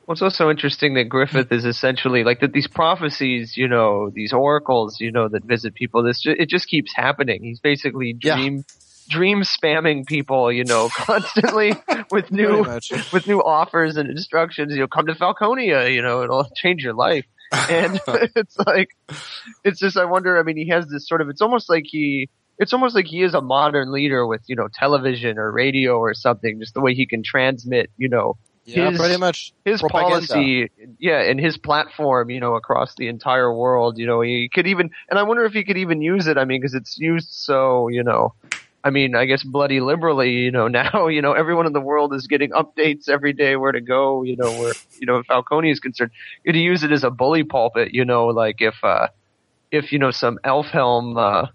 It's 0.09 0.23
also 0.23 0.51
interesting 0.51 0.95
that 0.95 1.05
Griffith 1.05 1.53
is 1.53 1.65
essentially 1.65 2.25
like 2.25 2.41
that. 2.41 2.53
These 2.53 2.67
prophecies, 2.67 3.57
you 3.57 3.69
know, 3.69 4.11
these 4.11 4.33
oracles, 4.33 5.01
you 5.01 5.13
know, 5.13 5.29
that 5.29 5.45
visit 5.45 5.75
people. 5.75 6.03
This 6.03 6.23
it 6.25 6.49
just 6.49 6.67
keeps 6.67 6.93
happening. 6.95 7.43
He's 7.43 7.61
basically 7.61 8.15
dream 8.15 8.57
yeah. 8.57 8.63
dream 9.11 9.43
spamming 9.43 10.07
people, 10.07 10.51
you 10.51 10.65
know, 10.65 10.89
constantly 10.97 11.75
with 12.11 12.33
new 12.33 12.65
with 13.13 13.27
new 13.27 13.43
offers 13.43 13.97
and 13.97 14.09
instructions. 14.09 14.73
You 14.73 14.81
know, 14.81 14.89
come 14.89 15.07
to 15.07 15.15
Falconia, 15.15 15.93
you 15.93 16.01
know, 16.01 16.23
it'll 16.23 16.49
change 16.57 16.83
your 16.83 16.95
life. 16.95 17.27
And 17.53 18.01
it's 18.37 18.57
like, 18.59 18.89
it's 19.65 19.79
just 19.79 19.97
I 19.97 20.07
wonder. 20.07 20.39
I 20.39 20.43
mean, 20.43 20.57
he 20.57 20.69
has 20.69 20.87
this 20.89 21.07
sort 21.07 21.21
of. 21.21 21.29
It's 21.29 21.43
almost 21.43 21.69
like 21.69 21.85
he 21.87 22.31
it's 22.59 22.73
almost 22.73 22.95
like 22.95 23.07
he 23.07 23.23
is 23.23 23.35
a 23.35 23.41
modern 23.41 23.93
leader 23.93 24.27
with 24.27 24.43
you 24.47 24.57
know 24.57 24.69
television 24.73 25.39
or 25.39 25.51
radio 25.51 25.99
or 25.99 26.15
something 26.15 26.59
just 26.61 26.75
the 26.75 26.81
way 26.81 26.95
he 26.95 27.07
can 27.07 27.23
transmit 27.23 27.91
you 27.97 28.09
know 28.09 28.37
yeah, 28.69 28.91
his, 28.91 28.99
pretty 28.99 29.17
much 29.17 29.53
his 29.65 29.81
propaganda. 29.81 30.27
policy, 30.29 30.71
yeah, 30.99 31.23
and 31.23 31.41
his 31.41 31.57
platform, 31.57 32.31
you 32.31 32.41
know, 32.41 32.55
across 32.55 32.95
the 32.97 33.09
entire 33.09 33.53
world. 33.53 33.99
You 33.99 34.07
know, 34.07 34.21
he 34.21 34.51
could 34.53 34.67
even, 34.67 34.91
and 35.09 35.19
I 35.19 35.23
wonder 35.23 35.45
if 35.45 35.53
he 35.53 35.65
could 35.65 35.79
even 35.79 36.03
use 36.03 36.27
it. 36.27 36.37
I 36.37 36.45
mean, 36.45 36.61
because 36.61 36.75
it's 36.75 36.99
used 36.99 37.31
so, 37.31 37.89
you 37.89 38.03
know, 38.03 38.35
I 38.85 38.91
mean, 38.91 39.15
I 39.15 39.25
guess 39.25 39.43
bloody 39.43 39.81
liberally. 39.81 40.33
You 40.33 40.51
know, 40.51 40.69
now 40.81 41.09
you 41.09 41.23
know 41.23 41.33
everyone 41.33 41.67
in 41.67 41.73
the 41.73 41.81
world 41.81 42.15
is 42.15 42.27
getting 42.27 42.51
updates 42.51 43.09
every 43.09 43.33
day 43.33 43.57
where 43.57 43.73
to 43.73 43.81
go. 43.81 44.23
You 44.23 44.37
know, 44.37 44.53
where 44.53 44.75
you 44.99 45.07
know 45.07 45.23
Falcone 45.27 45.71
is 45.71 45.81
concerned, 45.81 46.11
could 46.45 46.55
he 46.55 46.63
use 46.63 46.85
it 46.85 46.93
as 46.93 47.05
a 47.05 47.11
bully 47.11 47.45
pulpit? 47.45 47.93
You 47.93 48.05
know, 48.05 48.27
like 48.27 48.57
if 48.61 48.75
uh 48.83 49.09
if 49.71 49.93
you 49.93 49.99
know 49.99 50.11
some 50.11 50.39
Elfhelm 50.45 51.17
uh 51.17 51.47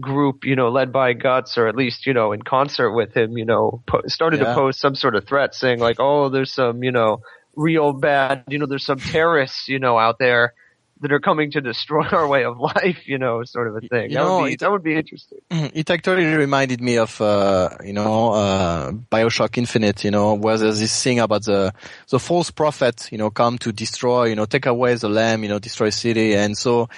group, 0.00 0.44
you 0.44 0.56
know, 0.56 0.70
led 0.70 0.92
by 0.92 1.12
Guts, 1.12 1.58
or 1.58 1.68
at 1.68 1.76
least, 1.76 2.06
you 2.06 2.14
know, 2.14 2.32
in 2.32 2.42
concert 2.42 2.92
with 2.92 3.16
him, 3.16 3.36
you 3.36 3.44
know, 3.44 3.82
po- 3.86 4.02
started 4.06 4.40
yeah. 4.40 4.48
to 4.48 4.54
post 4.54 4.80
some 4.80 4.94
sort 4.94 5.14
of 5.14 5.26
threat 5.26 5.54
saying 5.54 5.78
like, 5.78 5.96
oh, 5.98 6.28
there's 6.28 6.52
some, 6.52 6.82
you 6.82 6.92
know, 6.92 7.22
real 7.56 7.92
bad, 7.92 8.44
you 8.48 8.58
know, 8.58 8.66
there's 8.66 8.86
some 8.86 8.98
terrorists, 8.98 9.68
you 9.68 9.78
know, 9.78 9.98
out 9.98 10.18
there 10.18 10.54
that 11.02 11.12
are 11.12 11.20
coming 11.20 11.50
to 11.50 11.62
destroy 11.62 12.04
our 12.12 12.28
way 12.28 12.44
of 12.44 12.58
life, 12.58 13.08
you 13.08 13.16
know, 13.16 13.42
sort 13.44 13.68
of 13.68 13.76
a 13.76 13.80
thing. 13.80 14.10
You 14.10 14.18
that, 14.18 14.24
know, 14.24 14.40
would 14.40 14.46
be, 14.46 14.52
it, 14.52 14.60
that 14.60 14.70
would 14.70 14.82
be 14.82 14.94
interesting. 14.96 15.38
It 15.50 15.88
actually 15.88 16.26
reminded 16.26 16.82
me 16.82 16.98
of, 16.98 17.18
uh, 17.22 17.70
you 17.82 17.94
know, 17.94 18.32
uh, 18.34 18.92
Bioshock 18.92 19.56
Infinite, 19.56 20.04
you 20.04 20.10
know, 20.10 20.34
where 20.34 20.58
there's 20.58 20.78
this 20.78 21.02
thing 21.02 21.18
about 21.18 21.44
the, 21.44 21.72
the 22.10 22.18
false 22.18 22.50
prophet, 22.50 23.08
you 23.10 23.16
know, 23.16 23.30
come 23.30 23.56
to 23.58 23.72
destroy, 23.72 24.26
you 24.26 24.36
know, 24.36 24.44
take 24.44 24.66
away 24.66 24.94
the 24.94 25.08
lamb, 25.08 25.42
you 25.42 25.48
know, 25.48 25.58
destroy 25.58 25.88
city. 25.88 26.36
And 26.36 26.56
so 26.56 26.90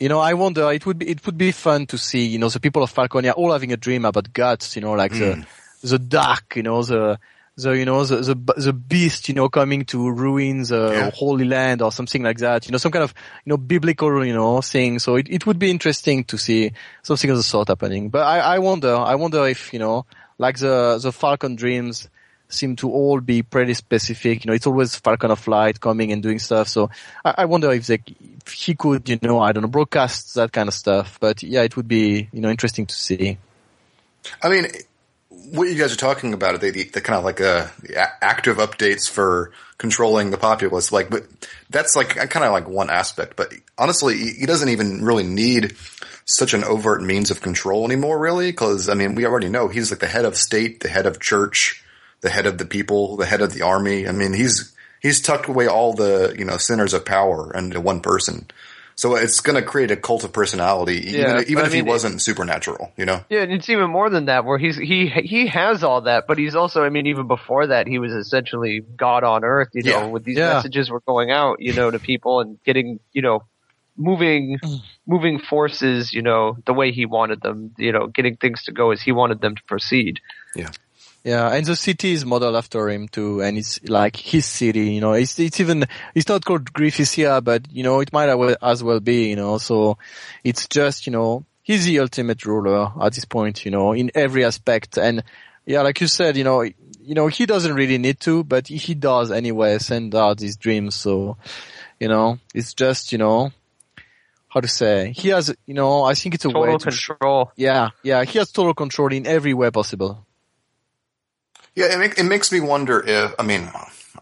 you 0.00 0.08
know, 0.08 0.20
I 0.20 0.34
wonder 0.34 0.70
it 0.72 0.86
would 0.86 0.98
be 0.98 1.08
it 1.08 1.24
would 1.26 1.38
be 1.38 1.52
fun 1.52 1.86
to 1.86 1.98
see, 1.98 2.26
you 2.26 2.38
know, 2.38 2.48
the 2.48 2.60
people 2.60 2.82
of 2.82 2.92
Falconia 2.92 3.34
all 3.36 3.52
having 3.52 3.72
a 3.72 3.76
dream 3.76 4.04
about 4.04 4.32
guts, 4.32 4.76
you 4.76 4.82
know, 4.82 4.92
like 4.92 5.12
mm. 5.12 5.44
the 5.80 5.88
the 5.88 5.98
dark, 5.98 6.56
you 6.56 6.62
know, 6.62 6.82
the 6.82 7.18
the 7.56 7.70
you 7.72 7.84
know 7.84 8.04
the 8.04 8.16
the, 8.16 8.54
the 8.56 8.72
beast, 8.72 9.28
you 9.28 9.34
know, 9.34 9.48
coming 9.48 9.84
to 9.86 10.10
ruin 10.10 10.62
the 10.62 10.90
yeah. 10.92 11.10
Holy 11.10 11.44
Land 11.44 11.82
or 11.82 11.92
something 11.92 12.22
like 12.22 12.38
that. 12.38 12.66
You 12.66 12.72
know, 12.72 12.78
some 12.78 12.92
kind 12.92 13.04
of 13.04 13.14
you 13.44 13.50
know 13.50 13.56
biblical, 13.56 14.24
you 14.26 14.34
know, 14.34 14.60
thing. 14.60 14.98
So 14.98 15.16
it 15.16 15.28
it 15.28 15.46
would 15.46 15.58
be 15.58 15.70
interesting 15.70 16.24
to 16.24 16.38
see 16.38 16.72
something 17.02 17.30
of 17.30 17.36
the 17.36 17.42
sort 17.42 17.68
happening. 17.68 18.10
But 18.10 18.22
I 18.22 18.40
I 18.40 18.58
wonder 18.58 18.96
I 18.96 19.14
wonder 19.14 19.46
if 19.46 19.72
you 19.72 19.78
know 19.78 20.06
like 20.38 20.58
the 20.58 20.98
the 21.00 21.12
Falcon 21.12 21.54
dreams 21.54 22.08
seem 22.54 22.76
to 22.76 22.90
all 22.90 23.20
be 23.20 23.42
pretty 23.42 23.74
specific. 23.74 24.44
You 24.44 24.48
know, 24.48 24.54
it's 24.54 24.66
always 24.66 24.96
Falcon 24.96 25.30
of 25.30 25.46
Light 25.46 25.80
coming 25.80 26.12
and 26.12 26.22
doing 26.22 26.38
stuff. 26.38 26.68
So 26.68 26.90
I, 27.24 27.34
I 27.38 27.44
wonder 27.44 27.72
if, 27.72 27.86
they, 27.86 28.02
if 28.46 28.52
he 28.52 28.74
could, 28.74 29.08
you 29.08 29.18
know, 29.22 29.40
I 29.40 29.52
don't 29.52 29.62
know, 29.62 29.68
broadcast 29.68 30.34
that 30.34 30.52
kind 30.52 30.68
of 30.68 30.74
stuff. 30.74 31.18
But 31.20 31.42
yeah, 31.42 31.62
it 31.62 31.76
would 31.76 31.88
be, 31.88 32.28
you 32.32 32.40
know, 32.40 32.50
interesting 32.50 32.86
to 32.86 32.94
see. 32.94 33.38
I 34.42 34.48
mean, 34.48 34.66
what 35.50 35.64
you 35.64 35.74
guys 35.74 35.92
are 35.92 35.96
talking 35.96 36.32
about, 36.32 36.60
the, 36.60 36.70
the, 36.70 36.84
the 36.84 37.00
kind 37.00 37.18
of 37.18 37.24
like 37.24 37.40
uh, 37.40 37.66
active 38.22 38.56
updates 38.56 39.10
for 39.10 39.52
controlling 39.76 40.30
the 40.30 40.38
populace, 40.38 40.92
like, 40.92 41.10
but 41.10 41.24
that's 41.68 41.94
like 41.96 42.08
kind 42.08 42.44
of 42.44 42.52
like 42.52 42.68
one 42.68 42.88
aspect. 42.88 43.36
But 43.36 43.52
honestly, 43.76 44.16
he 44.16 44.46
doesn't 44.46 44.68
even 44.68 45.04
really 45.04 45.24
need 45.24 45.76
such 46.24 46.54
an 46.54 46.64
overt 46.64 47.02
means 47.02 47.30
of 47.30 47.42
control 47.42 47.84
anymore, 47.84 48.18
really, 48.18 48.50
because 48.50 48.88
I 48.88 48.94
mean, 48.94 49.14
we 49.14 49.26
already 49.26 49.50
know 49.50 49.68
he's 49.68 49.90
like 49.90 50.00
the 50.00 50.06
head 50.06 50.24
of 50.24 50.36
state, 50.36 50.80
the 50.80 50.88
head 50.88 51.04
of 51.04 51.20
church, 51.20 51.83
the 52.24 52.30
head 52.30 52.46
of 52.46 52.56
the 52.56 52.64
people, 52.64 53.16
the 53.18 53.26
head 53.26 53.42
of 53.42 53.52
the 53.52 53.62
army. 53.62 54.08
I 54.08 54.12
mean, 54.12 54.32
he's 54.32 54.74
he's 55.00 55.20
tucked 55.20 55.46
away 55.46 55.68
all 55.68 55.92
the 55.92 56.34
you 56.36 56.44
know 56.44 56.56
centers 56.56 56.94
of 56.94 57.04
power 57.04 57.52
into 57.54 57.80
one 57.80 58.00
person. 58.00 58.46
So 58.96 59.16
it's 59.16 59.40
going 59.40 59.60
to 59.60 59.62
create 59.62 59.90
a 59.90 59.96
cult 59.96 60.22
of 60.22 60.32
personality, 60.32 61.00
yeah, 61.00 61.40
even, 61.40 61.50
even 61.50 61.64
if 61.64 61.72
mean, 61.72 61.84
he 61.84 61.90
wasn't 61.90 62.22
supernatural, 62.22 62.92
you 62.96 63.04
know. 63.04 63.24
Yeah, 63.28 63.42
and 63.42 63.52
it's 63.52 63.68
even 63.68 63.90
more 63.90 64.08
than 64.08 64.26
that, 64.26 64.44
where 64.44 64.56
he's 64.56 64.76
he 64.76 65.08
he 65.08 65.48
has 65.48 65.82
all 65.84 66.02
that, 66.02 66.26
but 66.26 66.38
he's 66.38 66.54
also, 66.54 66.82
I 66.82 66.88
mean, 66.90 67.08
even 67.08 67.26
before 67.26 67.66
that, 67.66 67.88
he 67.88 67.98
was 67.98 68.12
essentially 68.12 68.80
God 68.80 69.24
on 69.24 69.44
earth, 69.44 69.68
you 69.74 69.82
know, 69.82 69.90
yeah. 69.90 70.06
with 70.06 70.24
these 70.24 70.38
yeah. 70.38 70.54
messages 70.54 70.90
were 70.90 71.00
going 71.00 71.30
out, 71.30 71.60
you 71.60 71.72
know, 71.74 71.90
to 71.90 71.98
people 71.98 72.40
and 72.40 72.62
getting, 72.64 73.00
you 73.12 73.20
know, 73.20 73.42
moving 73.96 74.58
mm. 74.62 74.80
moving 75.06 75.40
forces, 75.40 76.12
you 76.12 76.22
know, 76.22 76.56
the 76.64 76.72
way 76.72 76.92
he 76.92 77.04
wanted 77.04 77.42
them, 77.42 77.74
you 77.76 77.92
know, 77.92 78.06
getting 78.06 78.36
things 78.36 78.64
to 78.64 78.72
go 78.72 78.92
as 78.92 79.02
he 79.02 79.12
wanted 79.12 79.40
them 79.40 79.56
to 79.56 79.62
proceed. 79.64 80.20
Yeah. 80.54 80.70
Yeah, 81.24 81.48
and 81.48 81.64
the 81.64 81.74
city 81.74 82.12
is 82.12 82.26
modeled 82.26 82.54
after 82.54 82.90
him 82.90 83.08
too, 83.08 83.40
and 83.40 83.56
it's 83.56 83.82
like 83.88 84.14
his 84.14 84.44
city. 84.44 84.90
You 84.90 85.00
know, 85.00 85.14
it's 85.14 85.38
it's 85.38 85.58
even 85.58 85.86
it's 86.14 86.28
not 86.28 86.44
called 86.44 86.70
Griffithia, 86.70 87.40
but 87.42 87.66
you 87.72 87.82
know, 87.82 88.00
it 88.00 88.12
might 88.12 88.28
as 88.60 88.84
well 88.84 89.00
be. 89.00 89.30
You 89.30 89.36
know, 89.36 89.56
so 89.56 89.96
it's 90.44 90.68
just 90.68 91.06
you 91.06 91.12
know 91.12 91.46
he's 91.62 91.86
the 91.86 92.00
ultimate 92.00 92.44
ruler 92.44 92.92
at 93.00 93.14
this 93.14 93.24
point. 93.24 93.64
You 93.64 93.70
know, 93.70 93.94
in 93.94 94.10
every 94.14 94.44
aspect, 94.44 94.98
and 94.98 95.24
yeah, 95.64 95.80
like 95.80 95.98
you 96.02 96.08
said, 96.08 96.36
you 96.36 96.44
know, 96.44 96.60
you 96.60 97.14
know 97.14 97.28
he 97.28 97.46
doesn't 97.46 97.74
really 97.74 97.96
need 97.96 98.20
to, 98.20 98.44
but 98.44 98.68
he 98.68 98.94
does 98.94 99.30
anyway. 99.30 99.78
Send 99.78 100.14
out 100.14 100.40
his 100.40 100.56
dreams, 100.56 100.94
so 100.94 101.38
you 101.98 102.08
know, 102.08 102.38
it's 102.54 102.74
just 102.74 103.12
you 103.12 103.18
know 103.18 103.50
how 104.48 104.60
to 104.60 104.68
say 104.68 105.12
he 105.16 105.30
has 105.30 105.52
you 105.66 105.74
know 105.74 106.04
I 106.04 106.14
think 106.14 106.34
it's 106.34 106.44
a 106.44 106.48
total 106.48 106.62
way 106.62 106.76
to 106.76 106.84
control. 106.84 107.50
yeah, 107.56 107.90
yeah, 108.02 108.24
he 108.24 108.38
has 108.38 108.52
total 108.52 108.74
control 108.74 109.10
in 109.10 109.26
every 109.26 109.54
way 109.54 109.70
possible. 109.70 110.26
Yeah, 111.74 111.86
it, 112.00 112.18
it 112.18 112.24
makes 112.24 112.52
me 112.52 112.60
wonder 112.60 113.02
if, 113.04 113.34
I 113.38 113.42
mean, 113.42 113.70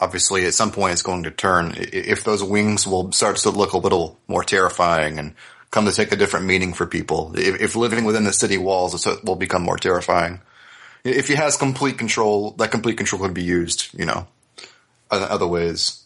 obviously 0.00 0.46
at 0.46 0.54
some 0.54 0.72
point 0.72 0.92
it's 0.92 1.02
going 1.02 1.24
to 1.24 1.30
turn, 1.30 1.74
if 1.76 2.24
those 2.24 2.42
wings 2.42 2.86
will 2.86 3.12
start 3.12 3.36
to 3.36 3.50
look 3.50 3.72
a 3.72 3.78
little 3.78 4.18
more 4.26 4.42
terrifying 4.42 5.18
and 5.18 5.34
come 5.70 5.84
to 5.86 5.92
take 5.92 6.12
a 6.12 6.16
different 6.16 6.46
meaning 6.46 6.72
for 6.72 6.86
people. 6.86 7.32
If, 7.36 7.60
if 7.60 7.76
living 7.76 8.04
within 8.04 8.24
the 8.24 8.32
city 8.32 8.58
walls 8.58 9.06
will 9.24 9.36
become 9.36 9.62
more 9.62 9.76
terrifying. 9.76 10.40
If 11.04 11.28
he 11.28 11.34
has 11.34 11.56
complete 11.56 11.98
control, 11.98 12.52
that 12.52 12.70
complete 12.70 12.96
control 12.96 13.22
could 13.22 13.34
be 13.34 13.42
used, 13.42 13.88
you 13.98 14.04
know, 14.04 14.26
other 15.10 15.46
ways. 15.46 16.04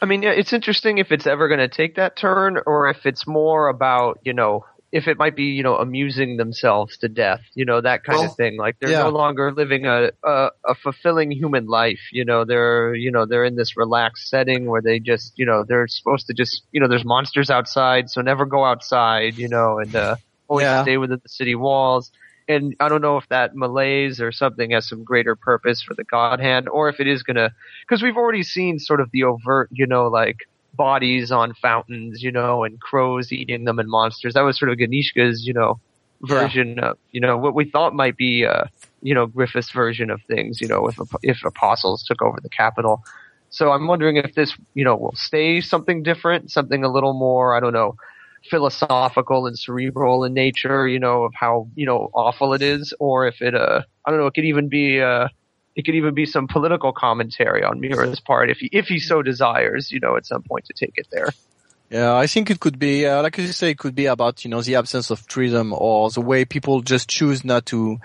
I 0.00 0.06
mean, 0.06 0.22
it's 0.22 0.52
interesting 0.52 0.98
if 0.98 1.12
it's 1.12 1.26
ever 1.26 1.48
going 1.48 1.60
to 1.60 1.68
take 1.68 1.96
that 1.96 2.16
turn 2.16 2.58
or 2.64 2.88
if 2.88 3.04
it's 3.04 3.26
more 3.26 3.68
about, 3.68 4.20
you 4.24 4.32
know, 4.32 4.64
if 4.90 5.06
it 5.06 5.18
might 5.18 5.36
be, 5.36 5.44
you 5.44 5.62
know, 5.62 5.76
amusing 5.76 6.38
themselves 6.38 6.96
to 6.98 7.08
death, 7.08 7.42
you 7.54 7.64
know, 7.64 7.80
that 7.80 8.04
kind 8.04 8.20
well, 8.20 8.30
of 8.30 8.36
thing. 8.36 8.56
Like 8.56 8.76
they're 8.80 8.90
yeah. 8.90 9.02
no 9.02 9.10
longer 9.10 9.52
living 9.52 9.86
a, 9.86 10.10
a, 10.24 10.48
a 10.64 10.74
fulfilling 10.74 11.30
human 11.30 11.66
life. 11.66 12.00
You 12.10 12.24
know, 12.24 12.44
they're 12.44 12.94
you 12.94 13.10
know 13.10 13.26
they're 13.26 13.44
in 13.44 13.56
this 13.56 13.76
relaxed 13.76 14.28
setting 14.28 14.66
where 14.66 14.80
they 14.80 14.98
just 14.98 15.32
you 15.36 15.44
know 15.44 15.64
they're 15.66 15.88
supposed 15.88 16.26
to 16.28 16.34
just 16.34 16.62
you 16.72 16.80
know 16.80 16.88
there's 16.88 17.04
monsters 17.04 17.50
outside, 17.50 18.08
so 18.08 18.22
never 18.22 18.46
go 18.46 18.64
outside. 18.64 19.36
You 19.36 19.48
know, 19.48 19.78
and 19.78 19.94
uh, 19.94 20.16
always 20.48 20.64
yeah. 20.64 20.82
stay 20.82 20.96
within 20.96 21.20
the 21.22 21.28
city 21.28 21.54
walls. 21.54 22.10
And 22.48 22.74
I 22.80 22.88
don't 22.88 23.02
know 23.02 23.18
if 23.18 23.28
that 23.28 23.54
malaise 23.54 24.22
or 24.22 24.32
something 24.32 24.70
has 24.70 24.88
some 24.88 25.04
greater 25.04 25.36
purpose 25.36 25.82
for 25.82 25.92
the 25.92 26.04
God 26.04 26.40
Hand, 26.40 26.66
or 26.66 26.88
if 26.88 26.98
it 26.98 27.06
is 27.06 27.22
gonna, 27.22 27.52
because 27.86 28.02
we've 28.02 28.16
already 28.16 28.42
seen 28.42 28.78
sort 28.78 29.02
of 29.02 29.10
the 29.12 29.24
overt, 29.24 29.68
you 29.70 29.86
know, 29.86 30.06
like 30.06 30.48
bodies 30.78 31.30
on 31.30 31.52
fountains, 31.52 32.22
you 32.22 32.32
know, 32.32 32.64
and 32.64 32.80
crows 32.80 33.30
eating 33.32 33.64
them 33.64 33.78
and 33.78 33.90
monsters. 33.90 34.32
That 34.32 34.42
was 34.42 34.58
sort 34.58 34.70
of 34.72 34.78
Ganishka's, 34.78 35.46
you 35.46 35.52
know, 35.52 35.78
version 36.22 36.76
yeah. 36.76 36.90
of, 36.90 36.98
you 37.12 37.20
know, 37.20 37.36
what 37.36 37.54
we 37.54 37.68
thought 37.68 37.94
might 37.94 38.16
be, 38.16 38.46
uh, 38.46 38.64
you 39.02 39.14
know, 39.14 39.26
Griffith's 39.26 39.70
version 39.70 40.08
of 40.08 40.20
things, 40.26 40.60
you 40.62 40.68
know, 40.68 40.88
if, 40.88 40.96
if 41.22 41.44
apostles 41.44 42.02
took 42.04 42.22
over 42.22 42.38
the 42.40 42.48
capital. 42.48 43.02
So 43.50 43.72
I'm 43.72 43.86
wondering 43.86 44.16
if 44.16 44.34
this, 44.34 44.56
you 44.74 44.84
know, 44.84 44.96
will 44.96 45.14
stay 45.14 45.60
something 45.60 46.02
different, 46.02 46.50
something 46.50 46.84
a 46.84 46.92
little 46.92 47.14
more, 47.14 47.54
I 47.56 47.60
don't 47.60 47.72
know, 47.72 47.96
philosophical 48.50 49.46
and 49.46 49.58
cerebral 49.58 50.24
in 50.24 50.32
nature, 50.32 50.86
you 50.86 50.98
know, 50.98 51.24
of 51.24 51.32
how, 51.34 51.68
you 51.74 51.86
know, 51.86 52.10
awful 52.14 52.54
it 52.54 52.62
is, 52.62 52.94
or 52.98 53.26
if 53.26 53.40
it, 53.40 53.54
uh, 53.54 53.82
I 54.04 54.10
don't 54.10 54.20
know, 54.20 54.26
it 54.26 54.34
could 54.34 54.44
even 54.44 54.68
be, 54.68 55.00
uh, 55.00 55.28
it 55.78 55.84
could 55.84 55.94
even 55.94 56.12
be 56.12 56.26
some 56.26 56.48
political 56.48 56.92
commentary 56.92 57.62
on 57.62 57.78
Miura's 57.78 58.18
part 58.18 58.50
if 58.50 58.58
he 58.58 58.68
if 58.72 58.88
he 58.88 58.98
so 58.98 59.22
desires, 59.22 59.92
you 59.92 60.00
know, 60.00 60.16
at 60.16 60.26
some 60.26 60.42
point 60.42 60.64
to 60.64 60.72
take 60.72 60.94
it 60.96 61.06
there. 61.12 61.28
Yeah, 61.88 62.16
I 62.16 62.26
think 62.26 62.50
it 62.50 62.58
could 62.58 62.80
be, 62.80 63.06
uh, 63.06 63.22
like 63.22 63.38
you 63.38 63.46
say, 63.46 63.70
it 63.70 63.78
could 63.78 63.94
be 63.94 64.06
about, 64.06 64.44
you 64.44 64.50
know, 64.50 64.60
the 64.60 64.74
absence 64.74 65.08
of 65.10 65.20
freedom 65.20 65.72
or 65.72 66.10
the 66.10 66.20
way 66.20 66.44
people 66.44 66.82
just 66.82 67.08
choose 67.08 67.44
not 67.44 67.64
to, 67.66 67.98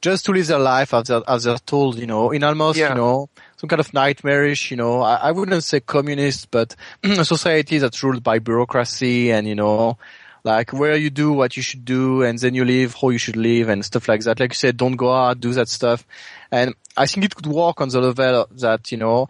just 0.00 0.24
to 0.24 0.32
live 0.32 0.46
their 0.46 0.58
life 0.58 0.94
as 0.94 1.08
they're, 1.08 1.22
as 1.28 1.44
they're 1.44 1.58
told, 1.58 1.98
you 1.98 2.06
know, 2.06 2.30
in 2.30 2.42
almost, 2.44 2.78
yeah. 2.78 2.90
you 2.90 2.94
know, 2.94 3.28
some 3.58 3.68
kind 3.68 3.80
of 3.80 3.92
nightmarish, 3.92 4.70
you 4.70 4.78
know, 4.78 5.02
I, 5.02 5.16
I 5.16 5.32
wouldn't 5.32 5.64
say 5.64 5.80
communist, 5.80 6.50
but 6.50 6.76
a 7.02 7.26
society 7.26 7.76
that's 7.76 8.02
ruled 8.02 8.22
by 8.22 8.38
bureaucracy 8.38 9.32
and, 9.32 9.46
you 9.46 9.54
know, 9.54 9.98
like 10.42 10.72
where 10.72 10.96
you 10.96 11.10
do 11.10 11.32
what 11.32 11.58
you 11.58 11.62
should 11.62 11.84
do 11.84 12.22
and 12.22 12.38
then 12.38 12.54
you 12.54 12.64
live 12.64 12.94
how 12.94 13.10
you 13.10 13.18
should 13.18 13.36
live 13.36 13.68
and 13.68 13.84
stuff 13.84 14.08
like 14.08 14.22
that. 14.22 14.40
Like 14.40 14.52
you 14.52 14.54
said, 14.54 14.78
don't 14.78 14.96
go 14.96 15.12
out, 15.12 15.40
do 15.40 15.52
that 15.52 15.68
stuff. 15.68 16.06
And 16.50 16.74
I 16.96 17.06
think 17.06 17.24
it 17.24 17.34
could 17.34 17.46
work 17.46 17.80
on 17.80 17.88
the 17.88 18.00
level 18.00 18.48
that, 18.52 18.92
you 18.92 18.98
know, 18.98 19.28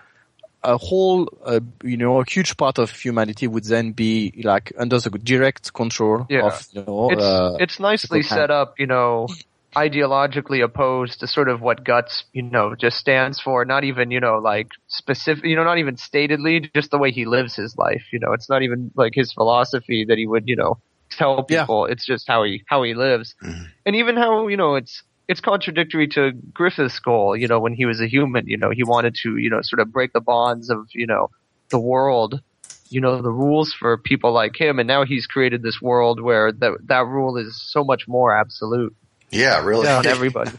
a 0.62 0.76
whole, 0.76 1.28
uh, 1.44 1.60
you 1.82 1.96
know, 1.96 2.20
a 2.20 2.24
huge 2.28 2.56
part 2.56 2.78
of 2.78 2.90
humanity 2.90 3.46
would 3.46 3.64
then 3.64 3.92
be 3.92 4.32
like 4.44 4.72
under 4.78 4.98
the 4.98 5.10
direct 5.10 5.72
control 5.72 6.26
yeah. 6.28 6.46
of, 6.46 6.66
you 6.72 6.82
know, 6.82 7.10
it's, 7.10 7.22
uh, 7.22 7.56
it's 7.60 7.78
nicely 7.78 8.22
set 8.22 8.50
up, 8.50 8.78
you 8.78 8.86
know, 8.86 9.28
ideologically 9.76 10.64
opposed 10.64 11.20
to 11.20 11.26
sort 11.26 11.48
of 11.48 11.60
what 11.60 11.84
guts, 11.84 12.24
you 12.32 12.42
know, 12.42 12.74
just 12.74 12.96
stands 12.96 13.40
for. 13.40 13.64
Not 13.64 13.84
even, 13.84 14.10
you 14.10 14.20
know, 14.20 14.38
like 14.38 14.68
specific, 14.88 15.44
you 15.44 15.54
know, 15.54 15.64
not 15.64 15.78
even 15.78 15.96
statedly, 15.96 16.72
just 16.74 16.90
the 16.90 16.98
way 16.98 17.12
he 17.12 17.26
lives 17.26 17.54
his 17.54 17.76
life. 17.76 18.04
You 18.12 18.18
know, 18.18 18.32
it's 18.32 18.48
not 18.48 18.62
even 18.62 18.90
like 18.96 19.12
his 19.14 19.32
philosophy 19.32 20.06
that 20.08 20.18
he 20.18 20.26
would, 20.26 20.48
you 20.48 20.56
know, 20.56 20.78
tell 21.10 21.44
people. 21.44 21.86
Yeah. 21.86 21.92
It's 21.92 22.06
just 22.06 22.26
how 22.26 22.44
he 22.44 22.64
how 22.66 22.82
he 22.82 22.94
lives, 22.94 23.34
mm-hmm. 23.42 23.64
and 23.84 23.96
even 23.96 24.16
how 24.16 24.48
you 24.48 24.56
know 24.56 24.74
it's 24.74 25.02
it's 25.28 25.40
contradictory 25.40 26.08
to 26.08 26.32
Griffith's 26.52 26.98
goal. 27.00 27.36
You 27.36 27.48
know, 27.48 27.58
when 27.58 27.74
he 27.74 27.84
was 27.84 28.00
a 28.00 28.06
human, 28.06 28.46
you 28.46 28.56
know, 28.56 28.70
he 28.70 28.84
wanted 28.84 29.16
to 29.22 29.36
you 29.36 29.50
know 29.50 29.60
sort 29.62 29.80
of 29.80 29.92
break 29.92 30.12
the 30.12 30.20
bonds 30.20 30.70
of 30.70 30.88
you 30.92 31.06
know 31.06 31.30
the 31.70 31.78
world. 31.78 32.40
You 32.88 33.00
know 33.00 33.20
the 33.20 33.32
rules 33.32 33.72
for 33.72 33.98
people 33.98 34.32
like 34.32 34.60
him, 34.60 34.78
and 34.78 34.86
now 34.86 35.04
he's 35.04 35.26
created 35.26 35.62
this 35.62 35.82
world 35.82 36.20
where 36.20 36.52
that 36.52 36.78
that 36.84 37.06
rule 37.06 37.36
is 37.36 37.60
so 37.60 37.82
much 37.82 38.06
more 38.06 38.36
absolute. 38.36 38.94
Yeah, 39.30 39.64
really. 39.64 39.88
On 39.88 40.06
everybody. 40.06 40.52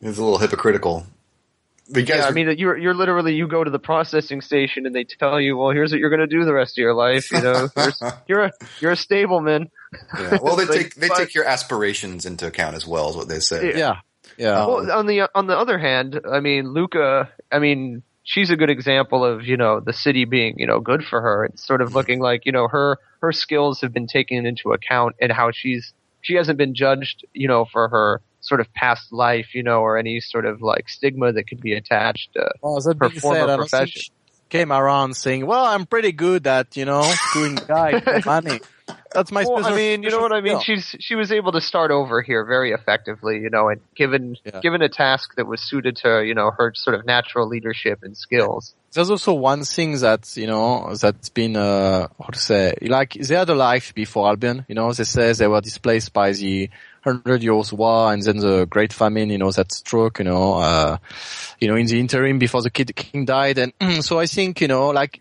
it's 0.00 0.18
a 0.18 0.22
little 0.22 0.38
hypocritical 0.38 1.06
yeah, 1.94 2.26
I 2.26 2.30
mean, 2.32 2.56
you're 2.58 2.76
you're 2.76 2.94
literally 2.94 3.34
you 3.34 3.48
go 3.48 3.64
to 3.64 3.70
the 3.70 3.78
processing 3.78 4.40
station 4.40 4.86
and 4.86 4.94
they 4.94 5.04
tell 5.04 5.40
you, 5.40 5.56
well, 5.56 5.70
here's 5.70 5.90
what 5.90 6.00
you're 6.00 6.10
going 6.10 6.20
to 6.20 6.26
do 6.26 6.44
the 6.44 6.52
rest 6.52 6.78
of 6.78 6.82
your 6.82 6.94
life. 6.94 7.30
You 7.32 7.40
know, 7.40 7.68
you're 8.26 8.44
a 8.44 8.52
you're 8.80 8.92
a 8.92 8.96
stableman. 8.96 9.70
Yeah. 10.18 10.38
Well, 10.42 10.56
they 10.56 10.64
like, 10.66 10.78
take 10.78 10.94
they 10.96 11.08
but, 11.08 11.18
take 11.18 11.34
your 11.34 11.44
aspirations 11.44 12.26
into 12.26 12.46
account 12.46 12.76
as 12.76 12.86
well, 12.86 13.10
is 13.10 13.16
what 13.16 13.28
they 13.28 13.40
say. 13.40 13.76
Yeah, 13.76 13.96
yeah. 14.36 14.66
Well, 14.66 14.90
on 14.90 15.06
the 15.06 15.28
on 15.34 15.46
the 15.46 15.56
other 15.56 15.78
hand, 15.78 16.20
I 16.30 16.40
mean, 16.40 16.68
Luca. 16.68 17.30
I 17.50 17.58
mean, 17.58 18.02
she's 18.28 18.50
a 18.50 18.56
good 18.56 18.70
example 18.70 19.24
of 19.24 19.46
you 19.46 19.56
know 19.56 19.80
the 19.80 19.92
city 19.92 20.24
being 20.24 20.58
you 20.58 20.66
know 20.66 20.80
good 20.80 21.02
for 21.04 21.20
her. 21.20 21.46
It's 21.46 21.66
sort 21.66 21.80
of 21.80 21.88
mm-hmm. 21.88 21.96
looking 21.96 22.20
like 22.20 22.44
you 22.46 22.52
know 22.52 22.68
her 22.68 22.98
her 23.20 23.32
skills 23.32 23.80
have 23.80 23.92
been 23.92 24.06
taken 24.06 24.46
into 24.46 24.72
account 24.72 25.16
and 25.20 25.32
how 25.32 25.50
she's 25.52 25.92
she 26.20 26.34
hasn't 26.34 26.58
been 26.58 26.74
judged 26.74 27.24
you 27.32 27.48
know 27.48 27.64
for 27.64 27.88
her 27.88 28.20
sort 28.48 28.60
of 28.60 28.72
past 28.74 29.12
life, 29.12 29.54
you 29.54 29.62
know, 29.62 29.80
or 29.80 29.98
any 29.98 30.20
sort 30.20 30.46
of 30.46 30.62
like 30.62 30.88
stigma 30.88 31.32
that 31.32 31.44
could 31.44 31.60
be 31.60 31.74
attached 31.74 32.30
to 32.34 32.50
well, 32.62 32.80
her 32.82 33.10
former 33.10 33.46
said, 33.46 33.58
profession. 33.58 34.14
Came 34.48 34.72
around 34.72 35.14
saying, 35.14 35.44
"Well, 35.44 35.64
I'm 35.64 35.84
pretty 35.84 36.12
good 36.12 36.46
at 36.46 36.74
you 36.74 36.86
know 36.86 37.04
doing 37.34 37.56
guys 37.68 38.24
money." 38.24 38.60
That's 39.12 39.32
my. 39.32 39.44
Well, 39.44 39.64
I 39.64 39.74
mean, 39.74 40.02
you 40.02 40.10
know 40.10 40.20
what 40.20 40.32
I 40.32 40.40
mean. 40.40 40.60
She's 40.60 40.94
she 41.00 41.14
was 41.14 41.32
able 41.32 41.52
to 41.52 41.60
start 41.60 41.90
over 41.90 42.20
here 42.22 42.44
very 42.44 42.72
effectively, 42.72 43.38
you 43.38 43.50
know, 43.50 43.68
and 43.68 43.80
given 43.96 44.36
yeah. 44.44 44.60
given 44.60 44.82
a 44.82 44.88
task 44.88 45.34
that 45.36 45.46
was 45.46 45.60
suited 45.60 45.96
to 45.96 46.22
you 46.24 46.34
know 46.34 46.50
her 46.50 46.72
sort 46.74 46.94
of 46.98 47.06
natural 47.06 47.48
leadership 47.48 48.00
and 48.02 48.16
skills. 48.16 48.74
There's 48.92 49.10
also 49.10 49.34
one 49.34 49.64
thing 49.64 49.98
that 50.00 50.36
you 50.36 50.46
know 50.46 50.94
that's 50.94 51.30
been 51.30 51.56
uh 51.56 52.08
how 52.18 52.28
to 52.28 52.38
say 52.38 52.74
like 52.82 53.14
they 53.14 53.34
had 53.34 53.48
a 53.48 53.54
life 53.54 53.94
before 53.94 54.28
Albion. 54.28 54.66
You 54.68 54.74
know, 54.74 54.92
they 54.92 55.04
say 55.04 55.32
they 55.32 55.46
were 55.46 55.60
displaced 55.60 56.12
by 56.12 56.32
the 56.32 56.70
hundred 57.02 57.42
years 57.42 57.72
war 57.72 58.12
and 58.12 58.22
then 58.22 58.38
the 58.38 58.66
Great 58.66 58.92
Famine, 58.92 59.30
you 59.30 59.38
know, 59.38 59.50
that 59.52 59.72
struck, 59.72 60.18
you 60.18 60.24
know, 60.24 60.54
uh, 60.54 60.98
you 61.60 61.68
know, 61.68 61.76
in 61.76 61.86
the 61.86 61.98
interim 61.98 62.38
before 62.38 62.62
the 62.62 62.70
kid, 62.70 62.94
king 62.94 63.24
died. 63.24 63.58
And 63.58 63.72
so 64.04 64.18
I 64.18 64.26
think, 64.26 64.60
you 64.60 64.68
know, 64.68 64.88
like, 64.88 65.20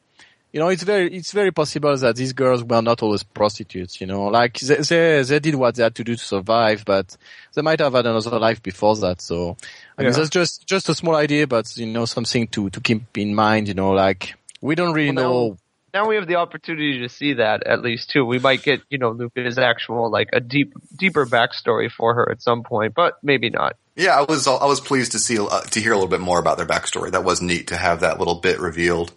you 0.53 0.59
know, 0.59 0.69
it's 0.69 0.83
very, 0.83 1.13
it's 1.13 1.33
very 1.33 1.51
possible 1.51 1.95
that 1.97 2.15
these 2.15 2.33
girls 2.33 2.63
were 2.63 2.81
not 2.81 3.03
always 3.03 3.23
prostitutes, 3.23 3.99
you 4.01 4.07
know, 4.07 4.25
like 4.25 4.59
they, 4.59 4.75
they, 4.75 5.23
they 5.23 5.39
did 5.39 5.55
what 5.55 5.75
they 5.75 5.83
had 5.83 5.95
to 5.95 6.03
do 6.03 6.15
to 6.15 6.23
survive, 6.23 6.83
but 6.85 7.15
they 7.53 7.61
might 7.61 7.79
have 7.79 7.93
had 7.93 8.05
another 8.05 8.39
life 8.39 8.63
before 8.63 8.95
that. 8.97 9.21
So, 9.21 9.57
I 9.97 10.01
yeah. 10.01 10.09
mean, 10.09 10.17
that's 10.17 10.29
just, 10.29 10.65
just 10.65 10.89
a 10.89 10.95
small 10.95 11.15
idea, 11.15 11.47
but, 11.47 11.75
you 11.77 11.85
know, 11.85 12.05
something 12.05 12.47
to, 12.47 12.69
to 12.69 12.79
keep 12.79 13.17
in 13.17 13.35
mind, 13.35 13.67
you 13.67 13.73
know, 13.73 13.91
like, 13.91 14.35
we 14.61 14.75
don't 14.75 14.93
really 14.93 15.15
well, 15.15 15.49
know 15.49 15.57
now 15.93 16.07
we 16.07 16.15
have 16.15 16.27
the 16.27 16.35
opportunity 16.35 16.99
to 16.99 17.09
see 17.09 17.33
that 17.33 17.65
at 17.65 17.81
least 17.81 18.09
too. 18.09 18.25
We 18.25 18.39
might 18.39 18.63
get 18.63 18.81
you 18.89 18.97
know 18.97 19.11
Luca's 19.11 19.57
actual 19.57 20.11
like 20.11 20.29
a 20.33 20.39
deep 20.39 20.73
deeper 20.95 21.25
backstory 21.25 21.91
for 21.91 22.13
her 22.15 22.31
at 22.31 22.41
some 22.41 22.63
point, 22.63 22.93
but 22.93 23.17
maybe 23.23 23.49
not. 23.49 23.75
Yeah, 23.95 24.17
I 24.19 24.23
was 24.23 24.47
I 24.47 24.65
was 24.65 24.79
pleased 24.79 25.13
to 25.13 25.19
see 25.19 25.39
uh, 25.39 25.61
to 25.61 25.79
hear 25.79 25.91
a 25.91 25.95
little 25.95 26.09
bit 26.09 26.19
more 26.19 26.39
about 26.39 26.57
their 26.57 26.67
backstory. 26.67 27.11
That 27.11 27.23
was 27.23 27.41
neat 27.41 27.67
to 27.67 27.77
have 27.77 28.01
that 28.01 28.19
little 28.19 28.35
bit 28.35 28.59
revealed. 28.59 29.11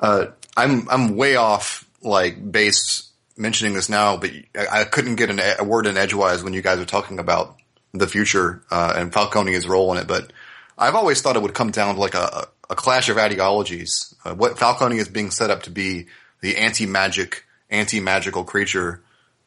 Uh, 0.00 0.26
I'm 0.56 0.88
I'm 0.88 1.16
way 1.16 1.36
off 1.36 1.88
like 2.02 2.50
base 2.50 3.08
mentioning 3.36 3.74
this 3.74 3.88
now, 3.88 4.16
but 4.16 4.30
I, 4.54 4.80
I 4.80 4.84
couldn't 4.84 5.16
get 5.16 5.30
an, 5.30 5.40
a 5.58 5.64
word 5.64 5.86
in 5.86 5.96
edgewise 5.96 6.42
when 6.42 6.52
you 6.52 6.62
guys 6.62 6.78
were 6.78 6.84
talking 6.84 7.18
about 7.18 7.56
the 7.92 8.06
future 8.06 8.62
uh, 8.70 8.94
and 8.96 9.12
Falconia's 9.12 9.66
role 9.66 9.92
in 9.92 9.98
it. 9.98 10.06
But 10.06 10.32
I've 10.78 10.94
always 10.94 11.20
thought 11.20 11.36
it 11.36 11.42
would 11.42 11.54
come 11.54 11.70
down 11.70 11.94
to 11.94 12.00
like 12.00 12.14
a, 12.14 12.48
a 12.70 12.74
clash 12.76 13.08
of 13.08 13.18
ideologies. 13.18 14.14
Uh, 14.24 14.34
what 14.34 14.56
Falconia 14.56 14.98
is 14.98 15.08
being 15.08 15.30
set 15.30 15.50
up 15.50 15.64
to 15.64 15.70
be 15.70 16.06
the 16.40 16.56
anti-magic, 16.56 17.44
anti-magical 17.68 18.44
creature, 18.44 19.02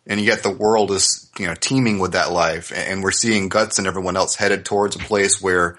and 0.05 0.19
yet 0.19 0.43
the 0.43 0.51
world 0.51 0.91
is 0.91 1.31
you 1.39 1.47
know 1.47 1.55
teeming 1.55 1.97
with 1.97 2.11
that 2.11 2.31
life, 2.31 2.71
and 2.75 3.01
we're 3.01 3.11
seeing 3.11 3.49
Guts 3.49 3.79
and 3.79 3.87
everyone 3.87 4.17
else 4.17 4.35
headed 4.35 4.65
towards 4.65 4.97
a 4.97 4.99
place 4.99 5.41
where 5.41 5.77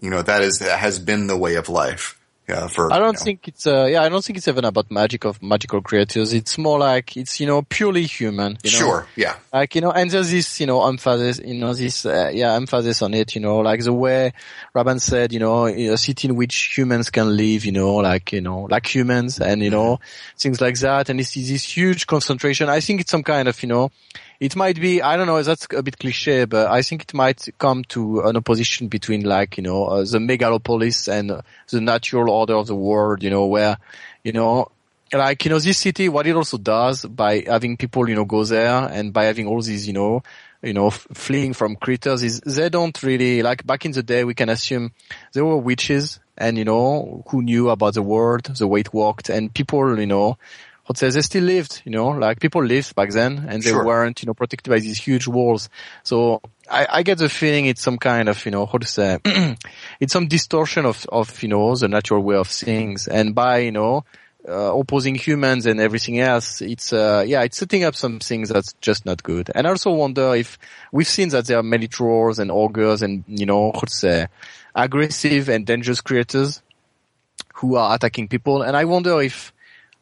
you 0.00 0.08
know 0.08 0.22
that 0.22 0.42
is 0.42 0.60
that 0.60 0.78
has 0.78 0.98
been 0.98 1.26
the 1.26 1.36
way 1.36 1.56
of 1.56 1.68
life. 1.68 2.18
Yeah, 2.48 2.66
for 2.66 2.92
I 2.92 2.98
don't 2.98 3.06
you 3.06 3.12
know. 3.12 3.18
think 3.20 3.48
it's 3.48 3.66
uh, 3.66 3.86
yeah, 3.86 4.02
I 4.02 4.10
don't 4.10 4.22
think 4.22 4.36
it's 4.36 4.48
even 4.48 4.66
about 4.66 4.90
magic 4.90 5.24
of 5.24 5.42
magical 5.42 5.80
creatures. 5.80 6.34
It's 6.34 6.58
more 6.58 6.78
like 6.78 7.16
it's 7.16 7.40
you 7.40 7.46
know 7.46 7.62
purely 7.62 8.04
human. 8.04 8.58
You 8.62 8.70
know? 8.70 8.78
Sure, 8.78 9.06
yeah. 9.16 9.36
Like 9.50 9.74
you 9.74 9.80
know, 9.80 9.90
and 9.90 10.10
there's 10.10 10.30
this 10.30 10.60
you 10.60 10.66
know 10.66 10.86
emphasis, 10.86 11.40
you 11.42 11.54
know 11.54 11.72
this 11.72 12.04
uh, 12.04 12.30
yeah 12.34 12.52
emphasis 12.52 13.00
on 13.00 13.14
it. 13.14 13.34
You 13.34 13.40
know, 13.40 13.60
like 13.60 13.82
the 13.82 13.94
way 13.94 14.34
Raban 14.74 15.00
said, 15.00 15.32
you 15.32 15.40
know, 15.40 15.66
a 15.66 15.96
city 15.96 16.28
in 16.28 16.36
which 16.36 16.76
humans 16.76 17.08
can 17.08 17.34
live. 17.34 17.64
You 17.64 17.72
know, 17.72 17.94
like 17.96 18.32
you 18.32 18.42
know, 18.42 18.64
like 18.70 18.94
humans, 18.94 19.40
and 19.40 19.62
you 19.62 19.70
know 19.70 19.96
mm-hmm. 19.96 20.36
things 20.36 20.60
like 20.60 20.78
that. 20.80 21.08
And 21.08 21.18
this 21.18 21.34
is 21.38 21.48
this 21.48 21.64
huge 21.64 22.06
concentration. 22.06 22.68
I 22.68 22.80
think 22.80 23.00
it's 23.00 23.10
some 23.10 23.22
kind 23.22 23.48
of 23.48 23.62
you 23.62 23.70
know 23.70 23.90
it 24.40 24.56
might 24.56 24.80
be, 24.80 25.00
I 25.00 25.16
don't 25.16 25.26
know, 25.26 25.42
that's 25.42 25.66
a 25.74 25.82
bit 25.82 25.98
cliche, 25.98 26.44
but 26.44 26.70
I 26.70 26.82
think 26.82 27.02
it 27.02 27.14
might 27.14 27.46
come 27.58 27.84
to 27.90 28.20
an 28.22 28.36
opposition 28.36 28.88
between 28.88 29.24
like, 29.24 29.56
you 29.56 29.62
know, 29.62 29.84
uh, 29.84 30.04
the 30.04 30.18
megalopolis 30.18 31.08
and 31.08 31.42
the 31.70 31.80
natural 31.80 32.30
order 32.30 32.54
of 32.54 32.66
the 32.66 32.74
world, 32.74 33.22
you 33.22 33.30
know, 33.30 33.46
where, 33.46 33.78
you 34.22 34.32
know, 34.32 34.70
like, 35.12 35.44
you 35.44 35.50
know, 35.50 35.58
this 35.58 35.78
city, 35.78 36.08
what 36.08 36.26
it 36.26 36.34
also 36.34 36.58
does 36.58 37.04
by 37.04 37.44
having 37.46 37.76
people, 37.76 38.08
you 38.08 38.14
know, 38.14 38.24
go 38.24 38.44
there 38.44 38.88
and 38.90 39.12
by 39.12 39.24
having 39.24 39.46
all 39.46 39.62
these, 39.62 39.86
you 39.86 39.92
know, 39.92 40.22
you 40.62 40.72
know, 40.72 40.90
fleeing 40.90 41.52
from 41.52 41.76
critters 41.76 42.22
is 42.22 42.40
they 42.40 42.68
don't 42.68 43.02
really, 43.02 43.42
like 43.42 43.66
back 43.66 43.84
in 43.84 43.92
the 43.92 44.02
day, 44.02 44.24
we 44.24 44.34
can 44.34 44.48
assume 44.48 44.92
there 45.32 45.44
were 45.44 45.58
witches 45.58 46.20
and, 46.36 46.58
you 46.58 46.64
know, 46.64 47.22
who 47.28 47.42
knew 47.42 47.70
about 47.70 47.94
the 47.94 48.02
world, 48.02 48.44
the 48.44 48.66
way 48.66 48.80
it 48.80 48.92
worked 48.92 49.28
and 49.28 49.52
people, 49.54 49.98
you 49.98 50.06
know, 50.06 50.38
I'd 50.88 50.96
they 50.96 51.22
still 51.22 51.44
lived, 51.44 51.80
you 51.84 51.92
know, 51.92 52.08
like 52.08 52.40
people 52.40 52.62
lived 52.62 52.94
back 52.94 53.10
then 53.10 53.46
and 53.48 53.62
they 53.62 53.70
sure. 53.70 53.84
weren't, 53.84 54.22
you 54.22 54.26
know, 54.26 54.34
protected 54.34 54.70
by 54.70 54.80
these 54.80 54.98
huge 54.98 55.26
walls. 55.26 55.70
So 56.02 56.42
I, 56.70 56.86
I 56.90 57.02
get 57.02 57.18
the 57.18 57.30
feeling 57.30 57.64
it's 57.66 57.80
some 57.80 57.96
kind 57.96 58.28
of, 58.28 58.44
you 58.44 58.50
know, 58.50 58.66
how 58.66 58.76
to 58.76 58.86
say, 58.86 59.18
it's 60.00 60.12
some 60.12 60.28
distortion 60.28 60.84
of, 60.84 61.06
of, 61.10 61.42
you 61.42 61.48
know, 61.48 61.74
the 61.74 61.88
natural 61.88 62.22
way 62.22 62.36
of 62.36 62.48
things. 62.48 63.08
And 63.08 63.34
by, 63.34 63.58
you 63.58 63.72
know, 63.72 64.04
uh, 64.46 64.76
opposing 64.76 65.14
humans 65.14 65.64
and 65.64 65.80
everything 65.80 66.20
else, 66.20 66.60
it's, 66.60 66.92
uh, 66.92 67.24
yeah, 67.26 67.42
it's 67.44 67.56
setting 67.56 67.84
up 67.84 67.94
some 67.94 68.18
things 68.18 68.50
that's 68.50 68.74
just 68.82 69.06
not 69.06 69.22
good. 69.22 69.50
And 69.54 69.66
I 69.66 69.70
also 69.70 69.90
wonder 69.90 70.34
if 70.34 70.58
we've 70.92 71.08
seen 71.08 71.30
that 71.30 71.46
there 71.46 71.58
are 71.58 71.62
many 71.62 71.88
trolls 71.88 72.38
and 72.38 72.50
ogres 72.50 73.00
and, 73.00 73.24
you 73.26 73.46
know, 73.46 73.72
how 73.72 73.80
to 73.80 73.94
say, 73.94 74.26
aggressive 74.74 75.48
and 75.48 75.64
dangerous 75.64 76.02
creators 76.02 76.60
who 77.54 77.76
are 77.76 77.94
attacking 77.94 78.28
people. 78.28 78.60
And 78.60 78.76
I 78.76 78.84
wonder 78.84 79.22
if, 79.22 79.50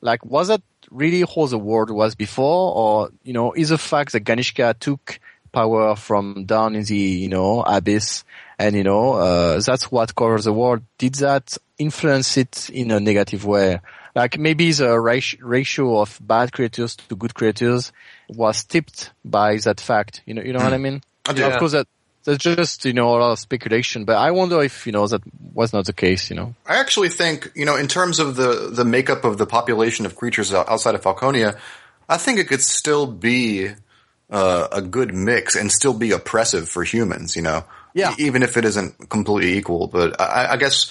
like, 0.00 0.24
was 0.24 0.48
that 0.48 0.60
really 0.92 1.24
how 1.34 1.46
the 1.46 1.58
world 1.58 1.90
was 1.90 2.14
before, 2.14 2.74
or 2.74 3.10
you 3.22 3.32
know, 3.32 3.52
is 3.52 3.70
the 3.70 3.78
fact 3.78 4.12
that 4.12 4.24
Ganishka 4.24 4.78
took 4.78 5.18
power 5.52 5.96
from 5.96 6.44
down 6.44 6.74
in 6.74 6.84
the 6.84 6.96
you 6.96 7.28
know 7.28 7.62
abyss, 7.62 8.24
and 8.58 8.76
you 8.76 8.84
know 8.84 9.14
uh, 9.14 9.60
that's 9.64 9.90
what 9.90 10.14
covers 10.14 10.44
the 10.44 10.52
world. 10.52 10.82
Did 10.98 11.14
that 11.16 11.56
influence 11.78 12.36
it 12.36 12.70
in 12.70 12.90
a 12.90 13.00
negative 13.00 13.44
way? 13.44 13.80
Like 14.14 14.38
maybe 14.38 14.70
the 14.72 15.00
ratio 15.00 16.00
of 16.00 16.18
bad 16.20 16.52
creators 16.52 16.96
to 16.96 17.16
good 17.16 17.34
creators 17.34 17.92
was 18.28 18.62
tipped 18.64 19.10
by 19.24 19.56
that 19.58 19.80
fact. 19.80 20.22
You 20.26 20.34
know, 20.34 20.42
you 20.42 20.52
know 20.52 20.58
what 20.58 20.74
I 20.74 20.78
mean? 20.78 21.02
I 21.26 21.32
do. 21.32 21.46
Of 21.46 21.58
course, 21.58 21.72
that 21.72 21.86
That's 22.24 22.42
just, 22.42 22.84
you 22.84 22.92
know, 22.92 23.08
a 23.08 23.18
lot 23.18 23.32
of 23.32 23.38
speculation, 23.38 24.04
but 24.04 24.16
I 24.16 24.30
wonder 24.30 24.62
if, 24.62 24.86
you 24.86 24.92
know, 24.92 25.06
that 25.06 25.22
was 25.52 25.72
not 25.72 25.86
the 25.86 25.92
case, 25.92 26.30
you 26.30 26.36
know. 26.36 26.54
I 26.66 26.76
actually 26.76 27.08
think, 27.08 27.50
you 27.54 27.64
know, 27.64 27.76
in 27.76 27.88
terms 27.88 28.20
of 28.20 28.36
the, 28.36 28.70
the 28.72 28.84
makeup 28.84 29.24
of 29.24 29.38
the 29.38 29.46
population 29.46 30.06
of 30.06 30.14
creatures 30.14 30.54
outside 30.54 30.94
of 30.94 31.02
Falconia, 31.02 31.58
I 32.08 32.18
think 32.18 32.38
it 32.38 32.46
could 32.48 32.62
still 32.62 33.06
be 33.06 33.70
uh, 34.30 34.68
a 34.70 34.80
good 34.80 35.12
mix 35.12 35.56
and 35.56 35.70
still 35.70 35.94
be 35.94 36.12
oppressive 36.12 36.68
for 36.68 36.84
humans, 36.84 37.36
you 37.36 37.42
know. 37.42 37.64
Yeah. 37.94 38.14
even 38.18 38.42
if 38.42 38.56
it 38.56 38.64
isn't 38.64 39.10
completely 39.10 39.58
equal. 39.58 39.86
But 39.86 40.18
I, 40.18 40.52
I 40.52 40.56
guess 40.56 40.90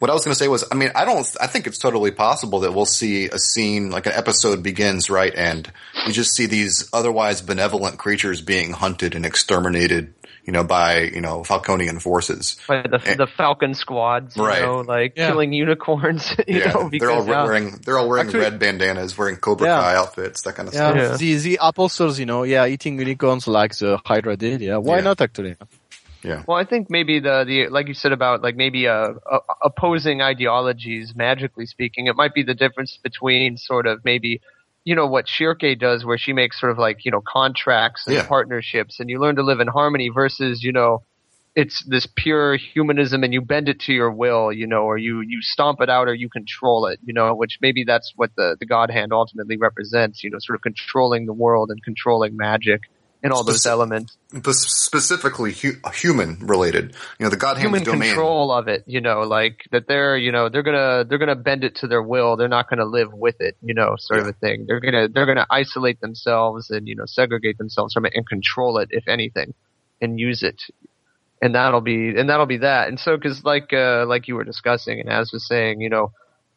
what 0.00 0.10
I 0.10 0.14
was 0.14 0.24
going 0.24 0.32
to 0.32 0.38
say 0.38 0.48
was, 0.48 0.64
I 0.72 0.74
mean, 0.74 0.90
I 0.94 1.04
don't, 1.04 1.26
I 1.40 1.46
think 1.46 1.66
it's 1.66 1.78
totally 1.78 2.10
possible 2.10 2.60
that 2.60 2.72
we'll 2.72 2.86
see 2.86 3.26
a 3.26 3.38
scene, 3.38 3.90
like 3.90 4.06
an 4.06 4.12
episode 4.12 4.62
begins, 4.62 5.10
right? 5.10 5.32
And 5.34 5.70
you 6.06 6.12
just 6.12 6.34
see 6.34 6.46
these 6.46 6.88
otherwise 6.92 7.42
benevolent 7.42 7.98
creatures 7.98 8.40
being 8.40 8.72
hunted 8.72 9.14
and 9.14 9.24
exterminated 9.24 10.14
you 10.46 10.54
know, 10.54 10.64
by, 10.64 11.02
you 11.02 11.20
know, 11.20 11.42
Falconian 11.42 12.00
forces. 12.00 12.56
By 12.66 12.82
the, 12.82 13.00
and, 13.06 13.20
the 13.20 13.26
Falcon 13.26 13.74
squads, 13.74 14.36
you 14.36 14.46
right. 14.46 14.62
know, 14.62 14.80
like 14.80 15.12
yeah. 15.14 15.28
killing 15.28 15.52
unicorns, 15.52 16.34
you 16.48 16.60
yeah. 16.60 16.72
know, 16.72 16.88
because, 16.88 17.06
they're 17.06 17.16
all 17.16 17.26
yeah. 17.26 17.44
wearing, 17.44 17.70
they're 17.84 17.98
all 17.98 18.08
wearing 18.08 18.26
Actually, 18.26 18.40
red 18.40 18.58
bandanas, 18.58 19.16
wearing 19.16 19.36
Cobra 19.36 19.68
Kai 19.68 19.94
outfits, 19.94 20.42
that 20.42 20.54
kind 20.54 20.66
of 20.66 20.74
stuff. 20.74 20.96
Yeah. 20.96 21.16
The, 21.16 21.36
the 21.36 21.58
apostles, 21.60 22.18
you 22.18 22.26
know, 22.26 22.44
yeah, 22.44 22.66
eating 22.66 22.98
unicorns 22.98 23.46
like 23.46 23.76
the 23.76 24.00
Hydra 24.04 24.36
did, 24.36 24.62
yeah. 24.62 24.78
Why 24.78 25.00
not 25.00 25.20
actually? 25.20 25.56
Yeah. 26.22 26.44
Well, 26.46 26.56
I 26.56 26.64
think 26.64 26.90
maybe 26.90 27.18
the, 27.20 27.44
the, 27.46 27.68
like 27.68 27.88
you 27.88 27.94
said 27.94 28.12
about 28.12 28.42
like 28.42 28.56
maybe 28.56 28.86
uh, 28.86 29.12
uh, 29.30 29.38
opposing 29.62 30.20
ideologies, 30.20 31.14
magically 31.16 31.66
speaking, 31.66 32.06
it 32.06 32.16
might 32.16 32.34
be 32.34 32.42
the 32.42 32.54
difference 32.54 32.98
between 33.02 33.56
sort 33.56 33.86
of 33.86 34.04
maybe 34.04 34.40
you 34.84 34.94
know 34.94 35.06
what 35.06 35.26
Schierke 35.26 35.78
does, 35.78 36.04
where 36.04 36.18
she 36.18 36.32
makes 36.32 36.58
sort 36.58 36.72
of 36.72 36.78
like 36.78 37.04
you 37.04 37.10
know 37.10 37.22
contracts 37.26 38.04
and 38.06 38.16
yeah. 38.16 38.26
partnerships, 38.26 39.00
and 39.00 39.10
you 39.10 39.20
learn 39.20 39.36
to 39.36 39.42
live 39.42 39.60
in 39.60 39.68
harmony. 39.68 40.08
Versus 40.08 40.62
you 40.62 40.72
know, 40.72 41.02
it's 41.54 41.84
this 41.86 42.06
pure 42.16 42.56
humanism, 42.56 43.22
and 43.22 43.32
you 43.32 43.40
bend 43.42 43.68
it 43.68 43.80
to 43.80 43.92
your 43.92 44.10
will, 44.10 44.52
you 44.52 44.66
know, 44.66 44.82
or 44.82 44.96
you 44.96 45.20
you 45.20 45.42
stomp 45.42 45.80
it 45.80 45.90
out, 45.90 46.08
or 46.08 46.14
you 46.14 46.28
control 46.30 46.86
it, 46.86 46.98
you 47.04 47.12
know. 47.12 47.34
Which 47.34 47.58
maybe 47.60 47.84
that's 47.84 48.12
what 48.16 48.30
the 48.36 48.56
the 48.58 48.66
God 48.66 48.90
Hand 48.90 49.12
ultimately 49.12 49.56
represents, 49.56 50.24
you 50.24 50.30
know, 50.30 50.38
sort 50.40 50.56
of 50.56 50.62
controlling 50.62 51.26
the 51.26 51.34
world 51.34 51.70
and 51.70 51.82
controlling 51.82 52.36
magic 52.36 52.80
and 53.22 53.32
all 53.32 53.44
those 53.44 53.66
elements. 53.66 54.16
Specifically 54.50 55.52
hu- 55.52 55.76
human 55.92 56.38
related. 56.40 56.94
You 57.18 57.26
know, 57.26 57.30
the 57.30 57.36
God 57.36 57.58
human 57.58 57.82
domain. 57.82 58.10
control 58.10 58.52
of 58.52 58.68
it. 58.68 58.84
You 58.86 59.00
know, 59.00 59.20
like 59.22 59.64
that 59.72 59.86
they're 59.88 60.16
you 60.16 60.32
know 60.32 60.48
they're 60.48 60.62
gonna 60.62 61.04
they're 61.04 61.18
gonna 61.18 61.36
bend 61.36 61.64
it 61.64 61.76
to 61.76 61.86
their 61.86 62.02
will. 62.02 62.36
They're 62.36 62.48
not 62.48 62.68
gonna 62.68 62.84
live 62.84 63.12
with 63.12 63.40
it. 63.40 63.56
You 63.62 63.74
know, 63.74 63.96
sort 63.98 64.20
yeah. 64.20 64.28
of 64.28 64.34
a 64.34 64.38
thing. 64.38 64.66
They're 64.66 64.80
gonna 64.80 65.08
they're 65.08 65.26
gonna 65.26 65.46
isolate 65.50 66.00
themselves 66.00 66.70
and 66.70 66.88
you 66.88 66.94
know 66.94 67.06
segregate 67.06 67.58
themselves 67.58 67.94
from 67.94 68.06
it 68.06 68.12
and 68.14 68.26
control 68.26 68.78
it 68.78 68.88
if 68.92 69.08
anything, 69.08 69.54
and 70.00 70.18
use 70.18 70.42
it. 70.42 70.62
And 71.42 71.54
that'll 71.54 71.80
be 71.80 72.10
and 72.16 72.28
that'll 72.28 72.46
be 72.46 72.58
that. 72.58 72.88
And 72.88 72.98
so 72.98 73.16
because 73.16 73.44
like 73.44 73.72
uh 73.72 74.04
like 74.06 74.28
you 74.28 74.36
were 74.36 74.44
discussing 74.44 75.00
and 75.00 75.08
as 75.08 75.32
was 75.32 75.46
saying, 75.46 75.80
you 75.80 75.88
know, 75.88 76.12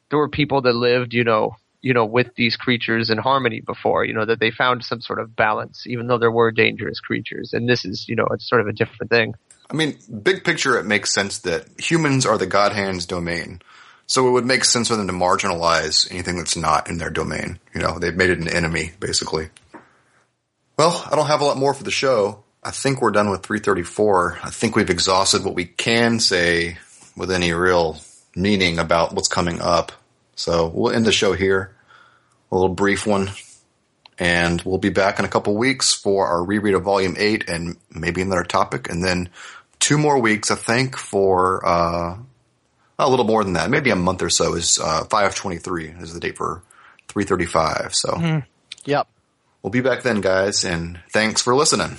there 0.09 0.19
were 0.19 0.29
people 0.29 0.61
that 0.61 0.75
lived 0.75 1.13
you 1.13 1.23
know 1.23 1.55
you 1.83 1.93
know, 1.93 2.05
with 2.05 2.33
these 2.35 2.55
creatures 2.55 3.09
in 3.09 3.17
harmony 3.17 3.59
before, 3.59 4.05
you 4.05 4.13
know, 4.13 4.25
that 4.25 4.39
they 4.39 4.49
found 4.49 4.83
some 4.83 5.01
sort 5.01 5.19
of 5.19 5.35
balance, 5.35 5.85
even 5.85 6.07
though 6.07 6.17
there 6.17 6.31
were 6.31 6.49
dangerous 6.49 7.01
creatures. 7.01 7.51
And 7.53 7.67
this 7.69 7.83
is, 7.83 8.07
you 8.07 8.15
know, 8.15 8.25
it's 8.31 8.47
sort 8.47 8.61
of 8.61 8.67
a 8.67 8.73
different 8.73 9.11
thing. 9.11 9.35
I 9.69 9.75
mean, 9.75 9.97
big 10.23 10.45
picture, 10.45 10.79
it 10.79 10.85
makes 10.85 11.13
sense 11.13 11.39
that 11.39 11.67
humans 11.77 12.25
are 12.25 12.37
the 12.37 12.45
God 12.45 12.71
Hand's 12.71 13.05
domain. 13.05 13.61
So 14.07 14.27
it 14.27 14.31
would 14.31 14.45
make 14.45 14.63
sense 14.63 14.87
for 14.87 14.95
them 14.95 15.07
to 15.07 15.13
marginalize 15.13 16.09
anything 16.09 16.37
that's 16.37 16.55
not 16.55 16.89
in 16.89 16.99
their 16.99 17.09
domain. 17.09 17.59
You 17.75 17.81
know, 17.81 17.99
they've 17.99 18.15
made 18.15 18.29
it 18.29 18.39
an 18.39 18.47
enemy, 18.47 18.91
basically. 18.99 19.49
Well, 20.77 21.05
I 21.11 21.15
don't 21.15 21.27
have 21.27 21.41
a 21.41 21.45
lot 21.45 21.57
more 21.57 21.73
for 21.73 21.83
the 21.83 21.91
show. 21.91 22.43
I 22.63 22.71
think 22.71 23.01
we're 23.01 23.11
done 23.11 23.29
with 23.29 23.43
334. 23.43 24.39
I 24.41 24.49
think 24.51 24.77
we've 24.77 24.89
exhausted 24.89 25.43
what 25.43 25.55
we 25.55 25.65
can 25.65 26.19
say 26.21 26.77
with 27.17 27.29
any 27.29 27.51
real 27.51 27.97
meaning 28.35 28.79
about 28.79 29.13
what's 29.13 29.27
coming 29.27 29.59
up. 29.59 29.91
So 30.35 30.67
we'll 30.67 30.93
end 30.93 31.05
the 31.05 31.11
show 31.11 31.33
here. 31.33 31.72
A 32.53 32.55
little 32.55 32.75
brief 32.75 33.07
one. 33.07 33.31
And 34.19 34.61
we'll 34.61 34.77
be 34.77 34.89
back 34.89 35.17
in 35.17 35.25
a 35.25 35.27
couple 35.27 35.57
weeks 35.57 35.95
for 35.95 36.27
our 36.27 36.43
reread 36.43 36.75
of 36.75 36.83
volume 36.83 37.15
eight 37.17 37.49
and 37.49 37.77
maybe 37.89 38.21
another 38.21 38.43
topic. 38.43 38.89
And 38.91 39.03
then 39.03 39.29
two 39.79 39.97
more 39.97 40.19
weeks, 40.19 40.51
I 40.51 40.55
think, 40.55 40.95
for, 40.95 41.65
uh, 41.65 42.17
a 42.99 43.09
little 43.09 43.25
more 43.25 43.43
than 43.43 43.53
that. 43.53 43.71
Maybe 43.71 43.89
a 43.89 43.95
month 43.95 44.21
or 44.21 44.29
so 44.29 44.53
is, 44.53 44.77
uh, 44.77 45.05
523 45.05 45.95
is 45.99 46.13
the 46.13 46.19
date 46.19 46.37
for 46.37 46.61
335. 47.07 47.95
So. 47.95 48.09
Mm. 48.09 48.45
Yep. 48.85 49.07
We'll 49.63 49.71
be 49.71 49.81
back 49.81 50.03
then, 50.03 50.21
guys, 50.21 50.63
and 50.63 50.99
thanks 51.09 51.41
for 51.41 51.55
listening. 51.55 51.97